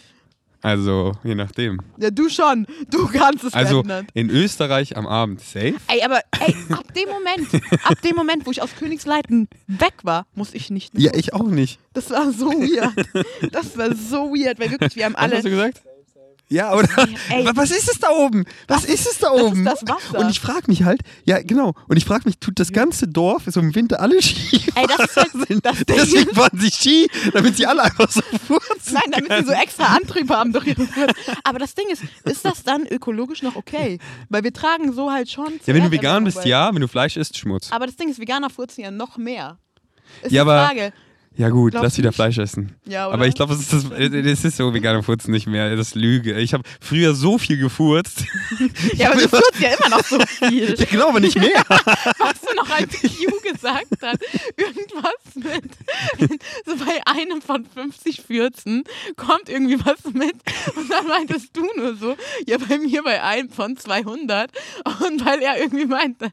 Also, 0.64 1.12
je 1.22 1.34
nachdem. 1.34 1.78
Ja, 1.98 2.10
du 2.10 2.28
schon. 2.28 2.66
Du 2.90 3.06
kannst 3.06 3.44
es 3.44 3.54
Also 3.54 3.82
Ferdinand. 3.82 4.10
in 4.14 4.30
Österreich 4.30 4.96
am 4.96 5.06
Abend 5.06 5.40
safe. 5.40 5.74
Ey, 5.88 6.02
aber 6.02 6.20
ey, 6.40 6.54
ab 6.70 6.92
dem 6.94 7.08
Moment, 7.08 7.48
ab 7.84 8.00
dem 8.02 8.16
Moment, 8.16 8.46
wo 8.46 8.50
ich 8.50 8.62
aus 8.62 8.70
Königsleiten 8.78 9.48
weg 9.66 9.94
war, 10.02 10.26
muss 10.34 10.54
ich 10.54 10.70
nicht 10.70 10.94
mehr. 10.94 11.04
Ja, 11.04 11.14
ich 11.14 11.34
auch 11.34 11.46
nicht. 11.48 11.78
Das 11.92 12.10
war 12.10 12.32
so 12.32 12.46
weird. 12.50 12.92
Das 13.52 13.76
war 13.78 13.94
so 13.94 14.30
weird, 14.32 14.58
weil 14.58 14.70
wirklich, 14.70 14.96
wir 14.96 15.04
haben 15.04 15.14
Was 15.14 15.22
alle. 15.22 15.36
hast 15.36 15.44
du 15.44 15.50
gesagt? 15.50 15.82
Ja, 16.48 16.74
oder? 16.74 16.88
Ey. 17.30 17.48
Was 17.54 17.70
ist 17.70 17.90
es 17.90 17.98
da 17.98 18.10
oben? 18.10 18.44
Was 18.68 18.84
ist 18.84 19.06
es 19.06 19.18
da 19.18 19.28
Das 19.30 19.36
ist 19.40 19.42
oben? 19.42 19.64
das 19.64 19.82
Wasser. 19.88 20.18
Und 20.18 20.30
ich 20.30 20.40
frage 20.40 20.64
mich 20.66 20.82
halt, 20.84 21.00
ja 21.24 21.40
genau, 21.40 21.72
und 21.88 21.96
ich 21.96 22.04
frage 22.04 22.24
mich, 22.26 22.38
tut 22.38 22.60
das 22.60 22.70
ganze 22.72 23.08
Dorf 23.08 23.44
so 23.46 23.60
im 23.60 23.74
Winter 23.74 23.98
alle 24.00 24.20
Ski? 24.22 24.60
Ey, 24.74 24.86
das 24.86 25.00
ist 25.08 25.16
halt 25.16 25.30
das. 25.64 25.78
Deswegen 25.88 26.34
fahren 26.34 26.58
sie 26.60 26.70
Ski, 26.70 27.08
damit 27.32 27.56
sie 27.56 27.66
alle 27.66 27.82
einfach 27.84 28.10
so 28.10 28.20
furzen. 28.46 28.92
Nein, 28.92 29.10
damit 29.10 29.32
sie 29.46 29.52
so 29.52 29.52
extra 29.58 29.86
Antrieb 29.96 30.30
haben 30.30 30.52
durch 30.52 30.66
ihre 30.66 30.86
Furz. 30.86 31.12
Aber 31.44 31.58
das 31.58 31.74
Ding 31.74 31.88
ist, 31.90 32.02
ist 32.24 32.44
das 32.44 32.62
dann 32.62 32.86
ökologisch 32.86 33.42
noch 33.42 33.56
okay? 33.56 33.98
Weil 34.28 34.44
wir 34.44 34.52
tragen 34.52 34.92
so 34.92 35.10
halt 35.10 35.30
schon. 35.30 35.54
Ja, 35.66 35.74
wenn 35.74 35.84
du 35.84 35.90
vegan 35.90 36.24
bist, 36.24 36.44
ja, 36.44 36.72
wenn 36.74 36.82
du 36.82 36.88
Fleisch 36.88 37.16
isst, 37.16 37.38
Schmutz. 37.38 37.72
Aber 37.72 37.86
das 37.86 37.96
Ding 37.96 38.08
ist, 38.10 38.20
Veganer 38.20 38.50
furzen 38.50 38.82
ja 38.82 38.90
noch 38.90 39.16
mehr. 39.16 39.58
Ist 40.22 40.30
Ja, 40.30 40.44
die 40.44 40.50
aber- 40.50 40.66
Frage. 40.66 40.92
Ja 41.36 41.48
gut, 41.48 41.72
Glaubst 41.72 41.84
lass 41.84 41.98
wieder 41.98 42.10
nicht? 42.10 42.16
Fleisch 42.16 42.38
essen. 42.38 42.76
Ja, 42.86 43.08
oder? 43.08 43.14
Aber 43.14 43.26
ich 43.26 43.34
glaube, 43.34 43.54
es 43.54 43.72
ist, 43.72 43.72
das, 43.72 44.44
ist 44.44 44.56
so 44.56 44.72
veganer 44.72 45.02
Furzen 45.02 45.32
nicht 45.32 45.48
mehr. 45.48 45.74
Das 45.74 45.88
ist 45.88 45.94
Lüge. 45.96 46.38
Ich 46.38 46.54
habe 46.54 46.62
früher 46.80 47.14
so 47.14 47.38
viel 47.38 47.58
gefurzt. 47.58 48.24
Ja, 48.94 49.10
aber 49.10 49.20
du 49.20 49.28
furzt 49.28 49.60
ja 49.60 49.70
immer 49.70 49.96
noch 49.96 50.04
so 50.04 50.18
viel. 50.20 50.74
genau, 50.90 51.08
aber 51.08 51.20
nicht 51.20 51.38
mehr. 51.38 51.64
Was 51.68 52.40
du 52.40 52.54
noch 52.56 52.70
als 52.70 53.00
Q 53.00 53.40
gesagt 53.52 53.86
hast, 54.00 54.18
irgendwas 54.56 55.34
mit, 55.34 56.30
so 56.64 56.76
bei 56.84 57.00
einem 57.06 57.42
von 57.42 57.64
50 57.64 58.22
Fürzen 58.22 58.84
kommt 59.16 59.48
irgendwie 59.48 59.78
was 59.84 60.04
mit 60.12 60.34
und 60.76 60.90
dann 60.90 61.06
meintest 61.06 61.56
du 61.56 61.62
nur 61.76 61.96
so, 61.96 62.16
ja 62.46 62.58
bei 62.58 62.78
mir 62.78 63.02
bei 63.02 63.22
einem 63.22 63.50
von 63.50 63.76
200 63.76 64.50
und 65.06 65.24
weil 65.24 65.42
er 65.42 65.60
irgendwie 65.60 65.86
meinte, 65.86 66.30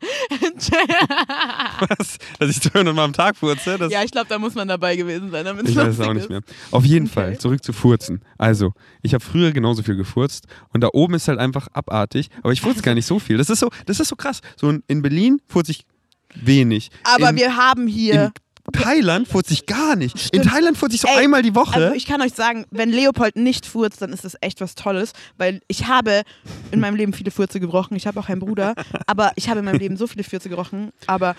Was? 1.89 2.17
Dass 2.39 2.49
ich 2.49 2.61
200 2.61 2.95
Mal 2.95 3.05
am 3.05 3.13
Tag 3.13 3.37
furze? 3.37 3.77
Ja 3.89 4.03
ich 4.03 4.11
glaube 4.11 4.27
da 4.29 4.39
muss 4.39 4.55
man 4.55 4.67
dabei 4.67 4.90
dabei 4.91 4.95
gewesen 4.97 5.31
sein, 5.31 5.45
damit 5.45 5.67
Ich 5.69 5.75
weiß 5.75 5.93
es 5.95 5.99
auch 5.99 6.13
nicht 6.13 6.29
mehr. 6.29 6.41
Auf 6.71 6.85
jeden 6.85 7.05
Okay. 7.05 7.13
Fall, 7.13 7.37
zurück 7.39 7.63
zu 7.63 7.73
Furzen. 7.73 8.21
Also, 8.37 8.73
ich 9.01 9.13
habe 9.13 9.23
früher 9.23 9.51
genauso 9.51 9.83
viel 9.83 9.95
gefurzt 9.95 10.45
und 10.73 10.81
da 10.81 10.89
oben 10.93 11.13
ist 11.15 11.27
halt 11.27 11.39
einfach 11.39 11.67
abartig, 11.73 12.29
aber 12.43 12.53
ich 12.53 12.61
furze 12.61 12.81
gar 12.81 12.93
nicht 12.95 13.05
so 13.05 13.19
viel. 13.19 13.37
Das 13.37 13.49
ist 13.49 13.59
so, 13.59 13.69
das 13.85 13.99
ist 13.99 14.07
so 14.07 14.15
krass. 14.15 14.41
So 14.55 14.69
in- 14.69 14.83
in 14.87 15.01
Berlin 15.01 15.41
furze 15.47 15.71
ich 15.71 15.85
wenig. 16.35 16.89
Aber 17.03 17.29
in, 17.31 17.35
wir 17.37 17.55
haben 17.57 17.87
hier. 17.87 18.31
in 18.73 18.79
Thailand 18.81 19.27
furze 19.27 19.53
ich 19.53 19.65
gar 19.65 19.95
nicht. 19.95 20.13
In 20.15 20.19
Stimmt. 20.21 20.45
Thailand 20.45 20.77
furze 20.77 20.95
ich 20.95 21.01
so 21.01 21.07
Ey, 21.07 21.23
einmal 21.23 21.41
die 21.41 21.55
Woche. 21.55 21.75
Also 21.75 21.95
ich 21.95 22.05
kann 22.05 22.21
euch 22.21 22.33
sagen, 22.33 22.65
wenn 22.71 22.89
Leopold 22.89 23.35
nicht 23.35 23.65
furzt, 23.65 24.01
dann 24.01 24.13
ist 24.13 24.23
das 24.23 24.37
echt 24.39 24.61
was 24.61 24.75
Tolles, 24.75 25.13
weil 25.37 25.61
ich 25.67 25.87
habe 25.87 26.21
in 26.71 26.79
meinem 26.79 26.95
Leben 26.95 27.11
viele 27.13 27.31
Furze 27.31 27.59
gebrochen. 27.59 27.95
Ich 27.97 28.05
habe 28.07 28.19
auch 28.19 28.29
einen 28.29 28.39
Bruder, 28.39 28.75
aber 29.07 29.31
ich 29.35 29.49
habe 29.49 29.59
in 29.59 29.65
meinem 29.65 29.79
Leben 29.79 29.97
so 29.97 30.07
viele 30.07 30.23
Furze 30.23 30.47
gerochen. 30.47 30.91
Aber 31.07 31.35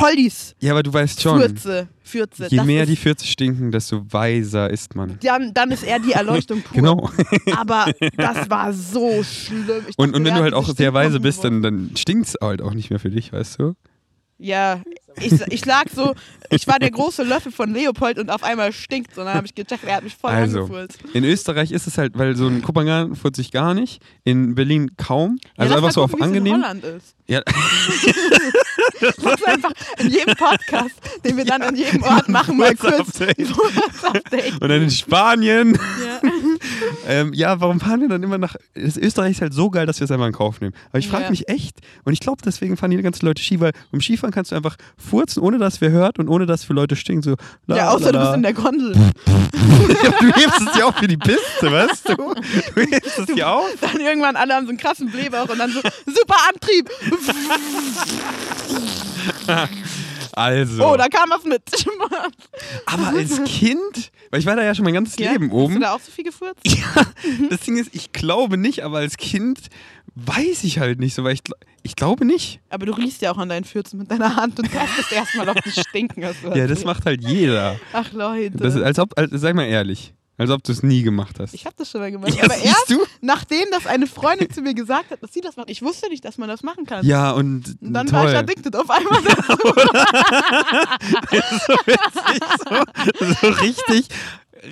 Pollys 0.00 0.54
ja, 0.60 0.72
aber 0.72 0.82
du 0.82 0.92
weißt 0.92 1.20
schon, 1.20 1.40
Furze, 1.40 1.88
Furze. 2.02 2.46
je 2.48 2.56
das 2.56 2.66
mehr 2.66 2.86
die 2.86 2.96
Fürze 2.96 3.26
stinken, 3.26 3.70
desto 3.70 4.04
weiser 4.12 4.70
ist 4.70 4.94
man. 4.94 5.18
dann, 5.22 5.54
dann 5.54 5.70
ist 5.70 5.84
er 5.84 5.98
die 5.98 6.12
Erleuchtung 6.12 6.62
pur. 6.62 6.74
Genau. 6.74 7.10
Aber 7.56 7.86
das 8.16 8.50
war 8.50 8.72
so 8.72 9.22
schlimm. 9.22 9.84
Ich 9.88 9.98
Und, 9.98 10.08
dachte, 10.08 10.18
und 10.18 10.24
wenn 10.24 10.34
du 10.34 10.42
halt 10.42 10.54
auch 10.54 10.68
sehr 10.68 10.92
weise 10.94 11.20
bist, 11.20 11.44
dann, 11.44 11.62
dann 11.62 11.90
stinkt 11.96 12.28
es 12.28 12.36
halt 12.40 12.62
auch 12.62 12.74
nicht 12.74 12.90
mehr 12.90 12.98
für 12.98 13.10
dich, 13.10 13.32
weißt 13.32 13.60
du? 13.60 13.74
Ja, 14.38 14.80
ich, 15.18 15.32
ich 15.48 15.64
lag 15.64 15.84
so, 15.94 16.14
ich 16.50 16.66
war 16.66 16.78
der 16.78 16.90
große 16.90 17.22
Löffel 17.22 17.52
von 17.52 17.72
Leopold 17.72 18.18
und 18.18 18.30
auf 18.30 18.42
einmal 18.42 18.72
stinkt 18.72 19.16
und 19.18 19.24
dann 19.26 19.34
habe 19.34 19.46
ich 19.46 19.54
gecheckt, 19.54 19.84
er 19.84 19.96
hat 19.96 20.04
mich 20.04 20.16
voll 20.16 20.30
Also, 20.30 20.60
angefurzt. 20.60 20.98
In 21.14 21.24
Österreich 21.24 21.70
ist 21.72 21.86
es 21.86 21.98
halt, 21.98 22.16
weil 22.18 22.36
so 22.36 22.46
ein 22.46 22.62
Kopenhagen 22.62 23.16
furze 23.16 23.40
ich 23.40 23.50
gar 23.52 23.74
nicht, 23.74 24.02
in 24.24 24.54
Berlin 24.54 24.92
kaum. 24.96 25.38
Also 25.56 25.70
ja, 25.72 25.76
einfach 25.76 25.88
mal 25.88 25.92
so 25.92 26.02
auf 26.02 26.10
gucken, 26.10 26.26
angenehm. 26.26 26.54
in 26.56 26.62
Holland 26.62 26.84
ist. 26.84 27.14
Ja, 27.26 27.42
Lass 29.22 29.42
einfach 29.44 29.70
in 29.98 30.10
jedem 30.10 30.34
Podcast, 30.36 30.94
den 31.24 31.36
wir 31.36 31.44
dann 31.44 31.62
an 31.62 31.76
jedem 31.76 32.02
Ort 32.02 32.28
machen, 32.28 32.56
mal 32.58 32.74
kurz. 32.74 33.20
Und 33.20 34.60
dann 34.62 34.82
in 34.82 34.90
Spanien. 34.90 35.78
Ja. 36.04 36.30
Ähm, 37.06 37.32
ja, 37.32 37.60
warum 37.60 37.80
fahren 37.80 38.00
wir 38.00 38.08
dann 38.08 38.22
immer 38.22 38.38
nach. 38.38 38.56
Das 38.74 38.96
Österreich 38.96 39.32
ist 39.32 39.40
halt 39.42 39.54
so 39.54 39.70
geil, 39.70 39.86
dass 39.86 39.98
wir 40.00 40.04
es 40.04 40.10
einfach 40.10 40.26
in 40.26 40.32
Kauf 40.32 40.60
nehmen. 40.60 40.74
Aber 40.90 40.98
ich 40.98 41.08
frage 41.08 41.24
Ja. 41.24 41.30
mich 41.30 41.48
echt, 41.48 41.78
und 42.04 42.12
ich 42.12 42.20
glaube, 42.20 42.42
deswegen 42.44 42.76
fahren 42.76 42.90
die 42.90 43.00
ganzen 43.02 43.24
Leute 43.26 43.42
Ski, 43.42 43.58
weil 43.60 43.72
beim 43.90 44.00
Skifahren 44.00 44.32
kannst 44.32 44.52
du 44.52 44.56
einfach 44.56 44.76
furzen, 45.00 45.40
ohne 45.40 45.58
dass 45.58 45.80
wer 45.80 45.90
hört 45.90 46.18
und 46.18 46.28
ohne 46.28 46.46
dass 46.46 46.64
für 46.64 46.72
Leute 46.72 46.96
stinkt. 46.96 47.24
So, 47.24 47.36
la, 47.66 47.76
ja, 47.76 47.90
außer 47.90 48.06
la, 48.06 48.12
du 48.12 48.18
bist 48.18 48.28
la. 48.30 48.34
in 48.34 48.42
der 48.42 48.52
Gondel. 48.52 48.92
du 50.20 50.26
hebst 50.34 50.60
es 50.60 50.78
ja 50.78 50.84
auch 50.86 50.96
für 50.96 51.08
die 51.08 51.16
Piste, 51.16 51.70
weißt 51.72 52.10
du? 52.10 52.14
Du 52.16 52.80
hebst 52.80 53.18
es 53.18 53.36
ja 53.36 53.52
auf. 53.52 53.66
Dann 53.80 54.00
irgendwann 54.00 54.36
alle 54.36 54.54
haben 54.54 54.66
so 54.66 54.70
einen 54.70 54.78
krassen 54.78 55.10
Blähbauch 55.10 55.48
und 55.48 55.58
dann 55.58 55.72
so, 55.72 55.80
super 56.06 56.36
Antrieb. 56.48 56.88
Also. 60.32 60.86
Oh, 60.86 60.96
da 60.96 61.08
kam 61.08 61.30
was 61.30 61.44
mit. 61.44 61.62
aber 62.86 63.08
als 63.08 63.42
Kind, 63.44 64.12
weil 64.30 64.40
ich 64.40 64.46
war 64.46 64.54
da 64.56 64.62
ja 64.62 64.74
schon 64.74 64.84
mein 64.84 64.94
ganzes 64.94 65.18
Ja, 65.18 65.32
Leben 65.32 65.46
Hast 65.46 65.52
du 65.52 65.56
oben. 65.58 65.80
da 65.80 65.94
auch 65.94 66.00
so 66.00 66.10
viel 66.12 66.24
gefurzt? 66.24 66.60
Ja, 66.64 67.04
das 67.50 67.60
Ding 67.60 67.76
ist, 67.76 67.90
ich 67.92 68.12
glaube 68.12 68.56
nicht, 68.56 68.84
aber 68.84 68.98
als 68.98 69.16
Kind 69.16 69.58
weiß 70.14 70.64
ich 70.64 70.78
halt 70.78 70.98
nicht 71.00 71.14
so, 71.14 71.24
weil 71.24 71.34
ich, 71.34 71.42
ich 71.82 71.96
glaube 71.96 72.24
nicht. 72.24 72.60
Aber 72.68 72.86
du 72.86 72.92
riechst 72.92 73.22
ja 73.22 73.32
auch 73.32 73.38
an 73.38 73.48
deinen 73.48 73.64
Fürzen 73.64 73.98
mit 73.98 74.10
deiner 74.10 74.36
Hand 74.36 74.58
und 74.58 74.70
tastest 74.72 75.12
erstmal, 75.12 75.48
ob 75.48 75.62
die 75.62 75.70
stinken. 75.70 76.22
Ja, 76.54 76.66
das 76.66 76.84
macht 76.84 77.06
halt 77.06 77.22
jeder. 77.22 77.78
Ach 77.92 78.12
Leute. 78.12 78.56
Das 78.58 78.74
ist, 78.74 78.82
als 78.82 78.98
ob, 78.98 79.16
als, 79.18 79.30
sag 79.32 79.54
mal 79.54 79.64
ehrlich, 79.64 80.14
als 80.40 80.50
ob 80.50 80.62
du 80.64 80.72
es 80.72 80.82
nie 80.82 81.02
gemacht 81.02 81.38
hast. 81.38 81.52
ich 81.52 81.66
habe 81.66 81.74
das 81.76 81.90
schon 81.90 82.00
mal 82.00 82.10
gemacht. 82.10 82.34
Ja, 82.34 82.44
aber 82.44 82.56
erst, 82.56 82.88
du? 82.90 83.04
nachdem 83.20 83.66
das 83.70 83.86
eine 83.86 84.06
Freundin 84.06 84.48
zu 84.50 84.62
mir 84.62 84.72
gesagt 84.72 85.10
hat, 85.10 85.22
dass 85.22 85.34
sie 85.34 85.42
das 85.42 85.56
macht. 85.56 85.68
Ich 85.68 85.82
wusste 85.82 86.08
nicht, 86.08 86.24
dass 86.24 86.38
man 86.38 86.48
das 86.48 86.62
machen 86.62 86.86
kann. 86.86 87.04
Ja, 87.04 87.32
und, 87.32 87.76
Und 87.82 87.92
dann 87.92 88.10
war 88.10 88.24
ich 88.24 88.30
toll. 88.30 88.38
addicted 88.38 88.74
auf 88.74 88.88
einmal. 88.88 89.20
so, 92.66 93.34
so 93.34 93.48
richtig, 93.48 94.08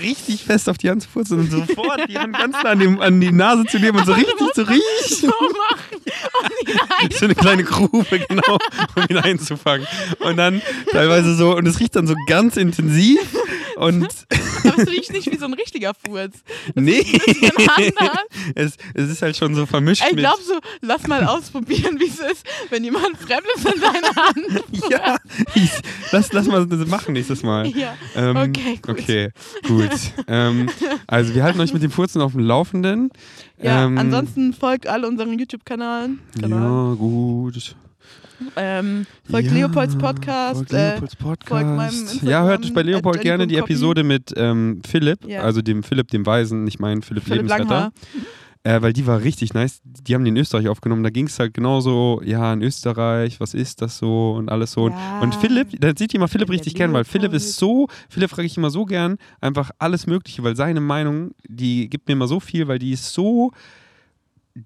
richtig 0.02 0.44
fest 0.44 0.68
auf 0.68 0.78
die 0.78 0.90
Hand 0.90 1.02
zu 1.02 1.08
furzen 1.08 1.38
und 1.40 1.50
sofort 1.50 2.00
die 2.08 2.18
Hand 2.18 2.36
ganz 2.38 2.54
nah 2.62 2.70
an, 2.70 2.78
dem, 2.78 3.00
an 3.00 3.20
die 3.20 3.32
Nase 3.32 3.64
zu 3.64 3.78
nehmen 3.78 3.98
und 3.98 4.06
so 4.06 4.12
richtig 4.12 4.36
zu 4.54 4.62
riechen. 4.68 4.82
so 5.06 5.26
machen. 5.28 6.02
Ein- 7.00 7.10
So 7.10 7.24
eine 7.24 7.34
kleine 7.34 7.64
Grube, 7.64 8.04
genau, 8.28 8.58
um 8.96 9.02
ihn 9.08 9.16
einzufangen. 9.18 9.86
Und 10.20 10.36
dann 10.36 10.60
teilweise 10.92 11.34
so, 11.34 11.56
und 11.56 11.66
es 11.66 11.80
riecht 11.80 11.96
dann 11.96 12.06
so 12.06 12.14
ganz 12.26 12.56
intensiv. 12.56 13.20
Und 13.76 14.08
Aber 14.64 14.82
es 14.82 14.88
riecht 14.88 15.12
nicht 15.12 15.30
wie 15.30 15.36
so 15.36 15.44
ein 15.46 15.54
richtiger 15.54 15.92
Furz. 15.94 16.36
nee, 16.74 17.02
bisschen 17.02 17.52
anders. 17.68 18.26
es, 18.54 18.76
es 18.94 19.10
ist 19.10 19.22
halt 19.22 19.36
schon 19.36 19.54
so 19.54 19.66
vermischt 19.66 20.04
Ich 20.10 20.16
glaube 20.16 20.42
so, 20.42 20.58
lass 20.80 21.06
mal 21.06 21.24
ausprobieren, 21.24 21.98
wie 22.00 22.06
es 22.08 22.18
ist, 22.18 22.46
wenn 22.70 22.84
jemand 22.84 23.16
Fremdes 23.18 23.64
in 23.64 23.80
deine 23.80 24.14
Hand 24.14 24.64
Ja, 24.90 25.16
ich, 25.54 25.70
lass, 26.12 26.32
lass 26.32 26.46
mal 26.46 26.66
das 26.66 26.86
machen 26.86 27.12
nächstes 27.14 27.42
Mal. 27.42 27.66
Ja. 27.68 27.94
Ähm, 28.16 28.36
Okay, 28.36 28.78
gut. 28.82 28.98
Okay, 29.00 29.30
gut. 29.66 29.90
ähm, 30.26 30.68
also 31.06 31.34
wir 31.34 31.42
halten 31.42 31.60
euch 31.60 31.72
mit 31.72 31.82
dem 31.82 31.90
Furzen 31.90 32.20
auf 32.22 32.32
dem 32.32 32.40
Laufenden. 32.40 33.10
Ja, 33.60 33.84
ähm, 33.84 33.98
ansonsten 33.98 34.52
folgt 34.52 34.86
alle 34.86 35.06
unseren 35.08 35.38
YouTube-Kanalen. 35.38 36.20
Kanal. 36.40 36.60
Ja, 36.60 36.94
gut. 36.94 37.76
Ähm, 38.56 39.06
folgt 39.30 39.48
ja, 39.48 39.54
Leopolds 39.54 39.96
Podcast. 39.96 40.56
Folgt 40.56 40.72
äh, 40.72 40.92
Leopolds 40.92 41.16
Podcast. 41.16 41.48
folgt 41.48 41.76
meinem 41.76 42.00
Instagram, 42.00 42.28
ja, 42.28 42.44
hört 42.44 42.74
bei 42.74 42.82
Leopold 42.82 43.20
gerne 43.20 43.46
die. 43.46 43.56
Episode 43.56 44.04
mit 44.04 44.32
ähm, 44.36 44.80
Philipp, 44.86 45.24
Ja. 45.26 45.42
also 45.42 45.62
dem 45.62 45.82
Philipp, 45.82 46.08
dem 46.08 46.24
Weisen, 46.26 46.64
nicht 46.64 46.78
mein 46.80 47.02
Philipp, 47.02 47.24
Philipp 47.24 47.42
Lebensretter. 47.42 47.64
Langhaar. 47.64 47.92
Äh, 48.64 48.82
weil 48.82 48.92
die 48.92 49.06
war 49.06 49.22
richtig 49.22 49.54
nice. 49.54 49.80
Die 49.84 50.14
haben 50.14 50.24
die 50.24 50.30
in 50.30 50.36
Österreich 50.36 50.68
aufgenommen. 50.68 51.04
Da 51.04 51.10
ging 51.10 51.26
es 51.26 51.38
halt 51.38 51.54
genauso, 51.54 52.20
ja, 52.24 52.52
in 52.52 52.60
Österreich, 52.60 53.40
was 53.40 53.54
ist 53.54 53.80
das 53.82 53.98
so 53.98 54.32
und 54.32 54.50
alles 54.50 54.72
so. 54.72 54.88
Ja. 54.88 55.20
Und 55.20 55.34
Philipp, 55.36 55.80
da 55.80 55.92
sieht 55.96 56.12
immer 56.12 56.28
Philipp 56.28 56.48
Der 56.48 56.54
richtig 56.54 56.74
gern, 56.74 56.92
weil 56.92 57.04
Philipp 57.04 57.32
ist 57.32 57.56
so, 57.56 57.86
Philipp 58.08 58.30
frage 58.30 58.46
ich 58.46 58.56
immer 58.56 58.70
so 58.70 58.84
gern, 58.84 59.16
einfach 59.40 59.70
alles 59.78 60.06
Mögliche, 60.06 60.42
weil 60.42 60.56
seine 60.56 60.80
Meinung, 60.80 61.30
die 61.48 61.88
gibt 61.88 62.08
mir 62.08 62.14
immer 62.14 62.26
so 62.26 62.40
viel, 62.40 62.66
weil 62.68 62.80
die 62.80 62.92
ist 62.92 63.12
so 63.12 63.52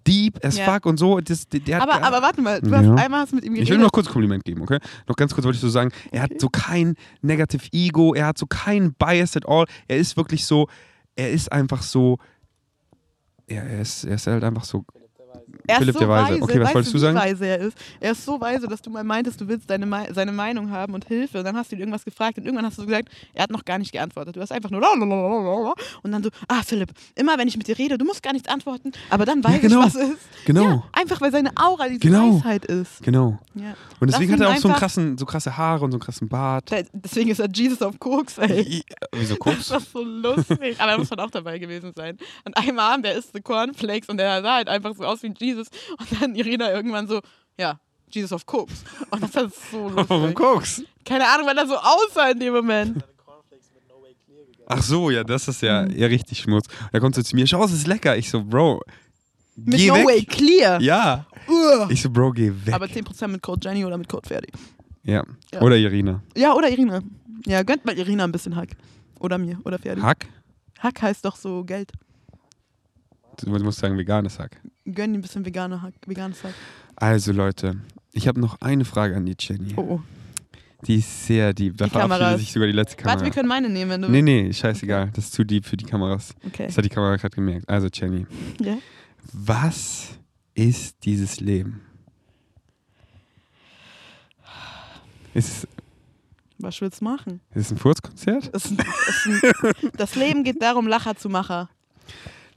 deep 0.06 0.44
as 0.44 0.56
Ja. 0.58 0.72
fuck 0.72 0.86
und 0.86 0.96
so. 0.98 1.20
Das, 1.20 1.46
der, 1.48 1.82
Aber, 1.82 2.02
aber 2.02 2.22
warte 2.22 2.40
mal, 2.42 2.60
du 2.60 2.70
Ja. 2.70 2.78
hast 2.78 2.88
einmal 3.04 3.20
hast 3.20 3.32
mit 3.34 3.44
ihm 3.44 3.52
ich 3.54 3.60
will 3.60 3.66
geredet. 3.66 3.82
noch 3.82 3.92
kurz 3.92 4.08
Kompliment 4.08 4.44
geben, 4.44 4.62
okay? 4.62 4.78
Noch 5.08 5.16
ganz 5.16 5.34
kurz 5.34 5.44
wollte 5.44 5.56
ich 5.56 5.60
so 5.62 5.68
sagen, 5.68 5.90
er 6.10 6.24
Okay. 6.24 6.34
hat 6.34 6.40
so 6.40 6.48
kein 6.48 6.94
Negative 7.22 7.66
Ego, 7.72 8.14
er 8.14 8.26
hat 8.26 8.38
so 8.38 8.46
kein 8.46 8.94
Bias 8.94 9.36
at 9.36 9.46
all. 9.48 9.66
Er 9.88 9.98
ist 9.98 10.16
wirklich 10.16 10.44
so, 10.44 10.68
er 11.16 11.30
ist 11.30 11.50
einfach 11.52 11.82
so, 11.82 12.18
ja, 13.48 13.62
er 13.62 13.80
ist, 13.82 14.04
er 14.04 14.14
ist 14.14 14.26
halt 14.26 14.44
einfach 14.44 14.64
so. 14.64 14.84
Er 15.66 15.74
ist 15.76 15.78
Philipp 15.80 15.94
so 15.94 15.98
der 16.00 16.08
Weise. 16.08 16.30
weise. 16.32 16.42
Okay, 16.42 16.54
was 16.60 16.64
weißt 16.66 16.74
wolltest 16.74 16.94
du 16.94 16.98
sagen? 16.98 17.16
weise 17.18 17.46
er 17.46 17.58
ist? 17.58 17.76
Er 18.00 18.12
ist 18.12 18.24
so 18.24 18.40
weise, 18.40 18.66
dass 18.68 18.82
du 18.82 18.90
mal 18.90 19.04
meintest, 19.04 19.40
du 19.40 19.48
willst 19.48 19.68
deine, 19.70 19.86
Mei- 19.86 20.08
seine 20.12 20.32
Meinung 20.32 20.70
haben 20.70 20.94
und 20.94 21.04
Hilfe. 21.06 21.38
Und 21.38 21.44
dann 21.44 21.56
hast 21.56 21.70
du 21.72 21.76
ihn 21.76 21.80
irgendwas 21.80 22.04
gefragt 22.04 22.38
und 22.38 22.44
irgendwann 22.44 22.66
hast 22.66 22.78
du 22.78 22.86
gesagt, 22.86 23.08
er 23.34 23.44
hat 23.44 23.50
noch 23.50 23.64
gar 23.64 23.78
nicht 23.78 23.92
geantwortet. 23.92 24.36
Du 24.36 24.40
hast 24.40 24.52
einfach 24.52 24.70
nur 24.70 24.80
lalalala. 24.80 25.74
und 26.02 26.12
dann 26.12 26.22
so, 26.22 26.30
ah 26.48 26.62
Philipp, 26.64 26.90
immer 27.14 27.38
wenn 27.38 27.48
ich 27.48 27.56
mit 27.56 27.66
dir 27.68 27.78
rede, 27.78 27.98
du 27.98 28.04
musst 28.04 28.22
gar 28.22 28.32
nichts 28.32 28.48
antworten, 28.48 28.92
aber 29.10 29.24
dann 29.24 29.42
weiß 29.44 29.60
genau. 29.60 29.80
ich, 29.80 29.86
was 29.86 29.94
ist. 29.94 30.18
Genau. 30.46 30.64
Ja, 30.64 30.82
einfach 30.92 31.20
weil 31.20 31.32
seine 31.32 31.50
Aura 31.56 31.88
diese 31.88 32.00
Genau. 32.00 32.36
Weisheit 32.36 32.64
ist. 32.64 33.02
Genau. 33.02 33.38
Ja. 33.54 33.74
Und 34.00 34.10
deswegen 34.10 34.32
hat 34.32 34.40
er 34.40 34.50
auch 34.50 34.56
so, 34.56 34.68
einen 34.68 34.76
krassen, 34.78 35.18
so 35.18 35.26
krasse 35.26 35.56
Haare 35.56 35.84
und 35.84 35.90
so 35.92 35.96
einen 35.96 36.02
krassen 36.02 36.28
Bart. 36.28 36.70
Deswegen 36.92 37.30
ist 37.30 37.38
er 37.40 37.48
Jesus 37.52 37.82
auf 37.82 37.98
Koks, 37.98 38.38
ey. 38.38 38.82
Wieso 39.12 39.34
Das 39.36 39.38
guckst 39.38 39.70
war 39.70 39.80
so 39.80 40.02
lustig. 40.02 40.76
Aber 40.80 40.92
er 40.92 40.98
muss 40.98 41.08
schon 41.08 41.20
auch 41.20 41.30
dabei 41.30 41.58
gewesen 41.58 41.92
sein. 41.94 42.16
Und 42.44 42.56
einmal 42.56 43.00
der 43.02 43.14
isst 43.14 43.32
so 43.34 43.40
Cornflakes 43.42 44.08
und 44.08 44.16
der 44.18 44.42
sah 44.42 44.54
halt 44.56 44.68
einfach 44.68 44.94
so 44.94 45.04
aus 45.04 45.22
wie 45.22 45.28
Jesus. 45.42 45.68
Und 45.98 46.20
dann 46.22 46.34
Irina 46.34 46.70
irgendwann 46.72 47.06
so, 47.06 47.20
ja, 47.58 47.78
Jesus 48.10 48.32
auf 48.32 48.46
Koks. 48.46 48.84
Und 49.10 49.22
das 49.22 49.34
war 49.34 49.48
so 49.70 49.88
lustig. 49.88 50.10
Warum 50.10 50.34
guckst? 50.34 50.82
Keine 51.04 51.26
Ahnung, 51.28 51.46
weil 51.46 51.58
er 51.58 51.66
so 51.66 51.76
aussah 51.76 52.30
in 52.30 52.40
dem 52.40 52.54
Moment. 52.54 53.04
Ach 54.66 54.82
so, 54.82 55.10
ja, 55.10 55.24
das 55.24 55.48
ist 55.48 55.60
ja, 55.62 55.82
Mhm. 55.82 55.96
ja 55.98 56.06
richtig 56.06 56.38
Schmutz. 56.38 56.66
Da 56.92 57.00
kommt 57.00 57.14
so 57.14 57.22
zu 57.22 57.34
mir, 57.34 57.46
schau, 57.46 57.64
es 57.64 57.72
ist 57.72 57.86
lecker. 57.86 58.16
Ich 58.16 58.30
so, 58.30 58.42
Bro, 58.42 58.80
Mit 59.56 59.76
geh 59.78 59.88
No 59.88 59.94
weg. 59.96 60.06
Way 60.06 60.24
Clear. 60.24 60.80
Ja. 60.80 61.26
Uah. 61.48 61.88
Ich 61.90 62.00
so, 62.00 62.08
Bro, 62.10 62.30
geh 62.32 62.52
weg. 62.64 62.72
Aber 62.72 62.86
10% 62.86 63.28
mit 63.28 63.42
Code 63.42 63.60
Jenny 63.68 63.84
oder 63.84 63.98
mit 63.98 64.08
Code 64.08 64.26
Ferdi. 64.26 64.48
ja. 65.02 65.24
Ja. 65.52 65.60
Oder 65.60 65.76
Irina. 65.76 66.22
Ja, 66.36 66.54
oder 66.54 66.70
Irina. 66.70 67.02
Ja, 67.44 67.62
gönnt 67.64 67.84
mal 67.84 67.98
Irina 67.98 68.24
ein 68.24 68.32
bisschen 68.32 68.54
Hack. 68.56 68.70
Oder 69.18 69.36
mir, 69.36 69.58
oder 69.64 69.78
Ferdi. 69.78 70.00
Hack? 70.00 70.26
Hack 70.78 71.02
heißt 71.02 71.24
doch 71.24 71.36
so 71.36 71.64
Geld. 71.64 71.90
Du 73.40 73.50
musst 73.50 73.78
sagen, 73.78 73.96
veganes 73.98 74.38
Hack. 74.38 74.60
Gönn 74.84 75.14
ihm 75.14 75.18
ein 75.18 75.22
bisschen 75.22 75.44
veganer 75.44 75.80
Hack, 75.82 75.94
veganes 76.06 76.42
Hack. 76.44 76.54
Also, 76.96 77.32
Leute, 77.32 77.76
ich 78.12 78.28
habe 78.28 78.40
noch 78.40 78.60
eine 78.60 78.84
Frage 78.84 79.16
an 79.16 79.24
die 79.26 79.34
Jenny. 79.38 79.72
Oh, 79.76 79.80
oh. 79.80 80.00
Die 80.86 80.96
ist 80.96 81.26
sehr 81.26 81.54
deep. 81.54 81.76
Da 81.78 81.84
Die 81.84 81.90
verabschiedet 81.90 82.38
sich 82.40 82.52
sogar 82.52 82.66
die 82.66 82.74
letzte 82.74 82.96
Kamera. 82.96 83.14
Warte, 83.14 83.24
wir 83.24 83.32
können 83.32 83.48
meine 83.48 83.68
nehmen, 83.68 83.90
wenn 83.92 84.02
du. 84.02 84.08
nee, 84.08 84.20
nee, 84.22 84.52
scheißegal. 84.52 85.10
Das 85.14 85.26
ist 85.26 85.32
zu 85.34 85.44
deep 85.44 85.64
für 85.64 85.76
die 85.76 85.84
Kameras. 85.84 86.34
Okay. 86.44 86.66
Das 86.66 86.76
hat 86.76 86.84
die 86.84 86.88
Kamera 86.88 87.16
gerade 87.16 87.34
gemerkt. 87.34 87.68
Also, 87.68 87.88
Jenny, 87.92 88.26
Ja. 88.60 88.76
was 89.32 90.08
ist 90.54 90.96
dieses 91.04 91.40
Leben? 91.40 91.80
Ist 95.34 95.66
Was 96.58 96.80
willst 96.80 97.00
du 97.00 97.04
machen? 97.04 97.40
ist 97.54 97.66
es 97.66 97.70
ein 97.72 97.78
Furzkonzert? 97.78 98.50
Das 99.96 100.14
Leben 100.16 100.44
geht 100.44 100.60
darum, 100.60 100.86
Lacher 100.86 101.16
zu 101.16 101.28
machen. 101.28 101.68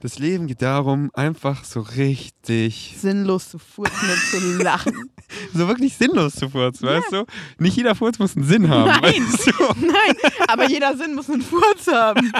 Das 0.06 0.20
Leben 0.20 0.46
geht 0.46 0.62
darum, 0.62 1.10
einfach 1.14 1.64
so 1.64 1.80
richtig. 1.80 2.94
Sinnlos 2.96 3.50
zu 3.50 3.58
furzen 3.58 4.08
und 4.08 4.20
zu 4.30 4.62
lachen. 4.62 5.10
so 5.54 5.68
wirklich 5.68 5.94
sinnlos 5.96 6.34
zu 6.34 6.48
furzen, 6.48 6.86
weißt 6.88 7.12
du? 7.12 7.24
Nicht 7.58 7.76
jeder 7.76 7.94
Furz 7.94 8.18
muss 8.18 8.36
einen 8.36 8.44
Sinn 8.46 8.68
haben, 8.68 8.88
Nein. 8.88 9.02
weißt 9.02 9.46
du? 9.46 9.52
Nein, 9.86 10.16
aber 10.48 10.68
jeder 10.68 10.96
Sinn 10.96 11.14
muss 11.14 11.28
einen 11.30 11.42
Furz 11.42 11.86
haben. 11.88 12.32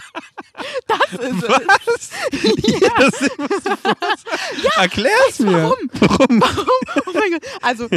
Das 0.87 1.13
ist 1.21 1.43
es. 1.43 1.49
Was? 1.49 2.11
Jeder 2.33 3.11
Sinn 3.11 3.31
muss 3.39 3.67
einen 3.67 3.79
Furz 3.79 4.25
Erklär's 4.77 5.39
mir. 5.39 5.53
warum? 5.53 5.77
Warum? 6.41 6.41
Oh 7.07 7.11
mein 7.15 7.33
Gott. 7.33 7.43
Also, 7.63 7.89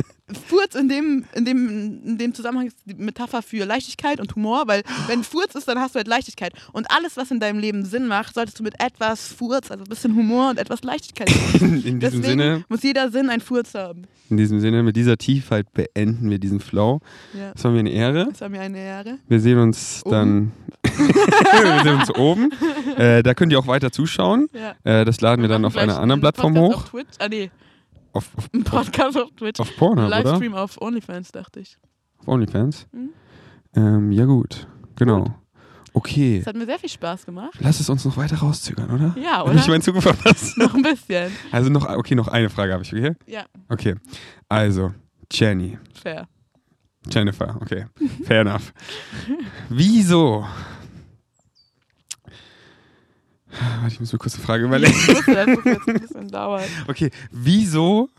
Furz 0.47 0.75
in 0.75 0.89
dem, 0.89 1.25
in, 1.33 1.45
dem, 1.45 2.01
in 2.05 2.17
dem 2.17 2.33
Zusammenhang 2.33 2.67
ist 2.67 2.77
die 2.85 2.93
Metapher 2.93 3.41
für 3.41 3.65
Leichtigkeit 3.65 4.19
und 4.19 4.35
Humor, 4.35 4.63
weil 4.67 4.83
wenn 5.07 5.23
Furz 5.23 5.55
ist, 5.55 5.67
dann 5.67 5.79
hast 5.79 5.95
du 5.95 5.97
halt 5.97 6.07
Leichtigkeit. 6.07 6.53
Und 6.71 6.89
alles, 6.91 7.17
was 7.17 7.31
in 7.31 7.39
deinem 7.39 7.59
Leben 7.59 7.85
Sinn 7.85 8.07
macht, 8.07 8.33
solltest 8.35 8.59
du 8.59 8.63
mit 8.63 8.75
etwas 8.79 9.27
Furz, 9.33 9.71
also 9.71 9.83
ein 9.83 9.89
bisschen 9.89 10.15
Humor 10.15 10.51
und 10.51 10.59
etwas 10.59 10.83
Leichtigkeit 10.83 11.29
machen. 11.29 11.59
In, 11.61 11.73
in 11.85 11.99
diesem 11.99 11.99
Deswegen 12.21 12.23
Sinne, 12.23 12.65
muss 12.69 12.83
jeder 12.83 13.09
Sinn 13.11 13.29
einen 13.29 13.41
Furz 13.41 13.73
haben. 13.73 14.03
in 14.29 14.37
diesem 14.37 14.59
Sinne, 14.59 14.83
mit 14.89 14.95
dieser 14.95 15.17
Tiefheit 15.17 15.71
beenden 15.73 16.31
wir 16.31 16.39
diesen 16.39 16.59
Flow. 16.59 16.99
Ja. 17.37 17.51
Es 17.55 17.63
war 17.63 17.69
mir 17.69 17.81
eine 17.81 17.91
Ehre. 17.91 18.25
Das 18.31 18.41
war 18.41 18.49
mir 18.49 18.59
eine 18.61 18.79
Ehre. 18.79 19.19
Wir 19.27 19.39
sehen 19.39 19.59
uns 19.59 20.01
Oben. 20.03 20.11
dann. 20.11 20.51
wir 20.83 21.83
sehen 21.83 21.99
uns 21.99 22.15
oben. 22.15 22.49
Äh, 22.97 23.23
da 23.23 23.33
könnt 23.33 23.51
ihr 23.53 23.59
auch 23.59 23.67
weiter 23.67 23.91
zuschauen. 23.93 24.49
Ja. 24.51 24.75
Äh, 24.83 25.05
das 25.05 25.21
laden 25.21 25.41
wir 25.41 25.47
dann 25.47 25.61
machen 25.61 25.77
auf 25.77 25.81
einer 25.81 25.99
anderen 25.99 26.19
Plattform 26.19 26.53
Podcast 26.53 26.75
hoch. 26.75 26.83
Auf 26.83 26.89
Twitch. 26.89 27.15
Ah, 27.19 27.27
nee, 27.29 27.51
Auf, 28.11 28.29
auf, 28.35 28.49
ein 28.53 28.63
Podcast 28.65 29.17
auf 29.17 29.29
Twitch. 29.37 29.59
auf 29.59 29.77
Pornhub, 29.77 30.07
oder? 30.07 30.21
Livestream 30.21 30.53
auf 30.53 30.81
OnlyFans, 30.81 31.31
dachte 31.31 31.61
ich. 31.61 31.77
Auf 32.17 32.27
OnlyFans? 32.27 32.87
Mhm. 32.91 33.09
Ähm, 33.75 34.11
ja, 34.11 34.25
gut. 34.25 34.67
Genau. 34.97 35.33
Okay. 35.93 36.37
Es 36.39 36.45
hat 36.47 36.55
mir 36.55 36.65
sehr 36.65 36.77
viel 36.79 36.89
Spaß 36.89 37.25
gemacht. 37.25 37.53
Lass 37.59 37.79
es 37.79 37.89
uns 37.89 38.05
noch 38.05 38.15
weiter 38.17 38.37
rauszögern, 38.37 38.91
oder? 38.91 39.15
Ja, 39.21 39.37
Hab 39.39 39.47
oder? 39.47 39.55
ich 39.59 39.67
meinen 39.67 39.81
Zug 39.81 40.01
verpasst? 40.01 40.57
Noch 40.57 40.73
ein 40.73 40.81
bisschen. 40.83 41.31
Also 41.51 41.69
noch, 41.69 41.87
okay, 41.89 42.15
noch 42.15 42.27
eine 42.27 42.49
Frage 42.49 42.73
habe 42.73 42.83
ich, 42.83 42.93
okay? 42.93 43.15
Ja, 43.25 43.45
Okay. 43.69 43.95
Also, 44.47 44.93
Jenny. 45.31 45.77
fair. 46.01 46.27
Jennifer, 47.11 47.57
okay. 47.61 47.85
Fair 48.25 48.41
enough. 48.41 48.73
Wieso? 49.69 50.45
Warte, 53.81 53.93
ich 53.93 53.99
muss 53.99 54.13
mir 54.13 54.19
kurz 54.19 54.35
eine 54.35 54.43
Frage 54.43 54.65
überlegen. 54.65 54.93
Ich 54.93 55.07
wusste, 55.07 55.33
dass 55.33 55.45
das 55.47 55.65
jetzt 55.65 55.87
ein 55.87 55.99
bisschen 55.99 56.27
dauert. 56.27 56.67
Okay, 56.87 57.09
wieso 57.31 58.09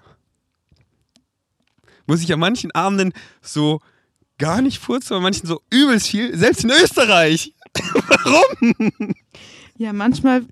muss 2.07 2.21
ich 2.23 2.33
an 2.33 2.41
manchen 2.41 2.73
Abenden 2.73 3.13
so 3.41 3.81
gar 4.39 4.61
nicht 4.61 4.79
furzen, 4.81 5.15
an 5.15 5.23
manchen 5.23 5.47
so 5.47 5.61
übelst 5.71 6.09
viel, 6.09 6.37
selbst 6.37 6.65
in 6.65 6.71
Österreich? 6.71 7.55
Warum? 7.77 9.15
Ja, 9.81 9.95
manchmal 9.95 10.43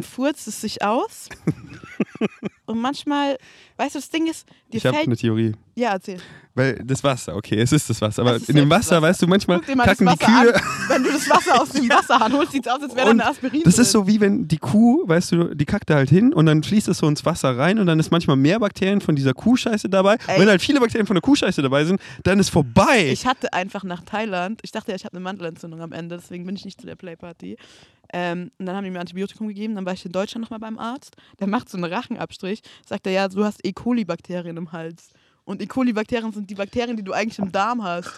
furzt 0.00 0.48
es 0.48 0.62
sich 0.62 0.82
aus. 0.82 1.28
Und 2.64 2.80
manchmal, 2.80 3.36
weißt 3.76 3.94
du, 3.94 3.98
das 3.98 4.08
Ding 4.08 4.26
ist, 4.28 4.46
dir 4.72 4.78
Ich 4.78 4.86
habe 4.86 4.96
fällt. 4.96 5.08
eine 5.08 5.16
Theorie. 5.16 5.52
Ja, 5.74 5.90
erzähl. 5.92 6.18
Weil 6.54 6.82
das 6.84 7.04
Wasser, 7.04 7.36
okay, 7.36 7.60
es 7.60 7.70
ist 7.72 7.90
das 7.90 8.00
Wasser. 8.00 8.22
Aber 8.22 8.36
in 8.36 8.56
dem 8.56 8.70
Wasser, 8.70 8.96
Wasser. 8.96 9.02
weißt 9.02 9.22
du, 9.22 9.26
manchmal 9.26 9.60
kacken 9.60 10.06
die 10.06 10.16
Kühe. 10.24 10.54
an. 10.54 10.62
Wenn 10.88 11.02
du 11.02 11.12
das 11.12 11.28
Wasser 11.28 11.60
aus 11.60 11.68
dem 11.70 11.86
Wasserhahn 11.90 12.32
holst, 12.32 12.52
sieht 12.52 12.66
es 12.66 12.72
aus, 12.72 12.82
als 12.82 12.94
wäre 12.96 13.04
da 13.06 13.10
Und 13.12 13.20
eine 13.20 13.30
Aspirin. 13.30 13.60
Das 13.62 13.74
drin. 13.74 13.82
ist 13.82 13.92
so 13.92 14.06
wie 14.06 14.20
wenn 14.22 14.48
die 14.48 14.56
Kuh, 14.56 15.06
weißt 15.06 15.32
du, 15.32 15.54
die 15.54 15.64
kackt 15.66 15.90
da 15.90 15.96
halt 15.96 16.08
hin 16.08 16.32
und 16.32 16.46
dann 16.46 16.62
fließt 16.62 16.88
es 16.88 16.96
so 16.98 17.06
ins 17.08 17.26
Wasser 17.26 17.58
rein 17.58 17.78
und 17.78 17.86
dann 17.86 18.00
ist 18.00 18.10
manchmal 18.10 18.36
mehr 18.36 18.58
Bakterien 18.58 19.02
von 19.02 19.16
dieser 19.16 19.34
Kuhscheiße 19.34 19.90
dabei. 19.90 20.14
Und 20.14 20.28
Ey. 20.28 20.40
wenn 20.40 20.48
halt 20.48 20.62
viele 20.62 20.80
Bakterien 20.80 21.06
von 21.06 21.14
der 21.14 21.22
Kuhscheiße 21.22 21.60
dabei 21.60 21.84
sind, 21.84 22.00
dann 22.24 22.38
ist 22.40 22.48
vorbei. 22.48 23.06
Ich 23.10 23.26
hatte 23.26 23.52
einfach 23.52 23.84
nach 23.84 24.00
Thailand, 24.02 24.60
ich 24.62 24.72
dachte 24.72 24.92
ja, 24.92 24.96
ich 24.96 25.04
habe 25.04 25.14
eine 25.14 25.22
Mandelentzündung 25.24 25.82
am 25.82 25.92
Ende, 25.92 26.16
deswegen 26.16 26.46
bin 26.46 26.56
ich 26.56 26.64
nicht 26.64 26.80
zu 26.80 26.86
der 26.86 26.96
Playparty. 26.96 27.56
Ähm, 28.12 28.50
und 28.58 28.66
dann 28.66 28.74
haben 28.76 28.84
die 28.84 28.90
mir 28.90 29.00
Antibiotikum 29.00 29.48
gegeben, 29.48 29.74
dann 29.74 29.84
war 29.86 29.92
ich 29.92 30.04
in 30.04 30.12
Deutschland 30.12 30.42
nochmal 30.42 30.58
beim 30.60 30.78
Arzt. 30.78 31.16
Der 31.40 31.46
macht 31.46 31.68
so 31.68 31.76
einen 31.76 31.84
Rachenabstrich, 31.92 32.62
sagt 32.86 33.06
er, 33.06 33.12
ja, 33.12 33.28
du 33.28 33.44
hast 33.44 33.64
E. 33.66 33.72
coli-Bakterien 33.72 34.56
im 34.56 34.72
Hals. 34.72 35.10
Und 35.44 35.60
E. 35.62 35.66
coli-Bakterien 35.66 36.32
sind 36.32 36.48
die 36.48 36.54
Bakterien, 36.54 36.96
die 36.96 37.02
du 37.04 37.12
eigentlich 37.12 37.38
im 37.38 37.52
Darm 37.52 37.82
hast. 37.82 38.10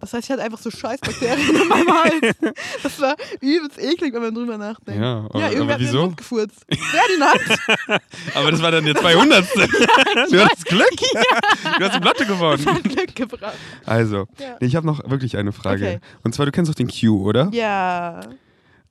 Das 0.00 0.12
heißt, 0.12 0.24
ich 0.24 0.32
hatte 0.32 0.42
einfach 0.42 0.58
so 0.58 0.68
Scheißbakterien 0.68 1.62
in 1.62 1.68
meinem 1.68 1.88
Hals. 1.92 2.36
Das 2.82 3.00
war 3.00 3.14
übelst 3.40 3.78
eklig, 3.78 4.12
wenn 4.12 4.22
man 4.22 4.34
drüber 4.34 4.58
nachdenkt. 4.58 5.00
Ja, 5.00 5.26
aber- 5.30 5.38
ja 5.38 5.46
irgendwer 5.50 5.62
aber 5.62 5.72
hat 5.74 5.80
mir 5.80 5.86
wieso? 5.86 6.06
den 6.08 6.16
gefurzt. 6.16 6.66
Ferdinand! 6.68 8.02
Aber 8.34 8.50
das 8.50 8.60
war 8.62 8.70
dann 8.72 8.84
der 8.84 8.96
200. 8.96 9.44
du 9.54 10.44
hattest 10.44 10.64
Glück. 10.66 10.88
Du 10.98 11.84
hast 11.84 11.92
eine 11.92 12.00
Platte 12.00 12.26
gewonnen. 12.26 12.66
hat 12.66 12.82
Glück 12.82 13.14
gebracht. 13.14 13.54
Also, 13.86 14.26
Ja. 14.40 14.56
ich 14.58 14.74
habe 14.74 14.86
noch 14.88 15.08
wirklich 15.08 15.36
eine 15.36 15.52
Frage. 15.52 15.84
Okay. 15.86 16.00
Und 16.24 16.34
zwar, 16.34 16.46
du 16.46 16.52
kennst 16.52 16.68
doch 16.68 16.74
den 16.74 16.88
Q, 16.88 17.22
oder? 17.24 17.48
Ja. 17.52 18.20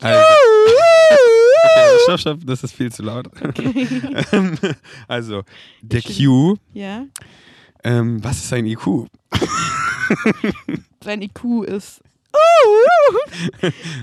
Also, 0.01 0.21
okay, 1.63 1.97
stopp, 2.03 2.19
stopp, 2.19 2.39
das 2.45 2.63
ist 2.63 2.73
viel 2.73 2.91
zu 2.91 3.03
laut. 3.03 3.27
Ähm, 4.33 4.57
also, 5.07 5.43
der 5.81 6.01
Q, 6.01 6.55
Ja. 6.73 7.05
ähm, 7.83 8.23
was 8.23 8.37
ist 8.37 8.49
sein 8.49 8.65
IQ? 8.65 9.07
Sein 11.03 11.21
IQ 11.21 11.63
ist. 11.65 12.01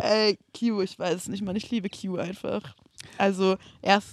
Ey, 0.00 0.38
Q, 0.58 0.82
ich 0.82 0.98
weiß 0.98 1.14
es 1.16 1.28
nicht, 1.28 1.42
man. 1.42 1.56
Ich 1.56 1.70
liebe 1.70 1.88
Q 1.88 2.16
einfach. 2.16 2.74
Also, 3.16 3.56
er 3.82 3.98
ist, 3.98 4.08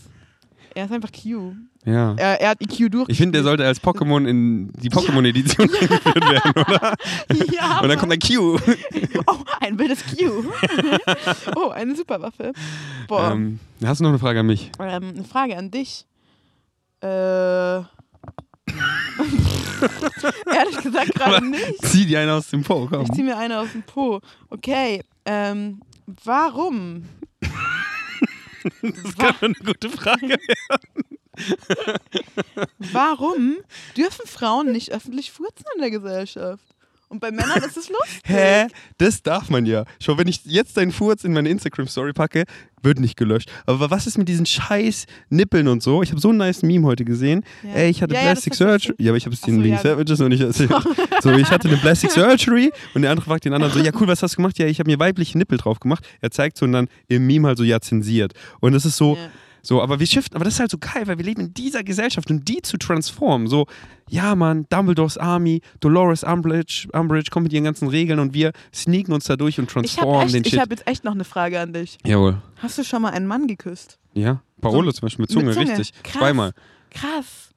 er 0.76 0.86
ist 0.86 0.92
einfach 0.92 1.12
Q. 1.12 1.54
Ja. 1.86 2.14
Er, 2.18 2.42
er 2.42 2.50
hat 2.50 2.62
IQ 2.62 2.92
durch. 2.92 3.10
Ich 3.10 3.18
finde, 3.18 3.38
der 3.38 3.44
sollte 3.44 3.66
als 3.66 3.82
Pokémon 3.82 4.28
in 4.28 4.72
die 4.74 4.90
Pokémon-Edition 4.90 5.70
eingeführt 5.82 6.30
werden, 6.30 6.52
oder? 6.52 6.96
Ja. 7.54 7.80
Und 7.82 7.90
dann 7.90 7.98
kommt 7.98 8.12
ein 8.12 8.20
Q. 8.20 8.60
Oh, 9.28 9.38
ein 9.62 9.80
wildes 9.80 10.04
Q. 10.06 10.44
oh, 11.56 11.70
eine 11.70 11.96
Superwaffe. 11.96 12.52
Boah. 13.08 13.32
Ähm, 13.32 13.60
Ähm, 13.82 13.88
hast 13.88 14.00
du 14.00 14.04
noch 14.04 14.12
eine 14.12 14.20
Frage 14.20 14.42
an 14.42 14.46
mich? 14.46 14.72
eine 14.78 15.24
Frage 15.24 15.58
an 15.58 15.72
dich. 15.72 16.06
Äh. 17.02 17.08
Ehrlich 17.08 17.88
gesagt, 20.84 21.14
gerade 21.16 21.46
nicht. 21.46 21.82
Zieh 21.84 22.06
die 22.06 22.18
eine 22.18 22.34
aus 22.34 22.50
dem 22.50 22.64
Po, 22.64 22.88
komm. 22.90 23.04
Ich 23.04 23.12
ziehe 23.12 23.24
mir 23.24 23.38
eine 23.38 23.60
aus 23.60 23.72
dem 23.72 23.84
Po. 23.84 24.20
Okay. 24.50 25.02
Ähm, 25.26 25.80
warum? 26.24 27.06
Das 28.82 29.16
kann 29.18 29.36
eine 29.42 29.54
gute 29.54 29.90
Frage 29.90 30.30
werden. 30.30 31.06
Warum 32.78 33.58
dürfen 33.98 34.26
Frauen 34.26 34.72
nicht 34.72 34.92
öffentlich 34.92 35.32
furzen 35.32 35.66
in 35.76 35.82
der 35.82 35.92
Gesellschaft? 35.92 36.75
Und 37.08 37.20
bei 37.20 37.32
Männern 37.32 37.58
ist 37.60 37.78
es 37.78 37.90
lustig. 37.90 38.22
Hä? 38.26 38.68
Das 38.98 39.22
darf 39.22 39.50
man 39.50 39.66
ja. 39.66 39.86
Schau, 40.00 40.18
wenn 40.18 40.28
ich 40.28 40.44
jetzt 40.46 40.76
deinen 40.78 40.92
Furz 40.92 41.24
in 41.24 41.34
meine 41.34 41.50
Instagram-Story 41.50 42.14
packe, 42.14 42.46
wird 42.82 43.00
nicht 43.00 43.16
gelöscht. 43.18 43.52
Aber 43.66 43.90
was 43.92 44.08
ist 44.08 44.18
mit 44.18 44.28
diesen 44.28 44.46
scheiß 44.46 45.06
Nippeln 45.30 45.68
und 45.68 45.82
so? 45.84 46.02
Ich 46.04 46.12
habe 46.12 46.20
so 46.22 46.30
ein 46.32 46.38
nice 46.38 46.62
Meme 46.64 46.86
heute 46.86 47.06
gesehen. 47.06 47.44
Ja. 47.64 47.74
Ey, 47.74 47.90
ich 47.90 48.02
hatte 48.02 48.14
Ja, 48.14 48.22
ja, 48.22 48.32
Plastic 48.32 48.54
ich. 48.54 48.58
Surgery. 48.60 48.96
Ja, 49.00 49.12
aber 49.12 49.18
ich 49.18 49.26
habe 49.26 49.34
es 49.36 49.42
den 49.42 49.58
so, 49.58 49.64
wegen 49.64 49.76
ja. 49.76 49.82
Savages 49.82 50.20
noch 50.20 50.30
nicht 50.30 50.42
erzählt. 50.42 50.72
so, 51.22 51.32
ich 51.32 51.50
hatte 51.50 51.68
eine 51.68 51.78
Plastic 51.78 52.12
Surgery 52.12 52.72
und 52.94 53.02
der 53.04 53.12
andere 53.12 53.26
fragt 53.26 53.46
den 53.46 53.54
anderen 53.54 53.74
so, 53.74 53.80
ja 53.80 53.92
cool, 54.00 54.08
was 54.08 54.22
hast 54.24 54.34
du 54.34 54.38
gemacht? 54.38 54.58
Ja, 54.60 54.66
ich 54.68 54.80
habe 54.80 54.90
mir 54.90 55.00
weibliche 55.00 55.38
Nippel 55.38 55.58
drauf 55.58 55.80
gemacht. 55.80 56.06
Er 56.22 56.32
zeigt 56.32 56.58
so 56.58 56.66
und 56.66 56.72
dann 56.72 56.88
im 57.08 57.26
Meme 57.28 57.48
halt 57.48 57.58
so, 57.58 57.64
ja, 57.64 57.80
zensiert. 57.82 58.34
Und 58.60 58.74
das 58.74 58.86
ist 58.86 58.98
so, 58.98 59.16
Ja. 59.16 59.30
So, 59.66 59.82
aber 59.82 60.00
wir 60.00 60.06
shiften, 60.06 60.36
aber 60.36 60.46
das 60.46 60.54
ist 60.56 60.60
halt 60.60 60.70
so 60.70 60.78
geil, 60.78 61.08
weil 61.08 61.18
wir 61.18 61.26
leben 61.26 61.42
in 61.42 61.54
dieser 61.54 61.84
Gesellschaft 61.84 62.30
und 62.30 62.48
die 62.48 62.62
zu 62.62 62.78
transformen. 62.78 63.48
So, 63.48 63.66
ja, 64.10 64.36
Mann, 64.36 64.68
Dumbledores 64.70 65.18
Army, 65.18 65.62
Dolores 65.80 66.24
Umbridge, 66.24 66.88
Umbridge 66.94 67.32
kommt 67.32 67.46
mit 67.46 67.54
ihren 67.54 67.64
ganzen 67.64 67.88
Regeln 67.88 68.20
und 68.20 68.34
wir 68.36 68.52
sneaken 68.74 69.14
uns 69.14 69.26
da 69.26 69.36
durch 69.36 69.58
und 69.60 69.66
Ich 69.66 69.76
habe 69.76 69.88
transformen 69.88 70.28
den 70.32 70.36
echt, 70.44 70.46
ich 70.48 70.52
Shit. 70.54 70.62
hab 70.62 70.70
jetzt 70.70 70.88
echt 70.88 71.04
noch 71.04 71.14
eine 71.14 71.24
Frage 71.24 71.60
an 71.60 71.74
dich. 71.74 71.98
Jawohl. 72.06 72.42
Hast 72.58 72.78
du 72.78 72.84
schon 72.84 73.02
mal 73.02 73.10
einen 73.12 73.26
Mann 73.28 73.48
geküsst? 73.48 73.98
Ja, 74.14 74.42
Paolo 74.62 74.92
zum 74.92 75.08
Beispiel 75.08 75.24
mit 75.24 75.32
Zunge, 75.32 75.46
Mit 75.46 75.56
Zunge. 75.56 75.70
richtig. 75.78 75.92
Krass. 76.04 76.20
Zweimal. 76.22 76.54
Krass. 76.92 77.50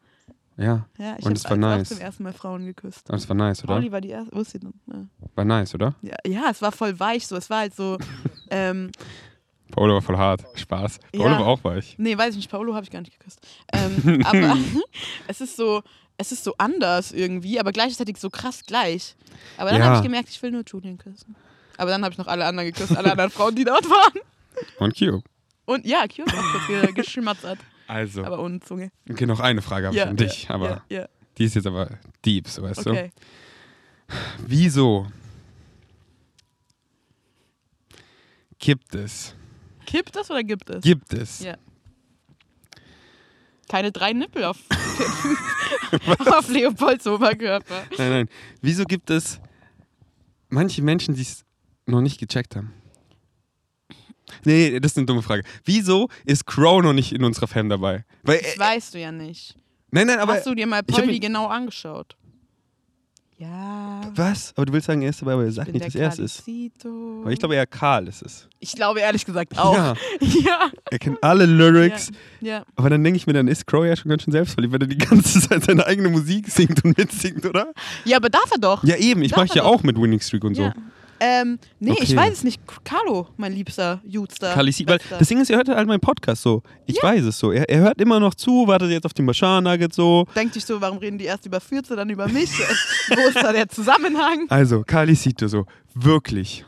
Ja, 0.56 0.86
Ja, 0.98 1.14
ich 1.18 1.24
Und 1.24 1.26
habe 1.26 1.34
es 1.34 1.44
war 1.44 1.52
auch 1.52 1.56
nice. 1.56 1.88
zum 1.90 1.98
ersten 1.98 2.22
Mal 2.24 2.32
Frauen 2.32 2.64
geküsst. 2.66 3.02
das 3.08 3.28
war 3.28 3.36
nice, 3.36 3.62
oder? 3.62 3.74
Pauli 3.74 3.92
war 3.92 4.00
die 4.00 4.08
erste. 4.08 4.34
Wo 4.34 4.40
ist 4.40 4.50
sie 4.50 4.58
denn? 4.58 4.72
Ja. 4.88 5.04
War 5.36 5.44
nice, 5.44 5.72
oder? 5.76 5.94
Ja, 6.02 6.16
ja, 6.26 6.40
es 6.50 6.60
war 6.62 6.72
voll 6.72 6.98
weich 6.98 7.26
so. 7.28 7.36
Es 7.36 7.48
war 7.48 7.58
halt 7.58 7.76
so. 7.76 7.96
ähm, 8.50 8.90
Paolo 9.70 9.94
war 9.94 10.02
voll 10.02 10.16
hart. 10.16 10.42
Spaß. 10.54 10.98
Paolo 11.12 11.30
Ja. 11.30 11.38
war 11.40 11.46
auch 11.46 11.62
weich. 11.64 11.94
nee, 11.98 12.16
weiß 12.16 12.30
ich 12.30 12.36
nicht. 12.36 12.50
Paolo 12.50 12.74
habe 12.74 12.84
ich 12.84 12.90
gar 12.90 13.00
nicht 13.00 13.18
geküsst. 13.18 13.40
Ähm, 13.72 14.22
aber 14.26 14.56
es 15.28 15.40
ist 15.40 15.56
so. 15.56 15.82
Es 16.20 16.32
ist 16.32 16.42
so 16.42 16.52
anders 16.58 17.12
irgendwie, 17.12 17.60
aber 17.60 17.70
gleichzeitig 17.70 18.16
so 18.16 18.28
krass 18.28 18.64
gleich. 18.66 19.14
Aber 19.56 19.70
dann 19.70 19.78
Ja. 19.78 19.86
habe 19.86 19.96
ich 19.98 20.02
gemerkt, 20.02 20.28
ich 20.30 20.42
will 20.42 20.50
nur 20.50 20.64
Julian 20.66 20.98
küssen. 20.98 21.36
Aber 21.76 21.90
dann 21.92 22.02
habe 22.02 22.10
ich 22.12 22.18
noch 22.18 22.26
alle 22.26 22.44
anderen 22.44 22.72
geküsst, 22.72 22.96
alle 22.96 23.12
anderen 23.12 23.30
Frauen, 23.30 23.54
die 23.54 23.62
dort 23.62 23.88
waren. 23.88 24.20
Und 24.80 24.98
Q. 24.98 25.20
Und 25.64 25.86
ja, 25.86 26.06
Cute 26.08 26.32
hat 26.36 26.66
ge- 26.66 26.92
geschmatzert, 26.92 27.60
Also, 27.86 28.24
aber 28.24 28.42
ohne 28.42 28.58
Zunge. 28.58 28.90
okay, 29.08 29.26
noch 29.26 29.38
eine 29.38 29.62
Frage 29.62 29.86
habe 29.86 29.96
Ja, 29.96 30.04
ich 30.06 30.10
an 30.10 30.16
dich, 30.16 30.44
ja, 30.48 30.54
aber 30.56 30.82
ja. 30.88 31.06
die 31.38 31.44
ist 31.44 31.54
jetzt 31.54 31.68
aber 31.68 31.88
deep, 32.24 32.48
so 32.48 32.62
weißt 32.62 32.84
Okay. 32.84 33.12
du. 34.08 34.14
Wieso 34.48 35.06
gibt 38.58 38.94
es, 38.96 39.34
Kippt 39.88 40.16
es 40.16 40.30
oder 40.30 40.42
gibt 40.44 40.68
es? 40.68 40.82
gibt 40.82 41.14
es 41.14 41.40
Ja. 41.40 41.56
Keine 43.70 43.90
drei 43.90 44.12
Nippel 44.12 44.44
auf, 44.44 44.58
auf 46.26 46.48
Leopolds 46.48 47.06
Oberkörper. 47.06 47.84
Nein, 47.96 48.10
nein. 48.10 48.28
Wieso 48.60 48.84
gibt 48.84 49.08
es 49.10 49.40
manche 50.50 50.82
Menschen, 50.82 51.14
die 51.14 51.22
es 51.22 51.44
noch 51.86 52.02
nicht 52.02 52.18
gecheckt 52.20 52.54
haben? 52.54 52.72
Nee, 54.44 54.78
das 54.78 54.92
ist 54.92 54.98
eine 54.98 55.06
dumme 55.06 55.22
Frage. 55.22 55.42
Wieso 55.64 56.08
ist 56.26 56.46
Crow 56.46 56.82
noch 56.82 56.92
nicht 56.92 57.12
in 57.12 57.24
unserer 57.24 57.46
Fan 57.46 57.70
dabei? 57.70 58.04
Weil, 58.22 58.40
Das 58.40 58.56
äh, 58.56 58.58
weißt 58.58 58.94
du 58.94 59.00
ja 59.00 59.10
nicht. 59.10 59.56
Nein, 59.90 60.06
nein, 60.06 60.18
aber. 60.18 60.34
Hast 60.34 60.46
du 60.46 60.54
dir 60.54 60.66
mal 60.66 60.82
Polly 60.82 61.18
genau 61.18 61.46
angeschaut? 61.46 62.16
Ja. 63.40 64.00
was? 64.16 64.52
Aber 64.56 64.66
du 64.66 64.72
willst 64.72 64.88
sagen, 64.88 65.00
er 65.02 65.10
ist 65.10 65.22
dabei, 65.22 65.34
aber 65.34 65.44
er 65.44 65.52
sagt 65.52 65.72
nicht, 65.72 65.86
dass 65.86 65.94
er 65.94 66.08
es 66.08 66.18
ist. 66.18 66.42
Aber 67.22 67.30
ich 67.30 67.38
glaube 67.38 67.54
eher 67.54 67.66
Karl 67.66 68.08
ist 68.08 68.22
es. 68.22 68.48
Ich 68.58 68.72
glaube 68.72 68.98
ehrlich 69.00 69.24
gesagt 69.24 69.56
auch. 69.56 69.74
Ja, 69.74 69.94
Ja. 70.20 70.70
er 70.90 70.98
kennt 70.98 71.22
alle 71.22 71.46
Lyrics. 71.46 72.10
Ja. 72.40 72.64
Aber 72.74 72.90
dann 72.90 73.04
denke 73.04 73.16
ich 73.16 73.28
mir, 73.28 73.34
dann 73.34 73.46
ist 73.46 73.66
Crow 73.66 73.86
ja 73.86 73.94
schon 73.94 74.08
ganz 74.08 74.24
schön 74.24 74.32
selbstverliebt, 74.32 74.72
wenn 74.74 74.80
er 74.80 74.86
die 74.88 74.98
ganze 74.98 75.40
Zeit 75.48 75.62
seine 75.64 75.86
eigene 75.86 76.08
Musik 76.08 76.48
singt 76.50 76.84
und 76.84 76.98
mitsingt, 76.98 77.46
oder? 77.46 77.72
ja, 78.04 78.16
aber 78.16 78.28
darf 78.28 78.50
er 78.50 78.58
doch. 78.58 78.82
Ja, 78.82 78.96
eben. 78.96 79.22
Ich 79.22 79.36
mache 79.36 79.50
er 79.50 79.56
ja 79.56 79.62
auch 79.62 79.84
mit 79.84 79.96
Winning 80.00 80.20
Streak 80.20 80.42
und 80.42 80.56
so. 80.56 80.62
Ja. 80.62 80.74
Ähm, 81.20 81.58
nee, 81.80 81.92
ich 82.00 82.10
Okay. 82.10 82.16
weiß 82.16 82.32
es 82.34 82.44
nicht. 82.44 82.60
Carlo, 82.84 83.28
mein 83.36 83.52
liebster 83.52 84.00
Jutster. 84.04 84.52
Kalisi, 84.54 84.86
weil 84.86 84.98
Bester. 84.98 85.18
das 85.18 85.28
Ding 85.28 85.40
ist, 85.40 85.50
er 85.50 85.56
hört 85.56 85.68
halt 85.68 85.88
meinen 85.88 86.00
Podcast 86.00 86.42
so. 86.42 86.62
Ich 86.86 87.02
weiß 87.02 87.24
es 87.24 87.38
so. 87.38 87.50
Er, 87.52 87.68
er 87.68 87.80
hört 87.80 88.00
immer 88.00 88.20
noch 88.20 88.34
zu, 88.34 88.66
wartet 88.66 88.90
jetzt 88.90 89.04
auf 89.04 89.14
den 89.14 89.26
Bashar 89.26 89.60
Nugget 89.60 89.92
so. 89.92 90.26
Denkt 90.36 90.54
sich 90.54 90.64
so, 90.64 90.80
warum 90.80 90.98
reden 90.98 91.18
die 91.18 91.24
erst 91.24 91.44
über 91.46 91.60
Fürze, 91.60 91.96
dann 91.96 92.08
über 92.10 92.28
mich? 92.28 92.50
Wo 93.08 93.28
ist 93.28 93.36
da 93.42 93.52
der 93.52 93.68
Zusammenhang? 93.68 94.46
Also, 94.48 94.82
Kalisito 94.84 95.48
so, 95.48 95.66
wirklich. 95.94 96.64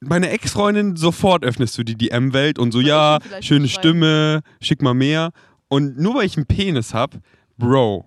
Meine 0.00 0.30
Ex-Freundin, 0.30 0.96
sofort 0.96 1.44
öffnest 1.44 1.76
du 1.76 1.82
die 1.82 1.96
DM-Welt 1.96 2.58
und 2.58 2.72
so, 2.72 2.80
ich 2.80 2.86
ja, 2.86 3.18
schöne? 3.40 3.66
Stimme, 3.68 4.42
schick 4.60 4.80
mal 4.80 4.94
mehr. 4.94 5.32
Und 5.68 5.98
nur 5.98 6.14
weil 6.14 6.26
ich 6.26 6.36
einen 6.36 6.46
Penis 6.46 6.94
hab, 6.94 7.16
Bro, 7.56 8.06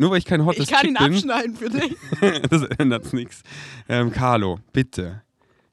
nur 0.00 0.10
weil 0.10 0.18
ich 0.18 0.24
kein 0.24 0.44
hottes 0.44 0.64
Ich 0.64 0.70
kann 0.70 0.80
Chick 0.80 0.90
ihn 0.90 0.96
abschneiden 0.96 1.56
für 1.56 1.68
dich. 1.68 1.94
das 2.50 2.62
ändert 2.78 3.12
nichts. 3.12 3.42
Ähm, 3.88 4.10
Carlo, 4.10 4.58
bitte. 4.72 5.22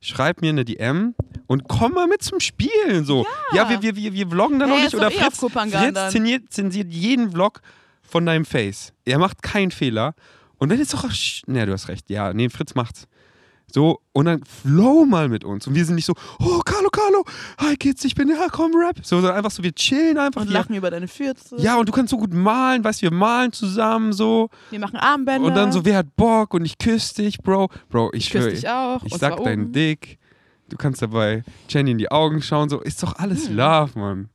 Schreib 0.02 0.42
mir 0.42 0.50
eine 0.50 0.66
DM 0.66 1.16
und 1.48 1.68
komm 1.68 1.94
mal 1.94 2.08
mit 2.08 2.22
zum 2.22 2.40
Spielen. 2.40 3.06
So. 3.06 3.26
Ja, 3.54 3.70
wir, 3.70 3.82
wir, 3.82 3.96
wir, 3.96 4.14
wir 4.14 4.28
vloggen 4.28 4.60
dann 4.60 4.70
Hey, 4.70 4.78
noch 4.78 4.84
nicht. 4.84 4.94
ist 4.94 5.00
Oder 5.00 5.10
doch 5.10 5.16
eh 5.16 5.20
auf 5.20 5.24
Fritz, 5.28 5.40
Kopangan 5.40 5.84
Fritz 5.84 5.94
dann. 5.96 6.12
zensiert, 6.12 6.44
zensiert 6.54 6.92
jeden 6.92 7.32
Vlog 7.32 7.62
von 8.04 8.26
deinem 8.26 8.46
Face. 8.46 8.94
Er 9.06 9.18
macht 9.18 9.42
keinen 9.42 9.72
Fehler. 9.72 10.14
Und 10.58 10.70
wenn 10.70 10.78
jetzt 10.80 10.94
doch. 10.94 11.10
Ne, 11.48 11.66
du 11.66 11.72
hast 11.72 11.88
recht. 11.88 12.10
Ja, 12.10 12.34
nee, 12.34 12.50
Fritz 12.50 12.76
macht's. 12.76 13.08
So, 13.70 14.00
und 14.14 14.26
dann 14.26 14.44
flow 14.46 15.06
mal 15.06 15.28
mit 15.28 15.44
uns. 15.44 15.68
Und 15.68 15.76
wir 15.76 15.84
sind 15.84 15.96
nicht 15.96 16.06
so, 16.06 16.14
oh, 16.40 16.60
Carlo, 16.64 16.90
Carlo, 16.90 17.26
hi 17.60 17.76
Kids, 17.76 18.06
ich 18.06 18.16
bin 18.16 18.30
der 18.30 18.48
komm, 18.50 18.74
Rap. 18.74 18.98
So, 19.04 19.18
sondern 19.18 19.36
einfach 19.36 19.52
so, 19.52 19.62
wir 19.62 19.74
chillen 19.76 20.18
einfach. 20.18 20.42
Und 20.42 20.48
wir, 20.48 20.54
lachen 20.54 20.74
über 20.74 20.90
deine 20.90 21.10
Fürze. 21.10 21.58
ja, 21.58 21.78
und 21.78 21.88
du 21.88 21.92
kannst 21.92 22.12
so 22.12 22.18
gut 22.18 22.34
malen, 22.34 22.84
weißt 22.84 23.02
du, 23.02 23.04
wir 23.04 23.14
malen 23.14 23.52
zusammen 23.52 24.14
so. 24.14 24.50
Wir 24.70 24.80
machen 24.80 24.96
Armbänder. 24.96 25.48
Und 25.48 25.56
dann 25.56 25.74
so, 25.74 25.84
wer 25.84 25.98
hat 25.98 26.16
Bock? 26.16 26.54
Und 26.54 26.64
ich 26.64 26.78
küsse 26.78 27.16
dich, 27.16 27.40
Bro. 27.40 27.70
Bro, 27.90 28.12
ich 28.14 28.28
ich 28.28 28.32
küsse 28.32 28.52
dich 28.52 28.70
auch. 28.70 29.04
ich 29.04 29.14
sag 29.16 29.44
deinen. 29.44 29.74
Dick. 29.74 30.18
Du 30.70 30.78
kannst 30.78 31.02
dabei 31.02 31.44
Jenny 31.70 31.92
in 31.92 31.98
die 31.98 32.10
Augen 32.10 32.42
schauen. 32.42 32.70
So, 32.70 32.80
ist 32.80 33.04
doch 33.04 33.16
alles 33.18 33.50
Hm. 33.50 33.58
Love, 33.58 34.00
Mann. 34.00 34.30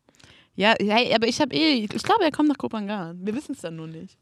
Ja, 0.54 0.74
ja, 0.80 0.96
aber 1.14 1.26
ich 1.26 1.40
habe 1.40 1.54
eh, 1.54 1.88
ich 1.90 2.02
glaube, 2.02 2.24
er 2.24 2.30
kommt 2.30 2.48
nach 2.48 2.58
Kopangan. 2.58 3.18
Wir 3.24 3.34
wissen 3.34 3.52
es 3.52 3.62
dann 3.62 3.76
nur 3.76 3.86
nicht. 3.86 4.18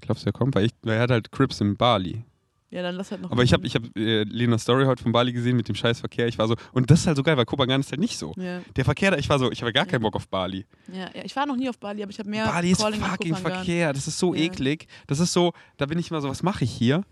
Glaubst 0.00 0.24
du, 0.24 0.30
er 0.30 0.32
kommt? 0.32 0.54
Weil, 0.54 0.66
ich, 0.66 0.72
weil 0.82 0.96
er 0.96 1.02
hat 1.02 1.10
halt 1.10 1.32
Crips 1.32 1.60
in 1.60 1.76
Bali. 1.76 2.24
Ja, 2.72 2.82
dann 2.82 2.94
lass 2.96 3.10
halt 3.10 3.20
noch. 3.20 3.30
Aber 3.30 3.42
ich 3.42 3.52
habe 3.52 3.66
ich 3.66 3.74
hab, 3.74 3.82
äh, 3.96 4.22
Lenas 4.24 4.62
Story 4.62 4.86
heute 4.86 5.02
von 5.02 5.12
Bali 5.12 5.32
gesehen 5.32 5.56
mit 5.56 5.68
dem 5.68 5.74
Scheißverkehr. 5.74 6.26
Ich 6.26 6.38
war 6.38 6.48
so, 6.48 6.56
und 6.72 6.90
das 6.90 7.00
ist 7.00 7.06
halt 7.06 7.18
so 7.18 7.22
geil, 7.22 7.36
weil 7.36 7.44
Kopangan 7.44 7.80
ist 7.80 7.90
halt 7.92 8.00
nicht 8.00 8.16
so. 8.18 8.32
Ja, 8.38 8.60
Der 8.76 8.84
Verkehr, 8.86 9.10
da, 9.10 9.18
ich 9.18 9.28
war 9.28 9.38
so, 9.38 9.52
ich 9.52 9.60
habe 9.60 9.72
gar 9.74 9.84
keinen 9.84 10.00
Bock 10.00 10.16
auf 10.16 10.26
Bali. 10.26 10.64
ja, 10.90 11.10
ja, 11.14 11.22
ich 11.22 11.36
war 11.36 11.44
noch 11.46 11.56
nie 11.56 11.68
auf 11.68 11.78
Bali, 11.78 12.02
aber 12.02 12.10
ich 12.10 12.18
habe 12.18 12.30
mehr 12.30 12.46
Bali 12.46 12.70
ist 12.70 12.80
Calling 12.80 13.00
fucking. 13.00 13.36
Verkehr. 13.36 13.92
Das 13.92 14.08
ist 14.08 14.18
so 14.18 14.34
Ja. 14.34 14.40
eklig. 14.44 14.86
Das 15.06 15.20
ist 15.20 15.32
so, 15.34 15.52
da 15.76 15.84
bin 15.86 15.98
ich 15.98 16.10
immer 16.10 16.22
so, 16.22 16.30
was 16.30 16.42
mache 16.42 16.64
ich 16.64 16.70
hier? 16.72 17.02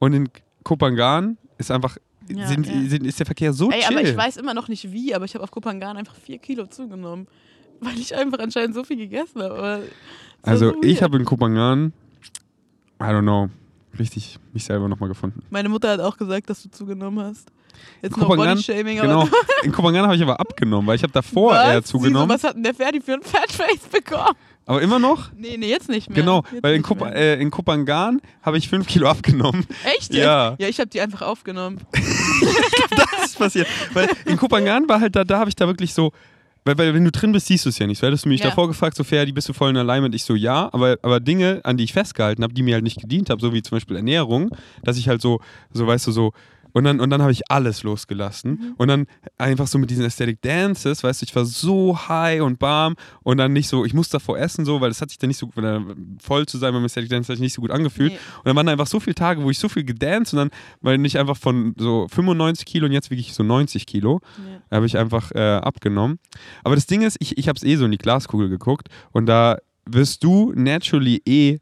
Und 0.00 0.12
in 0.14 0.28
Kopangan 0.64 1.38
ist 1.58 1.70
einfach, 1.70 1.96
Ja, 2.28 2.48
sind, 2.48 2.66
ja. 2.66 2.72
Sind, 2.88 3.06
ist 3.06 3.18
der 3.20 3.26
Verkehr 3.26 3.52
so 3.52 3.70
Ey, 3.70 3.82
chill. 3.82 3.96
aber 3.98 4.08
ich 4.08 4.16
weiß 4.16 4.36
immer 4.38 4.52
noch 4.54 4.66
nicht 4.68 4.90
wie, 4.90 5.14
aber 5.14 5.26
ich 5.26 5.34
habe 5.34 5.44
auf 5.44 5.50
Kopangan 5.52 5.96
einfach 5.96 6.16
vier 6.16 6.38
Kilo 6.38 6.66
zugenommen. 6.66 7.28
Weil 7.80 7.98
ich 7.98 8.16
einfach 8.16 8.38
anscheinend 8.40 8.74
so 8.74 8.82
viel 8.82 8.96
gegessen 8.96 9.42
habe. 9.42 9.84
Also 10.42 10.70
so 10.70 10.82
ich 10.82 11.02
habe 11.02 11.16
in 11.18 11.24
Kopangan, 11.24 11.92
I 13.00 13.04
don't 13.04 13.22
know, 13.22 13.48
richtig 13.98 14.38
mich 14.52 14.64
selber 14.64 14.88
nochmal 14.88 15.08
gefunden. 15.08 15.42
Meine 15.50 15.68
Mutter 15.68 15.90
hat 15.90 16.00
auch 16.00 16.16
gesagt, 16.16 16.50
dass 16.50 16.62
du 16.62 16.70
zugenommen 16.70 17.24
hast. 17.24 17.48
Jetzt 18.02 18.16
noch 18.16 18.28
Kopangan, 18.28 18.54
Bodyshaming, 18.56 19.00
Genau. 19.00 19.28
In 19.62 19.72
Kopangan 19.72 20.04
habe 20.04 20.16
ich 20.16 20.22
aber 20.22 20.38
abgenommen, 20.38 20.86
weil 20.86 20.96
ich 20.96 21.02
habe 21.02 21.12
davor 21.12 21.52
was? 21.52 21.66
eher 21.66 21.82
zugenommen. 21.82 22.28
Wieso, 22.28 22.34
was 22.34 22.44
hat 22.44 22.56
denn 22.56 22.62
der 22.62 22.74
Ferdi 22.74 23.00
für 23.00 23.14
ein 23.14 23.22
Fatface 23.22 23.88
bekommen? 23.90 24.36
aber 24.66 24.80
immer 24.80 24.98
noch? 24.98 25.30
Nee, 25.36 25.56
nee, 25.58 25.68
jetzt 25.68 25.88
nicht 25.88 26.08
mehr. 26.08 26.16
Genau, 26.16 26.42
jetzt 26.50 26.62
weil 26.62 26.76
in, 26.76 26.82
mehr. 26.98 27.14
äh, 27.14 27.40
in 27.40 27.50
Kopangan 27.50 28.20
habe 28.42 28.58
ich 28.58 28.68
fünf 28.68 28.86
Kilo 28.86 29.08
abgenommen. 29.08 29.66
Echt? 29.96 30.14
ja. 30.14 30.54
Ja, 30.58 30.68
ich 30.68 30.80
habe 30.80 30.88
die 30.88 31.00
einfach 31.00 31.22
aufgenommen. 31.22 31.80
das 31.92 33.26
ist 33.26 33.38
passiert. 33.38 33.66
Weil 33.92 34.08
in 34.24 34.36
Kopangan 34.36 34.88
war 34.88 35.00
halt 35.00 35.16
da, 35.16 35.24
da 35.24 35.38
habe 35.38 35.50
ich 35.50 35.56
da 35.56 35.66
wirklich 35.66 35.92
so, 35.92 36.12
weil, 36.64 36.78
weil 36.78 36.94
wenn 36.94 37.04
du 37.04 37.10
drin 37.10 37.32
bist, 37.32 37.46
siehst 37.46 37.64
du 37.64 37.68
es 37.68 37.78
ja 37.78 37.86
nicht. 37.86 37.98
So 37.98 38.06
hättest 38.06 38.24
du 38.24 38.28
mich 38.28 38.40
Ja. 38.40 38.46
davor 38.48 38.68
gefragt, 38.68 38.96
so 38.96 39.04
Ferdi, 39.04 39.32
bist 39.32 39.48
du 39.48 39.52
voll 39.52 39.70
in 39.70 39.76
Alignment? 39.76 40.14
Ich 40.14 40.24
so, 40.24 40.34
ja, 40.34 40.70
aber, 40.72 40.96
aber 41.02 41.20
Dinge, 41.20 41.60
an 41.64 41.76
die 41.76 41.84
ich 41.84 41.92
festgehalten 41.92 42.42
habe, 42.42 42.54
die 42.54 42.62
mir 42.62 42.74
halt 42.74 42.84
nicht 42.84 43.00
gedient 43.00 43.30
haben, 43.30 43.40
so 43.40 43.52
wie 43.52 43.62
zum 43.62 43.76
Beispiel 43.76 43.96
Ernährung, 43.96 44.50
dass 44.82 44.96
ich 44.96 45.08
halt 45.08 45.20
so, 45.20 45.40
so 45.72 45.86
weißt 45.86 46.06
du, 46.06 46.12
so, 46.12 46.32
und 46.74 46.84
dann, 46.84 47.00
und 47.00 47.08
dann 47.10 47.22
habe 47.22 47.32
ich 47.32 47.50
alles 47.50 47.84
losgelassen. 47.84 48.50
Mhm. 48.50 48.74
Und 48.76 48.88
dann 48.88 49.06
einfach 49.38 49.66
so 49.68 49.78
mit 49.78 49.90
diesen 49.90 50.04
Aesthetic 50.04 50.42
Dances, 50.42 51.02
weißt 51.02 51.22
du, 51.22 51.24
ich 51.24 51.34
war 51.34 51.44
so 51.46 51.96
high 52.08 52.42
und 52.42 52.60
warm 52.60 52.96
und 53.22 53.38
dann 53.38 53.52
nicht 53.52 53.68
so, 53.68 53.84
ich 53.84 53.94
musste 53.94 54.16
davor 54.16 54.38
essen, 54.38 54.64
so, 54.64 54.80
weil 54.80 54.90
das 54.90 55.00
hat 55.00 55.08
sich 55.08 55.18
dann 55.18 55.28
nicht 55.28 55.38
so, 55.38 55.48
voll 56.20 56.46
zu 56.46 56.58
sein 56.58 56.74
beim 56.74 56.82
Aesthetic 56.84 57.08
Dance 57.10 57.32
hat 57.32 57.36
sich 57.36 57.42
nicht 57.42 57.54
so 57.54 57.62
gut 57.62 57.70
angefühlt. 57.70 58.12
Nee. 58.12 58.18
Und 58.38 58.46
dann 58.46 58.56
waren 58.56 58.66
da 58.66 58.72
einfach 58.72 58.88
so 58.88 58.98
viele 59.00 59.14
Tage, 59.14 59.42
wo 59.42 59.50
ich 59.50 59.58
so 59.58 59.68
viel 59.68 59.84
gedanced 59.84 60.34
und 60.34 60.38
dann, 60.38 60.50
weil 60.82 60.98
nicht 60.98 61.16
einfach 61.16 61.36
von 61.36 61.74
so 61.78 62.08
95 62.10 62.66
Kilo 62.66 62.86
und 62.86 62.92
jetzt 62.92 63.10
wiege 63.10 63.20
ich 63.20 63.32
so 63.34 63.42
90 63.44 63.86
Kilo, 63.86 64.20
Ja. 64.70 64.76
habe 64.76 64.86
ich 64.86 64.98
einfach 64.98 65.30
äh, 65.32 65.38
abgenommen. 65.38 66.18
Aber 66.64 66.74
das 66.74 66.86
Ding 66.86 67.02
ist, 67.02 67.16
ich, 67.20 67.38
ich 67.38 67.48
habe 67.48 67.56
es 67.56 67.62
eh 67.62 67.76
so 67.76 67.84
in 67.84 67.92
die 67.92 67.98
Glaskugel 67.98 68.48
geguckt 68.48 68.88
und 69.12 69.26
da 69.26 69.58
wirst 69.86 70.24
du 70.24 70.52
naturally 70.56 71.22
eh 71.26 71.58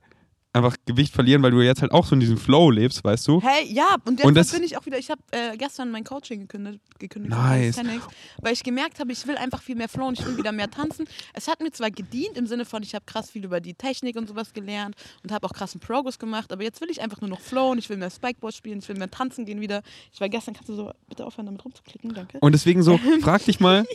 einfach 0.55 0.77
Gewicht 0.85 1.15
verlieren, 1.15 1.43
weil 1.43 1.51
du 1.51 1.61
jetzt 1.63 1.81
halt 1.81 1.93
auch 1.93 2.05
so 2.05 2.15
in 2.15 2.21
diesem 2.21 2.37
Flow 2.37 2.71
lebst, 2.71 3.03
weißt 3.03 3.27
du? 3.27 3.41
Hey, 3.43 3.65
ja, 3.73 3.97
und 4.05 4.19
jetzt 4.19 4.27
Und 4.27 4.35
das- 4.35 4.53
bin 4.53 4.63
ich 4.63 4.77
auch 4.77 4.85
wieder, 4.85 4.99
ich 4.99 5.11
habe 5.11 5.21
äh, 5.31 5.57
gestern 5.57 5.91
mein 5.91 6.05
Coaching 6.05 6.41
gekündigt, 6.41 6.81
gekündigt 6.99 7.31
Nice. 7.35 7.77
Calisthenics, 7.77 8.07
weil 8.43 8.53
ich 8.53 8.63
gemerkt 8.63 9.01
habe, 9.01 9.11
ich 9.13 9.27
will 9.27 9.37
einfach 9.37 9.63
viel 9.63 9.77
mehr 9.77 9.89
flowen, 9.89 10.15
ich 10.19 10.27
will 10.27 10.37
wieder 10.37 10.53
mehr 10.53 10.71
tanzen. 10.71 11.07
Es 11.33 11.49
hat 11.49 11.61
mir 11.63 11.71
zwar 11.71 11.91
gedient 11.91 12.37
im 12.37 12.47
Sinne 12.47 12.67
von, 12.67 12.83
ich 12.83 12.95
habe 12.95 13.05
krass 13.07 13.31
viel 13.31 13.45
über 13.45 13.61
die 13.61 13.73
Technik 13.75 14.17
und 14.17 14.29
sowas 14.29 14.53
gelernt 14.53 14.95
und 15.23 15.33
habe 15.33 15.47
auch 15.47 15.53
krassen 15.55 15.81
Progress 15.81 16.19
gemacht, 16.19 16.53
aber 16.53 16.63
jetzt 16.63 16.81
will 16.83 16.91
ich 16.91 17.01
einfach 17.01 17.21
nur 17.23 17.31
noch 17.31 17.41
flowen, 17.41 17.79
ich 17.79 17.89
will 17.89 17.97
mehr 17.97 18.11
Spikeboard 18.11 18.55
spielen, 18.55 18.81
ich 18.81 18.89
will 18.89 18.97
mehr 18.99 19.11
tanzen 19.11 19.47
gehen 19.47 19.61
wieder. 19.61 19.83
Ich 20.13 20.21
war 20.21 20.29
gestern, 20.29 20.53
kannst 20.55 20.69
du 20.69 20.75
so 20.75 20.91
bitte 21.09 21.25
aufhören 21.25 21.47
damit 21.47 21.65
rumzuklicken, 21.65 22.13
danke. 22.13 22.39
Und 22.41 22.53
deswegen 22.53 22.83
so, 22.83 22.99
frag 23.23 23.43
dich 23.47 23.59
mal, 23.59 23.87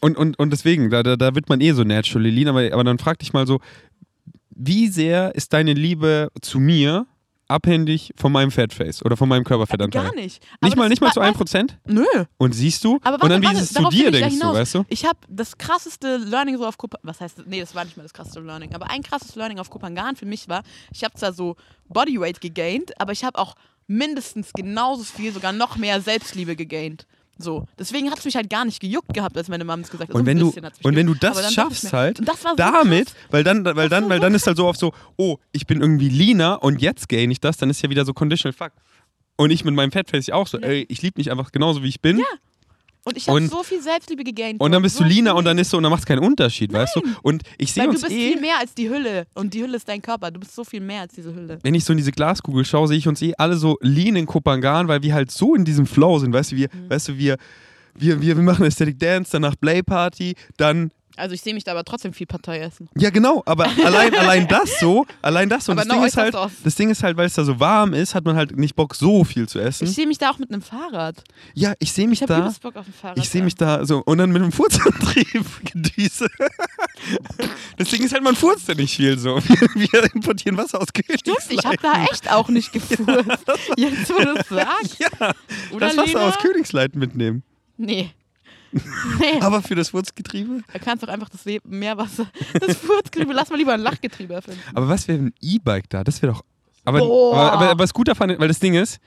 und, 0.00 0.16
und, 0.16 0.36
und 0.36 0.50
deswegen, 0.50 0.90
da, 0.90 1.04
da, 1.04 1.14
da 1.14 1.36
wird 1.36 1.48
man 1.48 1.60
eh 1.60 1.70
so 1.70 1.84
naturally 1.84 2.30
lean, 2.30 2.48
aber, 2.48 2.72
aber 2.72 2.82
dann 2.82 2.98
frag 2.98 3.20
dich 3.20 3.32
mal 3.32 3.46
so, 3.46 3.60
wie 4.54 4.88
sehr 4.88 5.34
ist 5.34 5.52
deine 5.52 5.72
Liebe 5.74 6.30
zu 6.40 6.58
mir 6.60 7.06
abhängig 7.48 8.12
von 8.16 8.32
meinem 8.32 8.50
Fatface 8.50 9.04
oder 9.04 9.16
von 9.16 9.28
meinem 9.28 9.44
Körperfettanteil? 9.44 10.04
Gar 10.04 10.14
nicht. 10.14 10.42
Nicht 10.62 10.72
Aber 10.72 10.76
mal, 10.76 10.82
das- 10.84 10.90
nicht 10.90 11.02
mal 11.02 11.12
zu 11.12 11.20
wa- 11.20 11.26
1%? 11.26 11.76
Nö. 11.86 12.04
Und 12.38 12.52
siehst 12.54 12.82
du? 12.84 12.98
Aber 13.02 13.22
und 13.22 13.28
dann, 13.30 13.30
warte, 13.30 13.42
wie 13.42 13.46
warte, 13.46 13.58
ist 13.58 13.76
es 13.76 13.82
zu 13.82 13.88
dir, 13.90 14.10
denkst 14.10 14.38
du, 14.38 14.46
weißt 14.52 14.74
du? 14.76 14.84
Ich 14.88 15.04
habe 15.04 15.18
das 15.28 15.58
krasseste 15.58 16.16
Learning 16.16 16.56
so 16.56 16.66
auf 16.66 16.78
Kopangan, 16.78 17.02
was 17.08 17.20
heißt, 17.20 17.42
nee, 17.46 17.60
das 17.60 17.74
war 17.74 17.84
nicht 17.84 17.96
mal 17.96 18.04
das 18.04 18.14
krasseste 18.14 18.40
Learning, 18.40 18.74
aber 18.74 18.88
ein 18.90 19.02
krasses 19.02 19.34
Learning 19.34 19.58
auf 19.58 19.68
Kopangan 19.68 20.16
für 20.16 20.24
mich 20.26 20.48
war, 20.48 20.62
ich 20.92 21.04
habe 21.04 21.14
zwar 21.14 21.32
so 21.34 21.56
Bodyweight 21.88 22.40
gegained, 22.40 22.98
aber 23.00 23.12
ich 23.12 23.22
habe 23.24 23.38
auch 23.38 23.54
mindestens 23.86 24.52
genauso 24.54 25.02
viel, 25.04 25.32
sogar 25.32 25.52
noch 25.52 25.76
mehr 25.76 26.00
Selbstliebe 26.00 26.56
gegained. 26.56 27.06
So, 27.42 27.66
deswegen 27.78 28.10
hat 28.10 28.18
es 28.18 28.24
mich 28.24 28.36
halt 28.36 28.48
gar 28.48 28.64
nicht 28.64 28.80
gejuckt 28.80 29.12
gehabt, 29.12 29.36
als 29.36 29.48
meine 29.48 29.64
Mama 29.64 29.82
es 29.82 29.90
gesagt 29.90 30.08
hat. 30.08 30.12
So 30.12 30.18
Und 30.18 30.22
ein 30.22 30.26
wenn 30.26 30.38
du, 30.38 30.48
und 30.82 30.96
wenn 30.96 31.06
du 31.06 31.14
das 31.14 31.52
schaffst 31.52 31.92
halt, 31.92 32.20
Und 32.20 32.28
das 32.28 32.42
so 32.42 32.48
damit, 32.56 33.06
krass. 33.06 33.16
weil 33.30 33.44
dann, 33.44 33.64
weil 33.64 33.88
dann, 33.88 34.08
weil 34.08 34.18
so 34.18 34.22
dann 34.22 34.34
ist 34.34 34.46
halt 34.46 34.56
so 34.56 34.66
oft 34.66 34.78
so, 34.80 34.92
oh, 35.16 35.36
ich 35.52 35.66
bin 35.66 35.80
irgendwie 35.80 36.08
leaner 36.08 36.62
und 36.62 36.80
jetzt 36.80 37.08
gain 37.08 37.30
ich 37.30 37.40
das, 37.40 37.56
dann 37.56 37.68
ist 37.70 37.82
ja 37.82 37.90
wieder 37.90 38.04
so 38.04 38.14
conditional 38.14 38.52
fuck. 38.52 38.72
Und 39.36 39.50
ich 39.50 39.64
mit 39.64 39.74
meinem 39.74 39.90
Fatface 39.92 40.30
auch 40.30 40.46
so, 40.46 40.58
Ja. 40.58 40.68
ey, 40.68 40.86
ich 40.88 41.02
liebe 41.02 41.18
mich 41.18 41.30
einfach 41.30 41.52
genauso 41.52 41.82
wie 41.82 41.88
ich 41.88 42.00
bin. 42.00 42.18
Ja, 42.18 42.24
Und 43.04 43.16
ich 43.16 43.28
habe 43.28 43.46
so 43.48 43.62
viel 43.64 43.82
Selbstliebe 43.82 44.22
gegained. 44.22 44.60
Und 44.60 44.70
dann 44.72 44.82
bist 44.82 44.96
so 44.96 45.02
du 45.04 45.10
leaner 45.10 45.32
viel. 45.32 45.38
und 45.38 45.44
dann 45.44 45.58
ist 45.58 45.70
so, 45.70 45.76
und 45.76 45.82
dann 45.82 45.90
macht 45.90 46.02
es 46.02 46.06
keinen 46.06 46.20
Unterschied, 46.20 46.72
weißt 46.72 46.96
du? 46.96 47.02
Und 47.22 47.42
ich 47.58 47.72
sehe 47.72 47.82
Weil 47.82 47.88
du 47.88 47.92
uns 47.94 48.02
bist 48.02 48.12
eh, 48.14 48.32
viel 48.32 48.40
mehr 48.40 48.58
als 48.60 48.74
die 48.74 48.88
Hülle 48.88 49.26
und 49.34 49.52
die 49.54 49.62
Hülle 49.62 49.76
ist 49.76 49.88
dein 49.88 50.00
Körper. 50.00 50.30
Du 50.30 50.38
bist 50.38 50.54
so 50.54 50.62
viel 50.64 50.80
mehr 50.80 51.00
als 51.02 51.12
diese 51.14 51.34
Hülle. 51.34 51.58
wenn 51.62 51.74
ich 51.74 51.84
so 51.84 51.92
in 51.92 51.96
diese 51.96 52.12
Glaskugel 52.12 52.64
schaue, 52.64 52.86
sehe 52.88 52.98
ich 52.98 53.08
uns 53.08 53.20
eh 53.22 53.32
alle 53.38 53.56
so 53.56 53.76
lean 53.80 54.14
in 54.16 54.26
Kopangan, 54.26 54.86
weil 54.88 55.02
wir 55.02 55.14
halt 55.14 55.30
so 55.32 55.54
in 55.54 55.64
diesem 55.64 55.86
Flow 55.86 56.18
sind, 56.20 56.32
weißt 56.32 56.52
du, 56.52 56.56
wir, 56.56 56.68
Mhm. 56.72 56.90
weißt 56.90 57.08
du, 57.08 57.18
wir, 57.18 57.36
wir, 57.94 58.20
wir, 58.22 58.36
wir 58.36 58.42
machen 58.44 58.64
Aesthetic 58.64 58.98
Dance, 58.98 59.30
danach 59.32 59.54
Play 59.60 59.82
Party, 59.82 60.34
dann 60.56 60.90
Also 61.16 61.34
ich 61.34 61.40
sehe 61.42 61.54
mich 61.54 61.64
da 61.64 61.72
aber 61.72 61.84
trotzdem 61.84 62.12
viel 62.12 62.26
Partei 62.26 62.60
essen. 62.60 62.88
Ja, 62.96 63.10
genau, 63.10 63.42
aber 63.46 63.64
allein, 63.84 64.14
allein 64.14 64.48
das 64.48 64.78
so, 64.80 65.06
allein 65.20 65.48
das 65.48 65.66
so. 65.66 65.72
Und 65.72 65.78
Aber 65.78 65.86
das 65.88 65.94
Ding 65.96 66.04
ist 66.06 66.16
halt, 66.16 66.34
das 66.64 66.74
Ding 66.74 66.90
ist 66.90 67.02
halt, 67.02 67.16
weil 67.16 67.26
es 67.26 67.34
da 67.34 67.44
so 67.44 67.58
warm 67.60 67.94
ist, 67.94 68.14
hat 68.14 68.24
man 68.24 68.36
halt 68.36 68.56
nicht 68.56 68.74
Bock, 68.76 68.94
so 68.94 69.24
viel 69.24 69.48
zu 69.48 69.58
essen. 69.58 69.84
Ich 69.84 69.94
sehe 69.94 70.06
mich 70.06 70.18
da 70.18 70.30
auch 70.30 70.38
mit 70.38 70.50
einem 70.50 70.62
Fahrrad. 70.62 71.22
ja, 71.54 71.74
ich 71.78 71.92
sehe 71.92 72.08
mich 72.08 72.22
Ich 72.22 72.28
habe 72.28 72.42
da, 72.42 72.54
Bock 72.62 72.76
auf 72.76 72.86
ein 72.86 72.92
Fahrrad. 72.92 73.18
ich 73.18 73.28
sehe 73.28 73.42
mich 73.42 73.54
da 73.54 73.84
so, 73.84 74.02
und 74.04 74.18
dann 74.18 74.30
mit 74.32 74.42
einem 74.42 74.52
Furzantrieb 74.52 75.44
gedüse. 75.72 76.28
das 77.76 77.88
Ding 77.90 78.02
ist 78.02 78.12
halt, 78.12 78.22
man 78.22 78.36
furzt 78.36 78.68
ja 78.68 78.74
nicht 78.74 78.94
viel 78.96 79.18
so. 79.18 79.36
Wir, 79.36 79.90
wir 79.92 80.14
importieren 80.14 80.56
Wasser 80.56 80.80
aus 80.80 80.88
Stimmt, 80.92 81.36
ich 81.50 81.64
habe 81.64 81.76
da 81.78 82.04
echt 82.10 82.30
auch 82.30 82.48
nicht 82.48 82.72
gefurzt. 82.72 83.44
Jetzt, 83.76 84.10
wo 84.10 84.18
du 84.22 84.34
es 84.38 84.48
sagst. 84.48 84.98
Ja, 84.98 85.32
Oder 85.72 85.88
das 85.88 85.96
Wasser 85.96 86.06
Lena? 86.06 86.28
aus 86.28 86.38
Königsleiten 86.38 86.98
mitnehmen. 86.98 87.42
Nee. 87.76 88.10
Nee, 88.72 89.40
Aber 89.40 89.60
für 89.62 89.74
das 89.74 89.90
Furzgetriebe? 89.90 90.62
da 90.72 90.78
kannst 90.78 91.02
doch 91.02 91.08
einfach 91.08 91.28
das 91.28 91.44
Meerwasser, 91.64 92.26
das 92.60 92.76
Furzgetriebe, 92.78 93.32
lass 93.34 93.50
mal 93.50 93.56
lieber 93.56 93.74
ein 93.74 93.80
Lachgetriebe 93.80 94.34
erfinden. 94.34 94.60
Aber 94.74 94.88
was 94.88 95.06
wäre 95.08 95.18
ein 95.18 95.34
E-Bike 95.40 95.90
da? 95.90 96.02
Das 96.04 96.22
wäre 96.22 96.32
doch. 96.32 96.42
Aber, 96.84 96.98
aber, 97.00 97.52
aber, 97.52 97.70
aber 97.70 97.86
Scooterfahren, 97.86 98.38
weil 98.38 98.48
das 98.48 98.58
Ding 98.58 98.74
ist, 98.74 98.98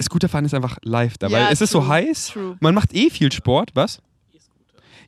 Scooterfahren 0.00 0.44
ist 0.44 0.54
einfach 0.54 0.78
live 0.82 1.18
da, 1.18 1.30
weil 1.30 1.40
Ja, 1.42 1.50
es 1.50 1.60
ist 1.60 1.70
so 1.70 1.80
true, 1.80 1.88
heiß. 1.88 2.28
true. 2.28 2.56
Man 2.60 2.74
macht 2.74 2.94
eh 2.94 3.10
viel 3.10 3.32
Sport, 3.32 3.70
was? 3.74 4.00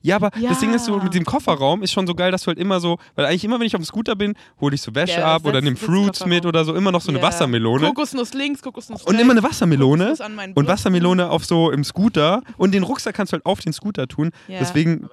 Ja, 0.02 0.16
aber 0.16 0.31
Ja. 0.39 0.48
das 0.51 0.60
Ding 0.60 0.72
ist 0.72 0.86
so, 0.86 0.97
mit 0.98 1.12
dem 1.14 1.24
Kofferraum 1.24 1.82
ist 1.82 1.93
schon 1.93 2.06
so 2.06 2.14
geil, 2.14 2.31
dass 2.32 2.43
du 2.43 2.47
halt 2.48 2.59
immer 2.59 2.81
so, 2.81 2.98
weil 3.16 3.27
eigentlich 3.27 3.44
immer, 3.44 3.60
wenn 3.60 3.66
ich 3.66 3.74
auf 3.74 3.81
dem 3.82 3.85
Scooter 3.85 4.16
bin, 4.16 4.35
hole 4.60 4.74
ich 4.74 4.81
so 4.81 4.94
Wäsche 4.94 5.20
Ja, 5.20 5.35
ab 5.35 5.44
oder 5.44 5.60
nehme 5.60 5.77
Fruits 5.77 6.24
mit 6.24 6.47
oder 6.47 6.64
so, 6.64 6.74
immer 6.74 6.90
noch 6.90 7.02
so 7.02 7.10
eine 7.10 7.18
Ja. 7.18 7.24
Wassermelone. 7.24 7.86
Kokosnuss 7.89 8.32
links, 8.32 8.62
Kokosnuss 8.62 9.02
Und 9.02 9.09
rechts. 9.12 9.22
immer 9.22 9.32
eine 9.32 9.43
Wassermelone 9.43 10.14
und. 10.55 10.66
Wassermelone 10.68 11.28
auf 11.28 11.44
so 11.44 11.70
im 11.70 11.85
Scooter 11.85 12.43
und 12.56 12.72
den 12.72 12.82
Rucksack 12.82 13.14
kannst 13.14 13.32
du 13.32 13.35
halt 13.35 13.44
auf 13.47 13.60
den 13.60 13.72
Scooter 13.74 14.09
tun. 14.09 14.31
Ja. 14.48 14.59
Deswegen, 14.60 15.09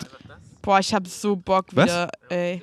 Boah, 0.61 0.79
ich 0.79 0.93
hab 0.93 1.05
so 1.07 1.35
Bock 1.35 1.65
Was? 1.73 1.85
wieder, 1.85 2.09
ey. 2.29 2.61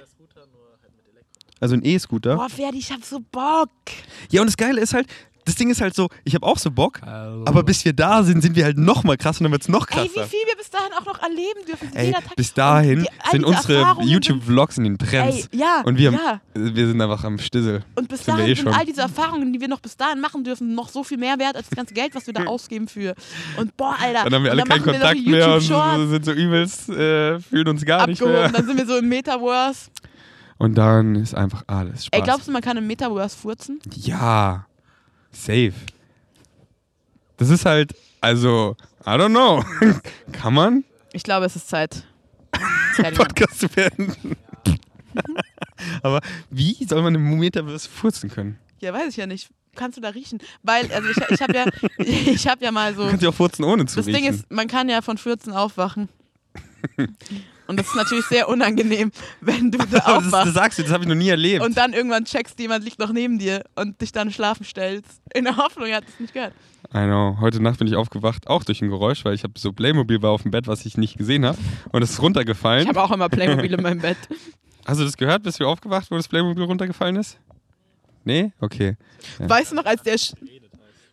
also 1.60 1.74
ein 1.74 1.84
E-Scooter. 1.84 2.36
Boah, 2.36 2.48
Ferdi, 2.50 2.78
ich 2.78 2.90
hab 2.90 3.02
so 3.04 3.18
Bock. 3.32 3.68
Ja, 4.30 4.40
und 4.42 4.46
das 4.48 4.56
Geile 4.56 4.80
ist 4.80 4.92
halt, 4.94 5.06
das 5.44 5.54
Ding 5.56 5.70
ist 5.70 5.80
halt 5.80 5.94
so, 5.94 6.08
ich 6.24 6.34
habe 6.34 6.46
auch 6.46 6.58
so 6.58 6.70
Bock, 6.70 7.00
aber 7.02 7.62
bis 7.62 7.84
wir 7.84 7.92
da 7.92 8.22
sind, 8.22 8.40
sind 8.42 8.56
wir 8.56 8.64
halt 8.64 8.78
noch 8.78 9.04
mal 9.04 9.16
krass 9.16 9.38
und 9.40 9.44
dann 9.44 9.52
wird 9.52 9.62
es 9.62 9.68
noch 9.68 9.86
Ey, 9.90 10.04
wie 10.04 10.08
krasser. 10.08 10.26
viel 10.28 10.38
wir 10.46 10.56
bis 10.56 10.70
dahin 10.70 10.92
auch 10.98 11.04
noch 11.06 11.22
erleben 11.22 11.60
dürfen. 11.66 11.90
Ey, 11.94 12.06
jeder 12.06 12.20
Tag. 12.22 12.36
bis 12.36 12.54
dahin 12.54 13.00
die- 13.00 13.30
sind 13.30 13.44
unsere 13.44 13.96
YouTube-Vlogs 14.02 14.78
in 14.78 14.84
den 14.84 14.98
Trends. 14.98 15.48
Ey, 15.52 15.58
ja, 15.58 15.82
und 15.84 15.98
wir, 15.98 16.12
ja. 16.12 16.40
wir 16.54 16.86
sind 16.86 17.00
einfach 17.00 17.24
am 17.24 17.38
Stissel. 17.38 17.84
Und 17.94 18.08
bis 18.08 18.22
dahin 18.24 18.46
eh 18.46 18.54
sind 18.54 18.68
all 18.68 18.84
diese 18.86 19.02
Erfahrungen, 19.02 19.52
die 19.52 19.60
wir 19.60 19.68
noch 19.68 19.80
bis 19.80 19.96
dahin 19.96 20.20
machen 20.20 20.44
dürfen, 20.44 20.74
noch 20.74 20.88
so 20.88 21.04
viel 21.04 21.18
mehr 21.18 21.38
wert 21.38 21.56
als 21.56 21.68
das 21.68 21.76
ganze 21.76 21.94
Geld, 21.94 22.14
was 22.14 22.26
wir 22.26 22.34
da 22.34 22.44
ausgeben 22.46 22.88
für. 22.88 23.14
Und 23.56 23.76
boah, 23.76 23.96
Alter. 24.00 24.24
Dann 24.24 24.34
haben 24.34 24.44
wir 24.44 24.52
und 24.52 24.60
alle 24.60 24.62
keinen 24.68 24.78
machen 24.80 24.86
wir 24.86 24.92
noch 24.98 25.00
Kontakt 25.08 25.26
mehr 25.26 25.54
und 26.00 26.08
sind 26.10 26.24
so 26.24 26.32
übelst, 26.32 26.88
äh, 26.88 27.40
fühlen 27.40 27.68
uns 27.68 27.84
gar 27.84 28.06
nicht 28.06 28.20
abgehoben. 28.22 28.40
mehr. 28.42 28.52
Dann 28.52 28.66
sind 28.66 28.78
wir 28.78 28.86
so 28.86 28.96
im 28.96 29.08
Metaverse. 29.08 29.90
Und 30.56 30.76
dann 30.76 31.16
ist 31.16 31.34
einfach 31.34 31.64
alles 31.66 32.06
Spaß. 32.06 32.18
Ey, 32.18 32.24
glaubst 32.24 32.46
du, 32.48 32.52
man 32.52 32.62
kann 32.62 32.76
im 32.76 32.86
Metaverse 32.86 33.36
furzen? 33.36 33.80
Ja, 33.92 34.66
safe. 35.34 35.72
Das 37.36 37.50
ist 37.50 37.64
halt, 37.64 37.94
also, 38.20 38.76
I 39.04 39.10
don't 39.10 39.30
know. 39.30 39.64
Kann 40.32 40.54
man 40.54 40.84
Ich 41.12 41.22
glaube, 41.22 41.46
es 41.46 41.56
ist 41.56 41.68
Zeit. 41.68 42.04
Podcast 43.16 43.58
zu 43.60 43.68
beenden? 43.68 44.36
Aber 46.02 46.20
wie 46.50 46.84
soll 46.84 47.02
man 47.02 47.14
im 47.14 47.38
Metaverse 47.38 47.88
furzen 47.88 48.30
können? 48.30 48.58
ja, 48.80 48.92
weiß 48.92 49.08
ich 49.08 49.16
ja 49.16 49.26
nicht. 49.26 49.48
Kannst 49.74 49.96
du 49.96 50.00
da 50.02 50.10
riechen? 50.10 50.38
Weil, 50.62 50.90
also 50.92 51.08
ich, 51.08 51.16
ich 51.30 51.42
habe 51.42 51.52
ja, 51.54 51.64
ich 51.98 52.46
hab 52.46 52.62
ja 52.62 52.70
mal 52.70 52.94
so. 52.94 53.02
Du 53.02 53.08
kannst 53.08 53.22
ja 53.24 53.30
auch 53.30 53.34
furzen 53.34 53.64
ohne 53.64 53.86
zu 53.86 53.96
Das 53.96 54.06
riechen. 54.06 54.22
Ding 54.22 54.32
ist, 54.32 54.48
man 54.50 54.68
kann 54.68 54.88
ja 54.88 55.02
von 55.02 55.18
Fürzen 55.18 55.52
aufwachen. 55.52 56.08
Und 57.66 57.78
das 57.78 57.86
ist 57.86 57.94
natürlich 57.96 58.26
sehr 58.26 58.48
unangenehm, 58.48 59.10
wenn 59.40 59.70
du 59.70 59.78
da 59.78 59.84
Aber 59.84 59.88
das, 59.88 60.00
das 60.04 60.06
aufwachst 60.34 60.54
sagst 60.54 60.78
du, 60.78 60.82
das 60.82 60.92
habe 60.92 61.04
ich 61.04 61.08
noch 61.08 61.14
nie 61.14 61.28
erlebt. 61.30 61.64
und 61.64 61.76
dann 61.76 61.92
irgendwann 61.92 62.24
checkst, 62.24 62.58
jemand 62.58 62.84
liegt 62.84 62.98
noch 62.98 63.12
neben 63.12 63.38
dir 63.38 63.64
und 63.74 64.00
dich 64.00 64.12
dann 64.12 64.30
schlafen 64.30 64.64
stellst. 64.64 65.22
In 65.32 65.44
der 65.44 65.56
Hoffnung, 65.56 65.88
er 65.88 65.98
hat 65.98 66.04
es 66.08 66.20
nicht 66.20 66.34
gehört. 66.34 66.52
I 66.94 67.04
know. 67.06 67.38
Heute 67.40 67.62
Nacht 67.62 67.78
bin 67.78 67.88
ich 67.88 67.96
aufgewacht, 67.96 68.46
auch 68.46 68.62
durch 68.64 68.82
ein 68.82 68.90
Geräusch, 68.90 69.24
weil 69.24 69.34
ich 69.34 69.42
habe 69.42 69.54
so 69.58 69.72
Playmobil 69.72 70.20
war 70.22 70.30
auf 70.30 70.42
dem 70.42 70.50
Bett, 70.50 70.66
was 70.66 70.84
ich 70.84 70.96
nicht 70.98 71.16
gesehen 71.16 71.44
habe. 71.46 71.58
Und 71.90 72.02
es 72.02 72.10
ist 72.10 72.22
runtergefallen. 72.22 72.82
Ich 72.82 72.88
habe 72.88 73.02
auch 73.02 73.10
immer 73.10 73.28
Playmobil 73.28 73.72
in 73.72 73.82
meinem 73.82 74.00
Bett. 74.00 74.18
Hast 74.86 75.00
du 75.00 75.04
das 75.04 75.16
gehört, 75.16 75.42
bis 75.42 75.58
wir 75.58 75.66
aufgewacht, 75.66 76.10
wo 76.10 76.16
das 76.16 76.28
Playmobil 76.28 76.64
runtergefallen 76.64 77.16
ist? 77.16 77.38
Nee? 78.24 78.52
Okay. 78.60 78.96
Ja. 79.38 79.48
Weißt 79.48 79.72
du 79.72 79.76
noch, 79.76 79.86
als 79.86 80.02
der 80.02 80.18
Sch 80.18 80.34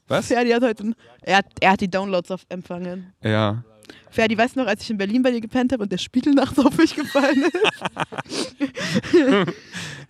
Was? 0.07 0.27
Ferdi 0.27 0.51
hat 0.51 0.61
heute, 0.61 0.93
er 1.21 1.37
hat, 1.37 1.45
er 1.61 1.71
hat 1.71 1.81
die 1.81 1.89
Downloads 1.89 2.29
auf 2.31 2.41
empfangen. 2.49 3.13
Ja. 3.23 3.63
Ferdi, 4.09 4.37
weißt 4.37 4.55
du 4.55 4.61
noch, 4.61 4.67
als 4.67 4.83
ich 4.83 4.89
in 4.89 4.97
Berlin 4.97 5.23
bei 5.23 5.31
dir 5.31 5.41
gepennt 5.41 5.71
habe 5.71 5.83
und 5.83 5.91
der 5.91 5.97
Spiegel 5.97 6.33
nachts 6.33 6.59
auf 6.59 6.77
mich 6.77 6.95
gefallen 6.95 7.43
ist? 7.43 8.55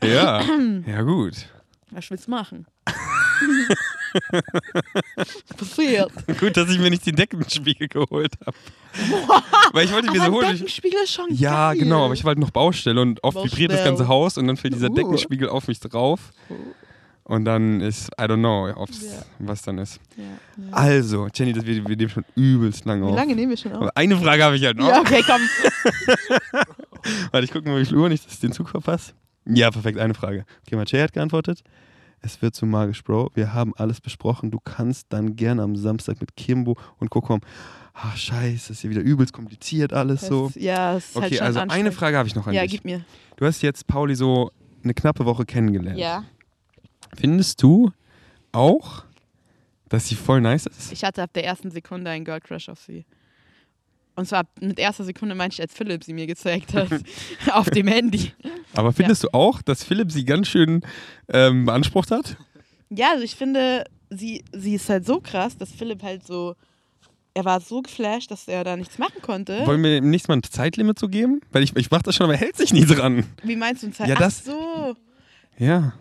Ja. 0.03 0.41
ja, 0.87 1.01
gut. 1.03 1.45
Was 1.91 2.09
willst 2.09 2.27
du 2.27 2.31
machen? 2.31 2.65
Passiert. 5.57 6.11
Gut, 6.39 6.55
dass 6.57 6.69
ich 6.69 6.79
mir 6.79 6.89
nicht 6.89 7.05
den 7.05 7.15
Deckenspiegel 7.15 7.87
geholt 7.87 8.33
habe. 8.45 8.57
Weil 9.73 9.85
ich 9.85 9.91
wollte 9.91 10.09
mir 10.11 10.19
so 10.19 10.31
holen. 10.31 10.51
Deckenspiegel 10.53 10.99
ist 11.03 11.13
schon 11.13 11.27
ja, 11.33 11.73
geil. 11.73 11.83
genau, 11.83 12.05
aber 12.05 12.13
ich 12.13 12.23
war 12.23 12.29
halt 12.29 12.39
noch 12.39 12.51
Baustelle 12.51 13.01
und 13.01 13.23
oft 13.23 13.37
vibriert 13.37 13.71
das 13.71 13.79
Baustelle. 13.79 13.97
ganze 13.97 14.07
Haus 14.07 14.37
und 14.37 14.47
dann 14.47 14.57
fällt 14.57 14.73
dieser 14.73 14.89
Uh. 14.89 14.95
Deckenspiegel 14.95 15.49
auf 15.49 15.67
mich 15.67 15.79
drauf. 15.79 16.31
Und 17.31 17.45
dann 17.45 17.79
ist, 17.79 18.09
I 18.19 18.23
don't 18.25 18.39
know, 18.39 18.69
aufs, 18.77 19.03
Ja. 19.03 19.21
was 19.39 19.61
dann 19.61 19.77
ist. 19.77 20.01
Ja, 20.17 20.23
ja. 20.23 20.73
Also, 20.73 21.29
Jenny, 21.33 21.53
das, 21.53 21.65
wir, 21.65 21.87
wir 21.87 21.95
nehmen 21.95 22.09
schon 22.09 22.25
übelst 22.35 22.83
lange 22.83 23.05
Wie 23.05 23.09
auf. 23.09 23.15
lange 23.15 23.35
nehmen 23.35 23.51
wir 23.51 23.57
schon 23.57 23.71
auf? 23.71 23.83
Aber 23.83 23.91
eine 23.95 24.17
Frage 24.17 24.43
habe 24.43 24.57
ich 24.57 24.65
halt 24.65 24.75
noch. 24.77 24.89
Ja, 24.89 24.99
okay, 24.99 25.23
komm. 25.25 25.39
Warte, 27.31 27.45
ich 27.45 27.51
gucke 27.51 27.69
mal, 27.69 27.79
wie 27.79 27.85
viel 27.85 27.95
Uhr, 27.97 28.09
nicht, 28.09 28.25
dass 28.25 28.33
ich 28.33 28.39
den 28.41 28.51
Zug 28.51 28.67
verpasse. 28.67 29.13
Ja, 29.45 29.71
perfekt, 29.71 29.97
eine 29.97 30.13
Frage. 30.13 30.45
Okay, 30.67 30.75
Mathieu 30.75 30.99
hat 31.01 31.13
geantwortet. 31.13 31.63
Es 32.21 32.41
wird 32.41 32.53
zu 32.53 32.65
magisch, 32.65 33.01
Bro. 33.03 33.31
Wir 33.33 33.53
haben 33.53 33.73
alles 33.77 34.01
besprochen. 34.01 34.51
Du 34.51 34.59
kannst 34.59 35.07
dann 35.09 35.35
gerne 35.37 35.63
am 35.63 35.75
Samstag 35.77 36.19
mit 36.19 36.35
Kimbo 36.35 36.77
und 36.99 37.09
kommen. 37.09 37.41
Ach, 37.93 38.15
scheiße, 38.17 38.73
ist 38.73 38.83
ja 38.83 38.89
wieder 38.89 39.01
übelst 39.01 39.31
kompliziert 39.33 39.93
alles 39.93 40.27
so. 40.27 40.47
Das, 40.47 40.61
ja, 40.61 40.95
es 40.97 41.09
ist 41.09 41.15
halt 41.15 41.25
Okay, 41.27 41.35
schon 41.37 41.47
also 41.47 41.59
eine. 41.61 41.91
Frage 41.93 42.17
habe 42.17 42.27
ich 42.27 42.35
noch 42.35 42.45
an 42.45 42.53
Ja, 42.53 42.61
dich. 42.63 42.71
gib 42.71 42.85
mir. 42.85 43.03
Du 43.37 43.45
hast 43.45 43.61
jetzt 43.63 43.87
Pauli 43.87 44.15
so 44.15 44.51
eine 44.83 44.93
knappe 44.93 45.25
Woche 45.25 45.45
kennengelernt. 45.45 45.97
Ja. 45.97 46.23
Findest 47.17 47.61
du 47.61 47.91
auch, 48.51 49.03
dass 49.89 50.07
sie 50.07 50.15
voll 50.15 50.41
nice 50.41 50.65
ist? 50.65 50.91
Ich 50.91 51.03
hatte 51.03 51.21
ab 51.23 51.31
der 51.33 51.45
ersten 51.45 51.71
Sekunde 51.71 52.09
einen 52.11 52.25
Girl 52.25 52.39
Crush 52.39 52.69
auf 52.69 52.79
sie. 52.81 53.05
Und 54.15 54.27
zwar 54.27 54.43
mit 54.59 54.77
erster 54.77 55.03
Sekunde 55.05 55.35
meinte 55.35 55.55
ich, 55.55 55.61
als 55.61 55.73
Philipp 55.73 56.03
sie 56.03 56.13
mir 56.13 56.27
gezeigt 56.27 56.73
hat. 56.73 56.89
auf 57.51 57.69
dem 57.69 57.87
Handy. 57.87 58.33
Aber 58.73 58.91
findest 58.93 59.23
du 59.23 59.29
auch, 59.33 59.61
dass 59.61 59.83
Philipp 59.83 60.11
sie 60.11 60.25
ganz 60.25 60.47
schön 60.47 60.81
ähm, 61.29 61.65
beansprucht 61.65 62.11
hat? 62.11 62.35
Ja, 62.89 63.11
also 63.11 63.23
ich 63.23 63.35
finde, 63.35 63.85
sie, 64.09 64.43
sie 64.51 64.75
ist 64.75 64.89
halt 64.89 65.05
so 65.05 65.21
krass, 65.21 65.57
dass 65.57 65.71
Philipp 65.71 66.03
halt 66.03 66.25
so. 66.27 66.55
Er 67.33 67.45
war 67.45 67.61
so 67.61 67.81
geflasht, 67.81 68.29
dass 68.29 68.49
er 68.49 68.65
da 68.65 68.75
nichts 68.75 68.97
machen 68.97 69.21
konnte. 69.21 69.65
Wollen 69.65 69.81
wir 69.81 69.95
ihm 69.97 70.09
nicht 70.09 70.27
mal 70.27 70.35
ein 70.35 70.43
Zeitlimit 70.43 70.99
so 70.99 71.07
geben? 71.07 71.39
Weil 71.53 71.63
ich, 71.63 71.73
ich 71.77 71.89
mach 71.89 72.01
das 72.01 72.13
schon, 72.15 72.25
aber 72.25 72.33
er 72.33 72.39
hält 72.41 72.57
sich 72.57 72.73
nie 72.73 72.85
dran. 72.85 73.23
Wie 73.43 73.55
meinst 73.55 73.83
du 73.83 73.87
ein 73.87 73.93
Zeit? 73.93 74.09
Ja, 74.09 74.15
das- 74.15 74.41
Ach 74.41 74.51
so. 74.51 74.95
Ja. 75.57 75.93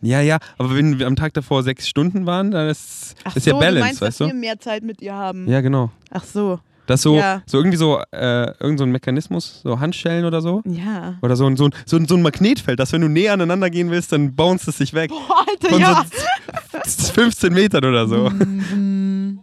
Ja, 0.00 0.20
ja, 0.20 0.38
aber 0.58 0.76
wenn 0.76 0.98
wir 0.98 1.06
am 1.06 1.16
Tag 1.16 1.34
davor 1.34 1.62
sechs 1.62 1.88
Stunden 1.88 2.24
waren, 2.26 2.50
dann 2.52 2.68
ist, 2.68 3.16
Ach 3.24 3.34
ist 3.34 3.44
so, 3.44 3.50
ja 3.50 3.54
du 3.54 3.60
Balance, 3.60 3.80
meinst, 3.80 4.00
weißt 4.00 4.20
dass 4.20 4.26
du? 4.28 4.32
wir 4.32 4.40
mehr 4.40 4.58
Zeit 4.60 4.82
mit 4.84 5.00
ihr 5.02 5.14
haben. 5.14 5.48
Ja, 5.48 5.60
genau. 5.60 5.90
Ach 6.10 6.24
so. 6.24 6.60
Das 6.86 7.02
so, 7.02 7.16
Ja. 7.18 7.42
so 7.46 7.58
irgendwie 7.58 7.76
so, 7.76 8.00
äh, 8.12 8.52
irgend 8.60 8.78
so 8.78 8.84
ein 8.84 8.90
Mechanismus, 8.92 9.60
so 9.62 9.78
Handschellen 9.78 10.24
oder 10.24 10.40
so. 10.40 10.62
Ja. 10.64 11.14
Oder 11.20 11.36
so 11.36 11.46
ein, 11.46 11.56
so, 11.56 11.66
ein, 11.66 11.74
so, 11.84 11.96
ein, 11.96 12.06
so 12.06 12.14
ein 12.14 12.22
Magnetfeld, 12.22 12.78
dass 12.80 12.92
wenn 12.92 13.02
du 13.02 13.08
näher 13.08 13.34
aneinander 13.34 13.68
gehen 13.68 13.90
willst, 13.90 14.12
dann 14.12 14.34
bounce 14.34 14.70
es 14.70 14.78
sich 14.78 14.94
weg. 14.94 15.10
Boah, 15.10 15.44
Alter, 15.46 15.68
Von 15.68 15.80
ja. 15.80 16.06
so 16.86 17.12
15 17.12 17.52
Metern 17.52 17.84
oder 17.84 18.06
so. 18.08 18.30
Mhm. 18.30 19.40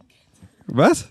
Was? 0.68 1.08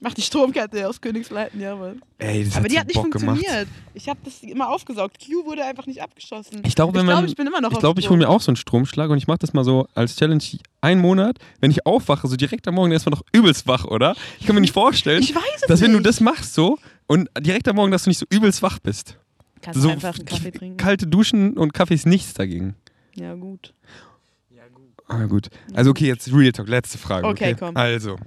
Mach 0.00 0.14
die 0.14 0.22
Stromkette 0.22 0.88
aus 0.88 1.00
Königsleiten, 1.00 1.60
ja, 1.60 1.74
Mann. 1.74 2.00
Ey, 2.18 2.44
das 2.44 2.54
Aber 2.54 2.64
hat 2.64 2.70
die 2.70 2.74
so 2.74 2.80
hat 2.80 2.86
nicht 2.86 2.94
Bock 2.94 3.10
gemacht. 3.10 3.36
funktioniert. 3.38 3.68
Ich 3.94 4.08
habe 4.08 4.20
das 4.24 4.42
immer 4.44 4.68
aufgesaugt. 4.68 5.16
Q 5.18 5.44
wurde 5.44 5.64
einfach 5.64 5.86
nicht 5.86 6.00
abgeschossen. 6.00 6.62
Ich 6.64 6.76
glaube, 6.76 6.94
wenn 6.94 7.00
ich 7.00 7.06
man, 7.06 7.14
glaube, 7.16 7.26
ich 7.28 7.34
bin 7.36 7.46
immer 7.48 7.60
noch 7.60 7.72
ich 7.72 7.78
glaube, 7.80 7.98
ich 7.98 8.08
hole 8.08 8.18
mir 8.18 8.28
auch 8.28 8.40
so 8.40 8.50
einen 8.52 8.56
Stromschlag 8.56 9.10
und 9.10 9.18
ich 9.18 9.26
mache 9.26 9.38
das 9.38 9.54
mal 9.54 9.64
so 9.64 9.88
als 9.94 10.14
Challenge 10.14 10.42
einen 10.82 11.00
Monat. 11.00 11.38
Wenn 11.60 11.72
ich 11.72 11.84
aufwache, 11.84 12.28
so 12.28 12.36
direkt 12.36 12.68
am 12.68 12.76
Morgen, 12.76 12.90
dann 12.90 12.96
ist 12.96 13.06
man 13.06 13.12
doch 13.14 13.22
übelst 13.32 13.66
wach, 13.66 13.86
oder? 13.86 14.14
Ich 14.38 14.46
kann 14.46 14.54
mir 14.54 14.60
nicht 14.60 14.72
vorstellen, 14.72 15.20
Ich 15.20 15.34
weiß 15.34 15.42
es 15.56 15.66
dass 15.66 15.80
wenn 15.80 15.92
du 15.92 16.00
das 16.00 16.20
machst 16.20 16.54
so 16.54 16.78
und 17.08 17.28
direkt 17.40 17.66
am 17.66 17.74
Morgen, 17.74 17.90
dass 17.90 18.04
du 18.04 18.10
nicht 18.10 18.18
so 18.18 18.26
übelst 18.30 18.62
wach 18.62 18.78
bist. 18.78 19.18
Kannst 19.62 19.80
so 19.82 19.90
einfach 19.90 20.14
einen 20.14 20.26
Kaffee 20.26 20.52
trinken. 20.52 20.76
Kalte 20.76 21.08
Duschen 21.08 21.56
und 21.56 21.72
Kaffee 21.74 21.94
ist 21.94 22.06
nichts 22.06 22.34
dagegen. 22.34 22.76
Ja, 23.16 23.34
gut. 23.34 23.74
Ah, 25.10 25.24
gut. 25.24 25.48
Also, 25.72 25.90
okay, 25.90 26.06
jetzt 26.06 26.30
Real 26.32 26.52
Talk, 26.52 26.68
letzte 26.68 26.98
Frage. 26.98 27.26
Okay, 27.26 27.52
Okay, 27.52 27.56
komm. 27.58 27.76
Also, 27.78 28.18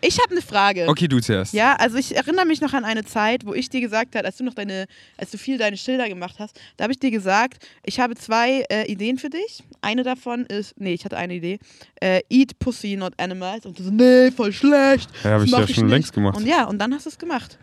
Ich 0.00 0.18
habe 0.20 0.30
eine 0.30 0.42
Frage. 0.42 0.86
okay, 0.88 1.08
du 1.08 1.20
zuerst. 1.20 1.52
Ja, 1.52 1.74
also 1.76 1.96
ich 1.96 2.16
erinnere 2.16 2.46
mich 2.46 2.60
noch 2.60 2.72
an 2.72 2.84
eine 2.84 3.04
Zeit, 3.04 3.44
wo 3.44 3.54
ich 3.54 3.68
dir 3.68 3.80
gesagt 3.80 4.14
habe, 4.14 4.26
als 4.26 4.36
du 4.36 4.44
noch 4.44 4.54
deine, 4.54 4.86
als 5.16 5.30
du 5.30 5.38
viel 5.38 5.58
deine 5.58 5.76
Schilder 5.76 6.08
gemacht 6.08 6.36
hast, 6.38 6.58
da 6.76 6.84
habe 6.84 6.92
ich 6.92 6.98
dir 6.98 7.10
gesagt, 7.10 7.66
ich 7.84 8.00
habe 8.00 8.14
zwei 8.14 8.64
äh, 8.70 8.90
Ideen 8.90 9.18
für 9.18 9.30
dich. 9.30 9.62
Eine 9.80 10.02
davon 10.02 10.46
ist, 10.46 10.74
nee, 10.80 10.94
ich 10.94 11.04
hatte 11.04 11.16
eine 11.16 11.34
Idee, 11.34 11.58
äh, 12.00 12.20
Eat 12.30 12.58
Pussy, 12.58 12.96
not 12.96 13.14
Animals. 13.18 13.66
Und 13.66 13.78
du 13.78 13.82
so, 13.84 13.90
nee, 13.90 14.30
voll 14.30 14.52
schlecht. 14.52 15.10
Ja, 15.24 15.30
habe 15.32 15.44
ich 15.44 15.50
ja 15.50 15.66
schon 15.68 15.84
nicht. 15.84 15.92
längst 15.92 16.12
gemacht. 16.12 16.36
Und 16.36 16.46
ja, 16.46 16.64
und 16.64 16.78
dann 16.78 16.94
hast 16.94 17.06
du 17.06 17.10
es 17.10 17.18
gemacht. 17.18 17.58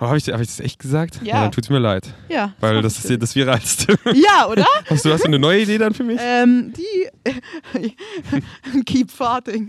Aber 0.00 0.08
habe 0.08 0.18
ich, 0.18 0.28
hab 0.28 0.40
ich 0.40 0.46
das 0.48 0.60
echt 0.60 0.78
gesagt? 0.80 1.20
Ja. 1.22 1.42
dann 1.42 1.52
tut's 1.52 1.68
mir 1.68 1.78
leid. 1.78 2.12
Ja. 2.28 2.54
Weil 2.60 2.80
das 2.82 2.96
ich 2.98 3.04
ist 3.04 3.10
ja 3.10 3.16
das 3.18 3.36
Viralste. 3.36 3.96
Ja, 4.14 4.48
oder? 4.48 4.64
Hast 4.88 5.04
du, 5.04 5.12
hast 5.12 5.20
du 5.22 5.28
eine 5.28 5.38
neue 5.38 5.60
Idee 5.60 5.76
dann 5.78 5.92
für 5.94 6.02
mich? 6.04 6.18
ähm, 6.20 6.72
die 6.72 7.08
Keep 8.86 9.10
farting. 9.10 9.68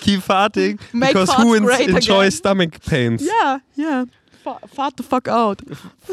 Keep 0.00 0.22
farting 0.22 0.78
Make 0.92 1.12
because 1.12 1.32
who 1.42 1.54
en- 1.54 1.64
great 1.64 1.88
enjoy 1.88 2.18
again. 2.20 2.30
stomach 2.30 2.70
pains? 2.86 3.22
Ja, 3.26 3.60
ja. 3.76 4.04
Fa- 4.44 4.60
Fart 4.72 4.94
the 4.96 5.02
fuck 5.02 5.28
out. 5.28 5.58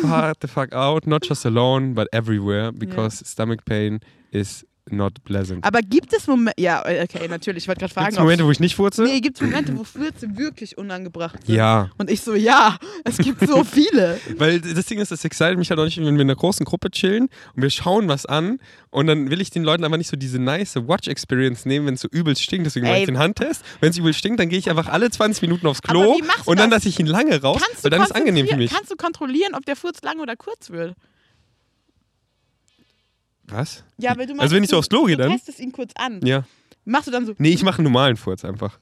Fart 0.02 0.38
the 0.42 0.48
fuck 0.48 0.74
out, 0.74 1.06
not 1.08 1.24
just 1.28 1.46
alone, 1.46 1.94
but 1.94 2.08
everywhere, 2.12 2.72
because 2.72 3.24
stomach 3.26 3.64
pain 3.66 4.00
is 4.32 4.66
not 4.90 5.24
pleasant. 5.24 5.64
Aber 5.66 5.82
gibt 5.82 6.14
es 6.14 6.28
Momente, 6.28 6.62
ja, 6.62 6.82
okay, 6.82 7.28
natürlich, 7.28 7.64
ich 7.64 7.68
wollte 7.68 7.80
gerade 7.80 7.90
Gibt 7.90 7.94
fragen, 7.94 8.14
es 8.14 8.20
Momente, 8.20 8.46
wo 8.46 8.52
ich 8.52 8.60
nicht 8.60 8.76
furze? 8.76 9.04
nee, 9.04 9.20
gibt 9.20 9.38
es 9.38 9.42
Momente, 9.42 9.76
wo 9.78 9.84
Fürze 9.84 10.38
wirklich 10.38 10.78
unangebracht 10.78 11.46
sind? 11.46 11.56
Ja, 11.56 11.90
Und 11.98 12.10
ich 12.12 12.22
so, 12.22 12.36
ja, 12.36 12.78
es 13.04 13.18
gibt 13.18 13.48
so 13.48 13.64
viele. 13.66 14.20
weil 14.38 14.60
das 14.62 14.86
Ding 14.86 15.00
ist, 15.00 15.12
das 15.12 15.26
excited 15.26 15.58
mich 15.58 15.70
halt 15.70 15.80
auch 15.80 15.86
nicht, 15.86 15.98
wenn 15.98 16.04
wir 16.06 16.12
in 16.12 16.22
einer 16.22 16.36
großen 16.36 16.66
Gruppe 16.66 16.92
chillen 16.92 17.30
und 17.56 17.62
wir 17.62 17.70
schauen 17.70 18.08
was 18.08 18.26
an 18.26 18.60
und 18.92 19.08
dann 19.08 19.30
will 19.30 19.42
ich 19.42 19.50
den 19.50 19.64
Leuten 19.64 19.84
aber 19.84 19.98
nicht 19.98 20.08
so 20.10 20.18
diese 20.18 20.40
nice 20.40 20.76
Watch-Experience 20.76 21.66
nehmen, 21.66 21.88
wenn 21.88 21.94
es 21.96 22.02
so 22.02 22.08
übelst 22.10 22.44
stinkt, 22.44 22.66
deswegen 22.68 22.86
mache 22.88 23.00
ich 23.00 23.06
den 23.06 23.18
Handtest. 23.18 23.64
Wenn 23.80 23.90
es 23.90 23.98
übel 23.98 24.14
stinkt, 24.14 24.40
dann 24.40 24.50
gehe 24.50 24.60
ich 24.60 24.70
einfach 24.70 24.88
alle 24.88 25.10
20 25.10 25.42
Minuten 25.42 25.68
aufs 25.68 25.82
Klo 25.82 26.18
und 26.46 26.60
dann 26.60 26.70
das? 26.70 26.80
lasse 26.80 26.90
ich 26.90 27.00
ihn 27.00 27.08
lange 27.08 27.42
raus, 27.42 27.62
Kannst 27.66 27.84
weil 27.84 27.92
dann 27.92 28.02
ist 28.02 28.10
es 28.12 28.16
angenehm 28.16 28.48
für 28.48 28.56
mich. 28.58 28.72
kannst 28.72 28.92
du 28.92 28.96
kontrollieren, 28.96 29.54
ob 29.56 29.66
der 29.66 29.76
Furz 29.76 30.02
lang 30.04 30.20
oder 30.20 30.36
kurz 30.36 30.70
wird? 30.70 30.96
Was? 33.48 33.84
Ja, 33.98 34.18
weil 34.18 34.26
du 34.28 34.38
Also 34.40 34.56
wenn 34.56 34.64
ich 34.64 34.70
so 34.70 34.76
du, 34.76 34.80
aufs 34.80 34.90
Klo 34.90 35.04
gehe 35.06 35.18
du 35.18 35.24
dann? 35.24 35.32
testest 35.34 35.60
ihn 35.60 35.72
kurz 35.72 35.92
an. 35.96 36.20
Ja. 36.26 36.44
Machst 36.86 37.08
du 37.08 37.12
dann 37.12 37.26
so, 37.26 37.34
Nee, 37.38 37.50
ich 37.50 37.64
mache 37.64 37.80
einen 37.80 37.86
normalen 37.86 38.16
Furz 38.18 38.44
einfach. 38.46 38.80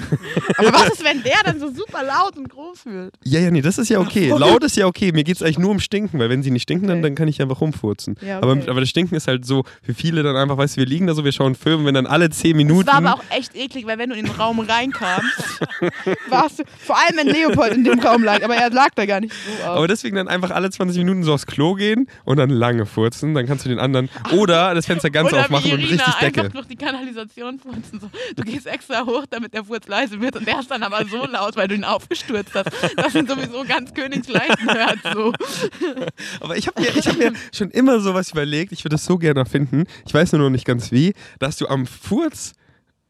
aber 0.56 0.72
was 0.72 0.88
ist, 0.90 1.04
wenn 1.04 1.22
der 1.22 1.38
dann 1.44 1.58
so 1.60 1.68
super 1.68 2.02
laut 2.02 2.36
und 2.36 2.48
groß 2.48 2.86
wird? 2.86 3.14
Ja, 3.24 3.40
ja, 3.40 3.50
nee, 3.50 3.62
das 3.62 3.78
ist 3.78 3.88
ja 3.88 3.98
okay. 4.00 4.28
Laut 4.28 4.62
ist 4.64 4.76
ja 4.76 4.86
okay. 4.86 5.12
Mir 5.12 5.24
geht 5.24 5.36
es 5.36 5.42
eigentlich 5.42 5.58
nur 5.58 5.70
um 5.70 5.80
Stinken, 5.80 6.18
weil 6.18 6.30
wenn 6.30 6.42
sie 6.42 6.50
nicht 6.50 6.62
stinken, 6.62 6.86
dann, 6.88 6.98
Okay. 6.98 7.02
dann 7.08 7.14
kann 7.14 7.28
ich 7.28 7.40
einfach 7.42 7.60
rumfurzen. 7.60 8.16
Ja, 8.20 8.38
aber, 8.38 8.52
okay. 8.52 8.68
aber 8.68 8.80
das 8.80 8.88
Stinken 8.90 9.14
ist 9.14 9.26
halt 9.28 9.44
so, 9.44 9.64
für 9.82 9.94
viele 9.94 10.22
dann 10.22 10.36
einfach, 10.36 10.56
weißt 10.56 10.76
du, 10.76 10.80
wir 10.80 10.86
liegen 10.86 11.06
da 11.06 11.14
so, 11.14 11.24
wir 11.24 11.32
schauen 11.32 11.54
Film, 11.54 11.84
wenn 11.86 11.94
dann 11.94 12.06
alle 12.06 12.30
10 12.30 12.56
Minuten. 12.56 12.86
Das 12.86 12.94
war 12.94 13.04
aber 13.04 13.14
auch 13.20 13.24
echt 13.36 13.54
eklig, 13.56 13.86
weil 13.86 13.98
wenn 13.98 14.10
du 14.10 14.16
in 14.16 14.26
den 14.26 14.34
Raum 14.34 14.60
reinkamst, 14.60 15.60
warst 16.28 16.58
du, 16.60 16.64
vor 16.78 16.96
allem 16.96 17.16
wenn 17.16 17.26
Leopold 17.28 17.74
in 17.74 17.84
dem 17.84 17.98
Raum 18.00 18.22
lag, 18.24 18.42
aber 18.42 18.54
er 18.56 18.70
lag 18.70 18.90
da 18.94 19.06
gar 19.06 19.20
nicht 19.20 19.32
so 19.34 19.64
aber 19.64 19.80
aus. 19.80 19.86
deswegen 19.88 20.16
dann 20.16 20.28
einfach 20.28 20.50
alle 20.50 20.70
20 20.70 20.98
Minuten 20.98 21.22
so 21.22 21.32
aufs 21.34 21.46
Klo 21.46 21.74
gehen 21.74 22.06
und 22.24 22.36
dann 22.36 22.50
lange 22.50 22.86
furzen, 22.86 23.34
dann 23.34 23.46
kannst 23.46 23.64
du 23.64 23.68
den 23.68 23.78
anderen. 23.78 24.08
Oder 24.36 24.74
das 24.74 24.86
Fenster 24.86 25.10
ganz 25.10 25.32
aufmachen 25.32 25.72
und 25.72 25.78
richtig 25.80 26.00
einfach 26.00 26.20
Decke. 26.20 26.50
durch 26.50 26.66
die 26.66 26.76
Kanalisation 26.76 27.58
furzen. 27.58 28.00
So. 28.00 28.10
Du 28.36 28.42
gehst 28.42 28.66
extra 28.66 29.04
hoch, 29.04 29.24
damit 29.28 29.54
der 29.54 29.64
Furz 29.64 29.81
leise 29.88 30.20
wird 30.20 30.36
und 30.36 30.46
der 30.46 30.60
ist 30.60 30.70
dann 30.70 30.82
aber 30.82 31.04
so 31.06 31.26
laut, 31.26 31.56
weil 31.56 31.68
du 31.68 31.74
ihn 31.74 31.84
aufgestürzt 31.84 32.54
hast, 32.54 32.70
dass 32.96 33.14
ihn 33.14 33.26
sowieso 33.26 33.64
ganz 33.64 33.92
Königsleisten 33.94 34.72
hört. 34.72 34.98
So. 35.14 35.32
Aber 36.40 36.56
ich 36.56 36.66
habe 36.66 36.80
mir, 36.80 36.96
ich 36.96 37.06
hab 37.06 37.16
mir 37.16 37.32
schon 37.52 37.70
immer 37.70 38.00
sowas 38.00 38.30
überlegt, 38.30 38.72
ich 38.72 38.84
würde 38.84 38.94
das 38.94 39.04
so 39.04 39.18
gerne 39.18 39.40
erfinden, 39.40 39.84
ich 40.06 40.14
weiß 40.14 40.32
nur 40.32 40.42
noch 40.42 40.50
nicht 40.50 40.64
ganz 40.64 40.92
wie, 40.92 41.14
dass 41.38 41.56
du 41.56 41.68
am 41.68 41.86
Furz, 41.86 42.52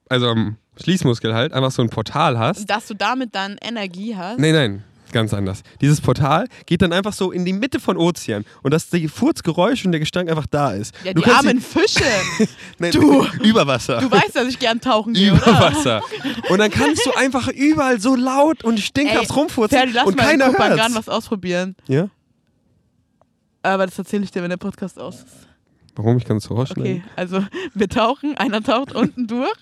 also 0.09 0.29
am 0.29 0.57
Schließmuskel 0.83 1.35
halt, 1.35 1.53
einfach 1.53 1.71
so 1.71 1.83
ein 1.83 1.91
Portal 1.91 2.39
hast. 2.39 2.69
Dass 2.69 2.87
du 2.87 2.95
damit 2.95 3.35
dann 3.35 3.59
Energie 3.61 4.17
hast. 4.17 4.39
Nein, 4.39 4.55
nein, 4.55 4.85
ganz 5.13 5.33
anders. 5.35 5.63
Dieses 5.81 6.01
Portal 6.01 6.49
geht 6.67 6.83
dann 6.83 6.93
einfach 6.93 7.13
so 7.13 7.31
in 7.31 7.45
die 7.45 7.53
Mitte 7.53 7.79
von 7.81 7.97
Ozean 7.97 8.45
und 8.63 8.73
dass 8.73 8.91
die 8.91 9.09
Furzgeräusch 9.09 9.85
und 9.85 9.93
der 9.93 10.01
Gestank 10.01 10.29
einfach 10.31 10.47
da 10.51 10.73
ist. 10.73 10.95
Ja, 11.05 11.13
du 11.13 11.23
die 11.23 11.31
armen 11.31 11.61
Fische. 11.61 12.03
nein, 12.79 12.91
Du. 12.93 13.25
über 13.43 13.67
Wasser. 13.67 14.01
Du 14.01 14.11
weißt, 14.11 14.35
dass 14.35 14.49
ich 14.49 14.59
gern 14.59 14.81
tauchen 14.81 15.15
gehe, 15.15 15.31
über 15.33 15.43
oder? 15.47 15.61
Wasser. 15.61 16.03
Und 16.49 16.59
dann 16.59 16.71
kannst 16.71 17.07
du 17.07 17.11
einfach 17.17 17.49
überall 17.49 18.01
so 18.01 18.15
laut 18.17 18.65
und 18.65 18.81
stinkhaft 18.81 19.35
rumfurzen 19.37 19.77
Ferdi, 19.79 19.93
lass 19.93 20.07
und 20.07 20.17
mal 20.17 20.25
in 20.33 20.41
keiner 20.41 20.59
hört. 20.59 20.95
was 20.95 21.09
ausprobieren. 21.09 21.77
Ja? 21.87 22.09
Aber 23.63 23.87
das 23.87 23.99
erzähle 23.99 24.25
ich 24.25 24.31
dir, 24.31 24.43
wenn 24.43 24.51
der 24.51 24.57
Podcast 24.57 24.99
aus 24.99 25.17
ist. 25.17 25.49
Warum? 25.95 26.17
Ich 26.17 26.25
kann 26.25 26.39
es 26.39 26.45
so 26.45 26.55
rausschneiden. 26.55 27.03
Okay, 27.03 27.03
also 27.17 27.45
wir 27.75 27.89
tauchen, 27.89 28.37
einer 28.39 28.63
taucht 28.63 28.95
unten 28.95 29.27
durch, 29.27 29.53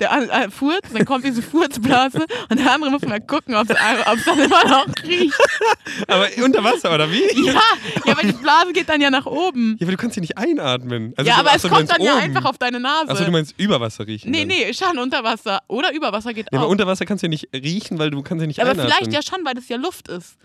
der 0.00 0.10
äh, 0.12 0.50
furzt, 0.50 0.92
dann 0.92 1.04
kommt 1.04 1.24
diese 1.24 1.40
Furzblase 1.40 2.26
und 2.50 2.58
der 2.58 2.72
andere 2.72 2.90
muss 2.90 3.02
mal 3.02 3.20
gucken, 3.20 3.54
ob 3.54 3.68
es 3.70 3.76
dann 4.24 4.38
immer 4.38 4.64
noch 4.68 4.86
riecht. 5.06 5.38
Aber 6.08 6.26
unter 6.44 6.64
Wasser, 6.64 6.92
oder 6.92 7.10
wie? 7.10 7.22
Ja, 7.46 7.60
ja, 8.04 8.16
weil 8.16 8.26
die 8.26 8.36
Blase 8.36 8.72
geht 8.72 8.88
dann 8.88 9.00
ja 9.00 9.10
nach 9.10 9.26
oben. 9.26 9.76
Ja, 9.78 9.86
aber 9.86 9.92
du 9.92 9.96
kannst 9.96 10.14
sie 10.14 10.20
nicht 10.20 10.36
einatmen. 10.36 11.12
Also 11.16 11.28
ja, 11.30 11.36
aber 11.38 11.50
es 11.54 11.62
kommt 11.62 11.90
dann 11.90 12.02
ja 12.02 12.14
oben. 12.14 12.22
einfach 12.22 12.44
auf 12.44 12.58
deine 12.58 12.80
Nase. 12.80 13.10
Achso, 13.10 13.24
du 13.24 13.30
meinst 13.30 13.54
über 13.58 13.80
Wasser 13.80 14.06
riechen. 14.06 14.30
nee, 14.30 14.40
dann. 14.40 14.48
nee, 14.48 14.72
schon 14.74 14.98
unter 14.98 15.22
Wasser. 15.24 15.60
Oder 15.68 15.92
über 15.94 16.12
Wasser 16.12 16.34
geht 16.34 16.46
Ja, 16.52 16.58
aber 16.58 16.66
auch. 16.66 16.70
unter 16.70 16.86
Wasser 16.86 17.04
kannst 17.06 17.22
du 17.22 17.26
ja 17.26 17.30
nicht 17.30 17.48
riechen, 17.54 17.98
weil 17.98 18.10
du 18.10 18.22
kannst 18.22 18.40
ja 18.42 18.46
nicht 18.46 18.60
aber 18.60 18.70
einatmen. 18.70 18.92
vielleicht 18.92 19.12
ja 19.12 19.22
schon, 19.22 19.44
weil 19.44 19.54
das 19.54 19.68
ja 19.68 19.76
Luft 19.76 20.08
ist. 20.08 20.36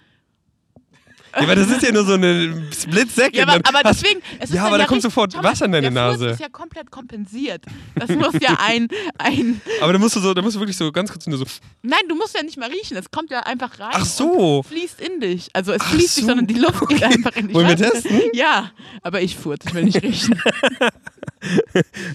Ja, 1.35 1.41
aber 1.41 1.55
das 1.55 1.67
ist 1.69 1.81
ja 1.81 1.91
nur 1.91 2.05
so 2.05 2.13
eine 2.13 2.63
Split-Second. 2.71 3.35
Ja, 3.35 3.43
aber, 3.47 3.53
aber 3.67 3.79
hast- 3.89 4.03
deswegen. 4.03 4.21
Ja, 4.53 4.65
aber 4.65 4.77
da 4.77 4.85
kommt 4.85 5.01
sofort 5.01 5.33
mal, 5.33 5.43
Wasser 5.43 5.65
in 5.65 5.71
deine 5.71 5.89
der 5.91 6.03
Furz 6.09 6.19
Nase. 6.19 6.31
ist 6.33 6.39
ja 6.39 6.49
komplett 6.49 6.91
kompensiert. 6.91 7.65
Das 7.95 8.09
muss 8.09 8.33
ja 8.39 8.57
ein, 8.59 8.87
ein. 9.17 9.59
aber 9.81 9.93
da 9.93 9.99
musst 9.99 10.15
du 10.15 10.19
so, 10.19 10.33
da 10.33 10.41
musst 10.41 10.55
du 10.55 10.59
wirklich 10.59 10.77
so 10.77 10.91
ganz 10.91 11.11
kurz 11.11 11.25
nur 11.27 11.37
so. 11.39 11.45
Nein, 11.81 12.01
du 12.07 12.15
musst 12.15 12.35
ja 12.35 12.43
nicht 12.43 12.57
mal 12.57 12.69
riechen. 12.69 12.95
Es 12.97 13.09
kommt 13.09 13.31
ja 13.31 13.39
einfach 13.41 13.79
rein. 13.79 13.89
Ach 13.93 14.05
so. 14.05 14.59
Und 14.59 14.67
fließt 14.67 15.01
in 15.01 15.19
dich. 15.21 15.49
Also 15.53 15.71
es 15.73 15.81
Ach 15.81 15.89
fließt 15.89 16.17
nicht, 16.17 16.21
so. 16.23 16.27
sondern 16.27 16.45
die 16.47 16.53
Luft 16.53 16.87
geht 16.87 17.03
einfach 17.03 17.35
in 17.35 17.47
dich. 17.47 17.55
Wollen 17.55 17.67
wir 17.67 17.77
testen? 17.77 18.21
Ja, 18.33 18.71
aber 19.01 19.21
ich 19.21 19.35
furze, 19.35 19.67
ich 19.69 19.73
will 19.73 19.83
nicht 19.85 20.01
riechen. 20.03 20.39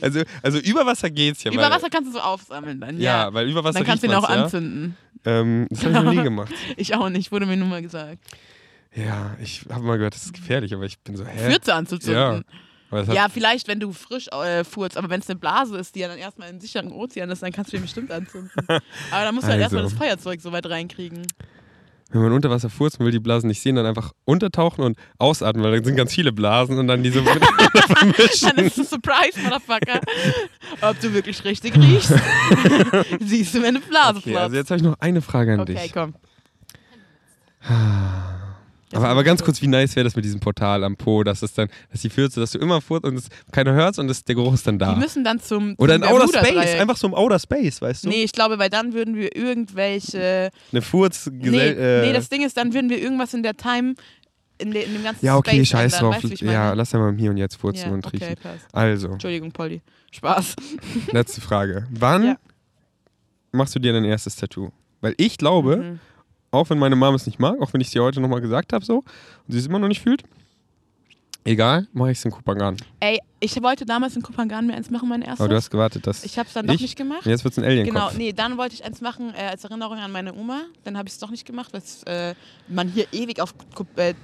Also, 0.00 0.22
also 0.42 0.58
über 0.58 0.86
Wasser 0.86 1.10
geht's 1.10 1.44
ja. 1.44 1.52
Über 1.52 1.70
Wasser 1.70 1.90
kannst 1.90 2.08
du 2.08 2.12
so 2.14 2.20
aufsammeln 2.20 2.80
dann. 2.80 2.98
Ja, 2.98 3.24
Ja, 3.26 3.34
weil 3.34 3.48
über 3.50 3.62
Wasser 3.62 3.80
dann 3.80 3.86
kannst 3.86 4.02
du 4.02 4.06
ihn 4.08 4.14
auch 4.14 4.28
ja. 4.28 4.44
anzünden. 4.44 4.96
Ähm, 5.26 5.66
das 5.70 5.84
habe 5.84 5.98
ich 5.98 6.02
noch 6.04 6.12
nie 6.14 6.22
gemacht. 6.22 6.50
Ich 6.76 6.94
auch 6.94 7.08
nicht, 7.10 7.30
wurde 7.30 7.44
mir 7.44 7.56
nur 7.56 7.68
mal 7.68 7.82
gesagt. 7.82 8.18
Ja, 8.94 9.36
ich 9.40 9.64
habe 9.70 9.84
mal 9.84 9.96
gehört, 9.98 10.14
das 10.14 10.24
ist 10.26 10.34
gefährlich, 10.34 10.72
aber 10.74 10.84
ich 10.84 10.98
bin 11.00 11.16
so, 11.16 11.24
hä? 11.24 11.50
Fürze 11.50 11.74
anzuzünden. 11.74 12.44
Hat, 12.90 13.08
Ja, 13.12 13.28
vielleicht, 13.28 13.68
wenn 13.68 13.80
du 13.80 13.92
frisch 13.92 14.28
äh, 14.28 14.64
furzt, 14.64 14.96
aber 14.96 15.10
wenn 15.10 15.20
es 15.20 15.28
eine 15.28 15.38
Blase 15.38 15.76
ist, 15.76 15.94
die 15.94 16.00
ja 16.00 16.08
dann 16.08 16.18
erstmal 16.18 16.48
im 16.48 16.58
sicheren 16.58 16.90
Ozean 16.90 17.28
ist, 17.30 17.42
dann 17.42 17.52
kannst 17.52 17.70
du 17.72 17.76
den 17.76 17.82
bestimmt 17.82 18.10
anzünden. 18.10 18.50
Aber 18.66 18.80
dann 19.24 19.34
musst 19.34 19.46
du 19.46 19.52
halt 19.52 19.62
Also. 19.62 19.76
erstmal 19.76 19.82
das 19.82 19.92
Feuerzeug 19.92 20.40
so 20.40 20.52
weit 20.52 20.64
reinkriegen. 20.66 21.26
Wenn 22.10 22.22
man 22.22 22.32
unter 22.32 22.48
Wasser 22.48 22.70
furzt 22.70 22.98
und 22.98 23.04
will 23.04 23.12
die 23.12 23.18
Blasen 23.20 23.48
nicht 23.48 23.60
sehen, 23.60 23.76
dann 23.76 23.84
einfach 23.84 24.12
untertauchen 24.24 24.82
und 24.82 24.96
ausatmen, 25.18 25.62
weil 25.62 25.72
dann 25.72 25.84
sind 25.84 25.96
ganz 25.96 26.14
viele 26.14 26.32
Blasen 26.32 26.78
und 26.78 26.88
dann 26.88 27.02
diese 27.02 27.20
miteinander 27.22 27.68
Dann 27.74 27.82
vermischen. 28.14 28.56
ist 28.60 28.78
es 28.78 28.88
Surprise, 28.88 29.38
Motherfucker. 29.42 30.00
Ob 30.80 30.98
du 31.00 31.12
wirklich 31.12 31.44
richtig 31.44 31.76
riechst, 31.76 32.14
siehst 33.20 33.52
du, 33.54 33.58
wenn 33.58 33.76
eine 33.76 33.80
Blase 33.80 34.20
Okay, 34.20 34.34
also 34.34 34.56
jetzt 34.56 34.70
habe 34.70 34.78
ich 34.78 34.84
noch 34.84 34.96
eine 35.00 35.20
Frage 35.20 35.52
an 35.52 35.60
Okay, 35.60 35.74
dich. 35.74 35.92
komm. 35.92 36.14
Aber, 38.92 39.08
aber 39.08 39.22
ganz 39.24 39.42
kurz, 39.44 39.60
wie 39.60 39.66
nice 39.66 39.94
wäre 39.96 40.04
das 40.04 40.16
mit 40.16 40.24
diesem 40.24 40.40
Portal 40.40 40.82
am 40.82 40.96
Po, 40.96 41.22
dass 41.22 41.42
es 41.42 41.52
dann, 41.52 41.68
dass 41.92 42.00
die 42.00 42.08
Fürze, 42.10 42.40
dass 42.40 42.52
du 42.52 42.58
immer 42.58 42.80
furzt 42.80 43.04
und 43.04 43.16
es 43.16 43.28
keiner 43.52 43.72
hört 43.74 43.98
und 43.98 44.08
es, 44.10 44.24
der 44.24 44.34
Geruch 44.34 44.54
ist 44.54 44.66
dann 44.66 44.78
da. 44.78 44.94
Die 44.94 45.00
müssen 45.00 45.24
dann 45.24 45.40
zum, 45.40 45.74
Oder 45.76 45.94
zum 46.00 46.02
in 46.04 46.08
Outer. 46.08 46.44
Space, 46.44 46.80
einfach 46.80 46.96
so 46.96 47.06
im 47.06 47.14
Outer 47.14 47.38
Space, 47.38 47.82
weißt 47.82 48.04
du? 48.04 48.08
Nee, 48.08 48.22
ich 48.24 48.32
glaube, 48.32 48.58
weil 48.58 48.70
dann 48.70 48.94
würden 48.94 49.14
wir 49.16 49.36
irgendwelche. 49.36 50.50
Eine 50.72 50.82
Furz 50.82 51.28
Nee, 51.32 51.56
äh, 51.58 52.06
nee, 52.06 52.12
das 52.12 52.28
Ding 52.28 52.42
ist, 52.42 52.56
dann 52.56 52.72
würden 52.72 52.88
wir 52.90 53.00
irgendwas 53.00 53.34
in 53.34 53.42
der 53.42 53.56
Time, 53.56 53.94
in, 54.58 54.70
de, 54.72 54.84
in 54.84 54.94
dem 54.94 55.02
ganzen 55.04 55.24
Ja, 55.24 55.36
okay, 55.36 55.56
Space 55.56 55.68
scheiß 55.68 55.92
ändern. 55.94 56.12
drauf. 56.20 56.24
Weißt 56.30 56.40
ja, 56.42 56.72
lass 56.72 56.92
ja 56.92 56.98
mal 56.98 57.10
im 57.10 57.18
Hier 57.18 57.30
und 57.30 57.36
Jetzt 57.36 57.56
furzen 57.56 57.88
Ja, 57.88 57.94
und 57.94 58.12
riechen. 58.12 58.24
okay, 58.32 58.36
passt. 58.42 58.66
Also, 58.72 59.08
Entschuldigung, 59.08 59.52
Polly. 59.52 59.82
Spaß. 60.12 60.56
letzte 61.12 61.40
Frage. 61.42 61.86
Wann 61.90 62.24
Ja. 62.24 62.36
machst 63.52 63.74
du 63.74 63.78
dir 63.78 63.92
dein 63.92 64.04
erstes 64.04 64.36
Tattoo? 64.36 64.70
Weil 65.00 65.14
ich 65.18 65.36
glaube, 65.38 65.76
Mhm. 65.76 66.00
Auch 66.50 66.68
wenn 66.70 66.78
meine 66.78 66.96
Mom 66.96 67.14
es 67.14 67.26
nicht 67.26 67.38
mag, 67.38 67.60
auch 67.60 67.72
wenn 67.72 67.80
ich 67.80 67.88
es 67.88 67.92
dir 67.92 68.02
heute 68.02 68.20
nochmal 68.20 68.40
gesagt 68.40 68.72
habe, 68.72 68.84
so, 68.84 68.98
und 68.98 69.04
sie 69.48 69.58
es 69.58 69.66
immer 69.66 69.78
noch 69.78 69.88
nicht 69.88 70.00
fühlt, 70.00 70.22
egal, 71.44 71.86
mache 71.92 72.12
ich 72.12 72.18
es 72.18 72.24
in 72.24 72.30
Kupangan. 72.30 72.76
Ey, 73.00 73.20
ich 73.40 73.60
wollte 73.62 73.84
damals 73.86 74.16
in 74.16 74.22
Kupangan 74.22 74.66
mir 74.66 74.74
eins 74.74 74.90
machen, 74.90 75.08
mein 75.08 75.22
erstes. 75.22 75.40
Aber 75.40 75.48
du 75.48 75.56
hast 75.56 75.70
gewartet, 75.70 76.06
dass. 76.06 76.24
ich 76.24 76.38
hab's 76.38 76.52
dann 76.52 76.66
doch 76.66 76.74
Ich? 76.74 76.80
nicht 76.80 76.96
gemacht. 76.96 77.24
jetzt 77.26 77.44
wird 77.44 77.52
es 77.52 77.58
ein 77.58 77.64
Alien-Kopf. 77.64 77.94
Genau, 77.94 78.18
nee, 78.18 78.32
dann 78.32 78.56
wollte 78.58 78.74
ich 78.74 78.84
eins 78.84 79.00
machen 79.00 79.32
äh, 79.34 79.42
als 79.42 79.64
Erinnerung 79.64 79.98
an 79.98 80.10
meine 80.12 80.34
Oma. 80.34 80.62
Dann 80.84 80.96
habe 80.96 81.08
ich 81.08 81.14
es 81.14 81.20
doch 81.20 81.30
nicht 81.30 81.46
gemacht, 81.46 81.72
weil 81.72 81.82
äh, 82.06 82.34
man 82.68 82.88
hier 82.88 83.06
ewig 83.12 83.40
auf 83.40 83.54
äh, 83.96 84.14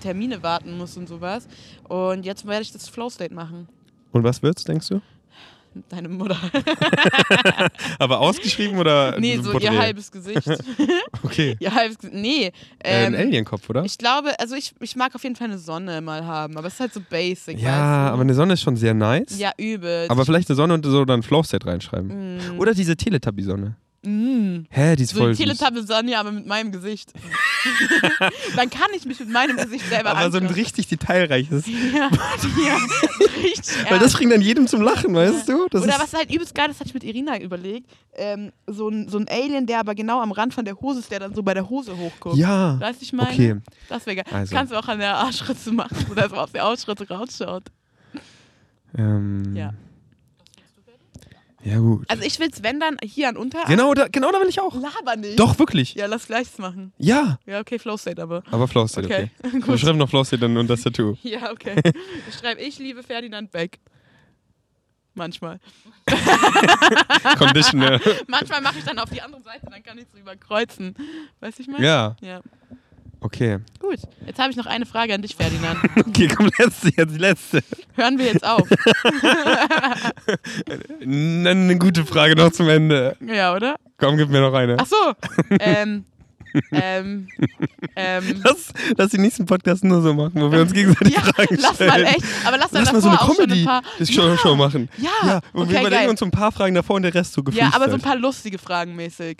Termine 0.00 0.42
warten 0.42 0.76
muss 0.78 0.96
und 0.96 1.08
sowas. 1.08 1.46
Und 1.88 2.24
jetzt 2.24 2.46
werde 2.46 2.62
ich 2.62 2.72
das 2.72 2.88
Flow 2.88 3.10
State 3.10 3.34
machen. 3.34 3.68
Und 4.12 4.24
was 4.24 4.42
wird's, 4.42 4.64
denkst 4.64 4.88
du? 4.88 5.00
Deine 5.88 6.08
Mutter. 6.08 6.36
Aber 7.98 8.20
ausgeschrieben 8.20 8.78
oder? 8.78 9.18
nee, 9.20 9.36
so 9.36 9.52
Porträt? 9.52 9.66
ihr 9.72 9.78
halbes 9.78 10.10
Gesicht. 10.10 10.42
Okay. 11.22 11.56
ihr 11.60 11.72
halbes 11.74 11.98
Gesicht. 11.98 12.16
Nee. 12.16 12.46
Äh, 12.78 13.06
Ähm, 13.06 13.14
ein 13.14 13.20
Alien-Kopf, 13.20 13.68
oder? 13.70 13.84
ich 13.84 13.98
glaube, 13.98 14.38
also 14.40 14.54
ich, 14.56 14.74
ich 14.80 14.96
mag 14.96 15.14
auf 15.14 15.22
jeden 15.22 15.36
Fall 15.36 15.48
eine 15.48 15.58
Sonne 15.58 16.00
mal 16.00 16.24
haben, 16.24 16.56
aber 16.56 16.66
es 16.66 16.74
ist 16.74 16.80
halt 16.80 16.94
so 16.94 17.00
basic. 17.08 17.58
Ja, 17.60 17.68
weißt 17.68 17.78
du? 17.78 18.12
aber 18.14 18.22
eine 18.22 18.34
Sonne 18.34 18.54
ist 18.54 18.62
schon 18.62 18.76
sehr 18.76 18.94
nice. 18.94 19.38
Ja, 19.38 19.52
übel. 19.58 20.06
Aber 20.08 20.24
vielleicht 20.24 20.48
eine 20.48 20.56
Sonne 20.56 20.74
und 20.74 20.84
so 20.84 21.04
dann 21.04 21.22
Flow-State 21.22 21.66
reinschreiben. 21.66 22.38
Mm. 22.56 22.58
Oder 22.58 22.74
diese 22.74 22.96
Teletubby-Sonne. 22.96 23.76
Mm. 24.02 24.64
Hä, 24.70 24.96
die 24.96 25.02
ist 25.02 25.10
So 25.10 25.18
voll 25.18 25.34
süß. 25.34 25.44
Teletubby-Sonne, 25.44 26.18
aber 26.18 26.32
mit 26.32 26.46
meinem 26.46 26.72
Gesicht. 26.72 27.12
Dann 28.56 28.70
kann 28.70 28.88
ich 28.96 29.04
mich 29.04 29.20
mit 29.20 29.28
meinem 29.28 29.58
Gesicht 29.58 29.86
selber 29.90 30.16
Aber 30.16 30.30
so 30.30 30.38
ein 30.38 30.46
richtig 30.46 30.88
detailreiches. 30.88 31.66
Ja, 31.66 32.08
ja 32.64 32.76
richtig. 33.42 33.74
Weil 33.90 33.98
das 33.98 34.14
bringt 34.14 34.32
dann 34.32 34.40
jedem 34.40 34.66
zum 34.66 34.80
Lachen, 34.80 35.14
weißt 35.14 35.46
du? 35.50 35.68
Das 35.68 35.82
Oder 35.82 35.96
ist, 35.96 36.00
was 36.00 36.14
halt 36.14 36.32
übelst 36.32 36.54
geil, 36.54 36.68
das 36.68 36.80
hatte 36.80 36.88
ich 36.88 36.94
mit 36.94 37.04
Irina 37.04 37.38
überlegt. 37.38 37.90
Ähm, 38.14 38.52
so, 38.66 38.88
ein, 38.88 39.08
so 39.10 39.18
ein 39.18 39.28
Alien, 39.28 39.66
der 39.66 39.80
aber 39.80 39.94
genau 39.94 40.22
am 40.22 40.32
Rand 40.32 40.54
von 40.54 40.64
der 40.64 40.80
Hose 40.80 41.00
ist, 41.00 41.10
der 41.10 41.20
dann 41.20 41.34
so 41.34 41.42
bei 41.42 41.52
der 41.52 41.68
Hose 41.68 41.94
hochguckt. 41.96 42.36
Ja. 42.36 42.80
Weißt 42.80 43.00
du, 43.00 43.04
ich 43.04 43.12
meine? 43.12 43.30
Okay. 43.30 43.56
Das 43.90 44.06
wäre 44.06 44.16
geil. 44.16 44.24
Also. 44.32 44.54
Kannst 44.56 44.72
du 44.72 44.78
auch 44.78 44.88
an 44.88 44.98
der 44.98 45.16
Arschritze 45.16 45.72
machen, 45.72 45.96
sodass 46.08 46.30
man 46.30 46.40
auf 46.40 46.52
der 46.52 46.64
Arschritze 46.64 47.06
rausschaut. 47.06 47.64
Ähm, 48.96 49.54
Ja. 49.54 49.74
Ja, 51.62 51.78
gut. 51.78 52.04
Also 52.08 52.22
ich 52.24 52.38
will's, 52.40 52.62
wenn 52.62 52.80
dann, 52.80 52.96
hier 53.02 53.28
an 53.28 53.36
Unterarm. 53.36 53.68
Genau 53.68 53.92
da, 53.92 54.08
genau 54.08 54.32
da 54.32 54.40
will 54.40 54.48
ich 54.48 54.60
auch. 54.60 54.74
Laber 54.74 55.16
nicht. 55.16 55.38
Doch, 55.38 55.58
wirklich. 55.58 55.94
Ja, 55.94 56.06
lass 56.06 56.26
gleiches 56.26 56.56
machen. 56.58 56.92
Ja. 56.96 57.38
Ja, 57.44 57.60
okay, 57.60 57.78
Flow 57.78 57.96
State 57.98 58.22
aber. 58.22 58.42
Aber 58.50 58.66
Flow-State, 58.66 59.06
okay. 59.06 59.30
Okay, 59.44 59.66
Wir 59.66 59.78
schreiben 59.78 59.98
noch 59.98 60.08
Flow-State 60.08 60.40
dann 60.40 60.56
und 60.56 60.68
das 60.68 60.82
Tattoo. 60.82 61.16
Ja, 61.22 61.50
okay. 61.50 61.76
Ich 62.28 62.34
schreibe, 62.38 62.60
ich 62.62 62.78
liebe 62.78 63.02
Ferdinand 63.02 63.50
Beck. 63.50 63.78
Manchmal. 65.14 65.60
Conditional. 67.38 68.00
Manchmal 68.26 68.62
mache 68.62 68.78
ich 68.78 68.84
dann 68.84 68.98
auf 68.98 69.10
die 69.10 69.20
andere 69.20 69.42
Seite, 69.42 69.66
dann 69.70 69.82
kann 69.82 69.98
ich 69.98 70.06
es 70.12 70.18
überkreuzen. 70.18 70.94
Weißt 71.40 71.58
du, 71.58 71.62
ich 71.62 71.68
meine? 71.68 71.84
ja, 71.84 72.16
Ja. 72.22 72.40
Okay. 73.20 73.58
Gut. 73.78 73.98
Jetzt 74.26 74.38
habe 74.38 74.50
ich 74.50 74.56
noch 74.56 74.66
eine 74.66 74.86
Frage 74.86 75.14
an 75.14 75.22
dich, 75.22 75.36
Ferdinand. 75.36 75.78
Okay, 75.96 76.28
komm, 76.28 76.50
letzte, 76.58 76.88
jetzt 76.96 77.14
die 77.14 77.18
letzte. 77.18 77.60
Hören 77.96 78.18
wir 78.18 78.26
jetzt 78.26 78.44
auf. 78.46 78.68
Eine 81.02 81.78
gute 81.78 82.04
Frage 82.04 82.36
noch 82.36 82.52
zum 82.52 82.68
Ende. 82.68 83.16
Ja, 83.20 83.54
oder? 83.54 83.76
Komm, 83.98 84.16
gib 84.16 84.30
mir 84.30 84.40
noch 84.40 84.54
eine. 84.54 84.76
Ach 84.78 84.86
so. 84.86 84.96
Ähm. 85.60 86.04
Ähm. 86.72 87.28
Ähm. 87.94 88.40
Lass, 88.42 88.72
lass 88.96 89.10
den 89.12 89.20
nächsten 89.22 89.46
Podcast 89.46 89.84
nur 89.84 90.02
so 90.02 90.12
machen, 90.12 90.32
wo 90.34 90.50
wir 90.50 90.62
uns 90.62 90.72
gegenseitig 90.72 91.14
Ja, 91.14 91.20
Fragen 91.22 91.56
lass 91.60 91.74
stellen. 91.76 91.90
mal 91.90 92.02
echt. 92.04 92.24
Aber 92.44 92.58
lass 92.58 92.70
dann 92.72 92.82
Lass 92.84 92.92
mal 92.92 93.00
so 93.02 93.08
eine 93.08 93.20
auch 93.20 93.34
schon 93.36 93.52
ein 93.52 93.64
paar. 93.64 93.82
Comedy-Show 93.98 94.56
machen. 94.56 94.88
Ja, 94.98 95.10
Ja, 95.24 95.40
und 95.52 95.68
wir 95.68 95.76
okay, 95.76 95.80
überlegen 95.86 96.02
geil. 96.02 96.10
uns 96.10 96.18
so 96.18 96.26
ein 96.26 96.32
paar 96.32 96.50
Fragen 96.50 96.74
davor 96.74 96.96
und 96.96 97.02
der 97.02 97.14
Rest 97.14 97.34
so 97.34 97.42
Ja, 97.42 97.44
gefreestylt. 97.44 97.74
aber 97.76 97.88
so 97.88 97.94
ein 97.94 98.00
paar 98.00 98.16
lustige 98.16 98.58
Fragen 98.58 98.96
mäßig. 98.96 99.38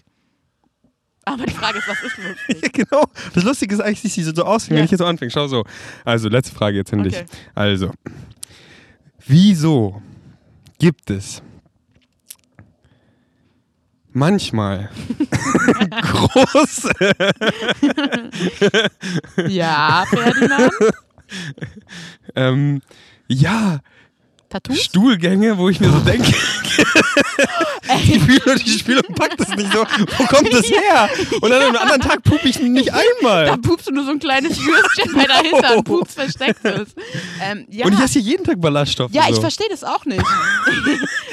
Aber 1.32 1.46
die 1.46 1.52
Frage 1.54 1.78
ist, 1.78 1.88
was 1.88 2.02
ist 2.02 2.16
lustig? 2.18 2.62
Ja, 2.62 2.68
genau. 2.84 3.04
Das 3.34 3.44
Lustige 3.44 3.74
ist 3.74 3.80
eigentlich, 3.80 4.12
sie 4.12 4.22
sieht 4.22 4.36
so 4.36 4.44
aus, 4.44 4.68
wenn 4.68 4.78
Ja. 4.78 4.84
ich 4.84 4.90
jetzt 4.90 4.98
so 5.00 5.06
anfange. 5.06 5.30
Schau 5.30 5.46
so. 5.46 5.64
Also, 6.04 6.28
letzte 6.28 6.54
Frage 6.54 6.76
jetzt 6.78 6.92
an 6.92 7.02
dich. 7.04 7.14
Okay. 7.14 7.26
Also, 7.54 7.92
wieso 9.26 10.02
gibt 10.78 11.10
es 11.10 11.42
manchmal 14.12 14.90
große, 16.02 16.90
Ja, 19.48 20.04
Ferdinand. 20.08 20.72
ähm, 22.34 22.82
ja, 23.28 23.78
Tattoos? 24.50 24.80
Stuhlgänge, 24.82 25.56
wo 25.56 25.68
ich 25.68 25.80
mir 25.80 25.90
so 25.90 25.98
denke, 26.00 26.28
ich 26.28 28.18
fühle 28.24 28.56
die 28.56 28.70
Spiele 28.70 29.00
und 29.06 29.14
pack 29.14 29.36
das 29.36 29.48
nicht 29.50 29.72
so. 29.72 29.84
Wo 30.18 30.24
kommt 30.24 30.52
das 30.52 30.66
her? 30.70 31.08
Und 31.40 31.50
dann 31.50 31.62
am 31.62 31.76
anderen 31.76 32.00
Tag 32.00 32.22
pup 32.24 32.44
ich 32.44 32.60
nicht 32.60 32.88
Da 32.88 32.94
einmal. 33.22 33.56
pupst 33.58 33.88
du 33.88 33.92
nur 33.92 34.04
so 34.04 34.10
ein 34.10 34.18
kleines 34.18 34.58
Würstchen, 34.58 35.14
weil 35.14 35.26
dahinter 35.26 35.70
ein 35.76 35.84
Pups 35.84 36.14
versteckt 36.14 36.64
ist. 36.64 36.96
Ähm, 37.42 37.64
ja, 37.70 37.86
Und 37.86 37.92
ich 37.94 38.00
esse 38.00 38.18
hier 38.18 38.22
jeden 38.32 38.44
Tag 38.44 38.60
Ballaststoffe. 38.60 39.12
ja, 39.12 39.22
ich 39.28 39.36
so. 39.36 39.40
verstehe 39.40 39.68
das 39.70 39.84
auch 39.84 40.04
nicht. 40.04 40.22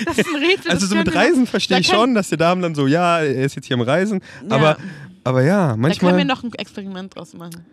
das 0.05 0.17
ist 0.19 0.27
ein 0.27 0.35
Rätsel. 0.35 0.71
Also 0.71 0.85
so 0.87 0.95
mit 0.95 1.13
Reisen 1.13 1.47
verstehe 1.47 1.77
da 1.77 1.81
ich 1.81 1.87
schon, 1.87 2.13
dass 2.15 2.29
die 2.29 2.37
Damen 2.37 2.61
dann 2.61 2.75
so, 2.75 2.87
ja, 2.87 3.19
er 3.19 3.45
ist 3.45 3.55
jetzt 3.55 3.65
hier 3.65 3.75
am 3.75 3.81
Reisen. 3.81 4.21
Ja. 4.47 4.55
Aber, 4.55 4.77
aber 5.23 5.41
ja, 5.43 5.67
Da 5.69 5.73
können 5.73 5.81
wir 5.81 5.87
manchmal. 6.01 6.25
noch 6.25 6.43
ein 6.43 6.53
Experiment 6.53 7.15
draus 7.15 7.33
machen. 7.33 7.65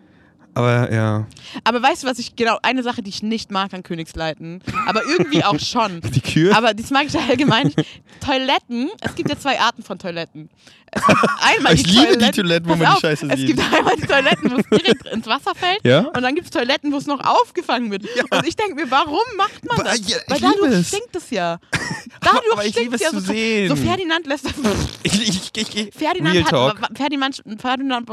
Aber 0.55 0.91
ja, 0.91 1.27
Aber 1.65 1.81
weißt 1.83 2.03
du, 2.03 2.07
was 2.07 2.17
ich 2.17 2.35
genau, 2.35 2.57
eine 2.63 2.81
Sache, 2.81 3.01
die 3.03 3.09
ich 3.09 3.21
nicht 3.21 3.51
mag 3.51 3.73
an 3.73 3.83
Königsleiten, 3.83 4.63
aber 4.87 5.03
irgendwie 5.05 5.43
auch 5.43 5.59
schon. 5.59 6.01
die 6.15 6.21
Kühe. 6.21 6.55
Aber 6.55 6.73
das 6.73 6.89
mag 6.91 7.05
ich 7.07 7.19
allgemein 7.19 7.67
nicht. 7.67 7.85
Toiletten, 8.25 8.89
es 9.01 9.15
gibt 9.15 9.29
ja 9.29 9.37
zwei 9.37 9.59
Arten 9.59 9.83
von 9.83 9.99
Toiletten. 9.99 10.49
Es 10.91 11.05
gibt 11.05 11.19
einmal 11.41 11.73
Ich 11.73 11.83
die 11.83 11.89
liebe 11.91 12.05
die 12.05 12.31
Toiletten, 12.31 12.35
Toiletten, 12.35 12.65
wo 12.67 12.69
man 12.69 12.79
die 12.79 12.85
auf, 12.87 12.99
Scheiße 13.01 13.27
Es 13.29 13.39
sieht. 13.39 13.47
gibt 13.47 13.59
einmal 13.73 13.95
die 13.97 14.07
Toiletten, 14.07 14.51
wo 14.51 14.55
es 14.55 14.65
direkt 14.69 15.05
ins 15.07 15.27
Wasser 15.27 15.53
fällt. 15.53 15.79
Ja? 15.83 15.99
Und 16.07 16.21
dann 16.21 16.35
gibt 16.35 16.45
es 16.45 16.51
Toiletten, 16.51 16.93
wo 16.93 16.97
es 16.97 17.05
noch 17.05 17.19
aufgefangen 17.19 17.91
wird. 17.91 18.03
Und 18.31 18.47
ich 18.47 18.55
denke 18.55 18.75
mir, 18.75 18.89
warum 18.89 19.19
macht 19.35 19.65
man 19.65 19.83
das? 19.83 20.07
ja, 20.07 20.17
Weil 20.27 20.39
dadurch 20.39 20.71
es. 20.71 20.87
stinkt 20.87 21.13
es 21.17 21.29
ja. 21.31 21.59
Dadurch 22.21 22.43
aber 22.53 22.63
ich 22.65 22.71
stinkt 22.71 22.93
liebe 22.93 22.95
es 22.95 23.01
es 23.01 23.07
ja 23.07 23.09
zu 23.11 23.19
so. 23.19 23.33
sehen. 23.33 23.67
So 23.69 23.75
Ferdinand 23.75 24.25
lässt 24.25 24.45
das. 24.45 24.53
ich, 25.03 25.21
ich, 25.27 25.51
ich, 25.57 25.75
ich, 25.75 25.93
Ferdinand 25.93 26.33
Real 26.35 26.43
hat. 26.45 26.49
Talk. 26.51 26.79
Ferdinand, 26.95 27.43
Ferdinand, 27.59 28.09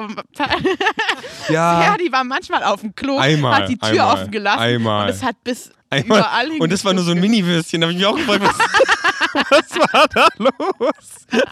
Ja, 1.49 1.81
Ferdi 1.83 2.11
war 2.11 2.25
manchmal 2.33 2.65
auf 2.65 2.81
dem 2.81 2.95
Klo, 2.95 3.19
Einmal, 3.19 3.55
hat 3.63 3.69
die 3.69 3.77
Tür 3.77 3.89
einmal, 3.91 4.15
offen 4.15 4.31
gelassen 4.31 4.61
einmal. 4.61 5.05
und 5.09 5.15
es 5.15 5.23
hat 5.23 5.37
bis 5.45 5.71
einmal. 5.91 6.21
überall 6.21 6.51
Und 6.61 6.73
das 6.73 6.85
war 6.85 6.95
nur 6.95 7.05
so 7.05 7.13
ein. 7.13 7.21
Mini-Würstchen. 7.21 7.81
Da 7.81 7.87
habe 7.87 7.93
ich 7.93 7.99
mich 7.99 8.07
auch 8.07 8.17
gefragt, 8.17 8.43
was, 8.43 8.59
was 9.51 9.79
war 9.93 10.07
da 10.09 10.29
los? 10.39 11.27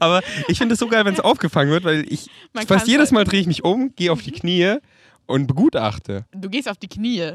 aber 0.00 0.22
ich 0.48 0.58
finde 0.58 0.74
es 0.74 0.80
so 0.80 0.88
geil, 0.88 1.04
wenn 1.04 1.14
es 1.14 1.20
aufgefangen 1.20 1.70
wird, 1.70 1.84
weil 1.84 2.04
ich 2.12 2.28
Man 2.52 2.66
fast 2.66 2.86
jedes 2.88 3.06
halt- 3.10 3.12
Mal 3.12 3.24
drehe 3.24 3.40
ich 3.40 3.46
mich 3.46 3.64
um, 3.64 3.94
gehe 3.94 4.10
auf 4.12 4.22
die 4.22 4.32
Knie 4.32 4.76
und 5.26 5.46
begutachte. 5.46 6.24
Du 6.32 6.48
gehst 6.48 6.68
auf 6.68 6.76
die 6.76 6.88
Knie. 6.88 7.34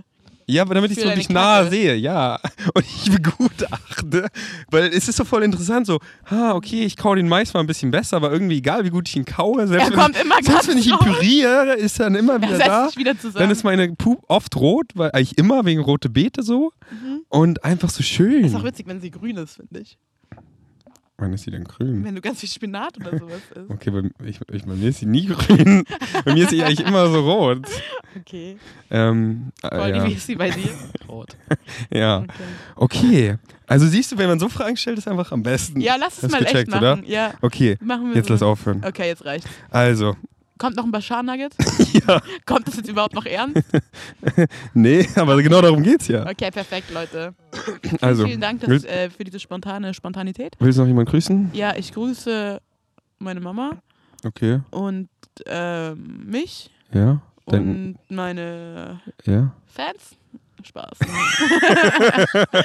Ja, 0.52 0.64
aber 0.64 0.76
damit 0.76 0.92
ich 0.92 0.98
es 0.98 1.04
wirklich 1.04 1.28
deine 1.28 1.40
nah 1.40 1.58
Kacke. 1.60 1.70
sehe, 1.72 1.96
ja. 1.96 2.40
Und 2.74 2.86
ich 2.86 3.12
begutachte, 3.12 4.28
weil 4.70 4.84
es 4.94 5.08
ist 5.08 5.16
so 5.16 5.24
voll 5.24 5.44
interessant, 5.44 5.88
so, 5.88 6.00
ah, 6.26 6.54
okay, 6.54 6.84
ich 6.84 6.98
kau 6.98 7.16
den 7.16 7.28
Mais 7.28 7.54
mal 7.54 7.62
ein 7.62 7.68
bisschen 7.68 7.92
besser, 7.92 8.18
aber 8.18 8.32
irgendwie 8.32 8.58
egal, 8.58 8.84
wie 8.84 8.90
gut 8.90 9.08
ich 9.08 9.16
ihn 9.16 9.26
kaue, 9.26 9.68
selbst, 9.68 9.92
Er 9.92 9.98
wenn, 9.98 10.12
ich, 10.12 10.22
immer 10.22 10.36
selbst 10.42 10.68
wenn 10.68 10.78
ich 10.78 10.88
ihn 10.88 10.98
püriere, 10.98 11.74
ist 11.76 12.00
er 12.00 12.06
dann 12.06 12.16
immer 12.16 12.34
Er 12.34 12.42
wieder 12.42 12.58
da. 12.58 12.90
wieder. 12.96 13.14
Dann 13.34 13.50
ist 13.52 13.64
meine 13.64 13.94
Pup 13.94 14.24
oft 14.28 14.56
rot, 14.56 14.88
weil 14.96 15.12
eigentlich 15.12 15.38
immer 15.38 15.66
wegen 15.66 15.82
rote 15.82 16.10
Beete 16.10 16.44
so. 16.44 16.72
Und 17.30 17.64
einfach 17.64 17.90
so 17.90 18.04
schön. 18.04 18.40
Mhm. 18.40 18.46
ist 18.46 18.56
auch 18.56 18.64
witzig, 18.64 18.88
wenn 18.88 19.00
sie 19.00 19.12
grün 19.12 19.38
ist, 19.38 19.56
finde 19.56 19.80
ich. 19.80 19.98
Wann 21.22 21.34
ist 21.34 21.44
sie 21.44 21.52
denn 21.52 21.66
grün? 21.66 22.04
Wenn 22.04 22.16
du 22.16 22.22
ganz 22.22 22.40
viel 22.40 22.50
Spinat 22.50 22.98
oder 22.98 23.16
sowas 23.20 23.42
isst. 23.56 23.70
Okay, 23.70 23.92
bei, 23.92 24.26
ich, 24.26 24.40
ich, 24.52 24.66
bei 24.66 24.74
mir 24.74 24.90
ist 24.90 25.00
sie 25.02 25.06
nie 25.06 25.28
grün. 25.28 25.84
bei 26.26 26.34
mir 26.34 26.44
ist 26.44 26.50
sie 26.50 26.64
eigentlich 26.64 26.86
immer 26.86 27.08
so 27.12 27.20
rot. 27.22 27.60
Okay. 28.20 28.58
Ähm, 28.90 29.52
äh, 29.64 29.92
ja. 29.96 30.08
wie 30.08 30.14
ist 30.14 30.26
sie 30.26 30.36
bei 30.36 30.50
dir? 30.50 30.72
Rot. 31.08 31.38
ja. 31.94 32.26
Okay. 32.76 32.98
Okay. 33.02 33.38
Also 33.68 33.86
siehst 33.88 34.12
du, 34.12 34.18
wenn 34.18 34.28
man 34.30 34.40
so 34.40 34.50
Fragen 34.50 34.76
stellt, 34.76 34.98
ist 34.98 35.08
einfach 35.08 35.32
am 35.32 35.44
besten. 35.44 35.80
Ja, 35.80 35.96
lass 35.96 36.18
es 36.18 36.24
Hast 36.24 36.32
mal 36.32 36.40
gecheckt, 36.40 36.58
echt 36.58 36.68
machen. 36.70 37.02
oder? 37.02 37.08
Ja, 37.08 37.34
Okay, 37.42 37.78
machen 37.82 38.10
wir 38.10 38.16
jetzt 38.16 38.28
so. 38.28 38.34
lass 38.34 38.42
aufhören. 38.42 38.84
Okay, 38.84 39.08
jetzt 39.08 39.24
reicht's. 39.24 39.48
Also, 39.70 40.18
Kommt 40.62 40.76
noch 40.76 40.84
ein 40.84 40.92
Bashar 40.92 41.24
Nugget? 41.24 41.56
ja, 42.08 42.22
Kommt 42.46 42.68
das 42.68 42.76
jetzt 42.76 42.88
überhaupt 42.88 43.16
noch 43.16 43.26
ernst? 43.26 43.64
nee, 44.76 45.08
aber 45.16 45.42
genau 45.42 45.60
darum 45.60 45.82
geht's 45.82 46.08
ja. 46.08 46.30
Okay, 46.30 46.52
perfekt, 46.52 46.94
Leute. 46.94 47.34
Also, 48.00 48.28
Vielen 48.28 48.42
Dank 48.42 48.62
dass, 48.62 48.84
äh, 48.84 49.10
für 49.10 49.24
diese 49.24 49.40
spontane 49.40 49.96
Spontanität. 49.96 50.56
willst 50.60 50.78
du 50.78 50.84
noch 50.84 50.88
jemanden 50.88 51.10
grüßen? 51.10 51.50
Ja, 51.54 51.76
ich 51.76 51.92
grüße 51.92 52.62
meine 53.18 53.40
Mama 53.40 53.82
Okay, 54.24 54.60
und 54.70 55.10
ähm, 55.48 56.28
mich 56.28 56.70
ja, 56.94 57.22
und 57.46 57.98
meine 58.10 59.02
ja. 59.26 59.56
Fans. 59.66 60.16
Spaß. 60.64 61.00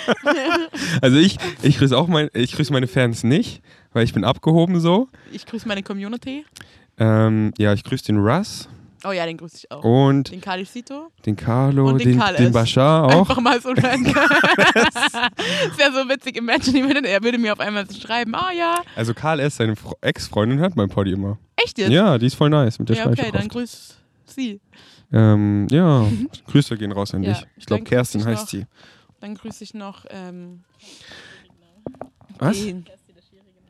Also 1.00 1.16
ich, 1.16 1.38
ich 1.62 1.78
grüße 1.78 1.96
auch 1.96 2.08
mein, 2.08 2.28
ich 2.34 2.52
grüße 2.52 2.72
meine 2.72 2.86
Fans 2.86 3.24
nicht, 3.24 3.62
weil 3.94 4.04
ich 4.04 4.12
bin 4.12 4.24
abgehoben 4.24 4.80
so. 4.80 5.08
Ich 5.32 5.46
grüße 5.46 5.66
meine 5.66 5.82
Community. 5.82 6.44
Ähm, 6.98 7.52
ja, 7.58 7.72
ich 7.74 7.84
grüße 7.84 8.04
den 8.06 8.18
Russ 8.18 8.68
Oh 9.04 9.12
ja, 9.12 9.24
den 9.26 9.36
grüße 9.36 9.56
ich 9.58 9.70
auch. 9.70 9.84
und 9.84 10.32
Den 10.32 10.40
Calicito. 10.40 11.12
den 11.26 11.36
Carlo, 11.36 11.90
Und 11.90 11.98
den 12.00 12.12
den, 12.12 12.18
Karl 12.18 12.34
den. 12.34 12.50
Bashar 12.52 13.04
auch. 13.04 13.20
Einfach 13.20 13.40
mal 13.40 13.60
so 13.60 13.68
random. 13.68 14.14
Es 14.14 15.78
wäre 15.78 15.92
so 15.92 16.08
witzig, 16.08 16.36
imagine, 16.36 16.82
würde, 16.88 17.06
er 17.06 17.22
würde 17.22 17.38
mir 17.38 17.52
auf 17.52 17.60
einmal 17.60 17.86
so 17.88 18.00
schreiben, 18.00 18.34
ah 18.34 18.50
ja, 18.52 18.82
Also 18.96 19.14
Karl 19.14 19.38
S., 19.40 19.56
seine 19.56 19.74
Ex-Freundin, 20.00 20.58
hört 20.58 20.74
mein 20.76 20.88
Poddy 20.88 21.12
immer. 21.12 21.38
echt 21.56 21.78
jetzt? 21.78 21.90
Ja, 21.92 22.18
die 22.18 22.26
ist 22.26 22.34
voll 22.34 22.50
nice, 22.50 22.78
mit 22.78 22.88
der 22.88 22.96
Ja, 22.96 23.06
okay, 23.06 23.30
dann 23.30 23.46
grüß 23.48 23.96
sie. 24.24 24.60
Ähm, 25.12 25.68
ja, 25.70 26.04
Grüße 26.48 26.76
gehen 26.76 26.90
raus 26.90 27.14
an 27.14 27.22
Ja, 27.22 27.34
dich. 27.34 27.46
Ich 27.58 27.66
glaube, 27.66 27.84
Kerstin 27.84 28.24
heißt 28.24 28.42
noch. 28.44 28.48
sie. 28.48 28.66
Dann 29.20 29.34
grüße 29.36 29.62
ich 29.62 29.72
noch 29.74 30.04
ähm, 30.10 30.64
Was? 32.38 32.56
den. 32.58 32.86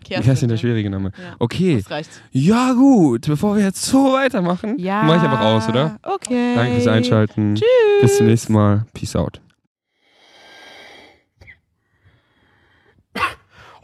Kerstin, 0.09 0.49
der 0.49 0.57
schwierige 0.57 0.89
Name. 0.91 1.13
Ja. 1.17 1.37
Okay, 1.39 1.77
Das 1.79 1.91
reicht. 1.91 2.11
ja 2.31 2.73
gut, 2.73 3.27
bevor 3.27 3.57
wir 3.57 3.65
jetzt 3.65 3.83
so 3.85 4.13
weitermachen, 4.13 4.79
Ja. 4.79 5.03
mache 5.03 5.17
ich 5.19 5.23
einfach 5.23 5.41
aus, 5.41 5.69
oder? 5.69 5.99
Okay. 6.03 6.55
Danke 6.55 6.75
fürs 6.75 6.87
Einschalten. 6.89 7.55
Tschüss. 7.57 7.67
Bis 8.01 8.17
zum 8.19 8.27
nächsten 8.27 8.53
Mal. 8.53 8.85
Peace 8.93 9.17
out. 9.17 9.41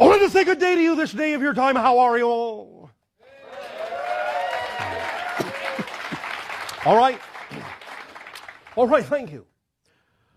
I 0.00 0.04
wanted 0.04 0.20
to 0.24 0.30
say 0.30 0.44
good 0.44 0.58
day 0.58 0.74
to 0.74 0.80
you 0.80 0.96
this 0.96 1.12
day 1.12 1.34
of 1.34 1.42
your 1.42 1.54
time. 1.54 1.76
How 1.76 1.98
are 1.98 2.18
you 2.18 2.26
all? 2.26 2.90
All 6.84 6.96
right. 6.96 7.20
All 8.74 8.88
right, 8.88 9.04
thank 9.04 9.30
you. 9.30 9.44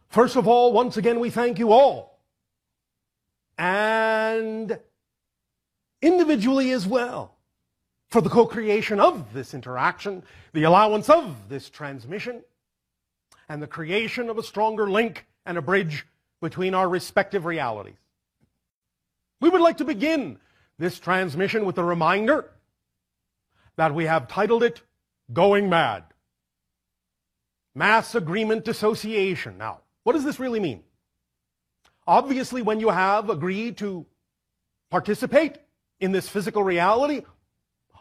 First 0.10 0.36
of 0.36 0.48
all, 0.48 0.72
once 0.74 0.98
again, 0.98 1.20
we 1.20 1.30
thank 1.32 1.58
you 1.58 1.72
all. 1.72 2.20
And 3.58 4.78
individually 6.02 6.72
as 6.72 6.86
well 6.86 7.36
for 8.10 8.22
the 8.22 8.30
co-creation 8.30 9.00
of 9.00 9.34
this 9.34 9.54
interaction, 9.54 10.24
the 10.54 10.64
allowance 10.64 11.10
of 11.10 11.50
this 11.50 11.70
transmission, 11.70 12.44
and 13.50 13.62
the 13.62 13.68
creation 13.68 14.30
of 14.30 14.38
a 14.38 14.44
stronger 14.44 14.90
link 14.90 15.26
and 15.46 15.58
a 15.58 15.62
bridge 15.62 16.06
between 16.42 16.74
our 16.74 16.88
respective 16.88 17.46
realities. 17.46 17.96
We 19.42 19.50
would 19.50 19.62
like 19.62 19.78
to 19.78 19.86
begin 19.86 20.40
this 20.78 21.00
transmission 21.00 21.66
with 21.66 21.78
a 21.78 21.84
reminder 21.84 22.50
that 23.76 23.94
we 23.94 24.06
have 24.06 24.28
titled 24.28 24.64
it 24.64 24.82
Going 25.32 25.70
Mad. 25.70 26.04
Mass 27.74 28.16
Agreement 28.16 28.64
Dissociation. 28.64 29.58
Now, 29.58 29.82
what 30.04 30.14
does 30.14 30.24
this 30.24 30.40
really 30.40 30.60
mean? 30.60 30.84
Obviously, 32.08 32.62
when 32.62 32.80
you 32.80 32.90
have 32.90 33.30
agreed 33.30 33.78
to 33.78 34.06
participate 34.90 35.58
in 36.00 36.12
this 36.12 36.28
physical 36.28 36.64
reality 36.64 37.24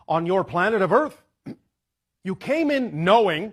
on 0.09 0.27
your 0.27 0.45
planet 0.45 0.83
of 0.83 0.93
Earth, 0.93 1.23
you 2.25 2.35
came 2.37 2.71
in 2.71 3.05
knowing 3.05 3.53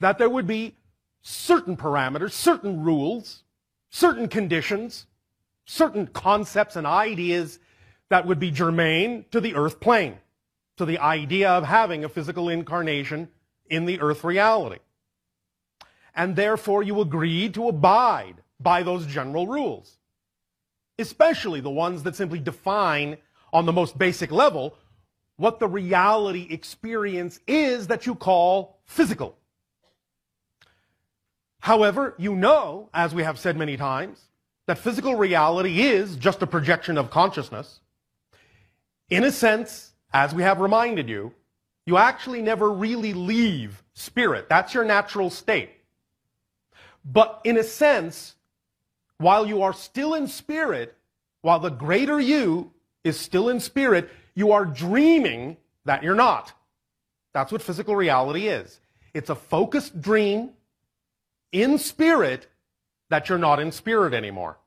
that 0.00 0.18
there 0.18 0.28
would 0.28 0.46
be 0.46 0.76
certain 1.22 1.76
parameters, 1.76 2.32
certain 2.32 2.82
rules, 2.82 3.42
certain 3.90 4.28
conditions, 4.28 5.06
certain 5.64 6.06
concepts 6.06 6.76
and 6.76 6.86
ideas 6.86 7.58
that 8.08 8.26
would 8.26 8.38
be 8.38 8.50
germane 8.50 9.24
to 9.32 9.40
the 9.40 9.54
earth 9.54 9.80
plane, 9.80 10.16
to 10.76 10.84
the 10.84 10.98
idea 10.98 11.50
of 11.50 11.64
having 11.64 12.04
a 12.04 12.08
physical 12.08 12.48
incarnation 12.48 13.28
in 13.68 13.84
the 13.84 14.00
earth 14.00 14.22
reality. 14.22 14.78
And 16.14 16.36
therefore 16.36 16.82
you 16.82 17.00
agreed 17.00 17.54
to 17.54 17.68
abide 17.68 18.36
by 18.60 18.82
those 18.82 19.06
general 19.06 19.46
rules, 19.46 19.98
especially 20.98 21.60
the 21.60 21.70
ones 21.70 22.04
that 22.04 22.16
simply 22.16 22.38
define 22.38 23.18
on 23.52 23.66
the 23.66 23.72
most 23.72 23.96
basic 23.98 24.30
level 24.30 24.76
what 25.36 25.60
the 25.60 25.68
reality 25.68 26.46
experience 26.50 27.38
is 27.46 27.88
that 27.88 28.06
you 28.06 28.14
call 28.14 28.78
physical. 28.84 29.36
However, 31.60 32.14
you 32.16 32.34
know, 32.34 32.88
as 32.94 33.14
we 33.14 33.22
have 33.22 33.38
said 33.38 33.56
many 33.56 33.76
times, 33.76 34.20
that 34.66 34.78
physical 34.78 35.14
reality 35.14 35.82
is 35.82 36.16
just 36.16 36.42
a 36.42 36.46
projection 36.46 36.96
of 36.96 37.10
consciousness. 37.10 37.80
In 39.10 39.24
a 39.24 39.32
sense, 39.32 39.92
as 40.12 40.34
we 40.34 40.42
have 40.42 40.60
reminded 40.60 41.08
you, 41.08 41.32
you 41.84 41.98
actually 41.98 42.42
never 42.42 42.70
really 42.70 43.12
leave 43.12 43.82
spirit. 43.94 44.48
That's 44.48 44.74
your 44.74 44.84
natural 44.84 45.30
state. 45.30 45.70
But 47.04 47.40
in 47.44 47.58
a 47.58 47.62
sense, 47.62 48.34
while 49.18 49.46
you 49.46 49.62
are 49.62 49.72
still 49.72 50.14
in 50.14 50.26
spirit, 50.26 50.96
while 51.42 51.60
the 51.60 51.70
greater 51.70 52.18
you 52.18 52.72
is 53.06 53.18
still 53.18 53.48
in 53.48 53.60
spirit, 53.60 54.10
you 54.34 54.52
are 54.52 54.64
dreaming 54.64 55.56
that 55.84 56.02
you're 56.02 56.14
not. 56.14 56.52
That's 57.32 57.52
what 57.52 57.62
physical 57.62 57.94
reality 57.94 58.48
is. 58.48 58.80
It's 59.14 59.30
a 59.30 59.34
focused 59.34 60.00
dream 60.00 60.50
in 61.52 61.78
spirit 61.78 62.48
that 63.08 63.28
you're 63.28 63.38
not 63.38 63.60
in 63.60 63.72
spirit 63.72 64.12
anymore. 64.12 64.58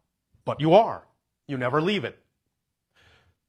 But 0.45 0.61
you 0.61 0.73
are. 0.73 1.03
You 1.47 1.57
never 1.57 1.81
leave 1.81 2.05
it. 2.05 2.17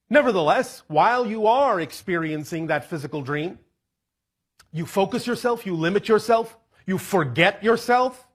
Nevertheless, 0.08 0.82
while 0.88 1.24
you 1.26 1.46
are 1.46 1.80
experiencing 1.80 2.66
that 2.66 2.90
physical 2.90 3.22
dream, 3.22 3.58
you 4.72 4.84
focus 4.84 5.26
yourself, 5.26 5.64
you 5.64 5.76
limit 5.76 6.08
yourself, 6.08 6.56
you 6.86 6.98
forget 6.98 7.62
yourself, 7.62 8.26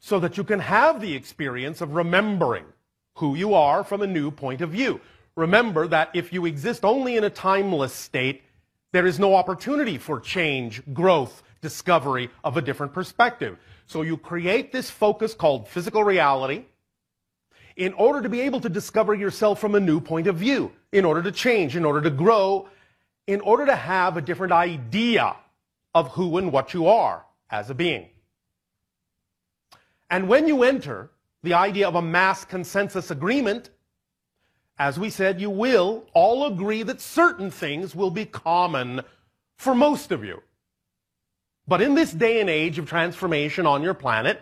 so 0.00 0.18
that 0.18 0.36
you 0.36 0.44
can 0.44 0.58
have 0.58 1.00
the 1.00 1.14
experience 1.14 1.80
of 1.80 1.94
remembering 1.94 2.64
who 3.16 3.34
you 3.34 3.54
are 3.54 3.84
from 3.84 4.02
a 4.02 4.06
new 4.06 4.30
point 4.30 4.60
of 4.60 4.70
view. 4.70 5.00
Remember 5.38 5.86
that 5.86 6.10
if 6.14 6.32
you 6.32 6.46
exist 6.46 6.84
only 6.84 7.16
in 7.16 7.22
a 7.22 7.30
timeless 7.30 7.92
state, 7.92 8.42
there 8.90 9.06
is 9.06 9.20
no 9.20 9.36
opportunity 9.36 9.96
for 9.96 10.18
change, 10.18 10.82
growth, 10.92 11.44
discovery 11.60 12.28
of 12.42 12.56
a 12.56 12.60
different 12.60 12.92
perspective. 12.92 13.56
So 13.86 14.02
you 14.02 14.16
create 14.16 14.72
this 14.72 14.90
focus 14.90 15.34
called 15.34 15.68
physical 15.68 16.02
reality 16.02 16.64
in 17.76 17.92
order 17.92 18.20
to 18.20 18.28
be 18.28 18.40
able 18.40 18.60
to 18.62 18.68
discover 18.68 19.14
yourself 19.14 19.60
from 19.60 19.76
a 19.76 19.80
new 19.80 20.00
point 20.00 20.26
of 20.26 20.34
view, 20.34 20.72
in 20.90 21.04
order 21.04 21.22
to 21.22 21.30
change, 21.30 21.76
in 21.76 21.84
order 21.84 22.00
to 22.00 22.10
grow, 22.10 22.68
in 23.28 23.40
order 23.42 23.64
to 23.64 23.76
have 23.76 24.16
a 24.16 24.20
different 24.20 24.52
idea 24.52 25.36
of 25.94 26.08
who 26.08 26.38
and 26.38 26.50
what 26.50 26.74
you 26.74 26.88
are 26.88 27.24
as 27.48 27.70
a 27.70 27.74
being. 27.74 28.08
And 30.10 30.28
when 30.28 30.48
you 30.48 30.64
enter 30.64 31.10
the 31.44 31.54
idea 31.54 31.86
of 31.86 31.94
a 31.94 32.02
mass 32.02 32.44
consensus 32.44 33.12
agreement, 33.12 33.70
as 34.78 34.98
we 34.98 35.10
said, 35.10 35.40
you 35.40 35.50
will 35.50 36.04
all 36.14 36.46
agree 36.46 36.82
that 36.84 37.00
certain 37.00 37.50
things 37.50 37.94
will 37.94 38.10
be 38.10 38.24
common 38.24 39.02
for 39.56 39.74
most 39.74 40.12
of 40.12 40.24
you. 40.24 40.42
But 41.66 41.82
in 41.82 41.94
this 41.94 42.12
day 42.12 42.40
and 42.40 42.48
age 42.48 42.78
of 42.78 42.88
transformation 42.88 43.66
on 43.66 43.82
your 43.82 43.94
planet, 43.94 44.40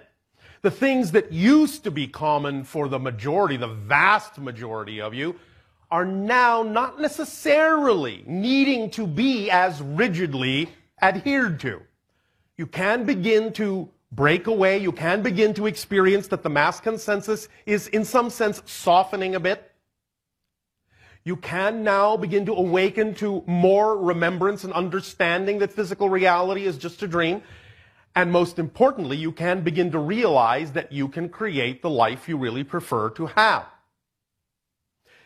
the 0.63 0.71
things 0.71 1.13
that 1.13 1.33
used 1.33 1.85
to 1.85 1.91
be 1.91 2.07
common 2.07 2.65
for 2.65 2.89
the 2.89 2.99
majority, 2.99 3.57
the 3.57 3.67
vast 3.67 4.39
majority 4.39 5.01
of 5.01 5.15
you, 5.15 5.37
are 5.91 6.05
now 6.05 6.63
not 6.63 7.01
necessarily 7.01 8.23
needing 8.27 8.91
to 8.91 9.07
be 9.07 9.51
as 9.51 9.81
rigidly 9.81 10.69
adhered 11.01 11.61
to. 11.61 11.81
You 12.57 12.67
can 12.67 13.05
begin 13.05 13.53
to 13.55 13.89
break 14.13 14.47
away. 14.47 14.79
You 14.79 14.93
can 14.93 15.23
begin 15.23 15.55
to 15.55 15.67
experience 15.67 16.29
that 16.29 16.43
the 16.43 16.51
mass 16.51 16.81
consensus 16.81 17.49
is, 17.67 17.89
in 17.89 18.05
some 18.05 18.31
sense, 18.31 18.63
softening 18.67 19.35
a 19.35 19.41
bit. 19.41 19.71
You 21.27 21.35
can 21.35 21.83
now 21.83 22.17
begin 22.17 22.47
to 22.47 22.55
awaken 22.55 23.13
to 23.17 23.43
more 23.49 23.99
remembrance 23.99 24.63
and 24.63 24.73
understanding 24.73 25.59
that 25.59 25.73
physical 25.73 26.09
reality 26.09 26.67
is 26.67 26.79
just 26.79 27.03
a 27.03 27.09
dream. 27.09 27.43
And 28.15 28.31
most 28.31 28.61
importantly, 28.61 29.17
you 29.17 29.33
can 29.33 29.63
begin 29.63 29.91
to 29.91 29.99
realize 29.99 30.71
that 30.73 30.93
you 30.93 31.09
can 31.09 31.29
create 31.29 31.83
the 31.83 31.91
life 31.91 32.29
you 32.29 32.37
really 32.37 32.63
prefer 32.63 33.11
to 33.11 33.27
have. 33.27 33.67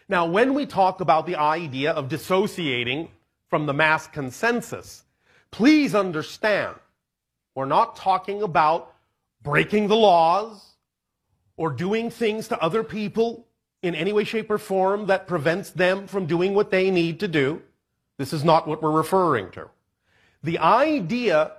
Now, 0.09 0.25
when 0.25 0.55
we 0.55 0.65
talk 0.65 1.03
about 1.03 1.27
the 1.27 1.37
idea 1.37 1.93
of 1.93 2.09
dissociating 2.09 3.11
from 3.51 3.67
the 3.67 3.75
mass 3.75 4.07
consensus, 4.07 5.05
please 5.51 5.95
understand 5.95 6.77
we're 7.55 7.67
not 7.67 7.97
talking 7.97 8.41
about 8.41 8.95
breaking 9.43 9.89
the 9.89 9.97
laws 9.97 10.65
or 11.59 11.71
doing 11.71 12.09
things 12.09 12.49
to 12.49 12.59
other 12.59 12.83
people 12.83 13.45
in 13.83 13.95
any 13.95 14.13
way, 14.13 14.25
shape, 14.25 14.51
or 14.51 14.59
form 14.59 15.07
that 15.07 15.27
prevents 15.27 15.71
them 15.71 16.07
from 16.07 16.27
doing 16.27 16.55
what 16.55 16.71
they 16.71 16.91
need 16.91 17.21
to 17.21 17.29
do. 17.29 17.63
This 18.19 18.33
is 18.33 18.45
not 18.45 18.69
what 18.69 18.83
we're 18.83 18.91
referring 18.91 19.51
to. 19.53 19.71
The 20.43 20.59
idea 20.59 21.53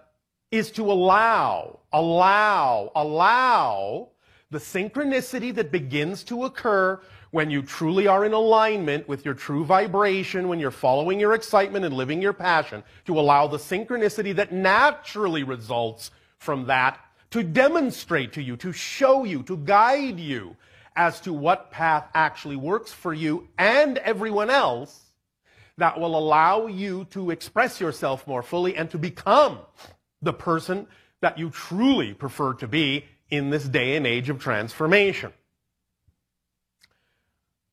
is 0.52 0.72
to 0.72 0.91
allow, 0.91 1.80
allow, 1.91 2.91
allow 2.95 4.10
the 4.52 4.60
synchronicity 4.60 5.56
that 5.56 5.72
begins 5.72 6.23
to 6.26 6.45
occur 6.45 6.99
when 7.31 7.49
you 7.49 7.61
truly 7.61 8.07
are 8.07 8.26
in 8.26 8.34
alignment 8.34 9.07
with 9.07 9.23
your 9.23 9.34
true 9.34 9.64
vibration, 9.64 10.49
when 10.49 10.60
you're 10.60 10.69
following 10.69 11.19
your 11.19 11.34
excitement 11.34 11.85
and 11.85 11.95
living 11.95 12.22
your 12.22 12.34
passion, 12.34 12.84
to 13.06 13.18
allow 13.18 13.48
the 13.48 13.57
synchronicity 13.57 14.35
that 14.35 14.52
naturally 14.52 15.43
results 15.43 16.11
from 16.38 16.65
that 16.65 16.99
to 17.31 17.41
demonstrate 17.41 18.34
to 18.34 18.43
you, 18.43 18.57
to 18.57 18.73
show 18.73 19.23
you, 19.23 19.41
to 19.43 19.57
guide 19.57 20.19
you 20.19 20.56
as 20.96 21.20
to 21.22 21.34
what 21.34 21.72
path 21.72 22.08
actually 22.14 22.56
works 22.56 22.92
for 22.92 23.14
you 23.14 23.48
and 23.58 23.98
everyone 24.00 24.50
else 24.50 25.12
that 25.78 26.00
will 26.00 26.18
allow 26.18 26.68
you 26.68 27.06
to 27.12 27.32
express 27.32 27.80
yourself 27.80 28.28
more 28.28 28.44
fully 28.44 28.76
and 28.76 28.90
to 28.92 28.98
become 28.98 29.60
the 30.22 30.34
person 30.34 30.88
that 31.22 31.40
you 31.40 31.50
truly 31.50 32.14
prefer 32.14 32.54
to 32.54 32.68
be 32.68 33.06
in 33.30 33.50
this 33.50 33.64
day 33.64 33.96
and 33.96 34.06
age 34.06 34.30
of 34.30 34.40
transformation. 34.40 35.32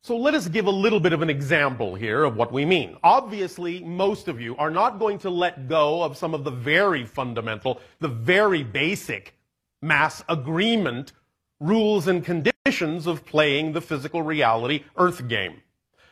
So 0.02 0.16
let 0.16 0.32
us 0.34 0.48
give 0.48 0.66
a 0.66 0.70
little 0.70 1.00
bit 1.00 1.12
of 1.12 1.20
an 1.20 1.28
example 1.28 1.94
here 1.94 2.24
of 2.24 2.36
what 2.36 2.52
we 2.52 2.64
mean. 2.64 2.96
Obviously, 3.02 3.80
most 3.80 4.28
of 4.28 4.40
you 4.40 4.56
are 4.56 4.70
not 4.70 4.98
going 4.98 5.18
to 5.18 5.30
let 5.30 5.68
go 5.68 6.02
of 6.02 6.16
some 6.16 6.32
of 6.32 6.44
the 6.44 6.50
very 6.50 7.04
fundamental, 7.04 7.80
the 8.00 8.08
very 8.08 8.62
basic 8.62 9.34
mass 9.82 10.24
agreement 10.28 11.12
rules 11.60 12.06
and 12.06 12.24
conditions 12.24 13.06
of 13.06 13.24
playing 13.24 13.72
the 13.72 13.80
physical 13.80 14.20
reality 14.22 14.84
earth 14.96 15.26
game. 15.28 15.62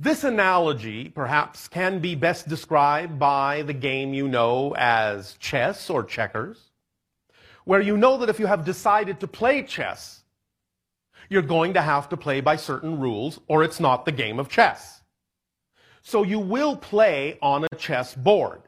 This 0.02 0.24
analogy, 0.24 1.10
perhaps, 1.10 1.68
can 1.68 2.00
be 2.00 2.16
best 2.16 2.48
described 2.48 3.20
by 3.20 3.62
the 3.62 3.72
game 3.72 4.12
you 4.12 4.26
know 4.26 4.74
as 4.76 5.34
chess 5.34 5.88
or 5.88 6.02
checkers, 6.02 6.72
where 7.66 7.80
you 7.80 7.96
know 7.96 8.16
that 8.16 8.28
if 8.28 8.40
you 8.40 8.46
have 8.46 8.64
decided 8.64 9.20
to 9.20 9.28
play 9.28 9.62
chess, 9.62 10.24
you're 11.30 11.40
going 11.40 11.74
to 11.74 11.80
have 11.80 12.08
to 12.08 12.16
play 12.16 12.40
by 12.40 12.56
certain 12.56 12.98
rules, 12.98 13.38
or 13.46 13.62
it's 13.62 13.78
not 13.78 14.04
the 14.04 14.10
game 14.10 14.40
of 14.40 14.48
chess. 14.48 15.02
So 16.02 16.24
you 16.24 16.40
will 16.40 16.74
play 16.74 17.38
on 17.40 17.62
a 17.62 17.76
chess 17.76 18.12
board. 18.12 18.62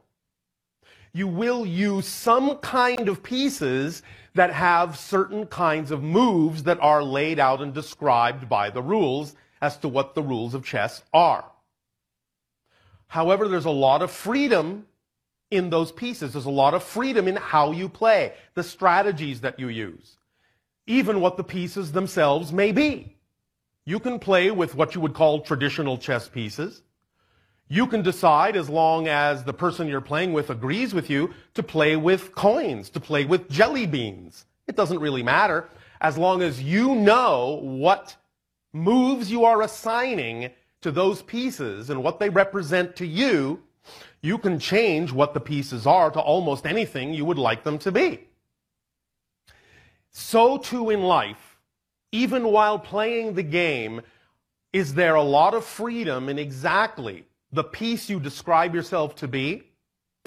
You 1.13 1.27
will 1.27 1.67
use 1.67 2.07
some 2.07 2.59
kind 2.59 3.09
of 3.09 3.25
pieces 3.25 4.05
that 4.35 4.53
have 4.53 4.97
certain 4.97 5.47
kinds 5.47 5.91
of 5.91 6.01
moves 6.01 6.63
that 6.63 6.79
are 6.79 7.03
laid 7.03 7.41
out 7.41 7.61
and 7.61 7.75
described 7.75 8.49
by 8.49 8.71
the 8.71 8.83
rules 8.83 9.35
as 9.65 9.79
to 9.79 9.89
what 9.89 10.15
the 10.15 10.23
rules 10.23 10.53
of 10.53 10.63
chess 10.63 11.03
are. 11.15 11.45
However, 13.07 13.49
there's 13.49 13.65
a 13.65 13.71
lot 13.89 14.03
of 14.03 14.11
freedom 14.11 14.87
in 15.51 15.71
those 15.71 15.91
pieces. 15.91 16.35
There's 16.35 16.45
a 16.45 16.61
lot 16.65 16.75
of 16.75 16.83
freedom 16.83 17.27
in 17.29 17.37
how 17.37 17.73
you 17.73 17.89
play, 17.89 18.35
the 18.53 18.63
strategies 18.63 19.41
that 19.41 19.59
you 19.59 19.69
use, 19.69 20.19
even 20.87 21.23
what 21.23 21.39
the 21.39 21.45
pieces 21.45 21.93
themselves 21.93 22.53
may 22.53 22.73
be. 22.73 23.17
You 23.87 24.01
can 24.01 24.19
play 24.19 24.51
with 24.51 24.75
what 24.75 24.95
you 24.95 25.01
would 25.01 25.15
call 25.15 25.41
traditional 25.41 25.97
chess 25.97 26.29
pieces. 26.29 26.83
You 27.69 27.87
can 27.87 28.03
decide, 28.03 28.57
as 28.57 28.69
long 28.69 29.09
as 29.09 29.45
the 29.45 29.55
person 29.55 29.89
you're 29.89 30.03
playing 30.03 30.35
with 30.35 30.51
agrees 30.51 30.93
with 30.93 31.09
you, 31.09 31.33
to 31.55 31.63
play 31.63 31.97
with 31.97 32.35
coins, 32.35 32.91
to 32.91 33.01
play 33.01 33.25
with 33.25 33.49
jelly 33.49 33.87
beans. 33.87 34.45
It 34.67 34.77
doesn't 34.77 35.01
really 35.01 35.23
matter. 35.23 35.71
As 36.03 36.19
long 36.19 36.43
as 36.43 36.63
you 36.63 36.95
know 36.95 37.61
what 37.63 38.17
moves 38.75 39.31
you 39.31 39.45
are 39.45 39.63
assigning 39.63 40.51
to 40.83 40.91
those 40.91 41.23
pieces 41.23 41.89
and 41.89 42.03
what 42.03 42.19
they 42.19 42.29
represent 42.29 42.97
to 42.97 43.07
you, 43.07 43.63
you 44.21 44.37
can 44.37 44.59
change 44.59 45.13
what 45.13 45.33
the 45.33 45.41
pieces 45.41 45.87
are 45.87 46.11
to 46.11 46.21
almost 46.21 46.67
anything 46.67 47.15
you 47.15 47.25
would 47.25 47.39
like 47.39 47.63
them 47.63 47.79
to 47.79 47.93
be. 47.93 48.21
So 50.11 50.59
too 50.59 50.91
in 50.91 51.03
life, 51.03 51.59
even 52.13 52.45
while 52.49 52.79
playing 52.79 53.35
the 53.35 53.43
game, 53.43 54.03
is 54.73 54.95
there 54.95 55.15
a 55.15 55.23
lot 55.23 55.55
of 55.55 55.65
freedom 55.65 56.29
in 56.29 56.39
exactly 56.39 57.25
the 57.53 57.65
piece 57.65 58.11
you 58.11 58.19
describe 58.19 58.75
yourself 58.75 59.15
to 59.17 59.29
be, 59.29 59.63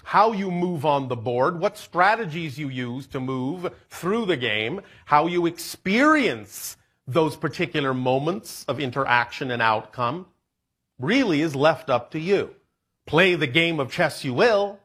how 0.03 0.32
you 0.32 0.49
move 0.49 0.86
on 0.86 1.07
the 1.07 1.15
board, 1.15 1.60
what 1.60 1.78
strategies 1.78 2.57
you 2.57 2.69
use 2.69 3.07
to 3.07 3.19
move 3.19 3.74
through 3.90 4.26
the 4.26 4.38
game, 4.38 4.82
how 5.06 5.28
you 5.28 5.45
experience 5.45 6.78
those 7.07 7.35
particular 7.35 7.93
moments 7.93 8.65
of 8.67 8.79
interaction 8.79 9.49
and 9.51 9.61
outcome, 9.61 10.25
really 10.99 11.41
is 11.41 11.55
left 11.55 11.89
up 11.89 12.11
to 12.11 12.19
you. 12.19 12.53
Play 13.05 13.35
the 13.35 13.47
game 13.47 13.79
of 13.79 13.91
chess 13.91 14.25
you 14.25 14.34
will, 14.34 14.79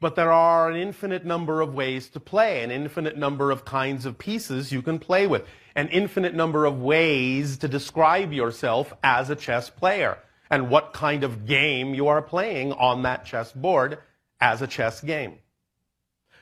but 0.00 0.14
there 0.14 0.30
are 0.30 0.70
an 0.70 0.76
infinite 0.76 1.24
number 1.24 1.60
of 1.60 1.74
ways 1.74 2.08
to 2.10 2.20
play, 2.20 2.62
an 2.62 2.70
infinite 2.70 3.16
number 3.16 3.50
of 3.50 3.64
kinds 3.64 4.06
of 4.06 4.18
pieces 4.18 4.70
you 4.70 4.82
can 4.82 5.00
play 5.00 5.26
with, 5.26 5.44
an 5.74 5.88
infinite 5.88 6.34
number 6.34 6.64
of 6.64 6.80
ways 6.80 7.58
to 7.58 7.68
describe 7.68 8.32
yourself 8.32 8.94
as 9.02 9.30
a 9.30 9.36
chess 9.36 9.70
player 9.70 10.18
and 10.50 10.70
what 10.70 10.92
kind 10.92 11.24
of 11.24 11.46
game 11.46 11.94
you 11.94 12.08
are 12.08 12.22
playing 12.22 12.72
on 12.72 13.02
that 13.02 13.24
chess 13.24 13.50
board 13.52 13.98
as 14.40 14.62
a 14.62 14.66
chess 14.66 15.00
game. 15.00 15.34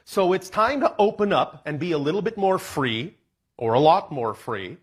So 0.05 0.35
it's 0.35 0.51
time 0.51 0.81
to 0.81 0.95
open 0.99 1.33
up 1.33 1.63
and 1.65 1.79
be 1.79 1.93
a 1.93 1.99
little 1.99 2.23
bit 2.23 2.37
more 2.37 2.59
free, 2.59 3.15
or 3.57 3.73
a 3.73 3.81
lot 3.81 4.13
more 4.13 4.35
free, 4.35 4.77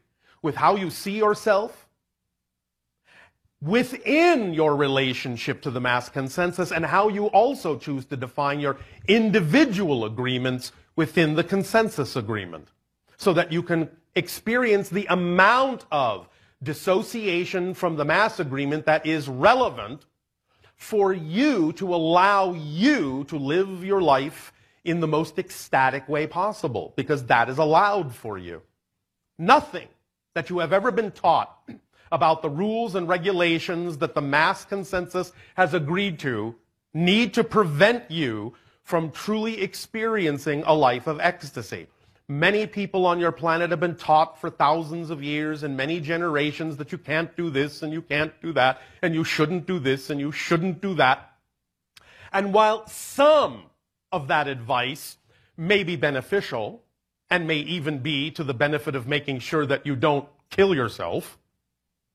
with 0.44 0.56
how 0.56 0.76
you 0.76 0.92
see 0.92 1.18
yourself 1.18 1.88
within 3.62 4.54
your 4.54 4.76
relationship 4.76 5.62
to 5.62 5.72
the 5.72 5.80
mass 5.80 6.10
consensus 6.10 6.72
and 6.72 6.86
how 6.86 7.08
you 7.08 7.28
also 7.28 7.78
choose 7.78 8.06
to 8.06 8.18
define 8.18 8.60
your 8.60 8.78
individual 9.08 10.06
agreements 10.06 10.74
within 10.96 11.34
the 11.34 11.44
consensus 11.44 12.16
agreement 12.16 12.68
so 13.18 13.34
that 13.34 13.52
you 13.52 13.64
can 13.64 13.90
experience 14.16 14.90
the 14.90 15.08
amount 15.08 15.86
of 15.92 16.28
dissociation 16.62 17.74
from 17.74 17.96
the 17.96 18.06
mass 18.06 18.40
agreement 18.40 18.86
that 18.86 19.06
is 19.06 19.28
relevant 19.30 20.06
for 20.76 21.14
you 21.14 21.72
to 21.74 21.96
allow 21.96 22.54
you 22.54 23.24
to 23.26 23.38
live 23.38 23.84
your 23.84 24.02
life 24.02 24.52
in 24.84 25.00
the 25.00 25.08
most 25.08 25.40
ecstatic 25.40 26.08
way 26.10 26.28
possible, 26.28 26.92
because 26.98 27.26
that 27.28 27.48
is 27.48 27.58
allowed 27.58 28.14
for 28.14 28.38
you. 28.38 28.62
Nothing 29.38 29.88
that 30.34 30.50
you 30.50 30.60
have 30.60 30.74
ever 30.74 30.92
been 30.92 31.12
taught 31.12 31.70
about 32.12 32.42
the 32.42 32.50
rules 32.50 32.96
and 32.96 33.08
regulations 33.08 33.98
that 33.98 34.14
the 34.14 34.22
mass 34.22 34.66
consensus 34.66 35.32
has 35.56 35.74
agreed 35.74 36.20
to 36.20 36.56
need 36.94 37.34
to 37.34 37.44
prevent 37.44 38.10
you 38.12 38.54
from 38.84 39.12
truly 39.12 39.62
experiencing 39.62 40.64
a 40.66 40.74
life 40.76 41.08
of 41.08 41.20
ecstasy. 41.20 41.88
Many 42.28 42.68
people 42.68 43.06
on 43.06 43.20
your 43.20 43.32
planet 43.32 43.72
have 43.72 43.80
been 43.80 43.96
taught 43.96 44.40
for 44.40 44.50
thousands 44.50 45.10
of 45.10 45.24
years 45.24 45.64
and 45.64 45.76
many 45.76 46.00
generations 46.00 46.78
that 46.78 46.92
you 46.92 46.98
can't 46.98 47.36
do 47.36 47.50
this 47.50 47.82
and 47.82 47.92
you 47.92 48.02
can't 48.02 48.34
do 48.42 48.54
that 48.54 48.82
and 49.02 49.14
you 49.14 49.24
shouldn't 49.24 49.66
do 49.66 49.80
this 49.80 50.10
and 50.10 50.20
you 50.20 50.32
shouldn't 50.32 50.82
do 50.82 50.94
that. 50.96 51.32
And 52.32 52.54
while 52.54 52.88
some 52.88 53.64
of 54.12 54.28
that 54.28 54.48
advice 54.48 55.18
may 55.58 55.84
be 55.84 55.96
beneficial 55.96 56.83
and 57.34 57.48
may 57.48 57.58
even 57.58 57.98
be 57.98 58.30
to 58.30 58.44
the 58.44 58.54
benefit 58.54 58.94
of 58.94 59.08
making 59.08 59.40
sure 59.40 59.66
that 59.66 59.88
you 59.88 59.96
don't 59.96 60.30
kill 60.52 60.76
yourself 60.76 61.40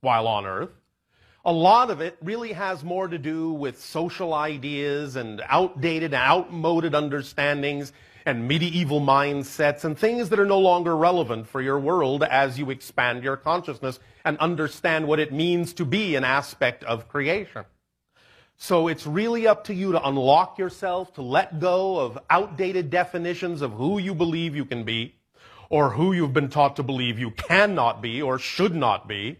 while 0.00 0.28
on 0.28 0.46
Earth, 0.46 0.70
a 1.44 1.52
lot 1.52 1.90
of 1.90 2.00
it 2.00 2.16
really 2.22 2.52
has 2.52 2.84
more 2.84 3.08
to 3.08 3.18
do 3.18 3.50
with 3.50 3.80
social 3.80 4.32
ideas 4.32 5.16
and 5.16 5.42
outdated, 5.48 6.14
outmoded 6.14 6.94
understandings 6.94 7.92
and 8.26 8.46
medieval 8.46 9.00
mindsets 9.00 9.82
and 9.82 9.98
things 9.98 10.28
that 10.28 10.38
are 10.38 10.46
no 10.46 10.60
longer 10.60 10.96
relevant 10.96 11.48
for 11.48 11.60
your 11.60 11.80
world 11.80 12.22
as 12.22 12.56
you 12.56 12.70
expand 12.70 13.24
your 13.24 13.36
consciousness 13.36 13.98
and 14.24 14.38
understand 14.38 15.08
what 15.08 15.18
it 15.18 15.32
means 15.32 15.72
to 15.72 15.84
be 15.84 16.14
an 16.14 16.22
aspect 16.22 16.84
of 16.84 17.08
creation. 17.08 17.64
So 18.60 18.88
it's 18.88 19.06
really 19.06 19.46
up 19.46 19.64
to 19.64 19.74
you 19.74 19.92
to 19.92 20.06
unlock 20.06 20.58
yourself, 20.58 21.14
to 21.14 21.22
let 21.22 21.60
go 21.60 22.00
of 22.00 22.18
outdated 22.28 22.90
definitions 22.90 23.62
of 23.62 23.72
who 23.72 23.98
you 23.98 24.16
believe 24.16 24.56
you 24.56 24.64
can 24.64 24.82
be, 24.82 25.14
or 25.70 25.90
who 25.90 26.12
you've 26.12 26.32
been 26.32 26.48
taught 26.48 26.74
to 26.76 26.82
believe 26.82 27.20
you 27.20 27.30
cannot 27.30 28.02
be 28.02 28.20
or 28.20 28.36
should 28.38 28.74
not 28.74 29.06
be. 29.06 29.38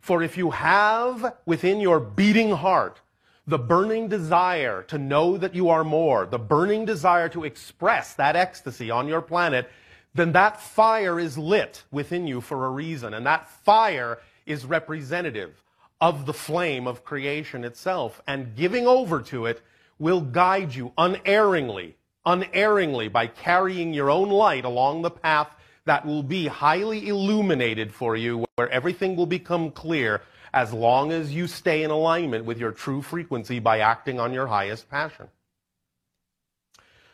For 0.00 0.22
if 0.22 0.36
you 0.36 0.50
have 0.50 1.36
within 1.46 1.80
your 1.80 2.00
beating 2.00 2.50
heart 2.50 3.00
the 3.46 3.58
burning 3.58 4.08
desire 4.08 4.82
to 4.84 4.98
know 4.98 5.38
that 5.38 5.54
you 5.54 5.70
are 5.70 5.82
more, 5.82 6.26
the 6.26 6.38
burning 6.38 6.84
desire 6.84 7.28
to 7.30 7.44
express 7.44 8.12
that 8.14 8.36
ecstasy 8.36 8.90
on 8.90 9.08
your 9.08 9.22
planet, 9.22 9.68
then 10.14 10.32
that 10.32 10.60
fire 10.60 11.18
is 11.18 11.38
lit 11.38 11.82
within 11.90 12.26
you 12.26 12.40
for 12.40 12.66
a 12.66 12.70
reason. 12.70 13.14
And 13.14 13.24
that 13.26 13.48
fire 13.48 14.18
is 14.44 14.66
representative 14.66 15.62
of 16.00 16.26
the 16.26 16.32
flame 16.32 16.86
of 16.86 17.04
creation 17.04 17.64
itself. 17.64 18.22
And 18.26 18.56
giving 18.56 18.86
over 18.86 19.20
to 19.22 19.46
it 19.46 19.62
will 19.98 20.20
guide 20.20 20.74
you 20.74 20.92
unerringly, 20.96 21.96
unerringly 22.24 23.08
by 23.08 23.26
carrying 23.26 23.92
your 23.92 24.10
own 24.10 24.30
light 24.30 24.64
along 24.64 25.02
the 25.02 25.10
path 25.10 25.54
that 25.84 26.06
will 26.06 26.22
be 26.22 26.46
highly 26.46 27.08
illuminated 27.08 27.92
for 27.92 28.16
you, 28.16 28.44
where 28.56 28.68
everything 28.70 29.16
will 29.16 29.26
become 29.26 29.70
clear 29.70 30.22
as 30.52 30.72
long 30.72 31.12
as 31.12 31.32
you 31.32 31.46
stay 31.46 31.82
in 31.82 31.90
alignment 31.90 32.44
with 32.44 32.58
your 32.58 32.72
true 32.72 33.02
frequency 33.02 33.58
by 33.58 33.78
acting 33.80 34.18
on 34.18 34.32
your 34.32 34.46
highest 34.46 34.90
passion. 34.90 35.28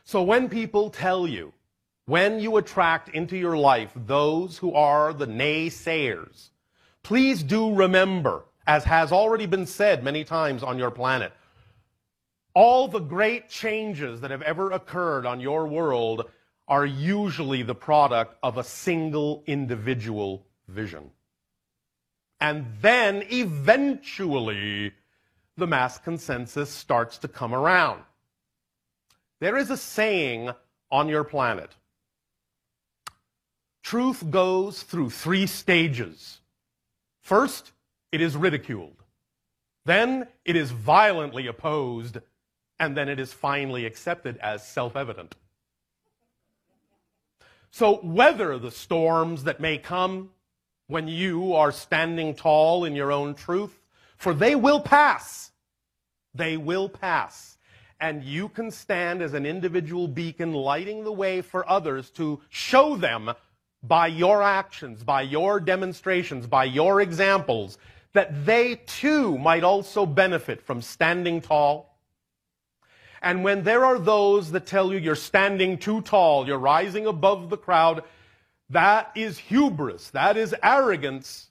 So 0.04 0.22
when 0.22 0.48
people 0.48 0.90
tell 0.90 1.26
you, 1.26 1.52
when 2.06 2.38
you 2.38 2.56
attract 2.56 3.08
into 3.08 3.36
your 3.36 3.56
life 3.56 3.90
those 3.94 4.58
who 4.58 4.72
are 4.74 5.12
the 5.12 5.26
naysayers, 5.26 6.50
please 7.02 7.42
do 7.42 7.74
remember, 7.74 8.44
as 8.66 8.84
has 8.84 9.12
already 9.12 9.47
been 9.47 9.66
said 9.66 10.02
many 10.02 10.24
times 10.24 10.62
on 10.62 10.78
your 10.78 10.90
planet, 10.90 11.32
all 12.55 12.88
the 12.88 13.01
great 13.01 13.48
changes 13.48 14.20
that 14.20 14.30
have 14.30 14.43
ever 14.43 14.72
occurred 14.72 15.26
on 15.26 15.40
your 15.40 15.66
world 15.66 16.28
are 16.68 16.86
usually 16.86 17.62
the 17.62 17.74
product 17.74 18.36
of 18.43 18.59
a 18.59 18.64
single 18.64 19.44
individual 19.47 20.47
vision. 20.68 21.10
And 22.40 22.66
then 22.80 23.24
eventually 23.30 24.93
the 25.56 25.66
mass 25.66 25.98
consensus 25.98 26.70
starts 26.70 27.18
to 27.18 27.28
come 27.28 27.55
around. 27.55 28.02
There 29.40 29.56
is 29.56 29.70
a 29.70 29.76
saying 29.76 30.51
on 30.90 31.09
your 31.09 31.24
planet. 31.24 31.70
Truth 33.82 34.30
goes 34.30 34.82
through 34.82 35.10
three 35.10 35.47
stages. 35.47 36.40
First, 37.20 37.72
it 38.12 38.20
is 38.20 38.36
ridiculed. 38.36 39.02
Then 39.84 40.26
it 40.44 40.56
is 40.56 40.70
violently 40.70 41.46
opposed. 41.46 42.18
And 42.78 42.96
then 42.96 43.08
it 43.08 43.18
is 43.18 43.32
finally 43.32 43.86
accepted 43.86 44.36
as 44.36 44.66
self-evident. 44.66 45.34
So 47.70 48.00
weather 48.02 48.58
the 48.58 48.70
storms 48.70 49.44
that 49.44 49.60
may 49.60 49.78
come 49.78 50.30
when 50.86 51.08
you 51.08 51.54
are 51.54 51.72
standing 51.72 52.34
tall 52.34 52.84
in 52.84 52.94
your 52.94 53.10
own 53.12 53.34
truth, 53.34 53.80
For 54.16 54.32
they 54.32 54.54
will 54.54 54.80
pass. 54.80 55.52
They 56.34 56.56
will 56.56 56.88
pass. 56.88 57.58
And 58.00 58.22
you 58.22 58.48
can 58.48 58.70
stand 58.70 59.22
as 59.22 59.34
an 59.34 59.46
individual 59.46 60.08
beacon 60.08 60.52
lighting 60.52 61.04
the 61.04 61.12
way 61.12 61.40
for 61.40 61.68
others 61.68 62.10
to 62.12 62.40
show 62.48 62.96
them 62.96 63.32
by 63.82 64.08
your 64.08 64.42
actions, 64.42 65.02
by 65.04 65.22
your 65.22 65.60
demonstrations, 65.60 66.46
by 66.46 66.64
your 66.64 67.00
examples, 67.00 67.78
that 68.16 68.47
they 68.47 68.76
too 68.86 69.36
might 69.36 69.62
also 69.62 70.06
benefit 70.06 70.62
from 70.62 70.80
standing 70.80 71.43
tall. 71.43 71.98
And 73.20 73.44
when 73.44 73.62
there 73.62 73.84
are 73.84 73.98
those 73.98 74.52
that 74.52 74.64
tell 74.64 74.90
you 74.90 74.98
you're 74.98 75.14
standing 75.14 75.76
too 75.76 76.01
tall, 76.01 76.47
you're 76.47 76.59
rising 76.59 77.06
above 77.06 77.51
the 77.51 77.59
crowd, 77.59 78.05
that 78.70 79.12
is 79.14 79.36
hubris, 79.36 80.09
that 80.10 80.38
is 80.38 80.55
arrogance. 80.62 81.51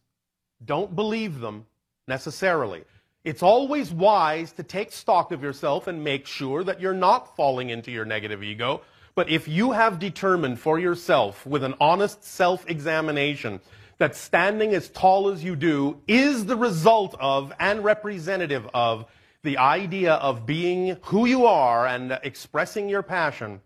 Don't 0.63 0.95
believe 0.95 1.39
them 1.39 1.67
necessarily. 2.07 2.83
It's 3.23 3.43
always 3.43 3.91
wise 3.91 4.51
to 4.53 4.63
take 4.63 4.91
stock 4.91 5.31
of 5.31 5.43
yourself 5.43 5.85
and 5.85 6.03
make 6.03 6.25
sure 6.25 6.63
that 6.63 6.81
you're 6.81 6.93
not 6.93 7.35
falling 7.35 7.69
into 7.69 7.91
your 7.91 8.05
negative 8.05 8.41
ego. 8.41 8.81
But 9.13 9.29
if 9.29 9.47
you 9.47 9.71
have 9.71 9.99
determined 9.99 10.59
for 10.59 10.79
yourself 10.79 11.45
with 11.45 11.63
an 11.63 11.75
honest 11.79 12.23
self 12.23 12.67
examination 12.67 13.61
that 13.97 14.15
standing 14.15 14.73
as 14.73 14.89
tall 14.89 15.29
as 15.29 15.43
you 15.43 15.55
do 15.55 16.01
is 16.07 16.45
the 16.45 16.57
result 16.57 17.15
of 17.19 17.53
and 17.59 17.83
representative 17.83 18.67
of 18.73 19.05
the 19.43 19.57
idea 19.57 20.13
of 20.15 20.45
being 20.45 20.97
who 21.03 21.25
you 21.25 21.45
are 21.45 21.87
and 21.87 22.19
expressing 22.23 22.89
your 22.89 23.03
passion, 23.03 23.61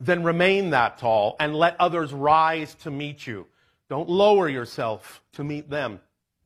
then 0.00 0.22
remain 0.22 0.70
that 0.70 0.98
tall 0.98 1.36
and 1.40 1.54
let 1.54 1.76
others 1.80 2.12
rise 2.12 2.74
to 2.76 2.90
meet 2.90 3.26
you. 3.26 3.46
Don't 3.90 4.08
lower 4.08 4.48
yourself 4.48 5.22
to 5.32 5.44
meet 5.44 5.68
them. 5.68 6.00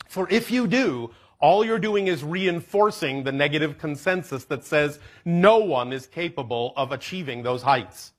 For 0.09 0.29
if 0.31 0.51
you 0.51 0.67
do, 0.67 1.11
all 1.39 1.65
you're 1.65 1.79
doing 1.79 2.07
is 2.07 2.23
reinforcing 2.23 3.25
the 3.25 3.33
negative 3.33 3.77
consensus 3.77 4.45
that 4.45 4.65
says 4.65 5.01
no 5.25 5.59
one 5.59 5.93
is 5.93 6.07
capable 6.07 6.73
of 6.77 6.93
achieving 6.93 7.43
those 7.43 7.63
heights. 7.63 8.12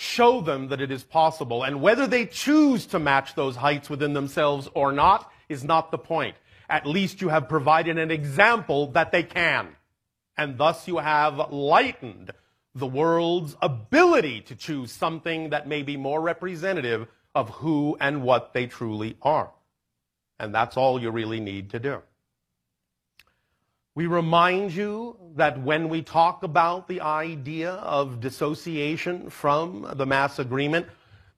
Show 0.00 0.42
them 0.42 0.68
that 0.68 0.80
it 0.80 0.92
is 0.92 1.02
possible, 1.02 1.64
and 1.64 1.82
whether 1.82 2.06
they 2.06 2.24
choose 2.24 2.86
to 2.86 3.00
match 3.00 3.34
those 3.34 3.56
heights 3.56 3.90
within 3.90 4.12
themselves 4.12 4.68
or 4.72 4.92
not 4.92 5.28
is 5.48 5.64
not 5.64 5.90
the 5.90 5.98
point. 5.98 6.36
At 6.70 6.86
least 6.86 7.20
you 7.20 7.30
have 7.30 7.48
provided 7.48 7.98
an 7.98 8.12
example 8.12 8.92
that 8.92 9.10
they 9.10 9.24
can. 9.24 9.74
And 10.36 10.56
thus 10.56 10.86
you 10.86 10.98
have 10.98 11.50
lightened 11.50 12.30
the 12.76 12.86
world's 12.86 13.56
ability 13.60 14.42
to 14.42 14.54
choose 14.54 14.92
something 14.92 15.50
that 15.50 15.66
may 15.66 15.82
be 15.82 15.96
more 15.96 16.20
representative 16.20 17.08
of 17.34 17.50
who 17.50 17.96
and 18.00 18.22
what 18.22 18.52
they 18.52 18.66
truly 18.66 19.16
are. 19.20 19.50
And 20.38 20.54
that's 20.54 20.76
all 20.76 21.02
you 21.02 21.10
really 21.10 21.40
need 21.40 21.70
to 21.70 21.80
do. 21.80 22.02
We 23.98 24.06
remind 24.06 24.72
you 24.72 25.16
that 25.34 25.60
when 25.60 25.88
we 25.88 26.02
talk 26.02 26.44
about 26.44 26.86
the 26.86 27.00
idea 27.00 27.72
of 27.72 28.20
dissociation 28.20 29.28
from 29.28 29.92
the 29.96 30.06
mass 30.06 30.38
agreement, 30.38 30.86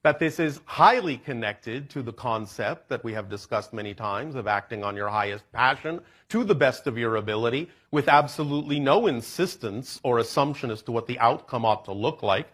that 0.03 0.19
this 0.19 0.39
is 0.39 0.59
highly 0.65 1.17
connected 1.17 1.89
to 1.89 2.03
the 2.03 2.13
concept 2.13 2.87
that 2.89 3.03
we 3.03 3.13
have 3.13 3.29
discussed 3.29 3.73
many 3.73 3.95
times 3.95 4.35
of 4.35 4.45
acting 4.45 4.83
on 4.83 4.95
your 4.95 5.09
highest 5.09 5.51
passion 5.51 6.01
to 6.29 6.43
the 6.43 6.53
best 6.53 6.85
of 6.85 6.99
your 6.99 7.15
ability 7.15 7.67
with 7.89 8.07
absolutely 8.07 8.79
no 8.79 9.07
insistence 9.07 9.99
or 10.03 10.19
assumption 10.19 10.69
as 10.69 10.83
to 10.83 10.91
what 10.91 11.07
the 11.07 11.17
outcome 11.17 11.65
ought 11.65 11.85
to 11.85 11.93
look 11.93 12.21
like. 12.21 12.47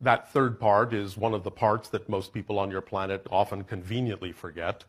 That 0.00 0.32
third 0.32 0.58
part 0.58 0.92
is 0.92 1.16
one 1.16 1.34
of 1.34 1.44
the 1.44 1.52
parts 1.52 1.88
that 1.90 2.08
most 2.08 2.34
people 2.34 2.58
on 2.58 2.72
your 2.72 2.80
planet 2.80 3.24
often 3.30 3.62
conveniently 3.62 4.32
forget. 4.32 4.82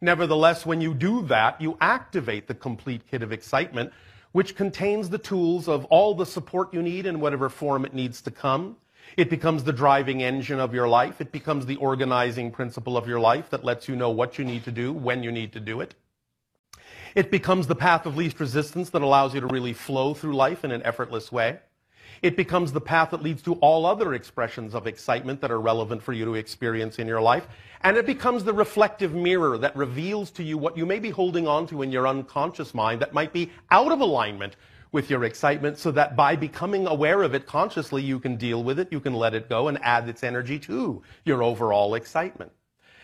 Nevertheless, 0.00 0.66
when 0.66 0.80
you 0.80 0.94
do 0.94 1.22
that, 1.26 1.60
you 1.60 1.76
activate 1.80 2.46
the 2.46 2.54
complete 2.54 3.02
kit 3.10 3.22
of 3.22 3.32
excitement, 3.32 3.92
which 4.32 4.54
contains 4.54 5.08
the 5.08 5.18
tools 5.18 5.68
of 5.68 5.84
all 5.86 6.14
the 6.14 6.26
support 6.26 6.74
you 6.74 6.82
need 6.82 7.06
in 7.06 7.20
whatever 7.20 7.48
form 7.48 7.84
it 7.84 7.94
needs 7.94 8.20
to 8.22 8.30
come. 8.30 8.76
It 9.16 9.30
becomes 9.30 9.64
the 9.64 9.72
driving 9.72 10.22
engine 10.22 10.60
of 10.60 10.74
your 10.74 10.88
life. 10.88 11.20
It 11.20 11.32
becomes 11.32 11.64
the 11.66 11.76
organizing 11.76 12.50
principle 12.50 12.96
of 12.96 13.08
your 13.08 13.20
life 13.20 13.50
that 13.50 13.64
lets 13.64 13.88
you 13.88 13.96
know 13.96 14.10
what 14.10 14.38
you 14.38 14.44
need 14.44 14.64
to 14.64 14.72
do, 14.72 14.92
when 14.92 15.22
you 15.22 15.32
need 15.32 15.52
to 15.52 15.60
do 15.60 15.80
it. 15.80 15.94
It 17.14 17.30
becomes 17.30 17.66
the 17.66 17.74
path 17.74 18.04
of 18.04 18.16
least 18.16 18.40
resistance 18.40 18.90
that 18.90 19.00
allows 19.00 19.34
you 19.34 19.40
to 19.40 19.46
really 19.46 19.72
flow 19.72 20.12
through 20.12 20.36
life 20.36 20.64
in 20.64 20.70
an 20.70 20.82
effortless 20.82 21.32
way. 21.32 21.60
It 22.22 22.36
becomes 22.36 22.72
the 22.72 22.80
path 22.80 23.10
that 23.10 23.22
leads 23.22 23.42
to 23.42 23.54
all 23.54 23.86
other 23.86 24.14
expressions 24.14 24.74
of 24.74 24.86
excitement 24.86 25.40
that 25.40 25.50
are 25.50 25.60
relevant 25.60 26.02
for 26.02 26.12
you 26.12 26.24
to 26.24 26.34
experience 26.34 26.98
in 26.98 27.06
your 27.06 27.20
life. 27.20 27.46
And 27.82 27.96
it 27.96 28.06
becomes 28.06 28.44
the 28.44 28.52
reflective 28.52 29.14
mirror 29.14 29.58
that 29.58 29.76
reveals 29.76 30.30
to 30.32 30.42
you 30.42 30.58
what 30.58 30.76
you 30.76 30.86
may 30.86 30.98
be 30.98 31.10
holding 31.10 31.46
on 31.46 31.66
to 31.68 31.82
in 31.82 31.92
your 31.92 32.06
unconscious 32.08 32.74
mind 32.74 33.00
that 33.02 33.12
might 33.12 33.32
be 33.32 33.50
out 33.70 33.92
of 33.92 34.00
alignment 34.00 34.56
with 34.92 35.10
your 35.10 35.24
excitement 35.24 35.78
so 35.78 35.90
that 35.92 36.16
by 36.16 36.36
becoming 36.36 36.86
aware 36.86 37.22
of 37.22 37.34
it 37.34 37.46
consciously, 37.46 38.02
you 38.02 38.18
can 38.18 38.36
deal 38.36 38.64
with 38.64 38.78
it, 38.78 38.88
you 38.90 39.00
can 39.00 39.14
let 39.14 39.34
it 39.34 39.48
go 39.48 39.68
and 39.68 39.78
add 39.82 40.08
its 40.08 40.24
energy 40.24 40.58
to 40.58 41.02
your 41.24 41.42
overall 41.42 41.94
excitement. 41.94 42.50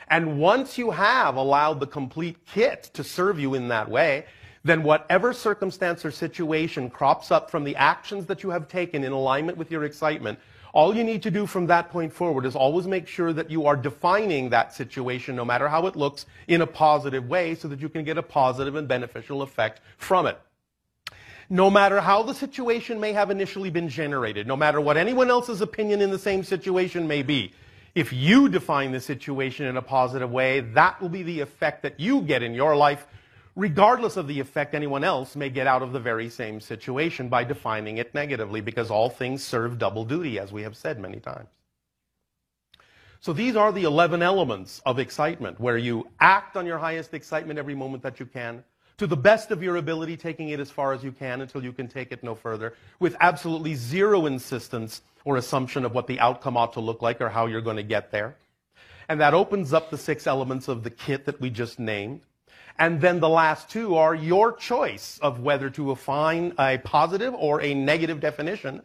And 0.08 0.38
once 0.38 0.78
you 0.78 0.90
have 0.90 1.36
allowed 1.36 1.80
the 1.80 1.86
complete 1.86 2.44
kit 2.46 2.90
to 2.94 3.04
serve 3.04 3.38
you 3.38 3.54
in 3.54 3.68
that 3.68 3.88
way, 3.88 4.26
then 4.64 4.82
whatever 4.82 5.32
circumstance 5.32 6.04
or 6.04 6.10
situation 6.10 6.88
crops 6.88 7.30
up 7.30 7.50
from 7.50 7.64
the 7.64 7.76
actions 7.76 8.26
that 8.26 8.42
you 8.42 8.50
have 8.50 8.68
taken 8.68 9.02
in 9.02 9.12
alignment 9.12 9.58
with 9.58 9.70
your 9.70 9.84
excitement, 9.84 10.38
all 10.72 10.96
you 10.96 11.04
need 11.04 11.22
to 11.22 11.30
do 11.30 11.46
from 11.46 11.66
that 11.66 11.90
point 11.90 12.12
forward 12.12 12.46
is 12.46 12.56
always 12.56 12.86
make 12.86 13.06
sure 13.06 13.32
that 13.32 13.50
you 13.50 13.66
are 13.66 13.76
defining 13.76 14.48
that 14.50 14.72
situation, 14.72 15.36
no 15.36 15.44
matter 15.44 15.68
how 15.68 15.86
it 15.86 15.96
looks, 15.96 16.26
in 16.48 16.62
a 16.62 16.66
positive 16.66 17.28
way 17.28 17.54
so 17.54 17.68
that 17.68 17.80
you 17.80 17.88
can 17.88 18.04
get 18.04 18.16
a 18.16 18.22
positive 18.22 18.76
and 18.76 18.88
beneficial 18.88 19.42
effect 19.42 19.80
from 19.98 20.26
it. 20.26 20.40
No 21.50 21.68
matter 21.68 22.00
how 22.00 22.22
the 22.22 22.32
situation 22.32 22.98
may 22.98 23.12
have 23.12 23.30
initially 23.30 23.68
been 23.68 23.88
generated, 23.88 24.46
no 24.46 24.56
matter 24.56 24.80
what 24.80 24.96
anyone 24.96 25.28
else's 25.28 25.60
opinion 25.60 26.00
in 26.00 26.10
the 26.10 26.18
same 26.18 26.42
situation 26.42 27.06
may 27.06 27.22
be, 27.22 27.52
if 27.94 28.10
you 28.10 28.48
define 28.48 28.92
the 28.92 29.00
situation 29.00 29.66
in 29.66 29.76
a 29.76 29.82
positive 29.82 30.30
way, 30.30 30.60
that 30.60 31.02
will 31.02 31.10
be 31.10 31.22
the 31.22 31.40
effect 31.40 31.82
that 31.82 32.00
you 32.00 32.22
get 32.22 32.42
in 32.42 32.54
your 32.54 32.74
life 32.74 33.06
regardless 33.54 34.16
of 34.16 34.28
the 34.28 34.40
effect 34.40 34.74
anyone 34.74 35.04
else 35.04 35.36
may 35.36 35.50
get 35.50 35.66
out 35.66 35.82
of 35.82 35.92
the 35.92 36.00
very 36.00 36.28
same 36.28 36.60
situation 36.60 37.28
by 37.28 37.44
defining 37.44 37.98
it 37.98 38.14
negatively, 38.14 38.60
because 38.60 38.90
all 38.90 39.10
things 39.10 39.44
serve 39.44 39.78
double 39.78 40.04
duty, 40.04 40.38
as 40.38 40.52
we 40.52 40.62
have 40.62 40.76
said 40.76 40.98
many 40.98 41.20
times. 41.20 41.48
So 43.20 43.32
these 43.32 43.54
are 43.54 43.70
the 43.70 43.84
11 43.84 44.20
elements 44.22 44.82
of 44.84 44.98
excitement, 44.98 45.60
where 45.60 45.78
you 45.78 46.08
act 46.18 46.56
on 46.56 46.66
your 46.66 46.78
highest 46.78 47.14
excitement 47.14 47.58
every 47.58 47.74
moment 47.74 48.02
that 48.02 48.18
you 48.18 48.26
can, 48.26 48.64
to 48.98 49.06
the 49.06 49.16
best 49.16 49.50
of 49.50 49.62
your 49.62 49.76
ability, 49.76 50.16
taking 50.16 50.48
it 50.48 50.60
as 50.60 50.70
far 50.70 50.92
as 50.92 51.04
you 51.04 51.12
can 51.12 51.40
until 51.40 51.62
you 51.62 51.72
can 51.72 51.88
take 51.88 52.10
it 52.10 52.24
no 52.24 52.34
further, 52.34 52.74
with 52.98 53.16
absolutely 53.20 53.74
zero 53.74 54.26
insistence 54.26 55.02
or 55.24 55.36
assumption 55.36 55.84
of 55.84 55.94
what 55.94 56.06
the 56.06 56.18
outcome 56.18 56.56
ought 56.56 56.72
to 56.72 56.80
look 56.80 57.00
like 57.00 57.20
or 57.20 57.28
how 57.28 57.46
you're 57.46 57.60
going 57.60 57.76
to 57.76 57.82
get 57.82 58.10
there. 58.10 58.34
And 59.08 59.20
that 59.20 59.34
opens 59.34 59.72
up 59.72 59.90
the 59.90 59.98
six 59.98 60.26
elements 60.26 60.68
of 60.68 60.82
the 60.82 60.90
kit 60.90 61.26
that 61.26 61.40
we 61.40 61.50
just 61.50 61.78
named. 61.78 62.22
And 62.82 63.00
then 63.00 63.20
the 63.20 63.28
last 63.28 63.70
two 63.70 63.94
are 63.94 64.12
your 64.12 64.52
choice 64.52 65.20
of 65.22 65.38
whether 65.38 65.70
to 65.70 65.92
assign 65.92 66.52
a 66.58 66.78
positive 66.78 67.32
or 67.32 67.62
a 67.62 67.74
negative 67.74 68.18
definition 68.18 68.82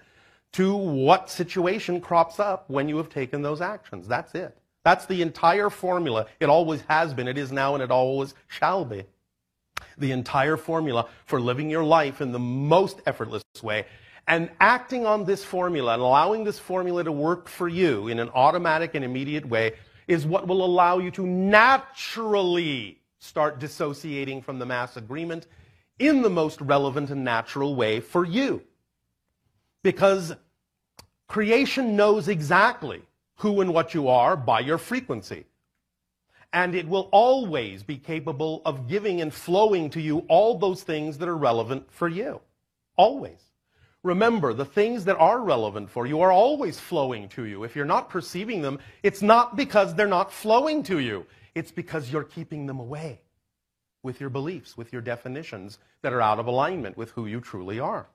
to 0.51 0.75
what 0.75 1.31
situation 1.31 1.99
crops 1.99 2.39
up 2.39 2.69
when 2.69 2.87
you 2.89 2.97
have 2.97 3.09
taken 3.09 3.41
those 3.41 3.59
actions. 3.59 4.07
That's 4.07 4.35
it. 4.35 4.55
That's 4.83 5.07
the 5.07 5.23
entire 5.23 5.71
formula. 5.71 6.27
It 6.39 6.47
always 6.47 6.81
has 6.81 7.15
been, 7.15 7.27
it 7.27 7.39
is 7.39 7.51
now, 7.51 7.73
and 7.73 7.81
it 7.81 7.89
always 7.89 8.35
shall 8.47 8.85
be. 8.85 9.03
The 9.97 10.11
entire 10.11 10.57
formula 10.57 11.07
for 11.25 11.41
living 11.41 11.71
your 11.71 11.83
life 11.83 12.21
in 12.21 12.31
the 12.31 12.37
most 12.37 13.01
effortless 13.07 13.41
way. 13.63 13.87
And 14.27 14.51
acting 14.59 15.07
on 15.07 15.25
this 15.25 15.43
formula 15.43 15.93
and 15.93 16.03
allowing 16.03 16.43
this 16.43 16.59
formula 16.59 17.03
to 17.03 17.11
work 17.11 17.49
for 17.49 17.67
you 17.67 18.09
in 18.09 18.19
an 18.19 18.29
automatic 18.35 18.93
and 18.93 19.03
immediate 19.03 19.47
way 19.47 19.73
is 20.07 20.23
what 20.23 20.47
will 20.47 20.63
allow 20.63 20.99
you 20.99 21.09
to 21.09 21.25
naturally 21.25 22.99
start 23.27 23.59
dissociating 23.59 24.41
from 24.41 24.57
the 24.57 24.65
mass 24.65 24.97
agreement 24.97 25.47
in 25.99 26.21
the 26.21 26.29
most 26.29 26.61
relevant 26.61 27.09
and 27.09 27.23
natural 27.23 27.75
way 27.75 27.99
for 27.99 28.25
you. 28.25 28.61
Because 29.83 30.33
creation 31.27 31.95
knows 31.95 32.27
exactly 32.27 33.01
who 33.35 33.61
and 33.61 33.73
what 33.73 33.93
you 33.93 34.07
are 34.07 34.35
by 34.35 34.59
your 34.61 34.77
frequency. 34.77 35.45
And 36.53 36.73
it 36.73 36.87
will 36.87 37.09
always 37.11 37.83
be 37.83 37.97
capable 37.97 38.61
of 38.65 38.87
giving 38.87 39.21
and 39.21 39.33
flowing 39.33 39.89
to 39.91 40.01
you 40.01 40.19
all 40.29 40.57
those 40.57 40.81
things 40.83 41.17
that 41.17 41.27
are 41.27 41.37
relevant 41.37 41.91
for 41.91 42.07
you. 42.07 42.39
Always. 42.95 43.43
Remember, 44.03 44.53
the 44.53 44.65
things 44.65 45.03
that 45.05 45.17
are 45.17 45.41
relevant 45.41 45.89
for 45.89 46.07
you 46.07 46.21
are 46.21 46.31
always 46.31 46.79
flowing 46.79 47.27
to 47.29 47.43
you. 47.43 47.63
If 47.63 47.75
you're 47.75 47.85
not 47.85 48.09
perceiving 48.09 48.61
them, 48.61 48.79
it's 49.03 49.21
not 49.21 49.57
because 49.57 49.93
they're 49.93 50.07
not 50.07 50.31
flowing 50.31 50.81
to 50.83 50.99
you. 50.99 51.25
It's 51.57 51.71
because 51.71 52.11
you're 52.11 52.23
keeping 52.23 52.67
them 52.67 52.79
away 52.79 53.19
with 54.03 54.21
your 54.21 54.29
beliefs, 54.29 54.77
with 54.77 54.93
your 54.93 55.01
definitions 55.01 55.79
that 56.03 56.13
are 56.13 56.21
out 56.21 56.37
of 56.37 56.45
alignment 56.45 56.95
with 56.95 57.09
who 57.11 57.25
you 57.25 57.41
truly 57.41 57.79
are. 57.79 58.05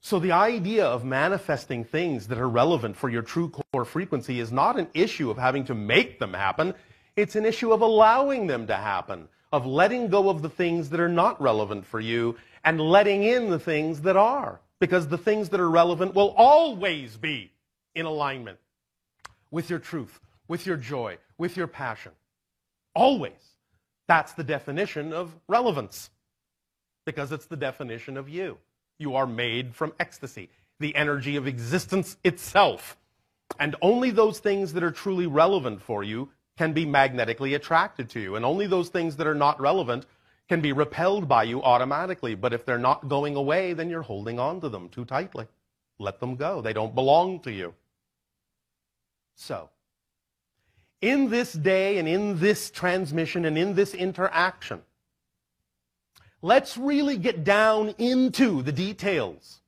So 0.00 0.18
the 0.18 0.32
idea 0.32 0.84
of 0.84 1.04
manifesting 1.04 1.84
things 1.84 2.26
that 2.26 2.38
are 2.38 2.48
relevant 2.48 2.96
for 2.96 3.08
your 3.08 3.22
true 3.22 3.50
core 3.50 3.84
frequency 3.84 4.40
is 4.40 4.50
not 4.50 4.76
an 4.80 4.88
issue 4.94 5.30
of 5.30 5.38
having 5.38 5.64
to 5.66 5.76
make 5.76 6.18
them 6.18 6.34
happen. 6.34 6.74
It's 7.14 7.36
an 7.36 7.46
issue 7.46 7.72
of 7.72 7.82
allowing 7.82 8.48
them 8.48 8.66
to 8.66 8.74
happen, 8.74 9.28
of 9.52 9.64
letting 9.64 10.08
go 10.08 10.28
of 10.28 10.42
the 10.42 10.50
things 10.50 10.90
that 10.90 10.98
are 10.98 11.08
not 11.08 11.40
relevant 11.40 11.86
for 11.86 12.00
you 12.00 12.36
and 12.64 12.80
letting 12.80 13.22
in 13.22 13.48
the 13.48 13.60
things 13.60 14.00
that 14.00 14.16
are. 14.16 14.60
Because 14.80 15.06
the 15.06 15.18
things 15.18 15.50
that 15.50 15.60
are 15.60 15.70
relevant 15.70 16.16
will 16.16 16.34
always 16.36 17.16
be 17.16 17.52
in 17.94 18.06
alignment 18.06 18.58
with 19.52 19.70
your 19.70 19.78
truth, 19.78 20.18
with 20.48 20.66
your 20.66 20.76
joy, 20.76 21.16
with 21.38 21.56
your 21.56 21.66
passion. 21.66 22.12
Always. 22.94 23.32
That's 24.08 24.32
the 24.32 24.44
definition 24.44 25.12
of 25.12 25.34
relevance. 25.48 26.10
Because 27.06 27.32
it's 27.32 27.46
the 27.46 27.56
definition 27.56 28.16
of 28.16 28.28
you. 28.28 28.58
You 28.98 29.14
are 29.14 29.26
made 29.26 29.74
from 29.74 29.92
ecstasy, 30.00 30.50
the 30.80 30.94
energy 30.96 31.36
of 31.36 31.46
existence 31.46 32.16
itself. 32.24 32.98
And 33.58 33.76
only 33.80 34.10
those 34.10 34.40
things 34.40 34.72
that 34.74 34.82
are 34.82 34.90
truly 34.90 35.26
relevant 35.26 35.80
for 35.80 36.02
you 36.02 36.30
can 36.58 36.72
be 36.72 36.84
magnetically 36.84 37.54
attracted 37.54 38.10
to 38.10 38.20
you. 38.20 38.36
And 38.36 38.44
only 38.44 38.66
those 38.66 38.88
things 38.88 39.16
that 39.16 39.26
are 39.26 39.34
not 39.34 39.60
relevant 39.60 40.04
can 40.48 40.60
be 40.60 40.72
repelled 40.72 41.28
by 41.28 41.44
you 41.44 41.62
automatically. 41.62 42.34
But 42.34 42.52
if 42.52 42.64
they're 42.64 42.78
not 42.78 43.08
going 43.08 43.36
away, 43.36 43.74
then 43.74 43.88
you're 43.88 44.02
holding 44.02 44.38
on 44.40 44.60
to 44.62 44.68
them 44.68 44.88
too 44.88 45.04
tightly. 45.04 45.46
Let 45.98 46.20
them 46.20 46.36
go. 46.36 46.60
They 46.60 46.72
don't 46.72 46.94
belong 46.94 47.40
to 47.40 47.52
you. 47.52 47.74
So, 49.36 49.70
in 51.00 51.30
this 51.30 51.52
day 51.52 51.98
and 51.98 52.08
in 52.08 52.38
this 52.38 52.70
transmission 52.70 53.44
and 53.44 53.56
in 53.56 53.74
this 53.74 53.94
interaction, 53.94 54.82
let's 56.42 56.76
really 56.76 57.16
get 57.16 57.44
down 57.44 57.94
into 57.98 58.62
the 58.62 58.72
details 58.72 59.60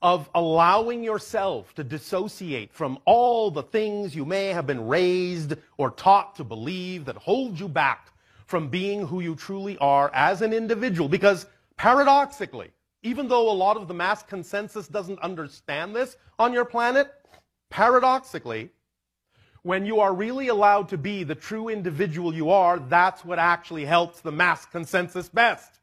of 0.00 0.30
allowing 0.34 1.02
yourself 1.02 1.74
to 1.74 1.82
dissociate 1.82 2.72
from 2.72 2.98
all 3.04 3.50
the 3.50 3.62
things 3.62 4.14
you 4.14 4.24
may 4.24 4.46
have 4.46 4.66
been 4.66 4.86
raised 4.86 5.54
or 5.76 5.90
taught 5.90 6.36
to 6.36 6.44
believe 6.44 7.04
that 7.04 7.16
hold 7.16 7.58
you 7.58 7.68
back 7.68 8.12
from 8.46 8.68
being 8.68 9.06
who 9.06 9.20
you 9.20 9.34
truly 9.34 9.76
are 9.78 10.10
as 10.14 10.40
an 10.40 10.52
individual. 10.52 11.08
Because 11.08 11.46
paradoxically, 11.76 12.70
even 13.02 13.28
though 13.28 13.50
a 13.50 13.52
lot 13.52 13.76
of 13.76 13.88
the 13.88 13.94
mass 13.94 14.22
consensus 14.22 14.86
doesn't 14.86 15.18
understand 15.20 15.94
this 15.94 16.16
on 16.38 16.52
your 16.52 16.64
planet, 16.64 17.12
paradoxically, 17.68 18.70
when 19.62 19.86
you 19.86 20.00
are 20.00 20.14
really 20.14 20.48
allowed 20.48 20.88
to 20.90 20.98
be 20.98 21.24
the 21.24 21.34
true 21.34 21.68
individual 21.68 22.34
you 22.34 22.50
are, 22.50 22.78
that's 22.78 23.24
what 23.24 23.38
actually 23.38 23.84
helps 23.84 24.20
the 24.20 24.32
mass 24.32 24.64
consensus 24.66 25.28
best. 25.28 25.80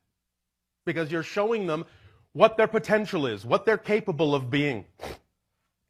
Because 0.85 1.11
you're 1.11 1.23
showing 1.23 1.68
them 1.68 1.85
what 2.34 2.57
their 2.57 2.68
potential 2.68 3.26
is, 3.26 3.45
what 3.45 3.65
they're 3.65 3.77
capable 3.77 4.35
of 4.35 4.49
being. 4.49 4.85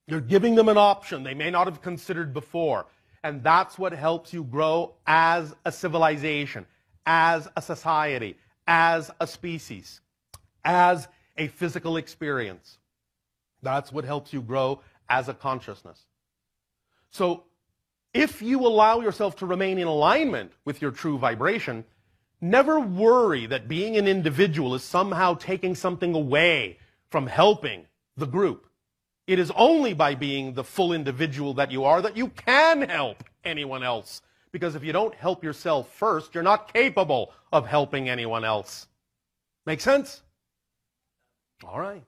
You're 0.08 0.22
giving 0.22 0.56
them 0.56 0.70
an 0.70 0.78
option 0.78 1.24
they 1.24 1.34
may 1.34 1.50
not 1.50 1.68
have 1.68 1.82
considered 1.82 2.34
before. 2.34 2.86
And 3.24 3.44
that's 3.44 3.80
what 3.80 3.92
helps 3.92 4.34
you 4.34 4.44
grow 4.44 4.94
as 5.08 5.56
a 5.66 5.72
civilization, 5.72 6.68
as 7.06 7.48
a 7.56 7.62
society, 7.62 8.38
as 8.68 9.10
a 9.20 9.26
species, 9.26 10.02
as 10.64 11.08
a 11.38 11.48
physical 11.48 11.98
experience. 11.98 12.78
That's 13.64 13.92
what 13.92 14.06
helps 14.06 14.32
you 14.32 14.42
grow 14.42 14.82
as 15.10 15.28
a 15.28 15.34
consciousness. 15.34 16.06
So, 17.10 17.46
if 18.16 18.42
you 18.42 18.66
allow 18.66 19.02
yourself 19.02 19.36
to 19.38 19.46
remain 19.46 19.78
in 19.78 19.86
alignment 19.86 20.54
with 20.66 20.82
your 20.82 20.90
true 20.90 21.20
vibration, 21.20 21.86
Never 22.42 22.80
worry 22.80 23.46
that 23.48 23.68
being 23.68 23.98
an 23.98 24.08
individual 24.08 24.76
is 24.76 24.84
somehow 24.84 25.36
taking 25.36 25.74
something 25.74 26.14
away 26.14 26.78
from 27.10 27.28
helping 27.28 27.86
the 28.18 28.28
group. 28.28 28.68
It 29.26 29.40
is 29.40 29.52
only 29.56 29.94
by 29.94 30.16
being 30.16 30.54
the 30.54 30.64
full 30.64 30.94
individual 30.94 31.56
that 31.56 31.72
you 31.72 31.86
are 31.86 32.02
that 32.02 32.18
you 32.18 32.28
can 32.28 32.88
help 32.88 33.24
anyone 33.44 33.84
else. 33.84 34.22
Because 34.52 34.76
if 34.76 34.84
you 34.84 34.94
don't 34.94 35.16
help 35.16 35.44
yourself 35.44 35.92
first, 35.96 36.36
you're 36.36 36.44
not 36.44 36.72
capable 36.72 37.34
of 37.52 37.66
helping 37.66 38.10
anyone 38.10 38.46
else. 38.46 38.88
Make 39.66 39.82
sense? 39.82 40.22
All 41.64 41.80
right. 41.80 42.04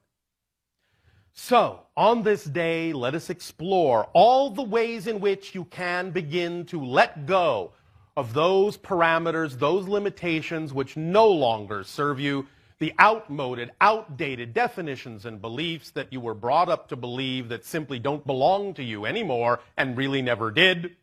So, 1.40 1.82
on 1.96 2.24
this 2.24 2.42
day, 2.42 2.92
let 2.92 3.14
us 3.14 3.30
explore 3.30 4.08
all 4.12 4.50
the 4.50 4.64
ways 4.64 5.06
in 5.06 5.20
which 5.20 5.54
you 5.54 5.66
can 5.66 6.10
begin 6.10 6.66
to 6.66 6.84
let 6.84 7.26
go 7.26 7.74
of 8.16 8.34
those 8.34 8.76
parameters, 8.76 9.56
those 9.56 9.86
limitations 9.86 10.72
which 10.72 10.96
no 10.96 11.28
longer 11.28 11.84
serve 11.84 12.18
you, 12.18 12.48
the 12.80 12.92
outmoded, 13.00 13.70
outdated 13.80 14.52
definitions 14.52 15.26
and 15.26 15.40
beliefs 15.40 15.90
that 15.92 16.12
you 16.12 16.18
were 16.18 16.34
brought 16.34 16.68
up 16.68 16.88
to 16.88 16.96
believe 16.96 17.50
that 17.50 17.64
simply 17.64 18.00
don't 18.00 18.26
belong 18.26 18.74
to 18.74 18.82
you 18.82 19.06
anymore 19.06 19.60
and 19.76 19.96
really 19.96 20.20
never 20.20 20.50
did, 20.50 20.96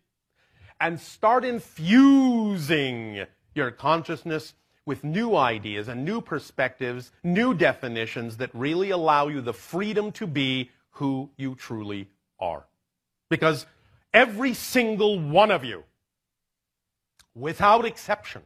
and 0.82 0.99
start 0.99 1.45
infusing 1.45 3.26
your 3.56 3.72
consciousness 3.72 4.53
with 4.86 5.03
new 5.03 5.36
ideas 5.36 5.88
and 5.88 6.06
new 6.06 6.22
perspectives, 6.22 7.12
new 7.24 7.53
definitions 7.53 8.38
that 8.38 8.49
really 8.53 8.91
allow 8.91 9.28
you 9.28 9.41
the 9.41 9.53
freedom 9.53 10.12
to 10.14 10.28
be 10.28 10.70
who 10.91 11.30
you 11.38 11.56
truly 11.56 12.07
are. 12.40 12.66
Because 13.30 13.66
every 14.14 14.53
single 14.53 15.20
one 15.20 15.52
of 15.52 15.64
you 15.64 15.84
without 17.36 17.86
exception, 17.86 18.41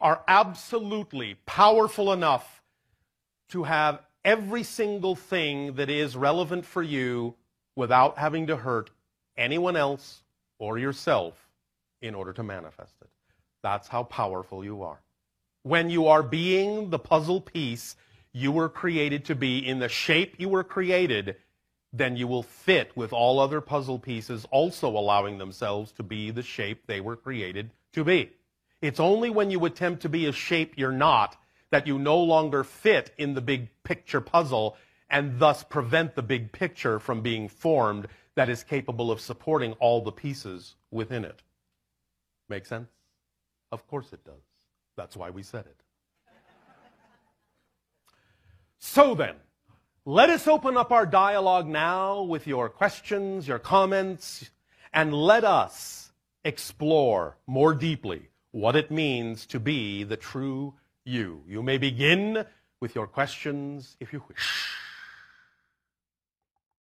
are 0.00 0.22
absolutely 0.26 1.36
powerful 1.46 2.12
enough 2.12 2.62
to 3.50 3.64
have 3.64 4.00
every 4.24 4.62
single 4.62 5.14
thing 5.14 5.74
that 5.74 5.90
is 5.90 6.16
relevant 6.16 6.64
for 6.64 6.82
you 6.82 7.34
without 7.76 8.18
having 8.18 8.46
to 8.46 8.56
hurt 8.56 8.90
anyone 9.36 9.76
else 9.76 10.22
or 10.58 10.78
yourself 10.78 11.34
in 12.00 12.14
order 12.14 12.32
to 12.32 12.42
manifest 12.42 12.94
it. 13.02 13.10
That's 13.62 13.88
how 13.88 14.04
powerful 14.04 14.64
you 14.64 14.82
are. 14.82 15.00
When 15.68 15.90
you 15.90 16.06
are 16.06 16.22
being 16.22 16.88
the 16.88 16.98
puzzle 16.98 17.42
piece 17.42 17.94
you 18.32 18.50
were 18.50 18.70
created 18.70 19.26
to 19.26 19.34
be 19.34 19.58
in 19.58 19.80
the 19.80 19.88
shape 19.90 20.36
you 20.38 20.48
were 20.48 20.64
created, 20.64 21.36
then 21.92 22.16
you 22.16 22.26
will 22.26 22.42
fit 22.42 22.96
with 22.96 23.12
all 23.12 23.38
other 23.38 23.60
puzzle 23.60 23.98
pieces 23.98 24.46
also 24.50 24.88
allowing 24.88 25.36
themselves 25.36 25.92
to 25.92 26.02
be 26.02 26.30
the 26.30 26.42
shape 26.42 26.86
they 26.86 27.02
were 27.02 27.16
created 27.16 27.70
to 27.92 28.02
be. 28.02 28.30
It's 28.80 28.98
only 28.98 29.28
when 29.28 29.50
you 29.50 29.62
attempt 29.66 30.00
to 30.00 30.08
be 30.08 30.24
a 30.24 30.32
shape 30.32 30.72
you're 30.78 30.90
not 30.90 31.36
that 31.68 31.86
you 31.86 31.98
no 31.98 32.16
longer 32.16 32.64
fit 32.64 33.12
in 33.18 33.34
the 33.34 33.42
big 33.42 33.68
picture 33.82 34.22
puzzle 34.22 34.74
and 35.10 35.38
thus 35.38 35.64
prevent 35.64 36.14
the 36.14 36.22
big 36.22 36.50
picture 36.50 36.98
from 36.98 37.20
being 37.20 37.46
formed 37.46 38.08
that 38.36 38.48
is 38.48 38.64
capable 38.64 39.10
of 39.10 39.20
supporting 39.20 39.74
all 39.74 40.00
the 40.00 40.12
pieces 40.12 40.76
within 40.90 41.26
it. 41.26 41.42
Make 42.48 42.64
sense? 42.64 42.88
Of 43.70 43.86
course 43.86 44.14
it 44.14 44.24
does. 44.24 44.47
That's 44.98 45.16
why 45.16 45.30
we 45.30 45.44
said 45.44 45.64
it. 45.64 45.76
So 48.80 49.14
then, 49.14 49.36
let 50.04 50.28
us 50.28 50.48
open 50.48 50.76
up 50.76 50.90
our 50.90 51.06
dialogue 51.06 51.68
now 51.68 52.22
with 52.22 52.48
your 52.48 52.68
questions, 52.68 53.46
your 53.46 53.60
comments, 53.60 54.50
and 54.92 55.14
let 55.14 55.44
us 55.44 56.10
explore 56.44 57.36
more 57.46 57.74
deeply 57.74 58.28
what 58.50 58.74
it 58.74 58.90
means 58.90 59.46
to 59.46 59.60
be 59.60 60.02
the 60.02 60.16
true 60.16 60.74
you. 61.04 61.44
You 61.46 61.62
may 61.62 61.78
begin 61.78 62.44
with 62.80 62.96
your 62.96 63.06
questions 63.06 63.96
if 64.00 64.12
you 64.12 64.24
wish. 64.28 64.66